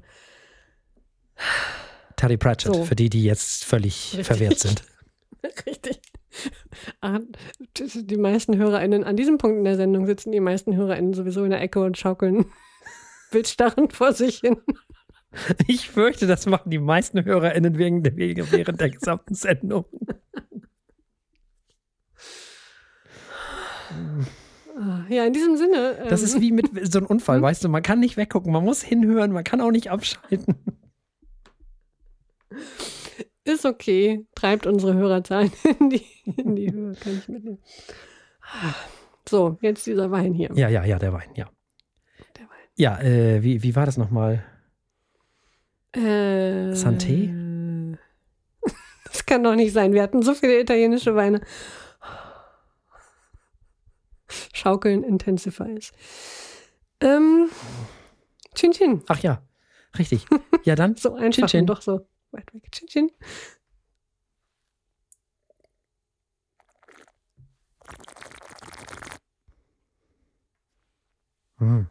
Terry 2.20 2.38
Pratchett, 2.38 2.74
So. 2.76 2.84
für 2.84 2.96
die, 2.96 3.10
die 3.10 3.24
jetzt 3.24 3.64
völlig 3.66 4.10
Richtig. 4.18 4.26
verwirrt 4.28 4.60
sind. 4.60 4.84
Richtig. 5.66 6.02
Ah, 7.02 7.20
das 7.76 7.98
Die 8.04 8.18
meisten 8.18 8.58
HörerInnen, 8.58 9.04
an 9.04 9.16
diesem 9.16 9.38
Punkt 9.38 9.58
in 9.58 9.64
der 9.64 9.78
Sendung 9.78 10.06
sitzen 10.06 10.32
die 10.32 10.40
meisten 10.42 10.76
HörerInnen 10.76 11.14
sowieso 11.14 11.44
in 11.44 11.50
der 11.50 11.62
Ecke 11.62 11.80
und 11.82 11.98
schaukeln 11.98 12.46
wildstarrend 13.32 13.94
vor 13.94 14.14
sich 14.14 14.40
hin. 14.40 14.58
Ich 15.68 15.90
fürchte, 15.90 16.28
das 16.28 16.46
machen 16.46 16.70
die 16.72 16.80
meisten 16.80 17.24
HörerInnen 17.24 17.78
wegen 17.78 18.04
der, 18.04 18.18
während 18.18 18.82
der 18.82 18.90
gesamten 18.90 19.34
Sendung. 19.36 19.86
Ah, 24.78 25.04
Ja, 25.10 25.26
in 25.26 25.34
diesem 25.34 25.58
Sinne. 25.58 26.06
Das 26.10 26.22
ähm, 26.22 26.26
ist 26.26 26.42
wie 26.42 26.52
mit 26.52 26.70
so 26.92 27.00
einem 27.00 27.08
Unfall, 27.08 27.38
Hm? 27.38 27.44
weißt 27.44 27.64
du, 27.64 27.70
man 27.70 27.84
kann 27.84 28.00
nicht 28.00 28.18
weggucken, 28.18 28.52
man 28.52 28.64
muss 28.64 28.82
hinhören, 28.82 29.32
man 29.32 29.44
kann 29.44 29.62
auch 29.62 29.72
nicht 29.72 29.90
abschalten. 29.90 30.56
Ist 33.44 33.66
okay. 33.66 34.26
Treibt 34.36 34.68
unsere 34.68 34.94
Hörerzahlen 34.94 35.52
in 35.80 35.90
die, 35.90 36.06
in 36.38 36.56
die 36.56 36.72
Höhe. 36.72 36.94
Kann 36.94 37.18
ich 37.18 37.28
mitnehmen. 37.28 37.60
So, 39.28 39.58
jetzt 39.62 39.86
dieser 39.86 40.12
Wein 40.12 40.34
hier. 40.34 40.50
Ja, 40.56 40.70
ja, 40.70 40.84
ja, 40.86 41.00
der 41.00 41.14
Wein, 41.14 41.30
ja. 41.36 41.50
Der 42.38 42.46
Wein. 42.46 42.68
Ja, 42.76 43.00
äh, 43.02 43.44
wie, 43.44 43.62
wie 43.64 43.76
war 43.76 43.86
das 43.86 43.98
nochmal? 43.98 44.44
Äh, 45.94 46.74
Santé? 46.74 47.34
Das 49.12 49.26
kann 49.26 49.44
doch 49.44 49.56
nicht 49.56 49.74
sein. 49.74 49.94
Wir 49.94 50.04
hatten 50.04 50.22
so 50.22 50.36
viele 50.36 50.60
italienische 50.60 51.16
Weine. 51.16 51.42
Schaukeln 54.54 55.04
Intensifies. 55.04 55.92
Ähm, 57.02 57.50
Chin 58.54 58.72
Chin. 58.72 59.02
Ach 59.08 59.20
ja, 59.20 59.42
richtig. 59.98 60.28
Ja, 60.64 60.76
dann. 60.76 60.96
So 60.98 61.16
einfach 61.16 61.32
Chin 61.32 61.48
Chin. 61.48 61.66
doch 61.66 61.82
so 61.82 62.08
weit 62.32 62.54
weg. 62.54 62.72
Chin 62.72 62.88
Chin. 62.88 63.12
Hm. 71.60 71.84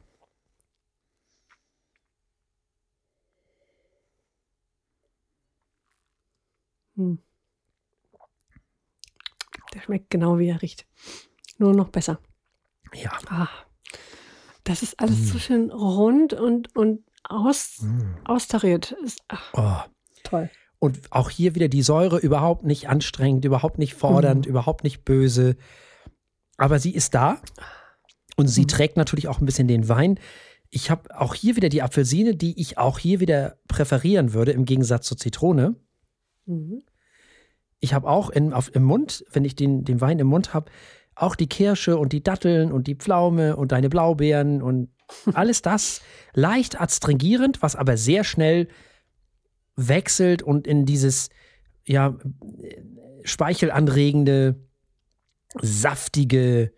Hm. 6.96 7.18
Der 9.74 9.80
schmeckt 9.82 10.10
genau 10.10 10.38
wie 10.38 10.48
er 10.48 10.62
riecht. 10.62 10.86
Nur 11.58 11.74
noch 11.74 11.88
besser. 11.88 12.20
Ja. 12.94 13.12
Ah, 13.28 13.48
das 14.64 14.82
ist 14.82 14.98
alles 15.00 15.18
Mm. 15.18 15.24
so 15.24 15.38
schön 15.38 15.70
rund 15.70 16.32
und, 16.32 16.74
und 16.76 17.04
aus, 17.24 17.78
Hm. 17.80 18.16
austariert. 18.24 18.92
Ist, 18.92 19.20
Oh. 19.52 19.82
Toll. 20.28 20.50
Und 20.78 21.00
auch 21.10 21.30
hier 21.30 21.54
wieder 21.54 21.68
die 21.68 21.82
Säure 21.82 22.18
überhaupt 22.18 22.64
nicht 22.64 22.88
anstrengend, 22.88 23.44
überhaupt 23.44 23.78
nicht 23.78 23.94
fordernd, 23.94 24.46
Mhm. 24.46 24.50
überhaupt 24.50 24.84
nicht 24.84 25.04
böse. 25.04 25.56
Aber 26.56 26.78
sie 26.78 26.94
ist 26.94 27.14
da 27.14 27.38
und 28.36 28.46
sie 28.48 28.62
Mhm. 28.62 28.68
trägt 28.68 28.96
natürlich 28.96 29.28
auch 29.28 29.40
ein 29.40 29.46
bisschen 29.46 29.66
den 29.68 29.88
Wein. 29.88 30.18
Ich 30.70 30.90
habe 30.90 31.18
auch 31.18 31.34
hier 31.34 31.56
wieder 31.56 31.68
die 31.68 31.82
Apfelsine, 31.82 32.36
die 32.36 32.60
ich 32.60 32.78
auch 32.78 32.98
hier 32.98 33.20
wieder 33.20 33.56
präferieren 33.68 34.34
würde, 34.34 34.52
im 34.52 34.64
Gegensatz 34.66 35.06
zur 35.06 35.16
Zitrone. 35.16 35.74
Mhm. 36.46 36.82
Ich 37.80 37.94
habe 37.94 38.08
auch 38.08 38.30
in, 38.30 38.52
auf, 38.52 38.74
im 38.74 38.82
Mund, 38.84 39.24
wenn 39.32 39.44
ich 39.44 39.56
den, 39.56 39.84
den 39.84 40.00
Wein 40.00 40.18
im 40.18 40.26
Mund 40.26 40.52
habe, 40.54 40.70
auch 41.14 41.34
die 41.34 41.48
Kirsche 41.48 41.96
und 41.96 42.12
die 42.12 42.22
Datteln 42.22 42.70
und 42.70 42.86
die 42.86 42.94
Pflaume 42.96 43.56
und 43.56 43.72
deine 43.72 43.88
Blaubeeren 43.88 44.62
und 44.62 44.90
alles 45.34 45.62
das 45.62 46.02
leicht 46.34 46.80
adstringierend, 46.80 47.62
was 47.62 47.74
aber 47.74 47.96
sehr 47.96 48.22
schnell 48.24 48.68
wechselt 49.78 50.42
und 50.42 50.66
in 50.66 50.84
dieses 50.84 51.30
ja 51.84 52.18
speichelanregende, 53.24 54.56
saftige, 55.60 56.72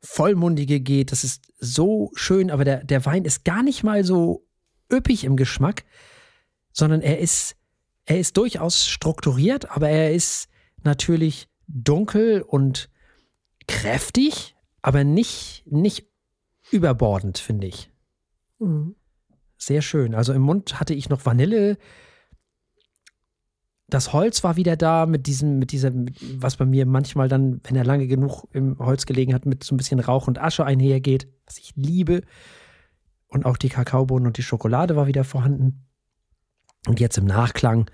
vollmundige 0.00 0.80
geht. 0.80 1.12
Das 1.12 1.24
ist 1.24 1.44
so 1.58 2.10
schön, 2.14 2.50
aber 2.50 2.64
der, 2.64 2.84
der 2.84 3.04
Wein 3.04 3.24
ist 3.24 3.44
gar 3.44 3.62
nicht 3.62 3.84
mal 3.84 4.04
so 4.04 4.46
üppig 4.92 5.24
im 5.24 5.36
Geschmack, 5.36 5.84
sondern 6.72 7.02
er 7.02 7.18
ist, 7.18 7.56
er 8.04 8.18
ist 8.18 8.36
durchaus 8.36 8.86
strukturiert, 8.86 9.70
aber 9.70 9.88
er 9.88 10.14
ist 10.14 10.48
natürlich 10.82 11.48
dunkel 11.66 12.42
und 12.42 12.88
kräftig, 13.66 14.56
aber 14.80 15.04
nicht, 15.04 15.64
nicht 15.66 16.06
überbordend, 16.70 17.38
finde 17.38 17.66
ich. 17.66 17.90
Mhm. 18.58 18.94
Sehr 19.58 19.82
schön. 19.82 20.14
Also 20.14 20.32
im 20.32 20.42
Mund 20.42 20.78
hatte 20.78 20.94
ich 20.94 21.08
noch 21.08 21.26
Vanille. 21.26 21.76
Das 23.88 24.12
Holz 24.12 24.44
war 24.44 24.56
wieder 24.56 24.76
da 24.76 25.04
mit 25.06 25.26
diesem, 25.26 25.58
mit 25.58 25.72
dieser, 25.72 25.90
was 26.36 26.56
bei 26.56 26.64
mir 26.64 26.86
manchmal 26.86 27.28
dann, 27.28 27.60
wenn 27.64 27.74
er 27.74 27.84
lange 27.84 28.06
genug 28.06 28.46
im 28.52 28.78
Holz 28.78 29.04
gelegen 29.04 29.34
hat, 29.34 29.46
mit 29.46 29.64
so 29.64 29.74
ein 29.74 29.78
bisschen 29.78 29.98
Rauch 29.98 30.28
und 30.28 30.38
Asche 30.38 30.64
einhergeht, 30.64 31.26
was 31.44 31.58
ich 31.58 31.72
liebe. 31.74 32.22
Und 33.26 33.44
auch 33.44 33.56
die 33.56 33.68
Kakaobohnen 33.68 34.26
und 34.26 34.38
die 34.38 34.42
Schokolade 34.42 34.94
war 34.94 35.08
wieder 35.08 35.24
vorhanden. 35.24 35.86
Und 36.86 37.00
jetzt 37.00 37.18
im 37.18 37.24
Nachklang 37.24 37.90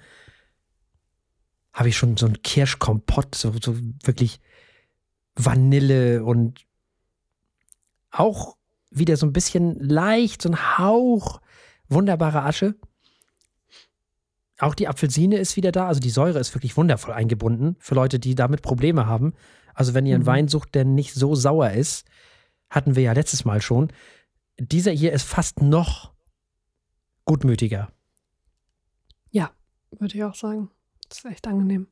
habe 1.72 1.88
ich 1.88 1.96
schon 1.96 2.16
so 2.16 2.26
ein 2.26 2.42
Kirschkompott, 2.42 3.34
so, 3.34 3.52
so 3.60 3.76
wirklich 4.02 4.40
Vanille 5.34 6.24
und 6.24 6.66
auch 8.10 8.56
wieder 8.90 9.16
so 9.16 9.26
ein 9.26 9.32
bisschen 9.32 9.80
leicht, 9.80 10.42
so 10.42 10.50
ein 10.50 10.78
Hauch 10.78 11.40
wunderbare 11.88 12.42
Asche. 12.42 12.74
Auch 14.58 14.74
die 14.74 14.88
Apfelsine 14.88 15.36
ist 15.38 15.56
wieder 15.56 15.72
da. 15.72 15.88
Also 15.88 16.00
die 16.00 16.10
Säure 16.10 16.38
ist 16.38 16.54
wirklich 16.54 16.76
wundervoll 16.76 17.12
eingebunden 17.14 17.76
für 17.80 17.94
Leute, 17.94 18.18
die 18.18 18.34
damit 18.34 18.62
Probleme 18.62 19.06
haben. 19.06 19.34
Also 19.74 19.94
wenn 19.94 20.06
ihr 20.06 20.14
einen 20.14 20.22
Mhm. 20.22 20.28
Wein 20.28 20.48
sucht, 20.48 20.74
der 20.74 20.84
nicht 20.84 21.14
so 21.14 21.34
sauer 21.34 21.70
ist, 21.70 22.06
hatten 22.70 22.94
wir 22.96 23.02
ja 23.02 23.12
letztes 23.12 23.44
Mal 23.44 23.60
schon. 23.60 23.92
Dieser 24.58 24.92
hier 24.92 25.12
ist 25.12 25.24
fast 25.24 25.60
noch 25.62 26.12
gutmütiger. 27.24 27.90
Würde 30.00 30.16
ich 30.16 30.24
auch 30.24 30.34
sagen. 30.34 30.72
Das 31.08 31.18
ist 31.18 31.24
echt 31.24 31.46
angenehm. 31.46 31.86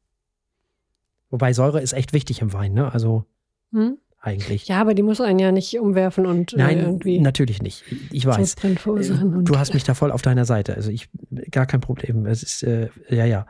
Wobei 1.30 1.52
Säure 1.52 1.80
ist 1.80 1.92
echt 1.92 2.12
wichtig 2.12 2.40
im 2.40 2.52
Wein, 2.52 2.72
ne? 2.72 2.92
Also 2.92 3.24
Hm? 3.70 3.96
Eigentlich. 4.22 4.68
Ja, 4.68 4.80
aber 4.80 4.94
die 4.94 5.02
muss 5.02 5.20
einen 5.20 5.38
ja 5.40 5.52
nicht 5.52 5.78
umwerfen 5.78 6.26
und 6.26 6.52
äh, 6.52 6.56
Nein, 6.56 6.78
irgendwie 6.78 7.18
natürlich 7.18 7.60
nicht. 7.60 7.84
Ich 8.12 8.24
weiß. 8.24 8.54
Und, 8.62 9.48
Du 9.48 9.58
hast 9.58 9.74
mich 9.74 9.84
da 9.84 9.94
voll 9.94 10.12
auf 10.12 10.22
deiner 10.22 10.44
Seite. 10.44 10.74
Also 10.74 10.90
ich, 10.90 11.10
gar 11.50 11.66
kein 11.66 11.80
Problem. 11.80 12.26
Es 12.26 12.42
ist, 12.42 12.62
äh, 12.62 12.88
ja, 13.08 13.24
ja. 13.24 13.46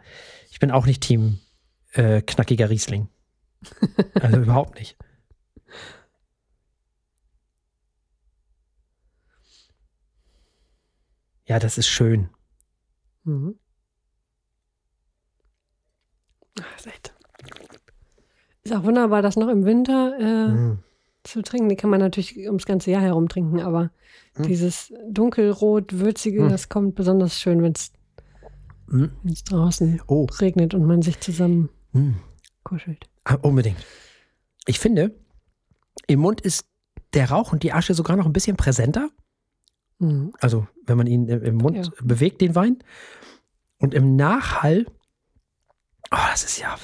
Ich 0.51 0.59
bin 0.59 0.71
auch 0.71 0.87
nicht 0.87 1.03
Team 1.03 1.39
äh, 1.93 2.23
knackiger 2.23 2.71
Riesling. 2.71 3.09
Also 4.15 4.39
überhaupt 4.39 4.79
nicht. 4.79 4.97
Ja, 11.47 11.59
das 11.59 11.79
ist 11.79 11.89
schön. 11.89 12.29
Mhm. 13.25 13.59
Ach, 16.61 16.87
echt. 16.87 17.15
Ist 18.65 18.73
auch 18.75 18.85
wunderbar, 18.85 19.23
das 19.23 19.37
noch 19.37 19.49
im 19.49 19.65
Winter 19.65 20.17
äh, 20.21 20.49
Mm. 20.53 20.79
zu 21.25 21.43
trinken. 21.43 21.69
Die 21.69 21.77
kann 21.77 21.91
man 21.91 22.01
natürlich 22.01 22.37
ums 22.47 22.65
ganze 22.67 22.91
Jahr 22.91 23.03
herum 23.03 23.29
trinken, 23.29 23.61
aber 23.61 23.91
Mhm. 24.37 24.43
dieses 24.45 24.93
dunkelrot, 25.09 25.99
würzige, 25.99 26.43
Mhm. 26.45 26.49
das 26.49 26.69
kommt 26.69 26.95
besonders 26.95 27.41
schön, 27.41 27.63
wenn 27.63 27.73
es 27.73 27.93
Mm. 28.87 29.07
draußen 29.49 30.01
Oh, 30.07 30.27
regnet 30.41 30.75
und 30.75 30.85
man 30.85 31.03
sich 31.03 31.19
zusammen 31.21 31.71
mm. 31.93 32.13
kuschelt. 32.63 33.09
Ah, 33.25 33.35
unbedingt. 33.43 33.79
Ich 34.67 34.79
finde, 34.79 35.15
im 36.07 36.21
Mund 36.21 36.41
ist 36.41 36.67
der 37.15 37.31
Rauch 37.31 37.53
und 37.53 37.63
die 37.63 37.73
Asche 37.73 37.95
sogar 37.95 38.17
noch 38.17 38.27
ein 38.27 38.33
bisschen 38.33 38.57
präsenter. 38.57 39.11
Mhm. 39.99 40.33
Also, 40.41 40.67
wenn 40.87 40.97
man 40.97 41.07
ihn 41.07 41.27
im 41.29 41.43
im 41.43 41.57
Mund 41.57 41.77
Ja. 41.77 41.93
bewegt, 42.03 42.41
den 42.41 42.55
Wein. 42.55 42.79
Und 43.79 43.93
im 43.95 44.15
Nachhall, 44.17 44.87
oh, 46.13 46.17
das 46.31 46.45
ist 46.45 46.59
ja, 46.59 46.77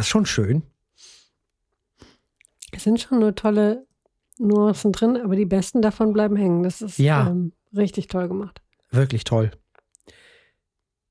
das 0.00 0.06
ist 0.06 0.10
schon 0.12 0.24
schön. 0.26 0.62
Es 2.72 2.84
sind 2.84 3.00
schon 3.00 3.18
nur 3.20 3.34
tolle 3.34 3.86
Nuancen 4.38 4.92
drin, 4.92 5.18
aber 5.18 5.36
die 5.36 5.44
besten 5.44 5.82
davon 5.82 6.12
bleiben 6.14 6.36
hängen. 6.36 6.62
Das 6.62 6.80
ist 6.80 6.98
Ja. 6.98 7.28
ähm, 7.28 7.52
richtig 7.76 8.06
toll 8.08 8.28
gemacht. 8.28 8.62
Wirklich 8.90 9.24
toll. 9.24 9.50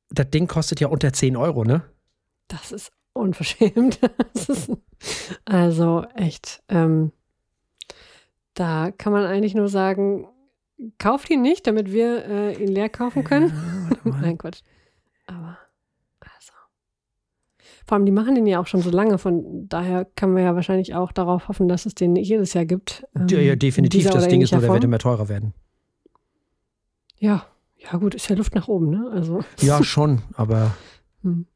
Das 0.10 0.30
Ding 0.32 0.48
kostet 0.48 0.80
ja 0.80 0.88
unter 0.88 1.14
10 1.14 1.38
Euro, 1.38 1.64
ne? 1.64 1.84
Das 2.48 2.72
ist 2.72 2.92
unverschämt. 3.14 4.00
Das 4.34 4.50
ist, 4.50 4.72
also 5.46 6.04
echt, 6.16 6.64
ähm, 6.68 7.12
da 8.56 8.92
kann 8.92 9.14
man 9.14 9.26
eigentlich 9.26 9.54
nur 9.54 9.70
sagen, 9.70 10.28
kauft 10.98 11.30
ihn 11.30 11.42
nicht, 11.42 11.68
damit 11.68 11.92
wir 11.92 12.26
äh, 12.26 12.54
ihn 12.64 12.70
leer 12.70 12.90
kaufen 12.90 13.24
können. 13.24 13.50
Ja. 14.06 14.12
Nein, 14.22 14.38
Quatsch. 14.38 14.62
Aber. 15.28 15.58
Vor 17.90 17.96
allem, 17.96 18.06
die 18.06 18.12
machen 18.12 18.36
den 18.36 18.46
ja 18.46 18.60
auch 18.60 18.68
schon 18.68 18.84
so 18.84 18.92
lange, 18.92 19.18
von 19.18 19.68
daher 19.68 20.06
kann 20.06 20.32
man 20.32 20.44
ja 20.44 20.54
wahrscheinlich 20.54 20.94
auch 20.94 21.12
darauf 21.12 21.48
hoffen, 21.48 21.68
dass 21.68 21.88
es 21.88 21.96
den 21.96 22.16
jedes 22.16 22.54
Jahr 22.54 22.66
gibt. 22.66 23.04
ähm, 23.16 23.28
ja, 23.30 23.40
ja, 23.40 23.54
in 23.54 23.58
definitiv. 23.58 24.08
Das 24.12 24.28
Ding 24.28 24.42
ist 24.42 24.52
nur, 24.52 24.62
der 24.62 24.72
wird 24.72 24.84
immer 24.84 25.00
teurer 25.00 25.28
werden. 25.28 25.56
Ja, 27.18 27.48
ja 27.78 27.98
gut, 27.98 28.14
ist 28.14 28.30
ja 28.30 28.36
Luft 28.36 28.54
nach 28.54 28.68
oben, 28.68 28.92
ne? 28.92 29.10
Also, 29.12 29.44
Ja, 29.62 29.84
schon, 29.84 30.22
aber 30.34 30.78
hm. 31.24 31.48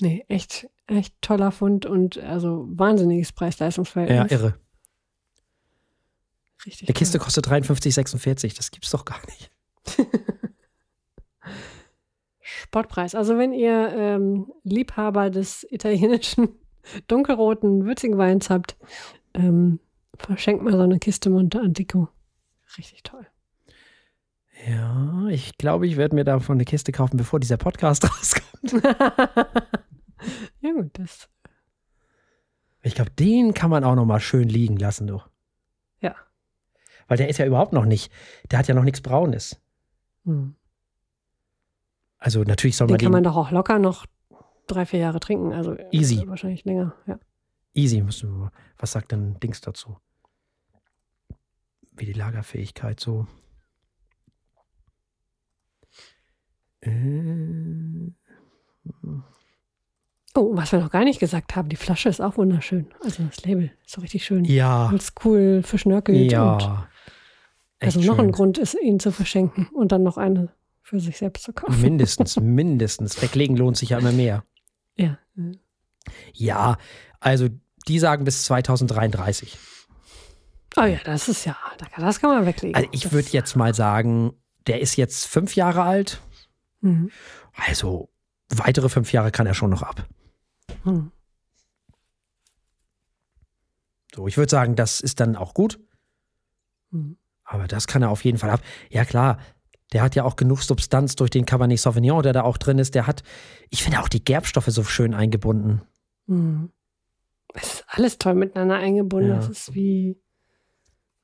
nee, 0.00 0.24
echt, 0.26 0.68
echt 0.88 1.14
toller 1.22 1.52
Fund 1.52 1.86
und 1.86 2.18
also 2.18 2.66
wahnsinniges 2.72 3.28
ja, 3.28 3.34
Preis-Leistungs-Verhältnis. 3.36 4.32
irre. 4.32 4.58
Richtig 6.66 6.88
Eine 6.88 6.94
Kiste 6.94 7.20
kostet 7.20 7.46
53,46. 7.46 8.56
Das 8.56 8.72
gibt's 8.72 8.90
doch 8.90 9.04
gar 9.04 9.20
nicht. 9.26 9.52
Spottpreis. 12.64 13.14
Also 13.14 13.38
wenn 13.38 13.52
ihr 13.52 13.92
ähm, 13.94 14.52
Liebhaber 14.64 15.30
des 15.30 15.66
italienischen 15.70 16.48
dunkelroten 17.08 17.84
würzigen 17.86 18.18
Weins 18.18 18.50
habt, 18.50 18.76
ähm, 19.34 19.80
verschenkt 20.16 20.62
mal 20.62 20.72
so 20.72 20.80
eine 20.80 20.98
Kiste 20.98 21.30
Monte 21.30 21.60
Antico. 21.60 22.08
Richtig 22.76 23.02
toll. 23.02 23.26
Ja, 24.66 25.28
ich 25.28 25.56
glaube, 25.56 25.86
ich 25.86 25.96
werde 25.96 26.16
mir 26.16 26.24
davon 26.24 26.56
eine 26.56 26.64
Kiste 26.64 26.90
kaufen, 26.92 27.16
bevor 27.16 27.38
dieser 27.38 27.56
Podcast 27.56 28.04
rauskommt. 28.10 28.84
ja 30.60 30.72
gut, 30.72 30.90
das 30.94 31.28
Ich 32.82 32.94
glaube, 32.94 33.10
den 33.12 33.54
kann 33.54 33.70
man 33.70 33.84
auch 33.84 33.94
noch 33.94 34.04
mal 34.06 34.20
schön 34.20 34.48
liegen 34.48 34.76
lassen, 34.76 35.06
du. 35.06 35.22
Ja. 36.00 36.16
Weil 37.06 37.18
der 37.18 37.28
ist 37.28 37.38
ja 37.38 37.46
überhaupt 37.46 37.72
noch 37.72 37.84
nicht, 37.84 38.12
der 38.50 38.58
hat 38.58 38.68
ja 38.68 38.74
noch 38.74 38.84
nichts 38.84 39.00
Braunes. 39.00 39.60
hm. 40.24 40.54
Also 42.18 42.42
natürlich 42.42 42.76
soll 42.76 42.86
den 42.88 42.92
man 42.94 42.98
kann 42.98 43.06
den 43.06 43.12
man 43.12 43.22
doch 43.24 43.36
auch 43.36 43.50
locker 43.50 43.78
noch 43.78 44.06
drei, 44.66 44.84
vier 44.86 45.00
Jahre 45.00 45.20
trinken. 45.20 45.52
Also 45.52 45.72
äh, 45.74 45.86
Easy. 45.92 46.26
wahrscheinlich 46.26 46.64
länger. 46.64 46.94
Ja. 47.06 47.18
easy 47.74 48.00
müssen 48.02 48.30
wir. 48.40 48.52
Was 48.78 48.92
sagt 48.92 49.12
denn 49.12 49.38
Dings 49.40 49.60
dazu? 49.60 49.96
Wie 51.96 52.06
die 52.06 52.12
Lagerfähigkeit 52.12 53.00
so. 53.00 53.26
Äh, 56.80 58.12
Oh, 60.34 60.50
was 60.54 60.70
wir 60.70 60.78
noch 60.78 60.90
gar 60.90 61.02
nicht 61.04 61.18
gesagt 61.18 61.56
haben, 61.56 61.68
die 61.68 61.76
Flasche 61.76 62.08
ist 62.08 62.20
auch 62.20 62.36
wunderschön. 62.36 62.86
Also 63.02 63.24
das 63.24 63.44
Label 63.44 63.72
ist 63.84 63.90
so 63.94 64.00
richtig 64.00 64.24
schön. 64.24 64.44
ja, 64.44 64.92
cool 65.24 65.62
verschnörkelt. 65.64 66.16
Und 66.26 66.30
ja. 66.30 66.86
Also 67.80 68.00
noch 68.00 68.18
ein 68.18 68.26
schön. 68.26 68.32
Grund 68.32 68.58
ist, 68.58 68.74
ihn 68.80 69.00
zu 69.00 69.10
verschenken 69.10 69.66
und 69.72 69.90
dann 69.90 70.04
noch 70.04 70.16
eine 70.16 70.52
für 70.88 71.00
sich 71.00 71.18
selbst 71.18 71.44
zu 71.44 71.52
kaufen. 71.52 71.80
Mindestens, 71.82 72.36
mindestens. 72.40 73.20
Weglegen 73.20 73.56
lohnt 73.56 73.76
sich 73.76 73.90
ja 73.90 73.98
immer 73.98 74.12
mehr. 74.12 74.42
Ja. 74.96 75.18
Ja, 76.32 76.78
also 77.20 77.48
die 77.86 77.98
sagen 77.98 78.24
bis 78.24 78.44
2033. 78.44 79.58
Oh 80.76 80.84
ja, 80.84 80.98
das 81.04 81.28
ist 81.28 81.44
ja, 81.44 81.56
das 81.96 82.20
kann 82.20 82.30
man 82.30 82.46
weglegen. 82.46 82.74
Also 82.74 82.88
ich 82.92 83.12
würde 83.12 83.28
jetzt 83.30 83.54
mal 83.54 83.74
sagen, 83.74 84.32
der 84.66 84.80
ist 84.80 84.96
jetzt 84.96 85.26
fünf 85.26 85.56
Jahre 85.56 85.82
alt. 85.82 86.22
Mhm. 86.80 87.10
Also 87.54 88.08
weitere 88.48 88.88
fünf 88.88 89.12
Jahre 89.12 89.30
kann 89.30 89.46
er 89.46 89.54
schon 89.54 89.70
noch 89.70 89.82
ab. 89.82 90.06
Mhm. 90.84 91.12
So, 94.14 94.26
ich 94.26 94.38
würde 94.38 94.50
sagen, 94.50 94.74
das 94.74 95.00
ist 95.00 95.20
dann 95.20 95.36
auch 95.36 95.52
gut. 95.52 95.78
Mhm. 96.90 97.18
Aber 97.44 97.66
das 97.66 97.86
kann 97.86 98.02
er 98.02 98.10
auf 98.10 98.24
jeden 98.24 98.38
Fall 98.38 98.50
ab. 98.50 98.62
Ja, 98.90 99.04
klar. 99.04 99.38
Der 99.92 100.02
hat 100.02 100.14
ja 100.14 100.24
auch 100.24 100.36
genug 100.36 100.62
Substanz 100.62 101.16
durch 101.16 101.30
den 101.30 101.46
Cabernet 101.46 101.78
Sauvignon, 101.78 102.22
der 102.22 102.32
da 102.32 102.42
auch 102.42 102.58
drin 102.58 102.78
ist. 102.78 102.94
Der 102.94 103.06
hat, 103.06 103.22
ich 103.70 103.82
finde 103.82 104.00
auch 104.00 104.08
die 104.08 104.22
Gerbstoffe 104.22 104.66
so 104.66 104.84
schön 104.84 105.14
eingebunden. 105.14 105.82
Mhm. 106.26 106.70
Es 107.54 107.74
ist 107.74 107.84
alles 107.88 108.18
toll 108.18 108.34
miteinander 108.34 108.76
eingebunden. 108.76 109.30
Ja. 109.30 109.36
Das 109.36 109.48
ist 109.48 109.74
wie, 109.74 110.20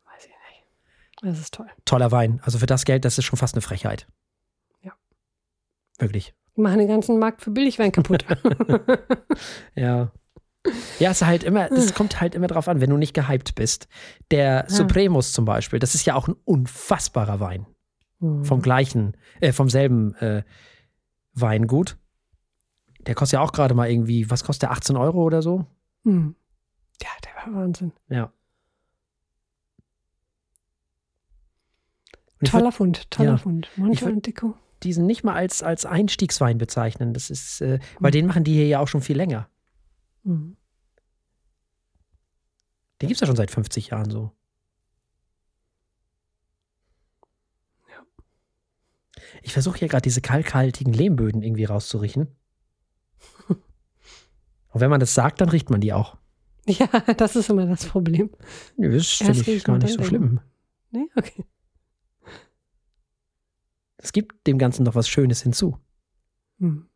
weiß 0.07 0.25
ich 0.25 0.29
nicht. 0.29 0.65
Das 1.23 1.39
ist 1.39 1.55
toll. 1.55 1.67
Toller 1.85 2.11
Wein. 2.11 2.41
Also 2.43 2.59
für 2.59 2.67
das 2.67 2.85
Geld, 2.85 3.05
das 3.05 3.19
ist 3.19 3.25
schon 3.25 3.39
fast 3.39 3.55
eine 3.55 3.63
Frechheit. 3.63 4.07
Ja. 4.83 4.93
Wirklich. 5.99 6.35
Die 6.57 6.63
machen 6.63 6.79
den 6.79 6.89
ganzen 6.89 7.19
Markt 7.19 7.43
für 7.43 7.51
Billigwein 7.51 7.93
kaputt. 7.93 8.25
Ja. 9.75 10.11
Ja, 10.99 11.11
es 11.11 11.21
ist 11.21 11.27
halt 11.27 11.45
immer, 11.45 11.71
es 11.71 11.93
kommt 11.95 12.23
halt 12.23 12.35
immer 12.35 12.47
drauf 12.47 12.69
an, 12.69 12.81
wenn 12.81 12.89
du 12.89 12.97
nicht 12.97 13.13
gehypt 13.13 13.55
bist. 13.55 13.87
Der 14.31 14.65
Supremus 14.69 15.33
zum 15.33 15.45
Beispiel, 15.45 15.79
das 15.79 15.95
ist 15.95 16.07
ja 16.07 16.15
auch 16.15 16.27
ein 16.27 16.37
unfassbarer 16.45 17.39
Wein. 17.39 17.67
Mhm. 18.25 18.45
Vom 18.45 18.63
gleichen, 18.63 19.17
äh, 19.41 19.53
vom 19.53 19.69
selben 19.69 20.15
äh, 20.17 20.43
Weingut. 21.35 21.99
Der 23.01 23.15
kostet 23.15 23.35
ja 23.39 23.41
auch 23.45 23.53
gerade 23.53 23.75
mal 23.75 23.91
irgendwie, 23.91 24.31
was 24.31 24.45
kostet 24.45 24.63
der, 24.63 24.71
18 24.71 24.97
Euro 24.97 25.23
oder 25.23 25.43
so? 25.43 25.67
Mhm. 26.05 26.35
Ja, 27.03 27.09
der 27.25 27.53
war 27.53 27.61
Wahnsinn. 27.61 27.93
Ja. 28.09 28.33
Und 32.41 32.51
Toller 32.51 32.73
Fund, 32.73 33.11
toller 33.11 33.31
ja. 33.33 33.37
Fund. 33.37 33.69
Monte 33.77 34.05
würd- 34.05 34.13
Antico. 34.13 34.55
diesen 34.83 35.07
nicht 35.07 35.25
mal 35.25 35.35
als, 35.35 35.63
als 35.63 35.87
Einstiegswein 35.87 36.59
bezeichnen. 36.59 37.15
Das 37.15 37.31
ist, 37.31 37.61
äh, 37.63 37.79
Mhm. 37.79 37.81
weil 38.01 38.11
den 38.11 38.27
machen 38.27 38.45
die 38.45 38.53
hier 38.55 38.67
ja 38.67 38.81
auch 38.81 38.89
schon 38.89 39.01
viel 39.03 39.17
länger. 39.17 39.49
Mhm. 40.25 40.57
Den 43.01 43.09
gibt 43.09 43.13
es 43.17 43.21
ja 43.21 43.27
schon 43.27 43.37
seit 43.37 43.51
50 43.51 43.89
Jahren 43.89 44.11
so. 44.11 44.31
Ich 49.43 49.53
versuche 49.53 49.79
hier 49.79 49.89
gerade 49.89 50.03
diese 50.03 50.21
kalkhaltigen 50.21 50.93
Lehmböden 50.93 51.43
irgendwie 51.43 51.65
rauszuriechen. 51.65 52.29
Und 53.49 53.61
wenn 54.81 54.91
man 54.91 55.01
das 55.01 55.15
sagt, 55.15 55.41
dann 55.41 55.49
riecht 55.49 55.71
man 55.71 55.81
die 55.81 55.93
auch. 55.93 56.17
Ja, 56.67 56.87
das 57.17 57.37
ist 57.37 57.51
immer 57.51 57.67
das 57.67 57.87
Problem. 57.87 58.31
Nö, 58.77 58.97
das 58.97 59.09
finde 59.09 59.51
ich 59.51 59.65
gar 59.65 59.79
nicht 59.79 59.95
so 59.95 60.03
schlimm. 60.03 60.41
Nee, 60.91 61.09
okay. 61.17 61.45
Es 63.97 64.13
gibt 64.13 64.47
dem 64.47 64.59
Ganzen 64.59 64.85
noch 64.85 64.95
was 64.95 65.09
Schönes 65.09 65.43
hinzu. 65.43 65.79
Mhm. 66.59 66.89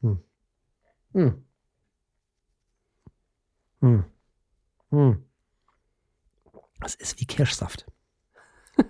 Hm. 0.00 1.44
Hm. 3.80 4.04
Hm. 4.90 5.24
Das 6.80 6.94
ist 6.94 7.20
wie 7.20 7.26
Kirschsaft. 7.26 7.86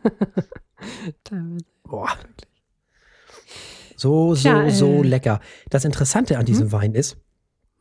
Boah. 1.84 2.16
So, 3.96 4.34
so, 4.34 4.42
Tja, 4.42 4.64
äh, 4.64 4.70
so 4.70 5.02
lecker. 5.02 5.40
Das 5.70 5.84
Interessante 5.84 6.38
an 6.38 6.46
diesem 6.46 6.72
Wein 6.72 6.94
ist, 6.94 7.16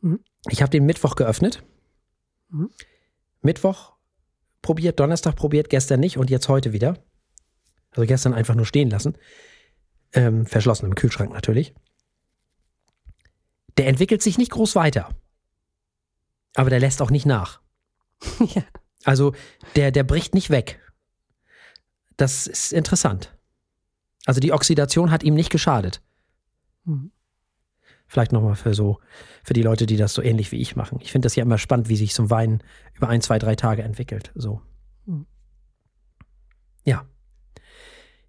Mhm. 0.00 0.20
ich 0.48 0.62
habe 0.62 0.70
den 0.70 0.86
Mittwoch 0.86 1.16
geöffnet. 1.16 1.64
Mhm. 2.50 2.70
Mittwoch 3.42 3.94
probiert, 4.62 4.98
Donnerstag 5.00 5.34
probiert, 5.36 5.70
gestern 5.70 6.00
nicht 6.00 6.18
und 6.18 6.30
jetzt 6.30 6.48
heute 6.48 6.72
wieder. 6.72 7.02
Also 7.90 8.06
gestern 8.06 8.32
einfach 8.34 8.54
nur 8.54 8.66
stehen 8.66 8.90
lassen. 8.90 9.16
Ähm, 10.12 10.46
verschlossen 10.46 10.86
im 10.86 10.94
Kühlschrank 10.94 11.32
natürlich. 11.32 11.74
Der 13.76 13.86
entwickelt 13.88 14.22
sich 14.22 14.38
nicht 14.38 14.50
groß 14.52 14.74
weiter. 14.76 15.08
Aber 16.54 16.70
der 16.70 16.80
lässt 16.80 17.02
auch 17.02 17.10
nicht 17.10 17.26
nach. 17.26 17.60
ja. 18.40 18.62
Also 19.04 19.34
der, 19.76 19.90
der 19.90 20.04
bricht 20.04 20.34
nicht 20.34 20.50
weg. 20.50 20.80
Das 22.16 22.46
ist 22.46 22.72
interessant. 22.72 23.36
Also 24.26 24.40
die 24.40 24.52
Oxidation 24.52 25.10
hat 25.10 25.22
ihm 25.22 25.34
nicht 25.34 25.50
geschadet. 25.50 26.02
Mhm. 26.84 27.12
Vielleicht 28.06 28.32
nochmal 28.32 28.56
für 28.56 28.74
so, 28.74 29.00
für 29.44 29.52
die 29.52 29.62
Leute, 29.62 29.86
die 29.86 29.96
das 29.96 30.14
so 30.14 30.22
ähnlich 30.22 30.50
wie 30.50 30.60
ich 30.60 30.76
machen. 30.76 30.98
Ich 31.00 31.12
finde 31.12 31.26
das 31.26 31.36
ja 31.36 31.42
immer 31.42 31.58
spannend, 31.58 31.88
wie 31.88 31.96
sich 31.96 32.14
so 32.14 32.24
ein 32.24 32.30
Wein 32.30 32.62
über 32.94 33.08
ein, 33.08 33.20
zwei, 33.20 33.38
drei 33.38 33.54
Tage 33.54 33.82
entwickelt. 33.82 34.32
So. 34.34 34.62
Mhm. 35.04 35.26
Ja. 36.84 37.04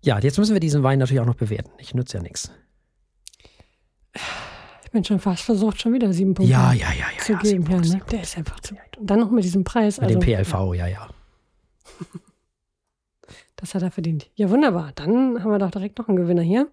Ja, 0.02 0.20
jetzt 0.20 0.38
müssen 0.38 0.54
wir 0.54 0.60
diesen 0.60 0.84
Wein 0.84 1.00
natürlich 1.00 1.22
auch 1.22 1.26
noch 1.26 1.36
bewerten. 1.36 1.72
Ich 1.80 1.94
nütze 1.94 2.18
ja 2.18 2.24
nichts. 2.24 2.52
Ich 4.90 4.94
bin 4.94 5.04
schon 5.04 5.20
fast 5.20 5.44
versucht, 5.44 5.80
schon 5.80 5.94
wieder 5.94 6.12
sieben 6.12 6.34
Punkte 6.34 6.52
Ja, 6.52 6.74
ja, 6.74 6.88
ja, 6.92 7.06
ja. 7.16 7.24
zu 7.24 7.34
ja, 7.34 7.38
geben. 7.38 7.64
Ja, 7.70 7.78
ne? 7.78 8.02
Der 8.12 8.24
ist 8.24 8.36
einfach 8.40 8.60
zu 8.60 8.74
gut. 8.74 8.98
Und 8.98 9.06
dann 9.06 9.20
noch 9.20 9.30
mit 9.30 9.44
diesem 9.44 9.64
Preis. 9.64 10.02
Mit 10.02 10.08
Also, 10.08 10.20
dem 10.20 10.26
PLV, 10.26 10.74
ja, 10.74 10.88
ja. 10.88 11.08
Das 13.56 13.76
hat 13.76 13.84
er 13.84 13.92
verdient. 13.92 14.32
Ja, 14.34 14.50
wunderbar. 14.50 14.92
Dann 14.96 15.44
haben 15.44 15.52
wir 15.52 15.60
doch 15.60 15.70
direkt 15.70 16.00
noch 16.00 16.08
einen 16.08 16.18
Gewinner 16.18 16.42
hier. 16.42 16.72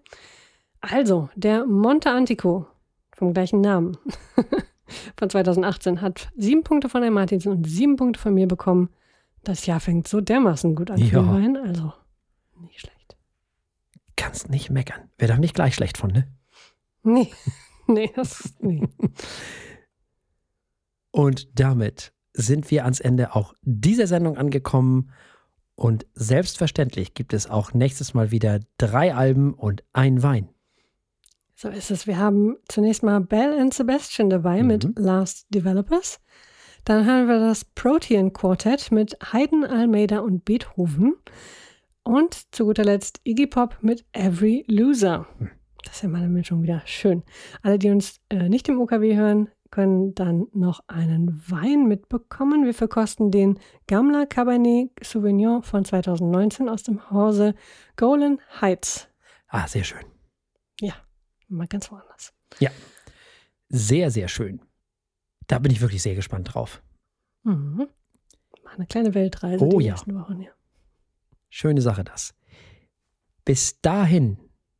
Also, 0.81 1.29
der 1.35 1.67
Monte 1.67 2.09
Antico 2.09 2.65
vom 3.13 3.35
gleichen 3.35 3.61
Namen 3.61 3.99
von 5.15 5.29
2018 5.29 6.01
hat 6.01 6.29
sieben 6.35 6.63
Punkte 6.63 6.89
von 6.89 7.03
der 7.03 7.11
Martinsen 7.11 7.51
und 7.51 7.67
sieben 7.67 7.97
Punkte 7.97 8.19
von 8.19 8.33
mir 8.33 8.47
bekommen. 8.47 8.89
Das 9.43 9.67
Jahr 9.67 9.79
fängt 9.79 10.07
so 10.07 10.21
dermaßen 10.21 10.73
gut 10.73 10.89
an 10.89 10.97
Ja. 10.97 11.23
Wein. 11.27 11.55
Also, 11.55 11.93
nicht 12.61 12.79
schlecht. 12.79 13.15
Kannst 14.15 14.49
nicht 14.49 14.71
meckern. 14.71 15.01
Wäre 15.19 15.33
doch 15.33 15.39
nicht 15.39 15.53
gleich 15.53 15.75
schlecht 15.75 15.99
von, 15.99 16.09
ne? 16.09 16.27
Nee, 17.03 17.31
nee, 17.93 18.11
das 18.15 18.53
nee. 18.59 18.83
Und 21.11 21.59
damit 21.59 22.13
sind 22.33 22.69
wir 22.69 22.83
ans 22.83 22.99
Ende 22.99 23.35
auch 23.35 23.53
dieser 23.63 24.07
Sendung 24.07 24.37
angekommen. 24.37 25.11
Und 25.75 26.05
selbstverständlich 26.13 27.13
gibt 27.13 27.33
es 27.33 27.49
auch 27.49 27.73
nächstes 27.73 28.13
Mal 28.13 28.31
wieder 28.31 28.59
drei 28.77 29.13
Alben 29.15 29.53
und 29.53 29.83
ein 29.93 30.23
Wein. 30.23 30.49
So 31.55 31.69
ist 31.69 31.89
es. 31.91 32.05
Wir 32.05 32.17
haben 32.17 32.57
zunächst 32.67 33.01
mal 33.03 33.19
Bell 33.21 33.59
and 33.59 33.73
Sebastian 33.73 34.29
dabei 34.29 34.61
Mhm. 34.61 34.67
mit 34.67 34.99
Last 34.99 35.47
Developers. 35.49 36.19
Dann 36.85 37.05
haben 37.05 37.27
wir 37.27 37.39
das 37.39 37.65
Protean 37.65 38.31
Quartet 38.31 38.91
mit 38.91 39.17
Haydn, 39.33 39.65
Almeida 39.65 40.19
und 40.19 40.45
Beethoven. 40.45 41.15
Und 42.03 42.53
zu 42.55 42.65
guter 42.65 42.85
Letzt 42.85 43.19
Iggy 43.23 43.47
Pop 43.47 43.77
mit 43.81 44.05
Every 44.13 44.63
Loser. 44.67 45.27
Das 45.87 45.97
ist 45.97 46.01
ja 46.03 46.09
mal 46.09 46.19
eine 46.19 46.29
Mischung 46.29 46.63
wieder 46.63 46.81
schön. 46.85 47.23
Alle, 47.61 47.79
die 47.79 47.89
uns 47.89 48.19
äh, 48.29 48.49
nicht 48.49 48.67
im 48.69 48.79
OKW 48.79 49.15
hören, 49.15 49.49
können 49.71 50.13
dann 50.15 50.47
noch 50.53 50.81
einen 50.87 51.41
Wein 51.49 51.87
mitbekommen. 51.87 52.65
Wir 52.65 52.73
verkosten 52.73 53.31
den 53.31 53.59
Gamla 53.87 54.25
Cabernet 54.25 54.91
Sauvignon 55.03 55.63
von 55.63 55.85
2019 55.85 56.69
aus 56.69 56.83
dem 56.83 57.09
Hause 57.09 57.55
Golan 57.95 58.39
Heights. 58.61 59.07
Ah, 59.47 59.67
sehr 59.67 59.83
schön. 59.83 60.05
Mal 61.49 61.67
ganz 61.67 61.91
woanders. 61.91 62.33
Sehr, 63.69 64.11
sehr 64.11 64.27
schön. 64.27 64.61
Da 65.47 65.59
bin 65.59 65.71
ich 65.71 65.81
wirklich 65.81 66.01
sehr 66.01 66.15
gespannt 66.15 66.53
drauf. 66.53 66.83
Mhm. 67.43 67.87
Mal 68.63 68.75
eine 68.75 68.85
kleine 68.85 69.13
Weltreise 69.13 69.63
Oh 69.63 69.79
die 69.79 69.85
ja. 69.85 69.93
nächsten 69.93 70.15
Wochen. 70.15 70.41
Ja. 70.41 70.51
Schöne 71.49 71.81
Sache 71.81 72.03
das. 72.03 72.35
Bis 73.45 73.79
dahin 73.79 74.37